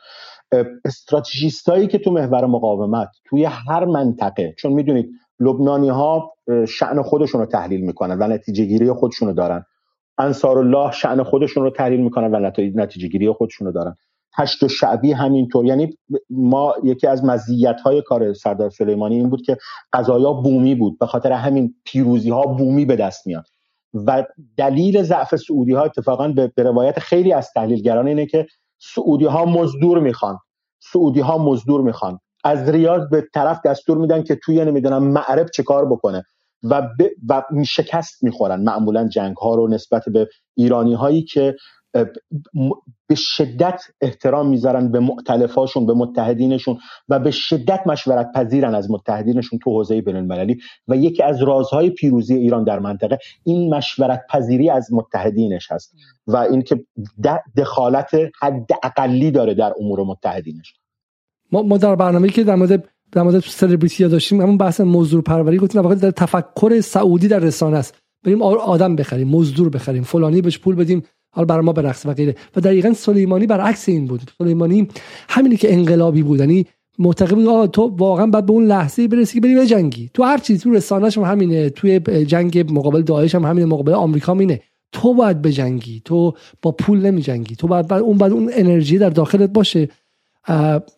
استراتژیستایی 0.85 1.87
که 1.87 1.99
تو 1.99 2.11
محور 2.11 2.47
مقاومت 2.47 3.09
توی 3.25 3.45
هر 3.45 3.85
منطقه 3.85 4.55
چون 4.59 4.73
می‌دونید 4.73 5.11
لبنانی 5.41 5.89
ها 5.89 6.33
شعن 6.69 7.03
خودشون 7.03 7.41
رو 7.41 7.47
تحلیل 7.47 7.81
می‌کنن 7.81 8.19
و 8.23 8.27
نتیجه 8.27 8.65
گیری 8.65 8.93
خودشون 8.93 9.29
رو 9.29 9.35
دارن. 9.35 9.65
انصار 10.19 10.59
الله 10.59 10.93
شعن 10.93 11.23
خودشون 11.23 11.63
رو 11.63 11.71
تحلیل 11.71 12.01
می‌کنن 12.01 12.35
و 12.35 12.51
نتیجه 12.75 13.09
گیری 13.09 13.33
خودشون 13.33 13.67
رو 13.67 13.73
دارن. 13.73 13.95
هشت 14.35 14.63
و 14.63 14.69
شعبی 14.69 15.13
همینطور. 15.13 15.67
یعنی 15.67 15.99
ما 16.31 16.75
یکی 16.85 17.07
از 17.07 17.25
مزیت 17.25 17.81
های 17.81 18.03
کار 18.03 18.33
سردار 18.33 18.71
سلیمانی 18.71 19.17
این 19.17 19.31
بود 19.31 19.43
که 19.43 19.57
قضایا 19.93 20.33
بومی 20.33 20.75
بود. 20.75 20.99
به 20.99 21.07
خاطر 21.07 21.33
همین 21.33 21.75
پیروزی 21.85 22.31
ها 22.31 22.43
بومی 22.43 22.85
به 22.85 22.97
دست 22.97 23.27
میاد. 23.27 23.45
و 23.95 24.25
دلیل 24.57 25.03
ضعف 25.03 25.37
سعودی 25.37 25.73
ها 25.73 25.83
اتفاقا 25.83 26.29
به 26.29 26.53
روایت 26.57 26.99
خیلی 26.99 27.33
از 27.33 27.53
تحلیلگران 27.55 28.07
اینه 28.07 28.27
که 28.27 28.47
سعودی 28.79 29.25
ها 29.25 29.45
مزدور 29.45 30.01
می‌خوان. 30.01 30.39
سعودی 30.93 31.21
ها 31.21 31.39
مزدور 31.39 31.81
می‌خوان. 31.81 32.19
از 32.45 32.69
ریاض 32.69 33.09
به 33.11 33.27
طرف 33.35 33.61
دستور 33.65 33.99
میدن 33.99 34.23
که 34.23 34.39
توی 34.45 34.65
نمی‌دونم 34.65 35.05
معرب 35.05 35.47
چه 35.55 35.63
کار 35.63 35.87
بکنه 35.87 36.25
و, 36.63 36.89
و 37.29 37.43
شکست 37.67 38.25
می‌خورن. 38.25 38.63
معمولا 38.63 39.09
جنگ 39.09 39.37
ها 39.37 39.55
رو 39.55 39.69
نسبت 39.69 40.05
به 40.09 40.29
ایرانی 40.57 40.95
هایی 40.95 41.23
که 41.23 41.57
به 43.07 43.15
شدت 43.15 43.83
احترام 44.01 44.49
می‌ذارن 44.49 44.93
به 44.93 45.01
معتلفاشون 45.01 45.87
به 45.87 45.95
متحدینشون 45.95 46.79
و 47.09 47.19
به 47.19 47.31
شدت 47.31 47.81
مشورت 47.87 48.33
پذیرن 48.35 48.75
از 48.75 48.91
متحدینشون 48.91 49.59
تو 49.59 49.71
حوزه 49.71 50.01
بین 50.01 50.17
المللی 50.17 50.57
و 50.89 50.97
یکی 50.97 51.23
از 51.23 51.43
رازهای 51.43 51.91
پیروزی 51.91 52.35
ایران 52.35 52.65
در 52.65 52.79
منطقه 52.79 53.19
این 53.45 53.75
مشورت 53.75 54.21
پذیری 54.31 54.71
از 54.71 54.93
متحدینش 54.93 55.73
هست 55.73 55.95
و 56.27 56.37
اینکه 56.37 56.85
دخالت 57.57 58.11
حد 58.41 58.69
اقلی 58.83 59.31
داره 59.31 59.55
در 59.55 59.73
امور 59.81 60.05
متحدینش. 60.05 60.75
ما, 61.53 61.63
ما 61.63 61.77
در 61.77 61.95
برنامه 61.97 62.29
که 62.29 62.45
در 62.45 62.55
مورد 62.55 62.89
در 63.13 63.23
مورد 63.23 63.41
سلبریتی 63.41 64.09
داشتیم 64.09 64.41
همون 64.41 64.57
بحث 64.57 64.81
مزدور 64.81 65.23
پروری 65.23 65.59
گفتیم 65.59 65.95
در 65.95 66.11
تفکر 66.11 66.81
سعودی 66.81 67.29
در 67.29 67.39
رسانه 67.39 67.79
است. 67.79 68.03
بریم 68.25 68.43
آدم 68.43 68.97
بخریم 68.97 69.29
مزدور 69.29 69.69
بخریم 69.69 70.03
فلانی 70.03 70.43
بهش 70.43 70.59
پول 70.59 70.75
بدیم 70.75 71.03
حالا 71.33 71.47
برای 71.47 71.65
ما 71.65 71.73
برقص 71.73 72.07
و 72.07 72.15
غیره. 72.15 72.35
و 72.57 72.61
دقیقا 72.61 72.93
سلیمانی 72.93 73.47
برعکس 73.47 73.89
این 73.89 74.07
بود. 74.07 74.21
سلیمانی 74.39 74.89
همینی 75.29 75.57
که 75.57 75.73
انقلابی 75.73 76.23
بود 76.23 76.41
یعنی 76.41 76.67
معتقد 76.99 77.35
بود 77.35 77.71
تو 77.71 77.83
واقعا 77.83 78.27
بعد 78.27 78.47
به 78.47 78.53
اون 78.53 78.65
لحظه 78.65 79.09
برسی 79.09 79.35
که 79.35 79.41
بری 79.41 79.67
جنگی. 79.67 80.11
تو 80.15 80.23
هر 80.23 80.39
چیز 80.39 80.63
تو 80.63 80.71
رسانه‌ش 80.71 81.19
هم 81.19 81.25
همینه 81.25 81.71
توی 81.71 82.01
جنگ 82.25 82.73
مقابل 82.73 83.03
داعش 83.03 83.35
هم 83.35 83.45
همینه 83.45 83.67
مقابل 83.67 83.93
آمریکا 83.93 84.35
مینه 84.35 84.61
تو 84.93 85.15
باید 85.15 85.43
بجنگی 85.43 86.03
تو 86.05 86.35
با 86.63 86.73
پول 86.73 87.01
نمیجنگی. 87.01 87.57
تو 87.57 87.67
باید, 87.67 87.93
اون 87.93 88.19
بعد 88.19 88.33
اون 88.33 88.51
انرژی 88.53 88.99
در 88.99 89.11
داخلت 89.11 89.51
باشه. 89.51 89.89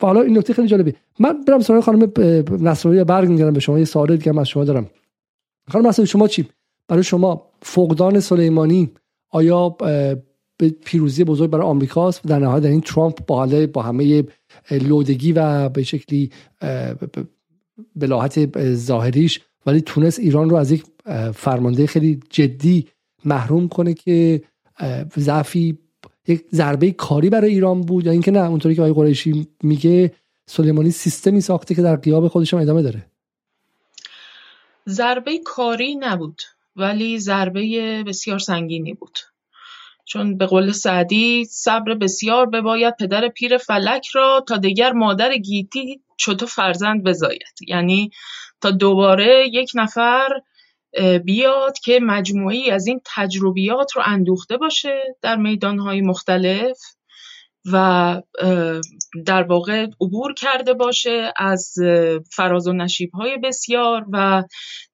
حالا 0.00 0.20
این 0.20 0.38
نکته 0.38 0.54
خیلی 0.54 0.68
جالبه. 0.68 0.94
من 1.18 1.44
برم 1.48 1.60
سراغ 1.60 1.84
خانم 1.84 2.12
نصرانی 2.60 3.04
برمیگردم 3.04 3.52
به 3.52 3.60
شما. 3.60 3.78
یه 3.78 3.84
سوال 3.84 4.16
دیگه 4.16 4.40
از 4.40 4.48
شما 4.48 4.64
دارم. 4.64 4.90
خانم 5.68 5.86
نصرانی 5.86 6.06
شما 6.06 6.28
چی؟ 6.28 6.48
برای 6.88 7.02
شما 7.02 7.50
فقدان 7.62 8.20
سلیمانی 8.20 8.90
آیا 9.30 9.68
به 9.68 10.68
پیروزی 10.84 11.24
بزرگ 11.24 11.50
برای 11.50 11.66
آمریکاست 11.66 12.24
در 12.24 12.38
نهایت 12.38 12.62
در 12.62 12.70
این 12.70 12.80
ترامپ 12.80 13.26
با 13.26 13.66
با 13.66 13.82
همه 13.82 14.24
لودگی 14.70 15.32
و 15.32 15.68
به 15.68 15.82
شکلی 15.82 16.30
بلاحت 17.96 18.58
ظاهریش 18.74 19.40
ولی 19.66 19.80
تونست 19.80 20.18
ایران 20.18 20.50
رو 20.50 20.56
از 20.56 20.70
یک 20.70 20.84
فرمانده 21.34 21.86
خیلی 21.86 22.20
جدی 22.30 22.88
محروم 23.24 23.68
کنه 23.68 23.94
که 23.94 24.42
ضعفی 25.16 25.78
یک 26.28 26.44
ضربه 26.52 26.90
کاری 26.90 27.30
برای 27.30 27.50
ایران 27.50 27.80
بود. 27.80 28.06
یا 28.06 28.12
اینکه 28.12 28.30
نه 28.30 28.48
اونطوری 28.48 28.74
که 28.74 28.82
آقای 28.82 28.92
قریشی 28.92 29.48
میگه 29.62 30.12
سلیمانی 30.46 30.90
سیستمی 30.90 31.40
ساخته 31.40 31.74
که 31.74 31.82
در 31.82 31.96
قیاب 31.96 32.28
خودش 32.28 32.54
ادامه 32.54 32.82
داره. 32.82 33.06
ضربه 34.88 35.38
کاری 35.44 35.94
نبود. 35.94 36.42
ولی 36.76 37.18
ضربه 37.18 38.04
بسیار 38.06 38.38
سنگینی 38.38 38.94
بود. 38.94 39.18
چون 40.04 40.38
به 40.38 40.46
قول 40.46 40.72
سعدی 40.72 41.44
صبر 41.44 41.94
بسیار 41.94 42.46
بباید 42.46 42.96
پدر 42.96 43.28
پیر 43.28 43.58
فلک 43.58 44.06
را 44.06 44.44
تا 44.48 44.56
دیگر 44.56 44.92
مادر 44.92 45.36
گیتی 45.36 46.00
چطور 46.16 46.48
فرزند 46.48 47.04
بزاید. 47.04 47.54
یعنی 47.68 48.10
تا 48.60 48.70
دوباره 48.70 49.48
یک 49.52 49.70
نفر 49.74 50.28
بیاد 51.24 51.78
که 51.78 52.00
مجموعی 52.02 52.70
از 52.70 52.86
این 52.86 53.00
تجربیات 53.04 53.92
رو 53.92 54.02
اندوخته 54.06 54.56
باشه 54.56 55.16
در 55.22 55.36
میدانهای 55.36 56.00
مختلف. 56.00 56.78
و 57.72 58.22
در 59.26 59.42
واقع 59.42 59.86
عبور 60.00 60.34
کرده 60.34 60.74
باشه 60.74 61.32
از 61.36 61.74
فراز 62.32 62.68
و 62.68 62.86
های 63.14 63.38
بسیار 63.38 64.06
و 64.12 64.42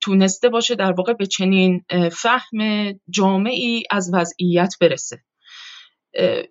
تونسته 0.00 0.48
باشه 0.48 0.74
در 0.74 0.92
واقع 0.92 1.12
به 1.12 1.26
چنین 1.26 1.84
فهم 2.12 2.92
جامعی 3.10 3.82
از 3.90 4.10
وضعیت 4.14 4.74
برسه. 4.80 5.18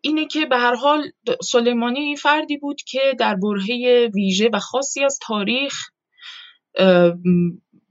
اینه 0.02 0.26
که 0.26 0.46
به 0.46 0.58
هر 0.58 0.76
حال 0.76 1.12
سلیمانی 1.42 2.16
فردی 2.16 2.58
بود 2.58 2.82
که 2.82 3.00
در 3.20 3.36
برهه 3.36 4.10
ویژه 4.16 4.50
و 4.54 4.60
خاصی 4.60 5.04
از 5.04 5.20
تاریخ 5.22 5.74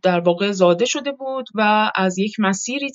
در 0.06 0.20
واقع 0.20 0.52
زاده 0.52 0.84
شده 0.84 1.12
بود 1.12 1.46
و 1.54 1.90
از 1.94 2.18
یک 2.18 2.40
مسیری, 2.40 2.90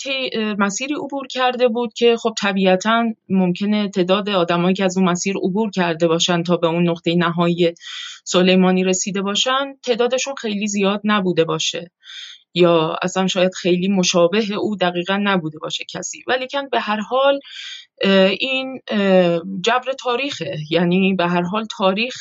مسیری 0.57 0.93
عبور 0.93 1.27
کرده 1.27 1.67
بود 1.67 1.93
که 1.93 2.17
خب 2.17 2.33
طبیعتا 2.41 3.03
ممکنه 3.29 3.89
تعداد 3.89 4.29
آدمایی 4.29 4.75
که 4.75 4.83
از 4.83 4.97
اون 4.97 5.09
مسیر 5.09 5.35
عبور 5.43 5.71
کرده 5.71 6.07
باشن 6.07 6.43
تا 6.43 6.57
به 6.57 6.67
اون 6.67 6.89
نقطه 6.89 7.15
نهایی 7.15 7.73
سلیمانی 8.25 8.83
رسیده 8.83 9.21
باشن 9.21 9.73
تعدادشون 9.83 10.35
خیلی 10.35 10.67
زیاد 10.67 11.01
نبوده 11.03 11.43
باشه. 11.43 11.91
یا 12.53 12.95
اصلا 13.01 13.27
شاید 13.27 13.53
خیلی 13.53 13.88
مشابه 13.88 14.53
او 14.53 14.75
دقیقا 14.75 15.19
نبوده 15.23 15.59
باشه 15.59 15.83
کسی. 15.89 16.23
ولی 16.27 16.47
کن 16.51 16.69
به 16.71 16.79
هر 16.79 16.99
حال 16.99 17.39
این 18.39 18.79
جبر 19.65 19.91
تاریخه. 19.99 20.57
یعنی 20.69 21.15
به 21.15 21.27
هر 21.27 21.41
حال 21.41 21.65
تاریخ 21.77 22.15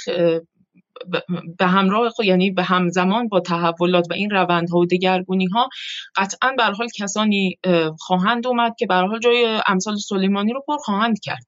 به 1.59 1.67
همراه 1.67 2.13
یعنی 2.25 2.51
به 2.51 2.63
همزمان 2.63 3.29
با 3.29 3.41
تحولات 3.41 4.07
و 4.11 4.15
این 4.15 4.31
روندها 4.31 4.79
و 4.79 4.87
دگرگونی 4.87 5.47
ها 5.47 5.69
قطعا 6.17 6.53
به 6.57 6.65
حال 6.65 6.89
کسانی 6.99 7.59
خواهند 7.99 8.47
اومد 8.47 8.75
که 8.79 8.87
به 8.87 8.95
حال 8.95 9.19
جای 9.19 9.61
امثال 9.67 9.97
سلیمانی 9.97 10.53
رو 10.53 10.65
پر 10.67 10.77
خواهند 10.77 11.21
کرد. 11.21 11.47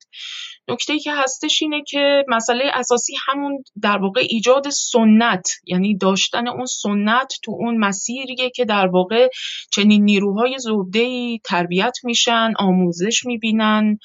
نکته 0.69 0.99
که 0.99 1.13
هستش 1.13 1.63
اینه 1.63 1.83
که 1.87 2.25
مسئله 2.29 2.65
اساسی 2.75 3.13
همون 3.27 3.65
در 3.83 3.99
واقع 3.99 4.21
ایجاد 4.21 4.71
سنت 4.71 5.49
یعنی 5.67 5.97
داشتن 5.97 6.49
اون 6.49 6.67
سنت 6.67 7.33
تو 7.45 7.53
اون 7.53 7.77
مسیریه 7.77 8.51
که 8.51 8.65
در 8.65 8.87
واقع 8.87 9.29
چنین 9.73 10.05
نیروهای 10.05 10.59
زوده 10.59 11.39
تربیت 11.45 11.99
میشن 12.05 12.53
آموزش 12.59 13.27
می‌بینن 13.27 13.99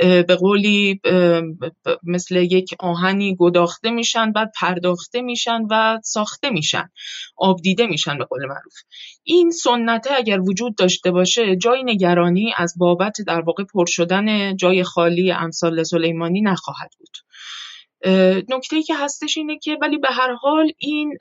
به 0.00 0.36
قولی 0.40 1.00
مثل 2.02 2.36
یک 2.36 2.74
آهنی 2.80 3.36
گداخته 3.38 3.90
میشن 3.90 4.32
بعد 4.32 4.52
پرداخته 4.60 5.20
میشن 5.20 5.60
و 5.70 5.98
ساخته 6.04 6.50
میشن 6.50 6.88
آبدیده 7.36 7.86
میشن 7.86 8.18
به 8.18 8.24
قول 8.24 8.40
معروف. 8.46 8.74
این 9.24 9.50
سنته 9.50 10.10
اگر 10.16 10.40
وجود 10.40 10.76
داشته 10.76 11.10
باشه 11.10 11.56
جای 11.56 11.82
نگرانی 11.84 12.52
از 12.56 12.74
بابت 12.78 13.16
در 13.26 13.40
واقع 13.40 13.64
پر 13.64 13.84
شدن 13.86 14.56
جای 14.56 14.84
خالی 14.84 15.32
امثال 15.32 15.82
سلیمانی 16.02 16.40
نخواهد 16.42 16.90
بود. 16.98 17.18
نکته 18.48 18.82
که 18.82 18.94
هستش 18.96 19.36
اینه 19.36 19.58
که 19.58 19.78
ولی 19.82 19.98
به 19.98 20.08
هر 20.10 20.32
حال 20.32 20.72
این 20.78 21.18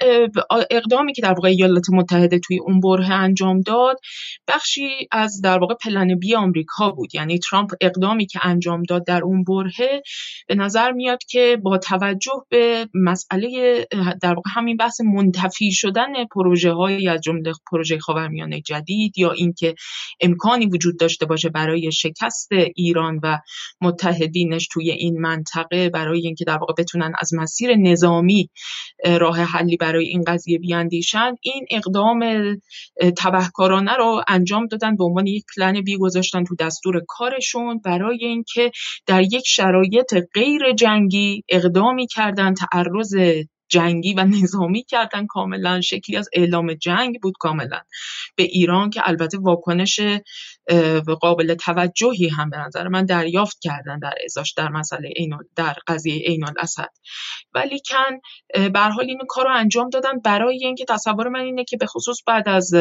اقدامی 0.71 1.13
که 1.13 1.21
در 1.21 1.33
واقع 1.33 1.49
ایالات 1.49 1.89
متحده 1.93 2.39
توی 2.39 2.59
اون 2.59 2.79
بره 2.79 3.11
انجام 3.11 3.61
داد 3.61 3.99
بخشی 4.47 5.07
از 5.11 5.41
در 5.41 5.59
واقع 5.59 5.75
پلن 5.75 6.19
بی 6.19 6.35
آمریکا 6.35 6.89
بود. 6.89 7.15
یعنی 7.15 7.39
ترامپ 7.39 7.71
اقدامی 7.81 8.25
که 8.25 8.39
انجام 8.43 8.83
داد 8.83 9.05
در 9.05 9.21
اون 9.23 9.43
بره 9.43 10.01
به 10.47 10.55
نظر 10.55 10.91
میاد 10.91 11.19
که 11.29 11.57
با 11.63 11.77
توجه 11.77 12.45
به 12.49 12.87
مسئله 12.93 13.87
در 14.21 14.33
واقع 14.33 14.49
همین 14.55 14.77
بحث 14.77 15.01
منتفی 15.01 15.71
شدن 15.71 16.25
پروژه 16.25 16.71
های 16.71 17.07
از 17.07 17.21
جمله 17.21 17.51
پروژه 17.71 17.99
خاورمیانه 17.99 18.61
جدید 18.61 19.17
یا 19.17 19.31
اینکه 19.31 19.75
امکانی 20.21 20.65
وجود 20.65 20.99
داشته 20.99 21.25
باشه 21.25 21.49
برای 21.49 21.91
شکست 21.91 22.49
ایران 22.75 23.19
و 23.23 23.37
متحدینش 23.81 24.67
توی 24.71 24.91
این 24.91 25.21
منطقه 25.21 25.89
برای 25.89 26.21
اینکه 26.21 26.45
در 26.45 26.57
واقع 26.57 26.70
بتونن 26.77 27.13
از 27.19 27.33
مسیر 27.33 27.75
نظامی 27.75 28.49
راه 29.19 29.39
حلی 29.41 29.77
برای 29.77 30.05
این 30.05 30.23
قضیه 30.27 30.59
بیاندیشن 30.59 31.35
این 31.41 31.65
اقدام 31.71 32.23
تبهکارانه 33.17 33.93
رو 33.93 34.21
انجام 34.27 34.67
دادن 34.67 34.95
به 34.95 35.03
عنوان 35.03 35.27
یک 35.27 35.43
پلن 35.55 35.81
بی 35.81 35.97
گذاشتن 35.97 36.43
تو 36.43 36.55
دستور 36.59 37.01
کارشون 37.07 37.79
برای 37.85 38.25
اینکه 38.25 38.71
در 39.07 39.21
یک 39.21 39.43
شرایط 39.45 40.15
غیر 40.33 40.73
جنگی 40.73 41.43
اقدامی 41.49 42.07
کردن 42.07 42.53
تعرض 42.53 43.15
جنگی 43.71 44.13
و 44.13 44.23
نظامی 44.23 44.83
کردن. 44.83 45.25
کاملا 45.25 45.81
شکلی 45.81 46.17
از 46.17 46.29
اعلام 46.33 46.73
جنگ 46.73 47.19
بود 47.21 47.33
کاملا. 47.39 47.81
به 48.35 48.43
ایران 48.43 48.89
که 48.89 49.01
البته 49.05 49.37
واکنش 49.37 49.99
قابل 51.21 51.53
توجهی 51.53 52.27
هم 52.27 52.49
به 52.49 52.57
نظر 52.57 52.87
من 52.87 53.05
دریافت 53.05 53.57
کردن 53.61 53.99
در 53.99 54.13
ازاش 54.25 54.53
در 54.53 54.69
مسئله 54.69 55.13
در 55.55 55.75
قضیه 55.87 56.25
عین 56.25 56.45
الاسد. 56.45 56.89
ولی 57.53 57.81
کن 57.89 58.19
به 58.69 58.79
حال 58.79 59.05
این 59.05 59.19
کار 59.29 59.45
رو 59.45 59.55
انجام 59.55 59.89
دادن. 59.89 60.19
برای 60.19 60.65
اینکه 60.65 60.85
تصور 60.89 61.29
من 61.29 61.39
اینه 61.39 61.63
که 61.63 61.77
به 61.77 61.85
خصوص 61.85 62.17
بعد 62.27 62.49
از 62.49 62.71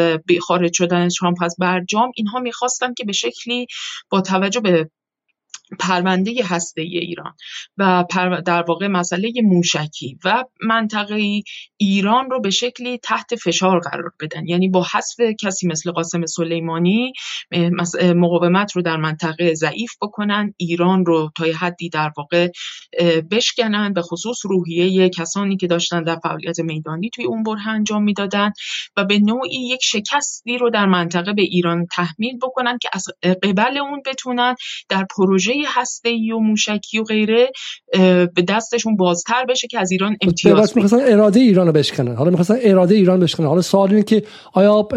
خارج 0.40 0.72
شدن 0.74 1.08
ترامپ 1.08 1.42
از 1.42 1.56
برجام 1.58 2.12
اینها 2.14 2.40
می‌خواستن 2.40 2.94
که 2.94 3.04
به 3.04 3.12
شکلی 3.12 3.66
با 4.10 4.20
توجه 4.20 4.60
به 4.60 4.90
پرونده 5.78 6.32
هسته 6.44 6.82
ایران 6.82 7.34
و 7.78 8.05
در 8.47 8.62
واقع 8.62 8.86
مسئله 8.86 9.32
موشکی 9.44 10.18
و 10.24 10.44
منطقه 10.66 11.42
ایران 11.76 12.30
رو 12.30 12.40
به 12.40 12.51
شکلی 12.51 12.98
تحت 12.98 13.34
فشار 13.34 13.80
قرار 13.80 14.12
بدن. 14.20 14.47
یعنی 14.47 14.68
با 14.68 14.86
حذف 14.92 15.20
کسی 15.40 15.66
مثل 15.66 15.90
قاسم 15.92 16.26
سلیمانی 16.26 17.12
مقاومت 18.14 18.72
رو 18.72 18.82
در 18.82 18.97
منطقه 18.97 19.55
ضعیف 19.55 19.92
بکنن 20.02 20.55
ایران 20.56 21.06
رو 21.06 21.30
تا 21.36 21.44
حدی 21.44 21.88
در 21.88 22.10
واقع 22.16 22.48
بشکنن 23.30 23.92
به 23.92 24.02
خصوص 24.02 24.38
روحیه 24.44 25.09
کسانی 25.09 25.56
که 25.56 25.66
داشتن 25.66 26.02
در 26.02 26.16
فعالیت 26.22 26.60
میدانی 26.60 27.10
توی 27.10 27.24
اون 27.24 27.42
بره 27.42 27.68
انجام 27.68 28.02
می‌دادن 28.02 28.52
و 28.97 29.05
به 29.05 29.18
نوعی 29.18 29.68
یک 29.68 29.80
شکستی 29.82 30.59
رو 30.59 30.70
در 30.70 30.86
منطقه 30.86 31.32
به 31.32 31.42
ایران 31.42 31.86
تحمیل 31.86 32.36
بکنن 32.42 32.78
که 32.78 32.88
از 32.92 33.05
قبل 33.42 33.78
اون 33.78 34.02
بتونن 34.06 34.55
در 34.88 35.06
پروژه 35.16 35.52
ای 36.05 36.32
و 36.32 36.39
موشکی 36.39 36.99
و 36.99 37.03
غیره 37.03 37.51
به 38.35 38.43
دستشون 38.49 38.97
بازتر 38.97 39.45
بشه 39.49 39.69
که 39.69 39.81
از 39.81 39.93
ایران 39.93 40.16
امتیاز 40.23 40.77
می‌خواستن 40.77 41.12
اراده 41.12 41.41
ایران 41.41 41.66
رو 41.66 41.73
بشکنن. 41.73 42.15
حالا 42.15 42.31
می‌خواستن 42.31 42.57
اراده 42.61 42.95
ایران 42.95 43.20
بشکنن. 43.20 43.47
حالا 43.47 43.62
سوال 43.62 43.91
اینه 43.91 44.03
که 44.03 44.23
آیا 44.53 44.89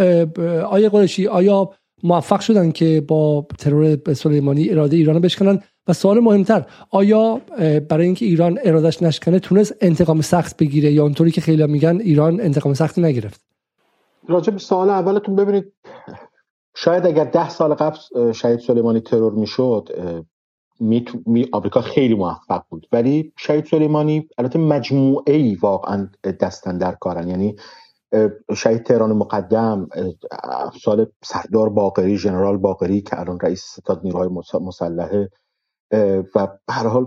آیا 0.69 0.89
قرشی 0.89 1.27
آیا 1.27 1.69
موفق 2.03 2.39
شدن 2.39 2.71
که 2.71 3.01
با 3.07 3.47
ترور 3.59 4.13
سلیمانی 4.13 4.69
اراده 4.69 4.97
ایران 4.97 5.15
رو 5.15 5.21
بشکنن؟ 5.21 5.59
و 5.87 5.93
سوال 5.93 6.19
مهمتر 6.19 6.65
آیا 6.89 7.41
برای 7.89 8.05
اینکه 8.05 8.25
ایران 8.25 8.59
ارادش 8.63 9.03
نشکنه 9.03 9.39
تونست 9.39 9.75
انتقام 9.81 10.21
سخت 10.21 10.57
بگیره؟ 10.57 10.91
یا 10.91 11.03
اونطوری 11.03 11.31
که 11.31 11.41
خیلی 11.41 11.65
میگن 11.65 12.01
ایران 12.01 12.41
انتقام 12.41 12.73
سختی 12.73 13.01
نگرفت؟ 13.01 13.41
راجع 14.27 14.53
به 14.53 14.59
سوال 14.59 14.89
اولتون 14.89 15.35
ببینید. 15.35 15.73
شاید 16.75 17.05
اگر 17.05 17.25
ده 17.25 17.49
سال 17.49 17.73
قبل 17.73 17.97
شهید 18.31 18.59
سلیمانی 18.59 19.01
ترور 19.01 19.33
می‌شد 19.33 19.89
می, 20.83 21.05
می 21.25 21.47
آمریکا 21.51 21.81
خیلی 21.81 22.13
موفق 22.13 22.63
بود. 22.69 22.87
ولی 22.91 23.33
شهید 23.37 23.65
سلیمانی 23.65 24.27
البته 24.37 24.59
مجموعه 24.59 25.35
ای 25.35 25.55
واقعا 25.55 26.09
دستن 26.39 26.77
در 26.77 26.91
کارن. 26.91 27.27
یعنی 27.27 27.55
شهید 28.55 28.83
تهران 28.83 29.13
مقدم 29.13 29.87
سال 30.83 31.05
سردار 31.23 31.69
باقری 31.69 32.17
ژنرال 32.17 32.57
باقری 32.57 33.01
که 33.01 33.19
الان 33.19 33.39
رئیس 33.39 33.63
ستاد 33.63 34.01
نیروهای 34.03 34.29
مسلحه. 34.61 35.29
و 36.35 36.47
هر 36.69 36.87
حال 36.87 37.05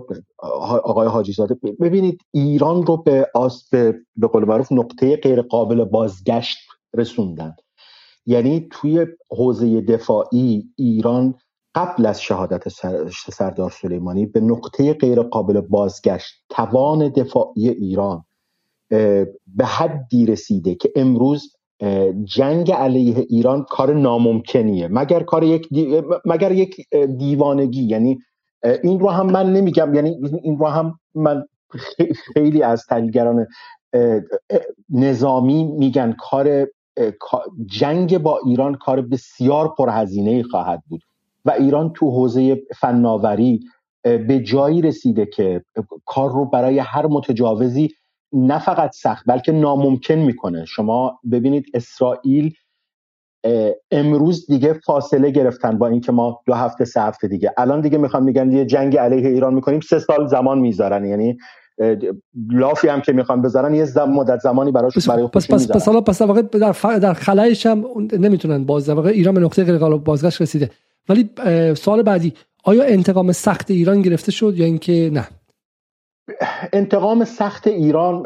آقای 0.83 1.07
حاجی 1.07 1.31
زاده 1.31 1.55
ببینید 1.79 2.21
ایران 2.31 2.85
رو 2.85 2.97
به 2.97 3.27
آس 3.35 3.69
به 3.69 4.27
قول 4.33 4.45
معروف 4.45 4.71
نقطه 4.71 5.17
غیر 5.17 5.41
قابل 5.41 5.83
بازگشت 5.83 6.57
رسوندن. 6.93 7.55
یعنی 8.25 8.67
توی 8.71 9.07
حوزه 9.31 9.81
دفاعی 9.81 10.73
ایران 10.75 11.35
قبل 11.77 12.05
از 12.05 12.21
شهادت 12.21 12.69
سردار 13.33 13.69
سلیمانی 13.69 14.25
به 14.25 14.39
نقطه 14.41 14.93
غیر 14.93 15.21
قابل 15.21 15.61
بازگشت 15.61 16.43
توان 16.49 17.09
دفاعی 17.09 17.69
ایران 17.69 18.23
به 19.47 19.65
حدی 19.65 20.25
رسیده 20.25 20.75
که 20.75 20.91
امروز 20.95 21.55
جنگ 22.23 22.71
علیه 22.71 23.25
ایران 23.29 23.63
کار 23.63 23.93
ناممکنیه. 23.93 24.87
مگر 24.87 25.23
کار 25.23 25.43
یک 25.43 25.67
مگر 26.25 26.51
یک 26.51 26.75
دیوانگی؟ 27.17 27.83
یعنی 27.83 28.19
این 28.83 28.99
رو 28.99 29.09
هم 29.09 29.25
من 29.25 29.53
نمیگم. 29.53 29.93
یعنی 29.93 30.17
این 30.43 30.57
رو 30.57 30.67
هم 30.67 30.99
من 31.15 31.45
خیلی 32.33 32.63
از 32.63 32.85
تحلیلگران 32.89 33.47
نظامی 34.89 35.63
میگن 35.63 36.15
کار 36.19 36.67
جنگ 37.65 38.17
با 38.17 38.39
ایران 38.45 38.75
کار 38.75 39.01
بسیار 39.01 39.73
پرهزینه 39.77 40.43
خواهد 40.43 40.83
بود. 40.87 41.01
و 41.45 41.51
ایران 41.51 41.93
تو 41.93 42.11
حوزه 42.11 42.61
فناوری 42.79 43.59
به 44.03 44.39
جایی 44.39 44.81
رسیده 44.81 45.25
که 45.25 45.63
کار 46.05 46.31
رو 46.31 46.45
برای 46.45 46.79
هر 46.79 47.07
متجاوزی 47.07 47.89
نه 48.33 48.59
فقط 48.59 48.95
سخت 48.95 49.23
بلکه 49.27 49.51
ناممکن 49.51 50.13
می‌کنه. 50.13 50.65
شما 50.65 51.19
ببینید 51.31 51.65
اسرائیل 51.73 52.53
امروز 53.91 54.47
دیگه 54.47 54.73
فاصله 54.73 55.29
گرفتن 55.29 55.77
با 55.77 55.87
اینکه 55.87 56.11
ما 56.11 56.39
دو 56.45 56.53
هفته 56.53 56.85
سه 56.85 57.01
هفته 57.01 57.27
دیگه. 57.27 57.53
الان 57.57 57.81
دیگه 57.81 57.97
می‌خوان 57.97 58.23
میگن 58.23 58.51
یه 58.51 58.65
جنگ 58.65 58.97
علیه 58.97 59.29
ایران 59.29 59.53
می‌کنیم 59.53 59.79
سه 59.79 59.99
سال 59.99 60.27
زمان 60.27 60.59
می‌ذارن. 60.59 61.05
یعنی 61.05 61.37
لافی 62.51 62.87
هم 62.87 63.01
که 63.01 63.13
می‌خوان 63.13 63.41
بذارن 63.41 63.73
یه 63.73 63.85
زم 63.85 64.09
مدت 64.09 64.39
زمانی 64.39 64.71
براش 64.71 65.07
برای 65.07 65.27
پس 65.27 65.51
پس 65.51 65.71
پس 65.71 65.85
حالا 65.87 66.01
پس 66.01 66.21
در 66.21 66.99
در 66.99 67.13
خلایش 67.13 67.65
هم 67.65 67.85
نمی‌تونن 68.13 68.65
باز 68.65 68.85
در 68.85 68.93
واقع 68.93 69.09
ایران 69.09 69.33
به 69.33 69.41
نقطه 69.41 69.63
غیر 69.63 69.77
قابل 69.77 69.97
بازگشت 69.97 70.41
رسیده. 70.41 70.69
ولی 71.09 71.29
سوال 71.75 72.01
بعدی 72.01 72.33
آیا 72.63 72.83
انتقام 72.83 73.31
سخت 73.31 73.71
ایران 73.71 74.01
گرفته 74.01 74.31
شد 74.31 74.53
یا 74.57 74.65
اینکه 74.65 75.09
نه؟ 75.13 75.27
انتقام 76.73 77.25
سخت 77.25 77.67
ایران 77.67 78.23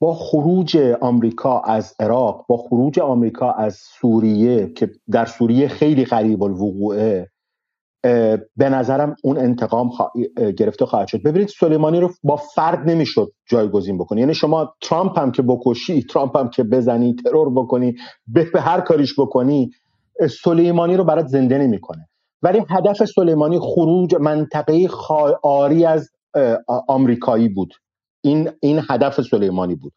با 0.00 0.14
خروج 0.14 0.76
آمریکا 1.00 1.60
از 1.60 1.94
عراق 2.00 2.46
با 2.48 2.56
خروج 2.56 2.98
آمریکا 2.98 3.50
از 3.52 3.76
سوریه 3.76 4.72
که 4.72 4.90
در 5.10 5.24
سوریه 5.24 5.68
خیلی 5.68 6.04
قریب 6.04 6.42
الوقوعه 6.42 7.30
به 8.56 8.68
نظرم 8.68 9.16
اون 9.22 9.38
انتقام 9.38 9.90
گرفته 10.58 10.86
خواهد 10.86 11.08
شد. 11.08 11.22
ببینید 11.22 11.48
سلیمانی 11.48 12.00
رو 12.00 12.10
با 12.22 12.36
فرد 12.36 12.90
نمی‌شد 12.90 13.32
جایگزین 13.48 13.98
بکنی. 13.98 14.20
یعنی 14.20 14.34
شما 14.34 14.74
ترامپ 14.80 15.18
هم 15.18 15.32
که 15.32 15.42
بکشی 15.42 16.02
ترامپ 16.02 16.36
هم 16.36 16.48
که 16.48 16.62
بزنی 16.62 17.16
ترور 17.24 17.50
بکنی 17.50 17.96
به 18.26 18.60
هر 18.60 18.80
کاریش 18.80 19.14
بکنی 19.18 19.70
سلیمانی 20.30 20.96
رو 20.96 21.04
برات 21.04 21.26
زنده 21.26 21.58
نمی‌کنه. 21.58 22.08
ولی 22.42 22.62
هدف 22.70 23.04
سلیمانی 23.04 23.58
خروج 23.58 24.14
منطقه 24.14 24.88
آری 25.42 25.84
از 25.84 26.10
آمریکایی 26.88 27.48
بود. 27.48 27.74
این 28.24 28.50
این 28.60 28.80
هدف 28.90 29.20
سلیمانی 29.20 29.74
بود. 29.74 29.92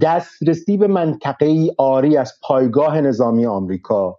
دسترسی 0.00 0.76
به 0.76 0.86
منطقه 0.86 1.74
آری 1.78 2.16
از 2.16 2.32
پایگاه 2.42 3.00
نظامی 3.00 3.46
آمریکا 3.46 4.18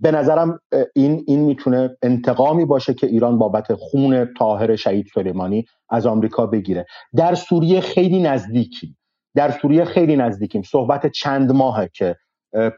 به 0.00 0.10
نظرم 0.10 0.60
این 0.94 1.24
این 1.26 1.40
می‌تونه 1.40 1.96
انتقامی 2.02 2.64
باشه 2.64 2.94
که 2.94 3.06
ایران 3.06 3.38
بابت 3.38 3.74
خون 3.74 4.34
طاهر 4.38 4.76
شهید 4.76 5.06
سلیمانی 5.14 5.64
از 5.88 6.06
آمریکا 6.06 6.46
بگیره. 6.46 6.86
در 7.16 7.34
سوریه 7.34 7.80
خیلی 7.80 8.22
نزدیکیم. 8.22 8.98
در 9.34 9.50
سوریه 9.50 9.84
خیلی 9.84 10.16
نزدیکیم. 10.16 10.62
صحبت 10.62 11.06
چند 11.06 11.52
ماهه 11.52 11.90
که 11.94 12.16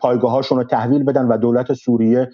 پایگاهاشون 0.01 0.59
رو 0.59 0.65
تحویل 0.65 1.05
بدن 1.05 1.27
و 1.27 1.37
دولت 1.37 1.73
سوریه 1.73 2.29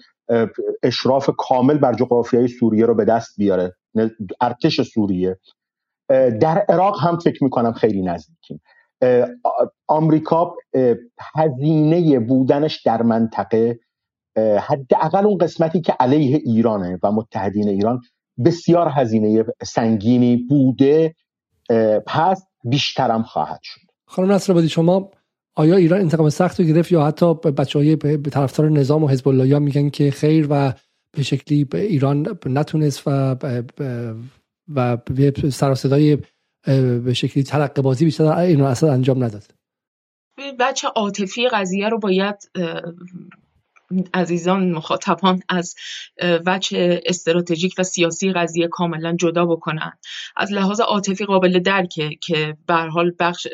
اشراف 0.83 1.29
کامل 1.37 1.77
بر 1.77 1.93
جغرافیای 1.93 2.47
سوریه 2.47 2.85
رو 2.85 2.95
به 2.95 3.05
دست 3.05 3.37
بیاره. 3.37 3.75
ارتش 4.41 4.81
سوریه. 4.81 5.39
در 6.41 6.65
عراق 6.69 6.99
هم 7.01 7.19
فکر 7.19 7.43
می‌کنم 7.43 7.71
خیلی 7.71 8.01
نزدیکیم. 8.01 8.61
آمریکا 9.87 10.55
هزینه 11.35 12.19
بودنش 12.19 12.81
در 12.81 13.01
منطقه 13.01 13.79
حداقل 14.37 15.25
اون 15.25 15.37
قسمتی 15.37 15.81
که 15.81 15.93
علیه 15.99 16.41
ایرانه 16.45 16.99
و 17.03 17.11
متحدین 17.11 17.69
ایران 17.69 18.01
بسیار 18.45 18.87
هزینه 18.95 19.45
سنگینی 19.63 20.37
بوده 20.49 21.15
پس 22.07 22.47
بیشترم 22.63 23.23
خواهد 23.23 23.59
شد. 23.63 23.81
خانم 24.05 24.31
نصر 24.31 24.53
بادی 24.53 24.69
شما 24.69 25.11
آیا 25.57 25.75
ایران 25.75 26.01
انتقام 26.01 26.29
سخت 26.29 26.59
رو 26.59 26.65
گرفت 26.65 26.91
یا 26.91 27.05
حتی 27.05 27.33
بچه 27.33 27.79
های 27.79 27.95
طرفدار 28.17 28.69
نظام 28.69 29.03
و 29.03 29.07
حزب 29.07 29.27
الله 29.27 29.59
میگن 29.59 29.89
که 29.89 30.11
خیر 30.11 30.47
و 30.49 30.73
به 31.11 31.23
شکلی 31.23 31.67
ایران 31.73 32.37
نتونست 32.45 33.03
و 33.05 33.35
و 34.75 34.97
سر 35.49 35.75
صدای 35.75 36.17
به 37.03 37.13
شکلی 37.13 37.43
ترقه 37.43 37.81
بازی 37.81 38.05
بیشتر 38.05 38.23
این 38.23 38.61
اصلا 38.61 38.93
انجام 38.93 39.23
نداد. 39.23 39.43
بچه 40.59 40.87
عاطفی 40.87 41.47
قضیه 41.47 41.89
رو 41.89 41.99
باید 41.99 42.35
عزیزان 44.13 44.71
مخاطبان 44.71 45.39
از 45.49 45.75
وجه 46.45 47.01
استراتژیک 47.05 47.75
و 47.77 47.83
سیاسی 47.83 48.31
قضیه 48.31 48.67
کاملا 48.67 49.15
جدا 49.15 49.45
بکنن. 49.45 49.93
از 50.35 50.51
لحاظ 50.53 50.79
عاطفی 50.79 51.25
قابل 51.25 51.59
درکه 51.59 52.09
که 52.21 52.57
به 52.67 52.75
حال 52.75 53.11
بخش 53.19 53.47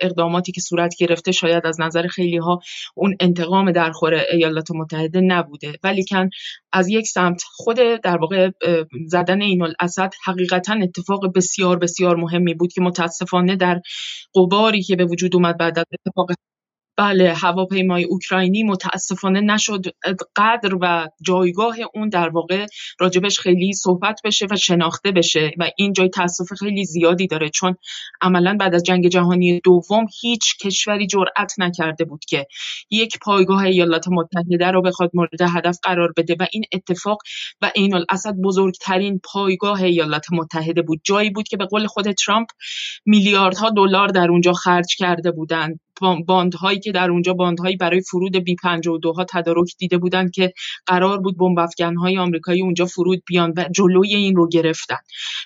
اقداماتی 0.00 0.52
که 0.52 0.60
صورت 0.60 0.94
گرفته 0.98 1.32
شاید 1.32 1.66
از 1.66 1.80
نظر 1.80 2.06
خیلی 2.06 2.36
ها 2.36 2.60
اون 2.94 3.16
انتقام 3.20 3.72
در 3.72 3.92
خور 3.92 4.14
ایالات 4.14 4.70
متحده 4.70 5.20
نبوده. 5.20 5.72
ولی 5.82 6.04
کن 6.04 6.30
از 6.72 6.88
یک 6.88 7.06
سمت 7.06 7.42
خود 7.46 7.76
در 7.76 8.16
واقع 8.16 8.50
زدن 9.06 9.42
این 9.42 9.62
الاسد 9.62 10.14
حقیقتا 10.24 10.74
اتفاق 10.82 11.36
بسیار 11.36 11.78
بسیار 11.78 12.16
مهمی 12.16 12.54
بود 12.54 12.72
که 12.72 12.80
متاسفانه 12.80 13.56
در 13.56 13.80
قباری 14.34 14.82
که 14.82 14.96
به 14.96 15.04
وجود 15.04 15.34
اومد 15.34 15.58
بعد 15.58 15.78
از 15.78 15.84
اتفاق 15.92 16.30
بله 16.96 17.34
هواپیمای 17.34 18.04
اوکراینی 18.04 18.62
متاسفانه 18.62 19.40
نشد 19.40 19.82
قدر 20.36 20.74
و 20.80 21.08
جایگاه 21.22 21.76
اون 21.94 22.08
در 22.08 22.28
واقع 22.28 22.66
راجبش 23.00 23.38
خیلی 23.38 23.72
صحبت 23.72 24.20
بشه 24.24 24.46
و 24.50 24.56
شناخته 24.56 25.12
بشه 25.12 25.50
و 25.58 25.70
این 25.78 25.92
جای 25.92 26.08
تاسف 26.08 26.52
خیلی 26.58 26.84
زیادی 26.84 27.26
داره. 27.26 27.48
چون 27.48 27.76
عملا 28.20 28.56
بعد 28.60 28.74
از 28.74 28.82
جنگ 28.82 29.08
جهانی 29.08 29.60
دوم 29.60 30.06
هیچ 30.20 30.58
کشوری 30.58 31.06
جرأت 31.06 31.52
نکرده 31.58 32.04
بود 32.04 32.24
که 32.24 32.46
یک 32.90 33.18
پایگاه 33.22 33.62
ایالات 33.62 34.08
متحده 34.08 34.70
رو 34.70 34.82
بخواد 34.82 35.10
مورد 35.14 35.42
هدف 35.54 35.78
قرار 35.82 36.12
بده 36.16 36.36
و 36.40 36.46
این 36.52 36.64
اتفاق 36.72 37.18
و 37.62 37.70
این 37.74 37.94
الاسد 37.94 38.34
بزرگترین 38.34 39.20
پایگاه 39.32 39.82
ایالات 39.82 40.26
متحده 40.32 40.82
بود. 40.82 41.00
جایی 41.04 41.30
بود 41.30 41.48
که 41.48 41.56
به 41.56 41.64
قول 41.66 41.86
خود 41.86 42.12
ترامپ 42.12 42.48
میلیاردها 43.06 43.70
دلار 43.70 44.08
در 44.08 44.28
اونجا 44.30 44.52
خرج 44.52 44.96
کرده 44.98 45.30
بودند. 45.30 45.80
باندهایی 46.26 46.78
که 46.78 46.92
در 46.92 47.10
اونجا 47.10 47.34
باندهایی 47.34 47.76
برای 47.76 48.00
فرود 48.00 48.36
بی 48.36 48.56
52 48.62 49.12
ها 49.12 49.24
تدارک 49.24 49.72
دیده 49.78 49.98
بودند 49.98 50.30
که 50.30 50.52
قرار 50.86 51.20
بود 51.20 51.38
بمب 51.38 51.58
های 51.98 52.18
آمریکایی 52.18 52.62
اونجا 52.62 52.86
فرود 52.86 53.22
بیان 53.26 53.52
و 53.56 53.64
جلوی 53.74 54.14
این 54.14 54.36
رو 54.36 54.48
گرفتن 54.48 54.98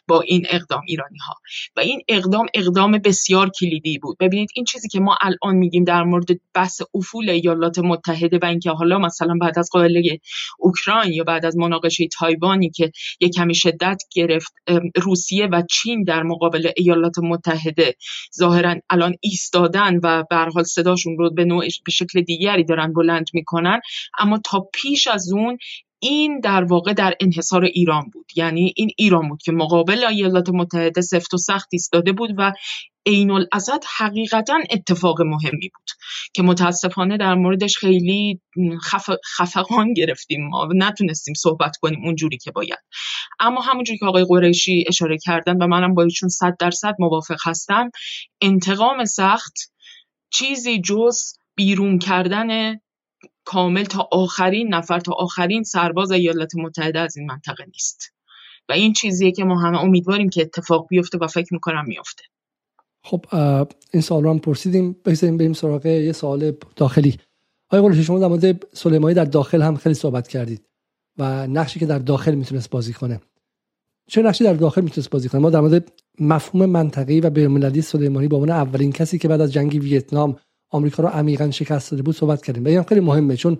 با 0.08 0.20
این 0.20 0.46
اقدام 0.50 0.82
ایرانی 0.86 1.18
ها 1.18 1.34
و 1.76 1.80
این 1.80 2.00
اقدام 2.08 2.46
اقدام 2.54 2.98
بسیار 2.98 3.50
کلیدی 3.50 3.98
بود. 3.98 4.16
ببینید 4.20 4.48
این 4.54 4.64
چیزی 4.64 4.88
که 4.88 5.00
ما 5.00 5.16
الان 5.20 5.56
میگیم 5.56 5.84
در 5.84 6.02
مورد 6.02 6.26
بحث 6.54 6.80
افول 6.94 7.30
ایالات 7.30 7.78
متحده 7.78 8.38
و 8.42 8.44
اینکه 8.44 8.70
حالا 8.70 8.98
مثلا 8.98 9.34
بعد 9.40 9.58
از 9.58 9.68
قابله 9.72 10.18
اوکراین 10.58 11.12
یا 11.12 11.24
بعد 11.24 11.46
از 11.46 11.56
مناقشه 11.56 12.08
تایوانی 12.18 12.70
که 12.70 12.90
یک 13.20 13.32
کمی 13.34 13.54
شدت 13.54 14.02
گرفت 14.14 14.52
روسیه 15.02 15.46
و 15.46 15.62
چین 15.70 16.04
در 16.04 16.22
مقابل 16.22 16.70
ایالات 16.76 17.18
متحده 17.18 17.94
ظاهرا 18.38 18.74
الان 18.90 19.14
ایستادن 19.20 19.96
و 20.02 20.24
به 20.44 20.52
حال 20.52 20.64
صداشون 20.64 21.18
رو 21.18 21.30
به 21.30 21.44
نوع 21.44 21.64
به 21.86 21.92
شکل 21.92 22.20
دیگری 22.20 22.64
دارن 22.64 22.92
بلند 22.92 23.26
می‌کنن. 23.34 23.80
اما 24.18 24.40
تا 24.44 24.68
پیش 24.72 25.06
از 25.06 25.32
اون 25.32 25.58
این 26.00 26.40
در 26.40 26.64
واقع 26.64 26.92
در 26.92 27.14
انحصار 27.20 27.64
ایران 27.64 28.10
بود. 28.12 28.26
یعنی 28.36 28.72
این 28.76 28.90
ایران 28.96 29.28
بود 29.28 29.42
که 29.42 29.52
مقابل 29.52 30.04
ایالات 30.04 30.48
متحده 30.48 31.00
سفت 31.00 31.34
و 31.34 31.36
سخت 31.36 31.68
ایستاده 31.72 32.12
بود 32.12 32.30
و 32.38 32.52
عین 33.06 33.30
الاسد 33.30 33.84
حقیقتا 33.96 34.58
اتفاق 34.70 35.22
مهمی 35.22 35.70
بود 35.74 35.90
که 36.32 36.42
متاسفانه 36.42 37.16
در 37.16 37.34
موردش 37.34 37.78
خیلی 37.78 38.40
خف... 38.82 39.10
خفقان 39.36 39.92
گرفتیم 39.92 40.48
ما. 40.48 40.68
نتونستیم 40.74 41.34
صحبت 41.34 41.76
کنیم 41.76 42.04
اونجوری 42.04 42.36
که 42.36 42.50
باید. 42.50 42.78
اما 43.40 43.60
همونجوری 43.60 43.98
که 43.98 44.06
آقای 44.06 44.24
قریشی 44.28 44.84
اشاره 44.88 45.16
کردن 45.24 45.56
و 45.56 45.66
منم 45.66 45.94
با 45.94 46.02
ایشون 46.02 46.28
صد 46.28 46.56
درصد 46.58 46.94
موافق 46.98 47.38
هستم 47.46 47.90
انتقام 48.40 49.04
سخت 49.04 49.54
چیزی 50.30 50.80
جز 50.80 51.18
بیرون 51.54 51.98
کردن 51.98 52.80
کامل 53.44 53.84
تا 53.84 54.08
آخرین 54.12 54.74
نفر 54.74 55.00
تا 55.00 55.12
آخرین 55.12 55.62
سرباز 55.62 56.10
ایالات 56.10 56.56
متحده 56.56 56.98
از 56.98 57.16
این 57.16 57.26
منطقه 57.26 57.64
نیست. 57.64 58.12
و 58.68 58.72
این 58.72 58.92
چیزیه 58.92 59.32
که 59.32 59.44
ما 59.44 59.60
همه 59.60 59.80
امیدواریم 59.80 60.28
که 60.28 60.42
اتفاق 60.42 60.86
بیفته 60.88 61.18
و 61.18 61.26
فکر 61.26 61.54
می‌کنم 61.54 61.84
میفته 61.86 62.22
خب 63.04 63.24
این 63.92 64.02
سوال 64.02 64.24
رو 64.24 64.30
هم 64.30 64.38
پرسیدیم. 64.38 64.96
بگذاریم 65.04 65.36
بریم 65.36 65.52
سراغ 65.52 65.86
یه 65.86 66.12
سوال 66.12 66.52
داخلی. 66.76 67.16
آقای 67.70 67.88
قلوشی 67.88 68.04
شما 68.04 68.18
در 68.18 68.26
مورد 68.26 68.74
سلیمانی 68.74 69.14
در 69.14 69.24
داخل 69.24 69.62
هم 69.62 69.76
خیلی 69.76 69.94
صحبت 69.94 70.28
کردید 70.28 70.64
و 71.18 71.46
نقشی 71.46 71.80
که 71.80 71.86
در 71.86 71.98
داخل 71.98 72.34
می‌تونست 72.34 72.70
بازی 72.70 72.92
کنه. 72.92 73.20
چه 74.10 74.22
نقشی 74.22 74.44
در 74.44 74.54
داخل 74.54 74.80
می‌تونست 74.80 75.10
بازی 75.10 75.28
کنه؟ 75.28 75.40
ما 75.40 75.50
در 75.50 75.60
مورد 75.60 75.92
مفهوم 76.20 76.66
منطقی 76.66 77.20
و 77.20 77.30
بین‌المللی 77.30 77.82
سلیمانی 77.82 78.28
به 78.28 78.36
عنوان 78.36 78.50
اولین 78.50 78.92
کسی 78.92 79.18
که 79.18 79.28
بعد 79.28 79.40
از 79.40 79.52
جنگ 79.52 79.78
ویتنام 79.82 80.36
آمریکا 80.70 81.02
رو 81.02 81.08
عمیقا 81.08 81.50
شکست 81.50 81.90
داده 81.90 82.02
بود 82.02 82.16
صحبت 82.16 82.42
کردیم. 82.42 82.64
و 82.64 82.68
این 82.68 82.82
خیلی 82.82 83.00
مهمه 83.00 83.36
چون 83.36 83.58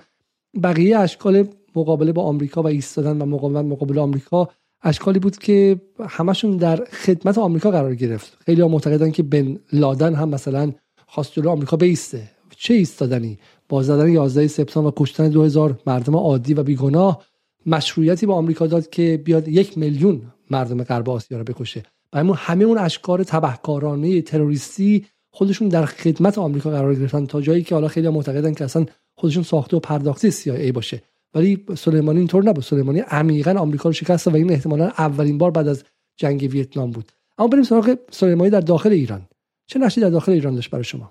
بقیه 0.63 0.99
اشکال 0.99 1.49
مقابله 1.77 2.13
با 2.13 2.23
آمریکا 2.23 2.63
و 2.63 2.67
ایستادن 2.67 3.23
و 3.23 3.27
مقاومت 3.27 3.65
مقابل 3.65 3.99
آمریکا 3.99 4.49
اشکالی 4.83 5.19
بود 5.19 5.37
که 5.37 5.81
همشون 6.09 6.57
در 6.57 6.85
خدمت 6.85 7.39
آمریکا 7.39 7.71
قرار 7.71 7.95
گرفت. 7.95 8.37
خیلی 8.47 8.61
ها 8.61 8.69
معتقدن 8.69 9.11
که 9.11 9.23
بن 9.23 9.59
لادن 9.73 10.15
هم 10.15 10.29
مثلا 10.29 10.73
خواست 11.07 11.33
جلو 11.33 11.51
آمریکا 11.51 11.77
بیسته. 11.77 12.31
چه 12.57 12.75
ایستادنی؟ 12.75 13.39
با 13.69 13.83
زدن 13.83 14.09
11 14.09 14.47
سپتامبر 14.47 14.89
و 14.89 14.93
کشتن 14.97 15.29
2000 15.29 15.81
مردم 15.87 16.17
عادی 16.17 16.55
و 16.55 16.63
بیگناه 16.63 17.23
مشروعیتی 17.67 18.27
به 18.27 18.33
آمریکا 18.33 18.67
داد 18.67 18.91
که 18.91 19.23
بیاد 19.25 19.49
یک 19.49 19.79
میلیون 19.79 20.23
مردم 20.51 20.85
غرب 20.85 21.11
آسیا 21.11 21.39
رو 21.39 21.45
بکشه. 21.45 21.83
و 22.13 22.33
همه 22.33 22.65
اون 22.65 22.79
اشکار 22.79 23.25
تبهکارانه 23.25 24.23
تروریستی 24.23 25.07
خودشون 25.31 25.69
در 25.69 25.85
خدمت 25.85 26.39
آمریکا 26.39 26.71
قرار 26.71 26.95
گرفتن 26.95 27.27
تا 27.27 27.41
جایی 27.41 27.63
که 27.63 27.75
حالا 27.75 27.89
خیلی 27.89 28.09
معتقدن 28.09 28.55
که 28.55 28.65
اصلا 28.65 28.87
خودشون 29.17 29.43
ساخته 29.43 29.77
و 29.77 29.81
پرداختی 29.81 30.33
CIA 30.33 30.73
باشه. 30.73 31.03
ولی 31.35 31.67
سلیمانی 31.77 32.19
اینطور 32.19 32.45
نبود. 32.45 32.65
سلیمانی 32.65 33.01
عمیقا 33.01 33.53
آمریکا 33.53 33.89
رو 33.89 33.93
شکست 33.93 34.29
و 34.29 34.35
این 34.35 34.53
احتمالا 34.53 34.87
اولین 34.87 35.39
بار 35.39 35.51
بعد 35.51 35.69
از 35.69 35.85
جنگ 36.17 36.49
ویتنام 36.53 36.91
بود. 36.91 37.13
اما 37.39 37.49
بریم 37.49 37.63
سراغ 37.63 37.99
سلیمانی 38.11 38.51
در 38.51 38.61
داخل 38.61 38.93
ایران. 38.93 39.29
چه 39.67 39.79
نقشی 39.79 40.01
در 40.01 40.11
داخل 40.11 40.33
ایران 40.33 40.55
داشت 40.55 40.71
برای 40.71 40.85
شما؟ 40.85 41.11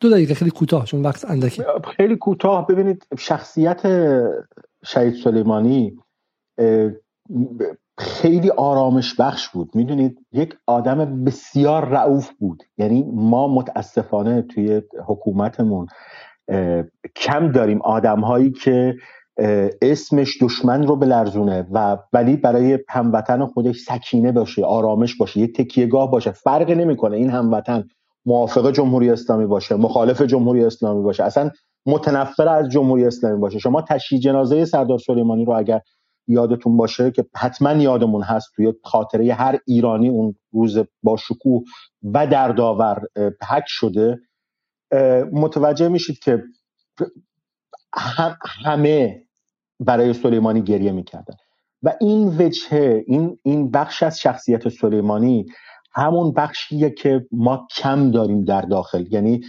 دو 0.00 0.10
دقیقه 0.10 0.34
خیلی 0.34 0.50
کوتاه 0.50 0.84
چون 0.84 1.02
وقت 1.02 1.30
اندکی. 1.30 1.62
خیلی 1.96 2.16
کوتاه. 2.16 2.66
ببینید 2.66 3.06
شخصیت 3.18 3.82
شهید 4.84 5.14
سلیمانی 5.14 5.98
خیلی 8.00 8.50
آرامش 8.50 9.14
بخش 9.20 9.48
بود. 9.48 9.70
می‌دونید 9.74 10.18
یک 10.32 10.54
آدم 10.66 11.24
بسیار 11.24 11.84
رعوف 11.84 12.30
بود. 12.38 12.62
یعنی 12.78 13.04
ما 13.14 13.48
متاسفانه 13.48 14.42
توی 14.42 14.82
حکومتمون 15.06 15.86
کم 17.16 17.52
داریم 17.52 17.82
آدم 17.82 18.20
هایی 18.20 18.50
که 18.50 18.94
اسمش 19.82 20.42
دشمن 20.42 20.86
رو 20.86 20.96
بلرزونه 20.96 21.66
و 21.72 21.98
ولی 22.12 22.36
برای 22.36 22.78
هموطن 22.88 23.46
خودش 23.46 23.76
سکینه 23.76 24.32
باشه 24.32 24.64
آرامش 24.64 25.16
باشه 25.16 25.40
یه 25.40 25.46
تکیهگاه 25.46 26.10
باشه. 26.10 26.30
فرق 26.30 26.70
نمی‌کنه 26.70 27.16
این 27.16 27.30
هموطن 27.30 27.84
موافق 28.26 28.70
جمهوری 28.70 29.10
اسلامی 29.10 29.46
باشه 29.46 29.74
مخالف 29.76 30.22
جمهوری 30.22 30.64
اسلامی 30.64 31.02
باشه. 31.02 31.24
اصلا 31.24 31.50
متنفر 31.86 32.48
از 32.48 32.68
جمهوری 32.68 33.04
اسلامی 33.04 33.38
باشه. 33.38 33.58
شما 33.58 33.82
تشییع 33.82 34.20
جنازه 34.20 34.64
سردار 34.64 34.98
سلیمانی 34.98 35.44
رو 35.44 35.52
اگر 35.52 35.80
یادتون 36.30 36.76
باشه 36.76 37.10
که 37.10 37.24
حتما 37.36 37.72
یادمون 37.72 38.22
هست 38.22 38.48
توی 38.56 38.72
خاطره 38.84 39.34
هر 39.34 39.58
ایرانی 39.66 40.08
اون 40.08 40.34
روز 40.52 40.78
با 41.02 41.16
شکوه 41.16 41.62
و 42.02 42.26
دردآور 42.26 43.02
حک 43.48 43.64
شده. 43.66 44.18
متوجه 45.32 45.88
میشید 45.88 46.18
که 46.18 46.42
همه 48.64 49.22
برای 49.80 50.12
سلیمانی 50.12 50.62
گریه 50.62 50.92
می‌کردن. 50.92 51.34
و 51.82 51.94
این 52.00 52.28
وجهه 52.28 53.04
این 53.06 53.38
این 53.42 53.70
بخش 53.70 54.02
از 54.02 54.20
شخصیت 54.20 54.68
سلیمانی 54.68 55.46
همون 55.92 56.32
بخشیه 56.32 56.90
که 56.90 57.26
ما 57.32 57.66
کم 57.76 58.10
داریم 58.10 58.44
در 58.44 58.62
داخل. 58.62 59.04
یعنی 59.10 59.40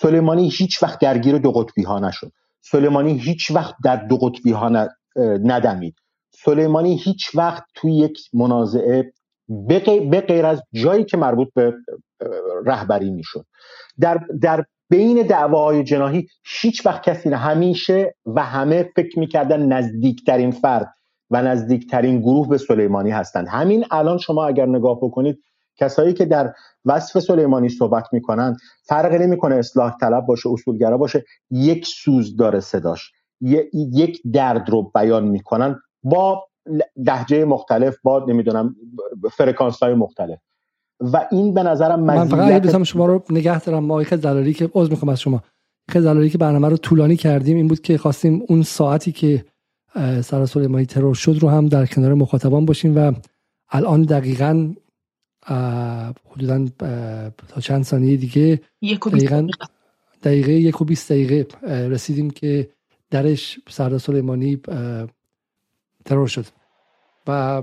سلیمانی 0.00 0.48
هیچ 0.48 0.82
وقت 0.82 0.98
درگیر 1.00 1.38
دو 1.38 1.52
قطبی 1.52 1.82
ها 1.82 1.98
نشد. 1.98 2.32
سلیمانی 2.60 3.18
هیچ 3.18 3.50
وقت 3.50 3.74
در 3.84 3.96
دو 3.96 4.16
قطبی 4.16 4.52
ها 4.52 4.88
ندمید. 5.44 5.94
سلیمانی 6.44 6.96
هیچ 6.96 7.30
وقت 7.34 7.64
توی 7.74 7.96
یک 7.96 8.18
منازعه 8.32 9.12
به 10.10 10.20
غیر 10.28 10.46
از 10.46 10.62
جایی 10.72 11.04
که 11.04 11.16
مربوط 11.16 11.48
به 11.54 11.74
رهبری 12.66 13.10
می‌شد. 13.10 13.46
در, 14.00 14.20
در 14.42 14.64
بین 14.90 15.26
دعواهای 15.26 15.84
جناهی 15.84 16.26
هیچ 16.60 16.86
وقت 16.86 17.02
کسی 17.02 17.28
نه 17.28 17.36
همیشه 17.36 18.14
و 18.26 18.42
همه 18.42 18.90
فکر 18.96 19.18
می‌کردن 19.18 19.72
نزدیکترین 19.72 20.50
فرد 20.50 20.94
و 21.30 21.42
نزدیکترین 21.42 22.20
گروه 22.20 22.48
به 22.48 22.58
سلیمانی 22.58 23.10
هستند. 23.10 23.48
همین 23.48 23.84
الان 23.90 24.18
شما 24.18 24.46
اگر 24.46 24.66
نگاه 24.66 24.96
بکنید 24.96 25.38
کسایی 25.76 26.14
که 26.14 26.24
در 26.24 26.52
وصف 26.84 27.18
سلیمانی 27.18 27.68
صحبت 27.68 28.04
می‌کنن 28.12 28.56
فرقی 28.82 29.18
نمی‌کنه 29.18 29.54
اصلاح 29.54 29.96
طلب 30.00 30.26
باشه 30.26 30.48
اصولگرا 30.52 30.98
باشه 30.98 31.24
یک 31.50 31.86
سوز 31.86 32.36
داره 32.36 32.60
صداش. 32.60 33.12
یک 33.92 34.22
درد 34.32 34.70
رو 34.70 34.82
بیان 34.94 35.24
می‌کنن. 35.24 35.80
با 36.04 36.46
لحجه 36.96 37.44
مختلف 37.44 37.96
با 38.02 38.24
نمی‌دونم 38.28 38.76
فرکانس 39.36 39.82
های 39.82 39.94
مختلف. 39.94 40.38
و 41.00 41.28
این 41.30 41.54
به 41.54 41.62
نظرم 41.62 42.00
من 42.00 42.28
فقط 42.28 42.82
شما 42.82 43.06
رو 43.06 43.22
نگه 43.30 43.60
دارم 43.60 43.84
ما 43.84 44.02
یک 44.02 44.08
دلالی 44.08 44.54
که 44.54 44.70
عذر 44.74 44.90
می‌خوام 44.90 45.08
از 45.08 45.20
شما. 45.20 45.42
خیلی 45.88 46.04
دلالی 46.04 46.30
که 46.30 46.38
برنامه 46.38 46.68
رو 46.68 46.76
طولانی 46.76 47.16
کردیم 47.16 47.56
این 47.56 47.68
بود 47.68 47.80
که 47.80 47.98
خواستیم 47.98 48.42
اون 48.48 48.62
ساعتی 48.62 49.12
که 49.12 49.44
سر 50.22 50.46
سلیمانی 50.46 50.86
ترور 50.86 51.14
شد 51.14 51.36
رو 51.40 51.48
هم 51.48 51.68
در 51.68 51.86
کنار 51.86 52.14
مخاطبان 52.14 52.64
باشیم 52.64 52.96
و 52.96 53.12
الان 53.70 54.02
دقیقا 54.02 54.74
حدودا 56.30 56.66
تا 57.48 57.60
چند 57.60 57.84
ثانیه 57.84 58.16
دیگه 58.16 58.60
دقیقا 59.12 59.46
دقیقه. 60.22 60.52
یک 60.52 60.80
و 60.80 60.84
بیست 60.84 61.12
دقیقه 61.12 61.46
رسیدیم 61.66 62.30
که 62.30 62.68
درش 63.10 63.60
سردار 63.68 63.98
سلیمانی 63.98 64.60
ترور 66.04 66.26
شد. 66.26 66.46
و 67.26 67.62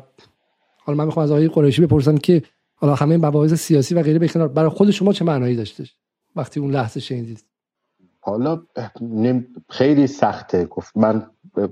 حالا 0.78 0.98
من 0.98 1.06
می‌خوام 1.06 1.24
از 1.24 1.32
آقای 1.32 1.48
قریشی 1.48 1.82
بپرسم 1.82 2.18
که 2.18 2.44
حالا 2.76 2.96
همه 2.96 3.18
مباحث 3.18 3.54
سیاسی 3.54 3.96
و 3.96 4.04
غیره 4.04 4.20
بکنار 4.20 4.48
برای 4.48 4.70
خود 4.70 4.92
شما 4.92 5.14
چه 5.14 5.26
معنایی 5.26 5.56
داشتش 5.56 5.96
وقتی 6.36 6.60
اون 6.60 6.72
لحظه 6.72 7.00
شنیدید. 7.00 7.46
حالا 8.20 8.64
خیلی 9.70 10.08
سخته. 10.08 10.66
گفت 10.66 10.98
من 10.98 11.28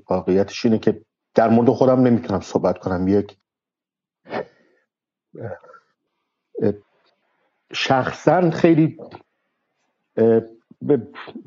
واقعیتش 0.10 0.66
اینه 0.66 0.80
که 0.80 1.02
در 1.36 1.50
مورد 1.50 1.70
خودم 1.70 2.00
نمی‌تونم 2.00 2.40
صحبت 2.40 2.78
کنم. 2.78 3.08
یک 3.08 3.38
شخصا 7.74 8.50
خیلی 8.50 8.98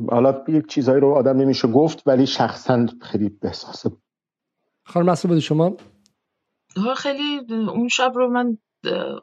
حالا 0.09 0.45
یک 0.49 0.67
چیزهایی 0.67 1.01
رو 1.01 1.13
آدم 1.13 1.37
نمیشه 1.37 1.69
گفت 1.69 2.03
ولی 2.07 2.27
شخصا 2.27 2.87
خیلی 3.03 3.29
به 3.29 3.49
احساس 3.49 3.87
خانم 4.93 5.07
مسئول 5.07 5.41
شما. 5.41 5.77
خیلی 6.97 7.41
اون 7.51 7.89
شب 7.89 8.13
رو 8.15 8.31
من 8.31 8.59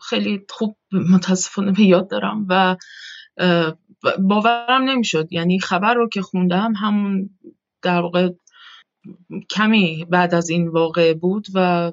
خیلی 0.10 0.46
خوب 0.50 0.78
متاسفانه 0.92 1.72
به 1.72 1.82
یاد 1.82 2.10
دارم 2.10 2.46
و 2.50 2.76
باورم 4.20 4.84
نمی‌شد. 4.84 5.34
یعنی 5.34 5.60
خبر 5.60 5.94
رو 5.94 6.10
که 6.10 6.22
خوندم 6.22 6.74
همون 6.76 7.30
در 7.82 8.02
واقع 8.02 8.30
کمی 9.50 10.06
بعد 10.10 10.36
از 10.36 10.50
این 10.50 10.68
واقع 10.68 11.14
بود 11.14 11.48
و 11.54 11.92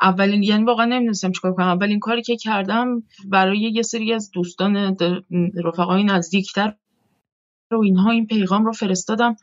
اولین 0.00 0.42
یعنی 0.42 0.64
واقعا 0.64 0.84
نمی‌دونستم 0.86 1.32
چیکار 1.32 1.54
کنم. 1.54 1.68
اولین 1.68 1.98
کاری 1.98 2.22
که 2.22 2.36
کردم 2.36 3.02
برای 3.28 3.58
یه 3.58 3.82
سری 3.82 4.12
از 4.12 4.30
دوستان 4.30 4.96
رفقای 5.64 6.04
نزدیکتر 6.04 6.76
رو 7.70 7.82
اینها 7.82 8.10
این 8.10 8.26
پیغام 8.26 8.64
رو 8.64 8.72
فرستادم. 8.72 9.36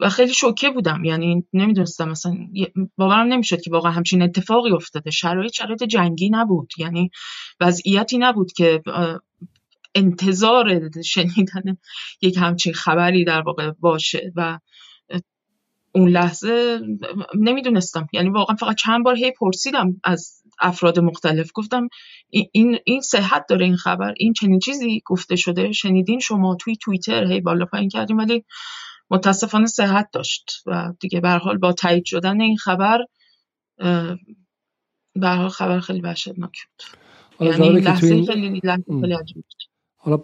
و 0.00 0.08
خیلی 0.08 0.34
شوکه 0.34 0.70
بودم. 0.70 1.04
یعنی 1.04 1.44
نمی‌دونستم 1.52 2.08
مثلا 2.08 2.36
باورم 2.96 3.26
نمی‌شد 3.26 3.60
که 3.60 3.70
واقعا 3.70 3.92
همچین 3.92 4.22
اتفاقی 4.22 4.70
افتاده. 4.70 5.10
شرایط 5.10 5.52
شرایط 5.52 5.82
جنگی 5.82 6.30
نبود. 6.30 6.72
یعنی 6.78 7.10
وضعیتی 7.60 8.18
نبود 8.18 8.52
که 8.52 8.82
انتظار 9.94 10.90
شنیدن 11.04 11.76
یک 12.22 12.36
همچین 12.36 12.72
خبری 12.72 13.24
در 13.24 13.40
واقع 13.40 13.70
باشه 13.70 14.32
و 14.36 14.58
اون 15.92 16.08
لحظه 16.08 16.80
نمی‌دونستم. 17.34 18.08
یعنی 18.12 18.30
واقعا 18.30 18.56
فقط 18.56 18.76
چند 18.76 19.04
بار 19.04 19.16
هی 19.16 19.32
پرسیدم 19.40 20.00
از 20.04 20.42
افراد 20.60 21.00
مختلف. 21.00 21.50
گفتم 21.54 21.88
این 22.52 22.78
این 22.84 23.00
صحت 23.00 23.44
داره 23.48 23.64
این 23.64 23.76
خبر؟ 23.76 24.14
این 24.16 24.32
چنین 24.32 24.58
چیزی 24.58 25.02
گفته 25.06 25.36
شده؟ 25.36 25.72
شنیدین 25.72 26.20
شما 26.20 26.56
توی 26.60 26.76
توییتر 26.76 27.32
هی 27.32 27.40
بالا 27.40 27.64
پایین 27.64 27.88
کردیم. 27.88 28.18
ولی 28.18 28.44
متاسفانه 29.10 29.66
صحت 29.66 30.08
داشت 30.12 30.62
و 30.66 30.92
دیگه 31.00 31.20
به 31.20 31.30
حال 31.30 31.58
با 31.58 31.72
تایید 31.72 32.04
شدن 32.04 32.40
این 32.40 32.56
خبر 32.56 32.98
به 35.14 35.28
حال 35.28 35.48
خبر 35.48 35.80
خیلی 35.80 36.00
وحشتناک 36.00 36.58
بود. 36.66 37.48
یعنی 37.48 37.68
لحظه 37.80 38.24
خیلی 38.24 38.60
لحظه 38.64 39.24
حالا 39.96 40.16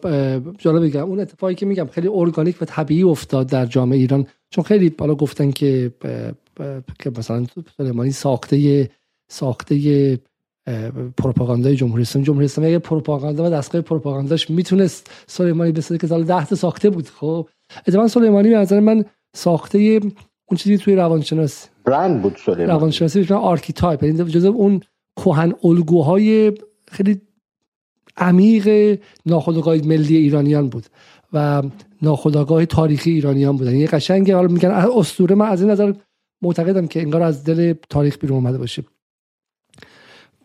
جالب 0.59 0.85
بگم 0.85 1.03
اون 1.03 1.21
اتفاقی 1.21 1.55
که 1.55 1.67
میگم 1.67 1.87
خیلی 1.87 2.09
ارگانیک 2.09 2.63
و 2.63 2.65
طبیعی 2.65 3.03
افتاد 3.03 3.47
در 3.47 3.67
جامعه 3.67 3.99
ایران 3.99 4.27
چون 4.51 4.65
خیلی 4.65 4.91
بالا 4.91 5.15
گفتن 5.15 5.51
که 5.51 5.93
که 6.99 7.11
مثلا 7.19 7.47
سلیمانی 7.77 8.11
ساخته 8.11 8.91
ساخته 9.29 10.21
پروپاگاندای 11.17 11.77
جمهوری 11.77 12.03
اسلامی. 12.03 12.27
جمهوری 12.27 12.45
اسلامی 12.45 12.71
اگه 12.71 12.79
پروپاگاندا 12.79 13.45
و 13.45 13.51
دستگاه 13.51 13.81
پروپاگانداش 13.81 14.51
می‌تونست 14.51 15.11
سلیمانی 15.27 15.73
بسازه 15.73 15.99
که 15.99 16.07
سالی 16.07 16.25
10 16.25 16.38
تا 16.38 16.45
ساخته 16.45 16.91
بود 16.91 17.09
خب 17.09 17.49
اتفاقا 17.79 18.09
سلیمانی 18.09 18.51
به 18.51 18.57
نظر 18.57 18.81
من 18.81 19.05
ساخته 19.37 20.01
اون 20.47 20.57
چیزی 20.57 20.79
توی 20.79 20.95
روانشناسی. 20.95 21.69
برند 21.85 22.23
بود 22.23 22.37
سلیمانی. 22.47 22.67
روانشناسی 22.67 23.19
میشه 23.19 23.35
archetype 23.35 24.03
یعنی 24.03 24.25
جزء 24.25 24.49
اون 24.49 24.81
کهن 25.17 25.53
الگوهای 25.65 26.53
خیلی 26.89 27.21
عمیق 28.17 28.99
ناخودآگاه 29.27 29.77
ملی 29.77 30.17
ایرانیان 30.17 30.69
بود 30.69 30.87
و 31.33 31.63
ناخودآگاه 32.03 32.67
تاریخی 32.67 33.11
ایرانیان 33.11 33.57
بودن. 33.57 33.75
یه 33.75 33.87
قشنگ 33.87 34.31
حالا 34.31 34.49
میگن 34.49 34.71
اسطوره 34.71 35.35
من 35.35 35.49
از 35.49 35.63
این 35.63 35.71
نظر 35.71 35.93
معتقدم 36.43 36.87
که 36.87 37.01
انگار 37.01 37.23
از 37.23 37.45
دل 37.45 37.75
تاریخ 37.91 38.19
بیرون 38.19 38.39
اومده 38.39 38.59
باشه. 38.59 38.85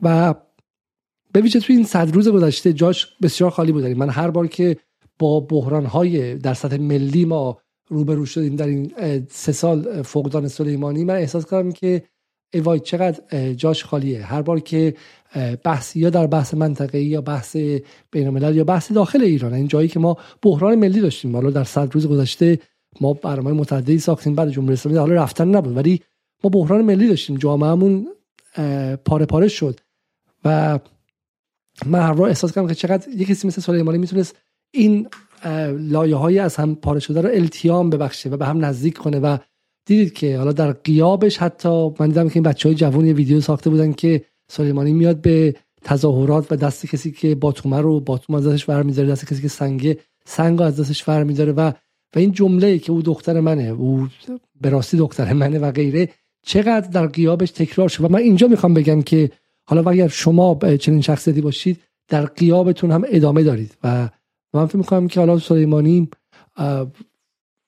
و 0.02 0.36
به 1.34 1.42
ویژه 1.42 1.60
توی 1.60 1.76
این 1.76 1.86
صد 1.86 2.14
روز 2.14 2.30
گذشته 2.30 2.74
جاش 2.74 3.08
بسیار 3.22 3.50
خالی 3.52 3.72
بود. 3.72 3.86
من 3.86 4.10
هر 4.10 4.30
بار 4.30 4.48
که 4.48 4.78
با 5.20 5.40
بحران 5.40 5.86
های 5.86 6.36
در 6.36 6.54
سطح 6.54 6.78
ملی 6.78 7.26
ما 7.26 7.58
روبرو 7.88 8.26
شدیم 8.26 8.56
در 8.56 8.68
این 8.68 8.92
سه 9.30 9.52
سال 9.52 10.02
فقدان 10.02 10.48
سلیمانی. 10.48 11.04
من 11.04 11.16
احساس 11.16 11.46
کردم 11.46 11.72
که 11.72 12.04
ای 12.54 12.60
وای 12.60 12.80
چقدر 12.80 13.54
جاش 13.54 13.84
خالیه. 13.84 14.26
هر 14.26 14.42
بار 14.42 14.60
که 14.60 14.94
بحث 15.64 15.96
یا 15.96 16.10
در 16.10 16.28
بحث 16.28 16.54
منطقه 16.54 17.02
یا 17.02 17.22
بحث 17.22 17.56
بین 18.12 18.28
الملل 18.28 18.56
یا 18.56 18.64
بحث 18.64 18.92
داخل 18.92 19.22
ایران 19.22 19.54
این 19.54 19.68
جایی 19.68 19.88
که 19.88 20.00
ما 20.00 20.18
بحران 20.42 20.76
ملی 20.76 21.02
داشتیم. 21.02 21.36
حالا 21.36 21.50
در 21.50 21.64
صد 21.64 21.94
روز 21.94 22.08
گذشته 22.08 22.60
ما 23.02 23.14
برنامه 23.14 23.52
متعددی 23.52 24.00
ساختیم. 24.00 24.36
بعد 24.36 24.50
جمهوری 24.50 24.74
اسلامی 24.74 24.98
حالا 24.98 25.14
رفتن 25.14 25.48
نبود. 25.48 25.78
ولی 25.78 26.02
ما 26.44 26.50
بحران 26.50 26.82
ملی 26.82 27.08
داشتیم. 27.08 27.38
جامعهمون 27.38 28.08
پاره 29.06 29.26
پاره 29.26 29.48
شد. 29.48 29.80
و 30.46 30.80
من 31.86 32.00
هر 32.00 32.22
احساس 32.22 32.52
کردم 32.54 32.68
که 32.68 32.76
چقدر 32.76 33.10
یه 33.12 33.26
کسی 33.26 33.48
مثل 33.48 33.62
سلیمانی 33.62 33.98
می‌تونست 33.98 34.36
این 34.72 35.08
لایه 35.78 36.16
های 36.16 36.40
از 36.40 36.56
هم 36.56 36.76
پاره 36.76 37.00
شده 37.00 37.22
رو 37.22 37.30
التیام 37.34 37.90
ببخشه 37.90 38.30
و 38.30 38.38
به 38.38 38.46
هم 38.46 38.66
نزدیک 38.66 38.98
کنه 38.98 39.20
و 39.20 39.38
دیدید 39.86 40.14
که 40.14 40.38
حالا 40.38 40.52
در 40.52 40.72
قیابش 40.72 41.38
حتی 41.38 41.90
من 42.00 42.08
دیدم 42.08 42.28
که 42.28 42.36
این 42.36 42.44
بچه 42.44 42.70
های 42.70 42.76
جوان 42.76 43.06
یه 43.06 43.14
ویدیو 43.14 43.42
ساخته 43.42 43.70
بودن 43.70 43.94
که 43.94 44.26
سلیمانی 44.52 44.94
میاد 44.94 45.22
به 45.22 45.56
تظاهرات 45.84 46.52
و 46.52 46.56
دست 46.56 46.86
کسی 46.86 47.12
که 47.12 47.36
باتومه 47.36 47.82
رو 47.82 48.00
باتوم 48.00 48.36
از 48.36 48.48
دستش 48.48 48.70
ور 48.70 48.84
می‌ذاره 48.84 49.08
دست 49.10 49.26
کسی 49.26 49.42
که 49.42 49.48
سنگ 49.48 49.98
سنگ 50.26 50.62
از 50.62 50.80
دستش 50.80 51.10
ور 51.10 51.24
می‌ذاره 51.24 51.52
و 51.52 51.72
و 52.16 52.20
این 52.20 52.32
جمله 52.32 52.80
که 52.80 52.92
او 52.92 53.02
دختر 53.02 53.40
منه 53.40 53.64
او 53.64 54.08
به 54.62 54.70
راستی 54.70 54.98
دختر 54.98 55.34
منه 55.34 55.60
و 55.60 55.72
غیره 55.72 56.10
چقدر 56.46 56.90
در 56.90 57.08
قیابش 57.08 57.52
تکرار 57.52 57.90
شد؟ 57.90 58.04
و 58.04 58.08
من 58.10 58.20
اینجا 58.20 58.48
می‌خوام 58.48 58.74
بگم 58.74 59.02
که 59.02 59.32
حالا 59.66 59.90
اگر 59.90 60.08
شما 60.08 60.60
چنین 60.80 61.02
شخصیتی 61.02 61.42
باشید 61.42 61.80
در 62.08 62.26
قیابتون 62.26 62.92
هم 62.92 63.04
ادامه 63.08 63.44
دارید 63.44 63.78
و 63.84 64.10
من 64.54 64.66
فکر 64.66 64.78
می‌کنم 64.78 65.08
که 65.08 65.20
حالا 65.20 65.40
سلیمانی 65.40 66.10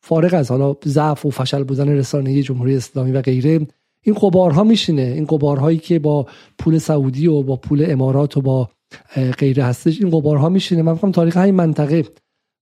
فارغ 0.04 0.34
از 0.34 0.52
حالا 0.52 0.76
ضعف 0.86 1.26
و 1.26 1.30
فشل 1.30 1.64
بودن 1.64 1.90
رسانه 1.90 2.44
جمهوری 2.44 2.76
اسلامی 2.76 3.12
و 3.12 3.22
غیره 3.22 3.68
این 4.04 4.16
قبارها 4.16 4.64
میشینه. 4.64 5.02
این 5.02 5.26
قبارهایی 5.26 5.78
که 5.78 6.00
با 6.00 6.28
پول 6.60 6.78
سعودی 6.78 7.28
و 7.28 7.44
با 7.44 7.56
پول 7.56 7.86
امارات 7.88 8.38
و 8.38 8.42
با 8.42 8.70
غیره 9.38 9.64
هستش 9.64 10.02
این 10.02 10.10
قبارها 10.10 10.50
میشینه. 10.50 10.82
من 10.82 10.92
می‌خوام 10.92 11.12
تاریخ 11.12 11.38
همین 11.38 11.56
منطقه. 11.56 12.06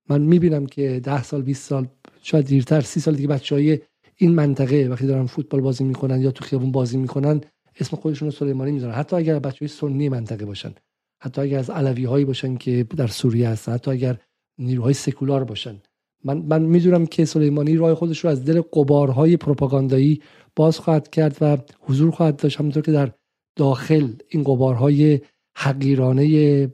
من 0.09 0.21
می‌بینم 0.21 0.65
که 0.65 0.99
ده 1.03 1.23
سال 1.23 1.41
20 1.41 1.69
سال 1.69 1.87
شاید 2.21 2.45
دیرتر 2.45 2.81
سی 2.81 2.99
سال 2.99 3.15
دیگه 3.15 3.27
بچه 3.27 3.55
های 3.55 3.79
این 4.15 4.31
منطقه 4.31 4.87
وقتی 4.91 5.07
دارن 5.07 5.25
فوتبال 5.25 5.61
بازی 5.61 5.83
می‌کنن 5.83 6.21
یا 6.21 6.31
تو 6.31 6.45
خیابون 6.45 6.71
بازی 6.71 6.97
می‌کنن 6.97 7.41
اسم 7.79 7.97
خودشون 7.97 8.27
رو 8.27 8.31
سلیمانی 8.31 8.71
می‌ذارن. 8.71 8.93
حتی 8.93 9.15
اگر 9.15 9.39
بچه 9.39 9.57
های 9.61 9.67
سنی 9.67 10.09
منطقه 10.09 10.45
باشن. 10.45 10.73
حتی 11.19 11.41
اگر 11.41 11.59
از 11.59 11.69
علوی 11.69 12.05
هایی 12.05 12.25
باشن 12.25 12.57
که 12.57 12.83
در 12.97 13.07
سوریه 13.07 13.49
هستن 13.49 13.71
حتی 13.71 13.91
اگر 13.91 14.17
نیروهای 14.57 14.93
سکولار 14.93 15.43
باشن. 15.43 15.81
من 16.23 16.37
من 16.37 16.61
می‌دونم 16.61 17.05
که 17.05 17.25
سلیمانی 17.25 17.75
راه 17.75 17.95
خودش 17.95 18.19
رو 18.19 18.29
از 18.29 18.45
دل 18.45 18.61
قبارهای 18.73 19.37
پروپاگاندایی 19.37 20.21
باز 20.55 20.79
خواهد 20.79 21.09
کرد 21.09 21.37
و 21.41 21.57
حضور 21.79 22.11
خواهد 22.11 22.35
داشت 22.35 22.59
همونطور 22.59 22.83
که 22.83 22.91
در 22.91 23.11
داخل 23.55 24.13
این 24.29 24.43
قبارهای 24.43 25.21
حقیرانه 25.57 26.23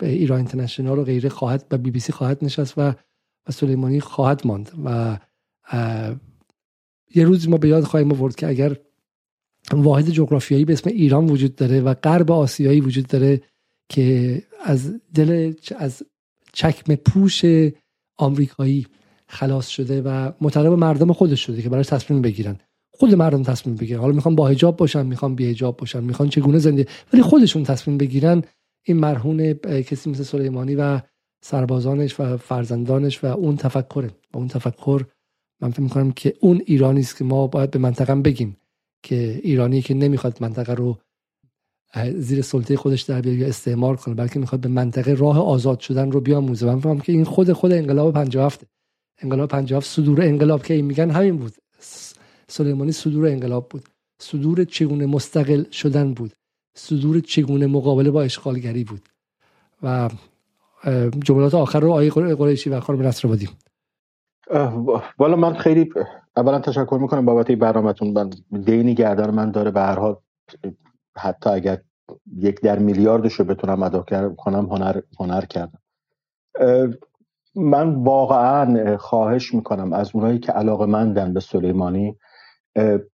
ایران 0.01 0.37
اینترنشنال 0.37 0.99
و 0.99 1.03
غیره 1.03 1.29
خواهد 1.29 1.65
و 1.71 1.77
بی 1.77 1.91
بی 1.91 1.99
سی 1.99 2.11
خواهد 2.11 2.43
نشست 2.43 2.73
و 2.77 2.93
و 3.47 3.51
سلیمانی 3.51 3.99
خواهد 3.99 4.47
ماند. 4.47 4.71
و 4.85 5.17
یه 7.15 7.23
روز 7.23 7.49
ما 7.49 7.57
به 7.57 7.67
یاد 7.67 7.83
خواهیم 7.83 8.11
آورد 8.11 8.35
که 8.35 8.47
اگر 8.47 8.77
واحد 9.71 10.09
جغرافیایی 10.09 10.65
به 10.65 10.73
اسم 10.73 10.89
ایران 10.89 11.25
وجود 11.25 11.55
داره 11.55 11.81
و 11.81 11.93
غرب 11.93 12.31
آسیایی 12.31 12.81
وجود 12.81 13.07
داره 13.07 13.41
که 13.89 14.41
از 14.63 14.93
دل 15.13 15.53
از 15.77 16.03
چکم 16.53 16.95
پوش 16.95 17.41
آمریکایی 18.17 18.87
خلاص 19.27 19.67
شده 19.67 20.01
و 20.01 20.31
مطالب 20.41 20.73
مردم 20.73 21.13
خودش 21.13 21.45
شده 21.45 21.61
که 21.61 21.69
برای 21.69 21.83
تصمیم 21.83 22.21
بگیرن. 22.21 22.57
خود 22.91 23.15
مردم 23.15 23.43
تصمیم 23.43 23.75
بگیرن. 23.75 23.99
حالا 23.99 24.13
می‌خوان 24.13 24.35
با 24.35 24.47
حجاب 24.47 24.77
باشن 24.77 25.05
می‌خوان 25.05 25.35
بی 25.35 25.49
حجاب 25.49 25.77
باشن 25.77 26.03
می‌خوان 26.03 26.29
چگونه 26.29 26.59
زنده 26.59 26.87
ولی 27.13 27.21
خودشون 27.21 27.63
تصمیم 27.63 27.97
بگیرن. 27.97 28.43
این 28.85 28.97
مرهون 28.97 29.53
کسی 29.53 30.09
مثل 30.09 30.23
سلیمانی 30.23 30.75
و 30.75 31.01
سربازانش 31.43 32.19
و 32.19 32.37
فرزندانش 32.37 33.23
و 33.23 33.27
اون 33.27 33.55
تفکره. 33.55 34.07
و 34.33 34.37
اون 34.37 34.47
تفکر 34.47 35.05
من 35.61 35.71
فکر 35.71 35.81
می‌کنم 35.81 36.11
که 36.11 36.33
اون 36.39 36.61
ایرانی 36.65 36.99
است 36.99 37.17
که 37.17 37.23
ما 37.23 37.47
باید 37.47 37.71
به 37.71 37.79
منطقه 37.79 38.15
بگیم 38.15 38.57
که 39.03 39.41
ایرانی 39.43 39.81
که 39.81 39.93
نمی‌خواد 39.93 40.37
منطقه 40.41 40.73
رو 40.73 40.99
زیر 42.17 42.41
سلطه 42.41 42.77
خودش 42.77 43.01
در 43.01 43.21
بیاره 43.21 43.39
یا 43.39 43.47
استعمار 43.47 43.95
کنه 43.95 44.15
بلکه 44.15 44.39
می‌خواد 44.39 44.61
به 44.61 44.69
منطقه 44.69 45.13
راه 45.13 45.39
آزاد 45.39 45.79
شدن 45.79 46.11
رو 46.11 46.21
بیاموزه. 46.21 46.65
من 46.65 46.79
فهمم 46.79 46.99
که 46.99 47.11
این 47.11 47.23
خود 47.23 47.53
خود 47.53 47.71
انقلاب 47.71 48.13
57 48.13 48.61
انقلاب 49.21 49.49
57 49.49 49.89
صدور 49.89 50.21
انقلاب 50.21 50.63
که 50.63 50.73
این 50.73 50.85
میگن 50.85 51.09
همین 51.09 51.37
بود. 51.37 51.53
سلیمانی 52.47 52.91
صدور 52.91 53.27
انقلاب 53.27 53.69
بود. 53.69 53.89
صدور 54.19 54.63
چگونه 54.63 55.05
مستقل 55.05 55.63
شدن 55.71 56.13
بود. 56.13 56.31
صدور 56.75 57.19
چگونه 57.19 57.67
مقابله 57.67 58.11
با 58.11 58.21
اشغالگری 58.21 58.83
بود. 58.83 59.09
و 59.83 60.09
جملات 61.23 61.53
آخر 61.53 61.79
رو 61.79 61.89
آقای 61.89 62.09
قریشی 62.09 62.69
و 62.69 62.79
خانم 62.79 63.01
نصر 63.01 63.27
والا 65.17 65.35
من 65.35 65.53
خیلی 65.53 65.89
اولا 66.37 66.59
تشکر 66.59 66.97
می‌کنم 67.01 67.25
بابت 67.25 67.51
برنامهتون. 67.51 68.11
من 68.11 68.29
دینی 68.63 68.95
گردن 68.95 69.29
من 69.29 69.51
داره 69.51 69.71
به 69.71 69.79
هر 69.79 69.99
حال 69.99 70.15
حتی 71.17 71.49
اگر 71.49 71.81
یک 72.37 72.61
در 72.61 72.79
میلیاردش 72.79 73.33
رو 73.33 73.45
بتونم 73.45 73.83
ادا 73.83 74.05
کنم 74.37 74.65
هنر, 74.65 75.01
هنر 75.19 75.45
کردم. 75.45 75.79
من 77.55 77.95
واقعا 77.95 78.97
خواهش 78.97 79.53
می‌کنم 79.53 79.93
از 79.93 80.11
اونایی 80.13 80.39
که 80.39 80.51
علاقه 80.51 80.85
مندن 80.85 81.33
به 81.33 81.39
سلیمانی 81.39 82.17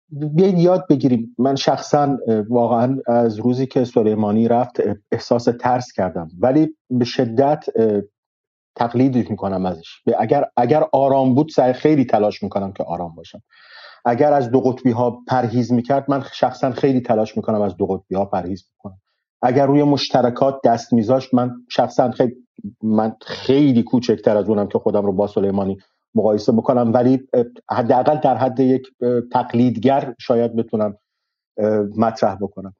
بیاین 0.09 0.57
یاد 0.57 0.87
بگیریم. 0.89 1.35
من 1.37 1.55
شخصا 1.55 2.17
واقعا 2.49 2.97
از 3.07 3.39
روزی 3.39 3.65
که 3.67 3.83
سلیمانی 3.83 4.47
رفت 4.47 4.81
احساس 5.11 5.43
ترس 5.59 5.91
کردم. 5.91 6.29
ولی 6.39 6.75
به 6.89 7.05
شدت 7.05 7.65
تقلید 8.75 9.29
می‌کنم 9.29 9.65
ازش. 9.65 10.01
اگر 10.19 10.45
اگر 10.57 10.83
آرام 10.91 11.35
بود 11.35 11.49
سعی 11.49 11.73
خیلی 11.73 12.05
تلاش 12.05 12.43
می‌کنم 12.43 12.73
که 12.73 12.83
آرام 12.83 13.15
باشم. 13.15 13.41
اگر 14.05 14.33
از 14.33 14.51
دو 14.51 14.61
قطبی 14.61 14.91
ها 14.91 15.23
پرهیز 15.27 15.71
می‌کرد 15.71 16.11
من 16.11 16.23
شخصا 16.33 16.71
خیلی 16.71 17.01
تلاش 17.01 17.37
می‌کنم 17.37 17.61
از 17.61 17.77
دو 17.77 17.85
قطبی 17.85 18.15
ها 18.15 18.25
پرهیز 18.25 18.65
می‌کنم 18.73 18.99
اگر 19.41 19.65
روی 19.65 19.83
مشترکات 19.83 20.61
دست 20.63 20.93
میذاشت 20.93 21.33
من 21.33 21.51
شخصا 21.69 22.11
خیلی 22.11 22.35
من 22.83 23.15
خیلی 23.21 23.83
کوچکتر 23.83 24.37
از 24.37 24.49
اونم 24.49 24.67
که 24.67 24.79
خودم 24.79 25.05
رو 25.05 25.13
با 25.13 25.27
سلیمانی 25.27 25.77
مقایسه 26.15 26.51
بکنم. 26.51 26.93
ولی 26.93 27.27
حداقل 27.71 28.17
در 28.17 28.37
حد 28.37 28.59
یک 28.59 28.87
تقلیدگر 29.31 30.15
شاید 30.19 30.55
بتونم 30.55 30.97
مطرح 31.97 32.35
بکنم. 32.35 32.75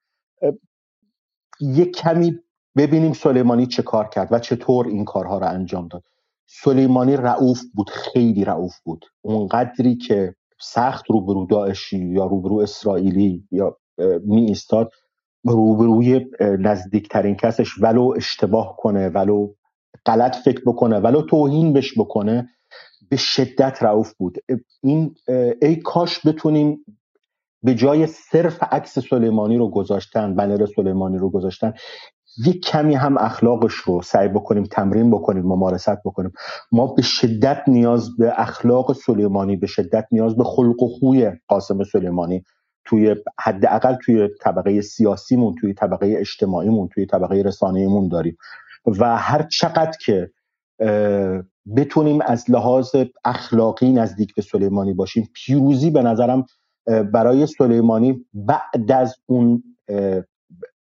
یک 1.62 1.96
کمی 1.96 2.40
ببینیم 2.78 3.14
سلیمانی 3.14 3.66
چه 3.66 3.84
کار 3.84 4.10
کرد 4.10 4.28
و 4.32 4.40
چطور 4.40 4.88
این 4.88 5.06
کارها 5.06 5.38
رو 5.38 5.48
انجام 5.48 5.88
داد. 5.88 6.04
سلیمانی 6.48 7.18
رعوف 7.18 7.62
بود 7.74 7.90
خیلی 7.90 8.46
رعوف 8.46 8.80
بود. 8.80 9.06
اونقدری 9.22 9.96
که 9.96 10.36
سخت 10.62 11.06
روبرو 11.12 11.46
داعشی 11.46 12.00
یا 12.00 12.26
روبرو 12.26 12.58
اسرائیلی 12.60 13.48
یا 13.52 13.78
می 14.26 14.46
ایستاد 14.46 14.92
روبروی 15.46 16.26
نزدیکترین 16.42 17.36
کسش 17.36 17.80
ولو 17.82 18.14
اشتباه 18.18 18.76
کنه 18.78 19.10
ولو 19.10 19.54
غلط 20.06 20.36
فکر 20.36 20.62
بکنه 20.66 21.00
ولو 21.00 21.22
توهین 21.22 21.74
بش 21.74 22.00
بکنه 22.00 22.50
به 23.10 23.18
شدت 23.18 23.84
رعوف 23.84 24.14
بود. 24.14 24.38
این 24.84 25.16
ای 25.62 25.76
کاش 25.76 26.28
بتونیم 26.28 26.86
به 27.64 27.76
جای 27.76 28.08
صرف 28.08 28.64
عکس 28.64 29.00
سلیمانی 29.00 29.58
رو 29.58 29.70
گذاشتن 29.70 30.36
بنر 30.36 30.66
سلیمانی 30.66 31.18
رو 31.18 31.30
گذاشتن 31.30 31.74
یک 32.46 32.66
کمی 32.66 32.96
هم 32.96 33.18
اخلاقش 33.18 33.74
رو 33.74 34.02
سعی 34.02 34.28
بکنیم 34.28 34.64
تمرین 34.64 35.12
بکنیم 35.12 35.44
ممارست 35.44 36.04
بکنیم. 36.06 36.32
ما 36.72 36.88
به 36.88 37.02
شدت 37.02 37.64
نیاز 37.68 38.18
به 38.18 38.34
اخلاق 38.36 38.94
سلیمانی 38.94 39.56
به 39.56 39.68
شدت 39.68 40.08
نیاز 40.12 40.36
به 40.36 40.44
خلق 40.44 40.84
و 40.84 40.88
خوی 40.88 41.32
قاسم 41.48 41.84
سلیمانی 41.84 42.44
توی 42.86 43.16
حداقل 43.40 43.96
توی 44.06 44.30
طبقه 44.42 44.82
سیاسیمون 44.82 45.56
توی 45.62 45.74
طبقه 45.74 46.16
اجتماعیمون 46.18 46.88
توی 46.88 47.06
طبقه 47.06 47.42
رسانه‌ایمون 47.42 48.08
داریم. 48.08 48.38
و 48.86 49.18
هر 49.18 49.44
چقدر 49.44 49.98
که 50.06 50.32
بتونیم 51.76 52.22
از 52.22 52.52
لحاظ 52.52 52.96
اخلاقی 53.26 53.92
نزدیک 53.92 54.36
به 54.36 54.42
سلیمانی 54.42 54.94
باشیم 54.94 55.30
پیروزی 55.34 55.90
به 55.90 56.02
نظرم 56.02 56.46
برای 56.86 57.46
سلیمانی 57.46 58.26
بعد 58.34 58.92
از 58.92 59.16
اون 59.26 59.64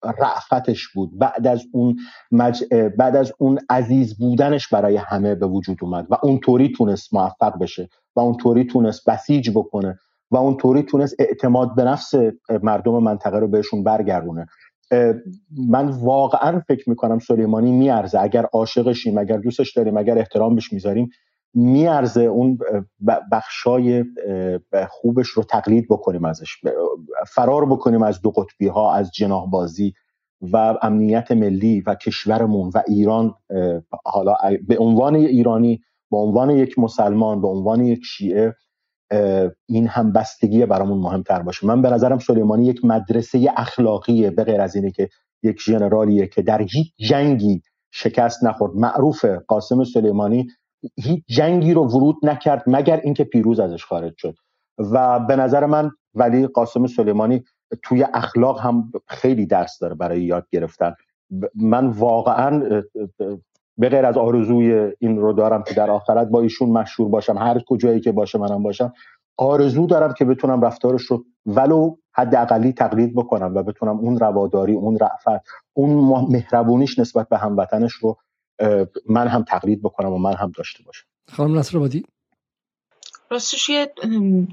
رعفتش 0.04 0.88
بود. 0.88 1.18
بعد 1.18 1.46
از 1.46 1.64
اون 1.72 1.96
مج... 2.32 2.64
بعد 2.98 3.16
از 3.16 3.32
اون 3.38 3.58
عزیز 3.70 4.18
بودنش 4.18 4.68
برای 4.68 4.96
همه 4.96 5.34
به 5.34 5.46
وجود 5.46 5.78
اومد 5.82 6.06
و 6.10 6.16
اونطوری 6.22 6.72
تونست 6.72 7.14
موفق 7.14 7.58
بشه 7.60 7.88
و 8.16 8.20
اونطوری 8.20 8.64
تونست 8.64 9.10
بسیج 9.10 9.50
بکنه 9.50 9.98
و 10.30 10.36
اونطوری 10.36 10.82
تونست 10.82 11.14
اعتماد 11.18 11.74
به 11.74 11.84
نفس 11.84 12.14
مردم 12.62 13.02
منطقه 13.02 13.38
رو 13.38 13.48
بهشون 13.48 13.84
برگردونه. 13.84 14.46
من 15.68 15.88
واقعا 15.88 16.60
فکر 16.68 16.90
می‌کنم 16.90 17.18
سلیمانی 17.18 17.72
میارزه. 17.72 18.20
اگر 18.20 18.46
عاشقشیم 18.52 19.18
اگر 19.18 19.36
دوستش 19.36 19.72
داریم 19.72 19.96
اگر 19.96 20.18
احترام 20.18 20.54
بهش 20.54 20.72
می‌ذاریم 20.72 21.10
میارزه 21.54 22.22
اون 22.22 22.58
بخشای 23.32 24.04
خوبش 24.90 25.28
رو 25.28 25.42
تقلید 25.42 25.86
بکنیم 25.90 26.24
ازش 26.24 26.56
فرار 27.28 27.66
بکنیم 27.66 28.02
از 28.02 28.20
دو 28.20 28.30
قطبی 28.30 28.66
ها 28.66 28.94
از 28.94 29.10
جناح 29.10 29.50
بازی 29.50 29.92
و 30.52 30.74
امنیت 30.82 31.32
ملی 31.32 31.80
و 31.80 31.94
کشورمون 31.94 32.70
و 32.74 32.82
ایران 32.86 33.34
حالا 34.04 34.36
به 34.68 34.78
عنوان 34.78 35.14
ایرانی 35.14 35.80
به 36.10 36.16
عنوان 36.16 36.50
یک 36.50 36.78
مسلمان 36.78 37.40
به 37.40 37.48
عنوان 37.48 37.84
یک 37.84 38.00
شیعه 38.04 38.54
این 39.66 39.86
هم 39.86 40.12
بستگی 40.12 40.66
برامون 40.66 40.98
مهمتر 40.98 41.42
باشه. 41.42 41.66
من 41.66 41.82
به 41.82 41.90
نظرم 41.90 42.18
سلیمانی 42.18 42.66
یک 42.66 42.84
مدرسه 42.84 43.52
اخلاقیه 43.56 44.30
به 44.30 44.44
غیر 44.44 44.60
از 44.60 44.76
اینه 44.76 44.90
که 44.90 45.08
یک 45.42 45.60
ژنرالیه 45.60 46.26
که 46.26 46.42
در 46.42 46.62
هیچ 46.62 46.92
جنگی 47.10 47.62
شکست 47.90 48.44
نخورد. 48.44 48.74
معروف 48.74 49.24
قاسم 49.24 49.84
سلیمانی 49.84 50.46
هیچ 50.96 51.24
جنگی 51.26 51.74
رو 51.74 51.84
ورود 51.84 52.16
نکرد 52.22 52.62
مگر 52.66 53.00
اینکه 53.04 53.24
پیروز 53.24 53.60
ازش 53.60 53.84
خارج 53.84 54.14
شد. 54.16 54.34
و 54.78 55.20
به 55.20 55.36
نظر 55.36 55.66
من 55.66 55.90
ولی 56.14 56.46
قاسم 56.46 56.86
سلیمانی 56.86 57.44
توی 57.82 58.06
اخلاق 58.14 58.60
هم 58.60 58.92
خیلی 59.08 59.46
درس 59.46 59.78
داره 59.78 59.94
برای 59.94 60.22
یاد 60.22 60.46
گرفتن. 60.50 60.94
من 61.54 61.86
واقعا 61.86 62.82
به 63.78 63.88
غیر 63.88 64.06
از 64.06 64.16
آرزوی 64.16 64.92
این 64.98 65.16
رو 65.16 65.32
دارم 65.32 65.62
که 65.62 65.74
در 65.74 65.90
آخرت 65.90 66.28
با 66.28 66.40
ایشون 66.40 66.70
مشهور 66.70 67.08
باشم 67.08 67.38
هر 67.38 67.58
کجایی 67.66 68.00
که 68.00 68.12
باشه 68.12 68.38
منم 68.38 68.62
باشم 68.62 68.92
آرزو 69.36 69.86
دارم 69.86 70.14
که 70.14 70.24
بتونم 70.24 70.62
رفتارش 70.62 71.02
رو 71.02 71.24
ولو 71.46 71.96
حد 72.12 72.34
اقلی 72.34 72.72
تقلید 72.72 73.14
بکنم 73.14 73.54
و 73.54 73.62
بتونم 73.62 73.98
اون 73.98 74.18
رواداری 74.18 74.74
اون 74.74 74.98
رعفت 74.98 75.44
اون 75.72 75.90
مهربونیش 76.28 76.98
نسبت 76.98 77.28
به 77.28 77.38
هموطنش 77.38 77.92
رو 77.92 78.16
من 79.08 79.28
هم 79.28 79.42
تقلید 79.42 79.82
بکنم 79.82 80.12
و 80.12 80.18
من 80.18 80.34
هم 80.34 80.52
داشته 80.56 80.82
باشم. 80.82 81.06
خانم 81.32 81.58
نصر 81.58 81.78
بادی 81.78 82.04
راستش 83.30 83.68
یه 83.68 83.92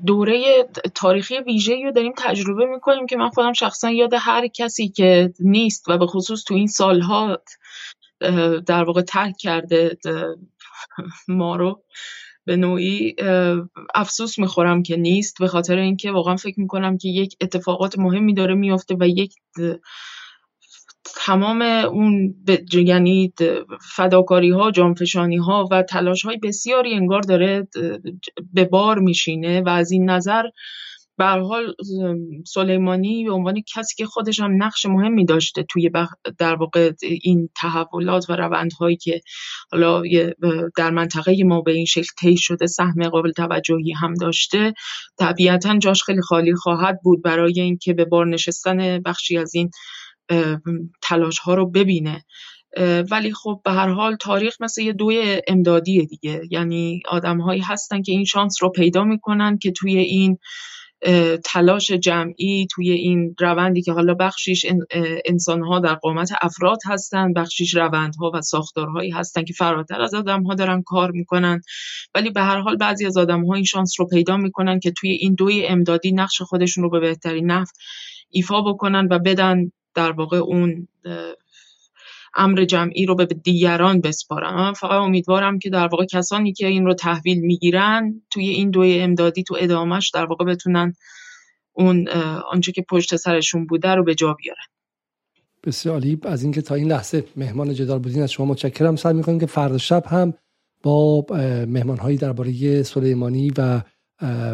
دوره 0.06 0.68
تاریخی 0.96 1.40
ویژه‌ای 1.40 1.84
رو 1.84 1.92
داریم 1.92 2.14
تجربه 2.18 2.66
می‌کنیم 2.66 3.06
که 3.06 3.18
من 3.18 3.30
خودم 3.30 3.54
شخصا 3.54 3.92
یاد 3.92 4.14
هر 4.14 4.48
کسی 4.48 4.90
که 4.90 5.34
نیست 5.40 5.90
و 5.90 5.98
به 5.98 6.08
خصوص 6.08 6.44
تو 6.44 6.54
این 6.54 6.68
سالها 6.68 7.38
در 8.66 8.84
واقع 8.84 9.02
ترک 9.02 9.36
کرده 9.40 9.98
ما 11.28 11.56
رو 11.56 11.84
به 12.46 12.56
نوعی 12.56 13.16
افسوس 13.96 14.40
می‌خورم 14.40 14.84
که 14.84 14.98
نیست 14.98 15.40
به 15.40 15.48
خاطر 15.48 15.78
اینکه 15.78 16.12
واقعا 16.12 16.36
فکر 16.36 16.60
می‌کنم 16.60 16.98
که 16.98 17.10
یک 17.10 17.36
اتفاقات 17.42 18.00
مهمی 18.00 18.34
داره 18.34 18.56
میافته 18.56 18.96
و 19.00 19.08
یک 19.08 19.36
تمام 21.26 21.62
اون 21.62 22.36
یعنی 22.74 23.34
فداکاری 23.96 24.52
ها 24.52 24.72
جانفشانی 24.72 25.38
ها 25.38 25.68
و 25.72 25.84
تلاش 25.84 26.26
های 26.26 26.38
بسیاری 26.38 26.94
انگار 26.94 27.22
داره 27.22 27.68
به 28.54 28.66
بار 28.66 29.00
میشینه 29.00 29.62
و 29.62 29.70
از 29.70 29.92
این 29.92 30.10
نظر 30.10 30.44
به 31.18 31.26
حال 31.26 31.74
سلیمانی 32.46 33.24
به 33.24 33.32
عنوان 33.32 33.62
کسی 33.76 33.96
که 33.98 34.06
خودش 34.06 34.40
هم 34.40 34.64
نقش 34.64 34.86
مهمی 34.86 35.26
داشته 35.26 35.64
توی 35.64 35.92
در 36.38 36.56
واقع 36.56 36.92
این 37.02 37.50
تحولات 37.56 38.30
و 38.30 38.34
روندهایی 38.34 38.98
که 38.98 39.22
حالا 39.72 40.02
در 40.78 40.92
منطقه 40.92 41.44
ما 41.44 41.62
به 41.62 41.72
این 41.72 41.86
شکل 41.86 42.10
طی 42.20 42.38
شده 42.38 42.68
سهم 42.68 43.10
قابل 43.10 43.32
توجهی 43.32 43.92
هم 43.92 44.14
داشته 44.14 44.74
طبیعتا 45.20 45.78
جاش 45.78 46.04
خیلی 46.04 46.22
خالی 46.22 46.56
خواهد 46.56 47.00
بود 47.04 47.24
برای 47.24 47.62
اینکه 47.62 47.94
به 47.94 48.06
بار 48.06 48.28
نشستن 48.28 49.00
بخشی 49.00 49.38
از 49.38 49.56
این 49.56 49.70
تلاش 51.02 51.40
ها 51.40 51.56
رو 51.56 51.70
ببینه. 51.70 52.26
ولی 53.12 53.34
خب 53.34 53.62
به 53.66 53.72
هر 53.72 53.90
حال 53.90 54.16
تاریخ 54.16 54.62
مثل 54.62 54.82
یه 54.82 54.94
دوی 54.94 55.42
امدادیه 55.48 56.06
دیگه. 56.06 56.42
یعنی 56.52 57.02
آدم 57.08 57.42
هایی 57.42 57.62
هستن 57.62 58.02
که 58.02 58.12
این 58.12 58.26
شانس 58.26 58.64
رو 58.64 58.70
پیدا 58.70 59.04
می‌کنن 59.04 59.58
که 59.58 59.72
توی 59.72 59.98
این 59.98 60.38
تلاش 61.44 61.92
جمعی 61.92 62.68
توی 62.72 62.92
این 62.92 63.36
روندی 63.40 63.82
که 63.82 63.92
حالا 63.92 64.14
بخشیش 64.14 64.66
انسانها 65.26 65.80
در 65.80 65.94
قامت 65.94 66.32
افراد 66.42 66.78
هستن 66.86 67.34
بخشیش 67.34 67.76
روندها 67.76 68.32
و 68.34 68.42
ساختارهایی 68.42 69.12
هستن 69.12 69.44
که 69.44 69.54
فراتر 69.54 70.02
از 70.02 70.14
آدمها 70.14 70.56
دارن 70.56 70.82
کار 70.82 71.12
می‌کنن. 71.12 71.62
ولی 72.16 72.30
به 72.30 72.42
هر 72.42 72.60
حال 72.60 72.78
بعضی 72.78 73.06
از 73.06 73.18
آدمها 73.18 73.56
این 73.56 73.64
شانس 73.64 74.00
رو 74.00 74.08
پیدا 74.08 74.38
می‌کنن 74.38 74.80
که 74.80 74.92
توی 74.92 75.10
این 75.10 75.34
دوی 75.34 75.66
امدادی 75.66 76.12
نقش 76.12 76.42
خودشون 76.42 76.84
رو 76.84 76.90
به 76.90 77.00
بهترین 77.00 77.52
نفع 77.52 77.72
ایفا 78.30 78.62
بکنن 78.62 79.08
و 79.12 79.20
بدن 79.20 79.72
در 79.96 80.12
واقع 80.12 80.38
اون 80.38 80.88
امر 82.38 82.66
جمعی 82.66 83.06
رو 83.06 83.16
به 83.16 83.26
دیگران 83.26 84.02
بسپارم. 84.02 84.56
من 84.56 84.74
فقط 84.74 84.92
امیدوارم 84.92 85.60
که 85.60 85.70
در 85.70 85.88
واقع 85.88 86.06
کسانی 86.06 86.54
که 86.54 86.68
این 86.68 86.86
رو 86.86 86.94
تحویل 86.94 87.40
می‌گیرن 87.40 88.22
توی 88.30 88.50
این 88.50 88.72
دوی 88.72 89.00
امدادی 89.00 89.44
تو 89.44 89.56
ادامهش 89.60 90.10
در 90.10 90.26
واقع 90.26 90.46
بتونن 90.46 90.94
اون 91.74 92.08
آنچه 92.52 92.72
که 92.72 92.86
پشت 92.90 93.16
سرشون 93.16 93.66
بوده 93.66 93.96
رو 93.96 94.04
به 94.04 94.16
جا 94.16 94.34
بیارن. 94.34 94.66
بسیار 95.64 95.94
عالی. 95.96 96.20
از 96.24 96.44
اینکه 96.44 96.62
تا 96.62 96.76
این 96.76 96.88
لحظه 96.88 97.24
مهمان 97.36 97.74
جدال 97.74 98.00
بودین 98.00 98.22
از 98.22 98.32
شما 98.32 98.46
متشکرم. 98.46 98.96
سعی 98.96 99.14
می‌کنیم 99.14 99.40
که 99.40 99.46
فردا 99.46 99.78
شب 99.78 100.04
هم 100.08 100.34
با 100.84 101.26
مهمان 101.68 101.98
هایی 101.98 102.18
درباره 102.18 102.84
سلیمانی 102.84 103.52
و 103.58 103.82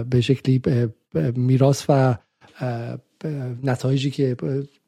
به 0.04 0.22
شکلی 0.22 0.62
میراث 1.36 1.86
و 1.90 2.16
نتایجی 3.64 4.12
که 4.12 4.36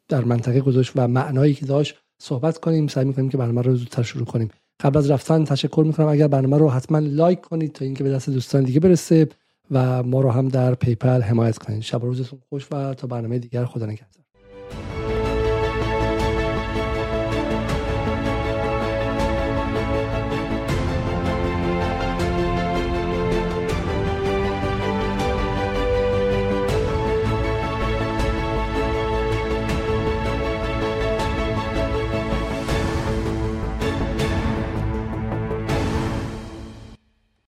در 0.09 0.23
منطقه 0.23 0.61
گذاشت 0.61 0.91
و 0.95 1.07
معنایی 1.07 1.53
که 1.53 1.65
داشت 1.65 1.95
صحبت 2.21 2.57
کنیم. 2.57 2.87
سعی 2.87 3.05
می‌کنیم 3.05 3.29
که 3.29 3.37
برنامه 3.37 3.61
رو 3.61 3.75
زودتر 3.75 4.03
شروع 4.03 4.25
کنیم. 4.25 4.49
قبل 4.79 4.97
از 4.97 5.11
رفتن 5.11 5.43
تشکر 5.43 5.83
می‌کنم. 5.87 6.07
اگر 6.07 6.27
برنامه 6.27 6.57
رو 6.57 6.69
حتما 6.69 6.99
لایک 6.99 7.41
کنید 7.41 7.73
تا 7.73 7.85
اینکه 7.85 8.03
به 8.03 8.09
دست 8.09 8.29
دوستان 8.29 8.63
دیگه 8.63 8.79
برسه 8.79 9.27
و 9.71 10.03
ما 10.03 10.21
رو 10.21 10.31
هم 10.31 10.47
در 10.47 10.75
پیپل 10.75 11.21
حمایت 11.21 11.57
کنید. 11.57 11.81
شب 11.81 12.01
روزتون 12.01 12.39
خوش 12.49 12.67
و 12.71 12.93
تا 12.93 13.07
برنامه 13.07 13.39
دیگر. 13.39 13.65
خدا 13.65 13.85
نگهدار. 13.85 14.22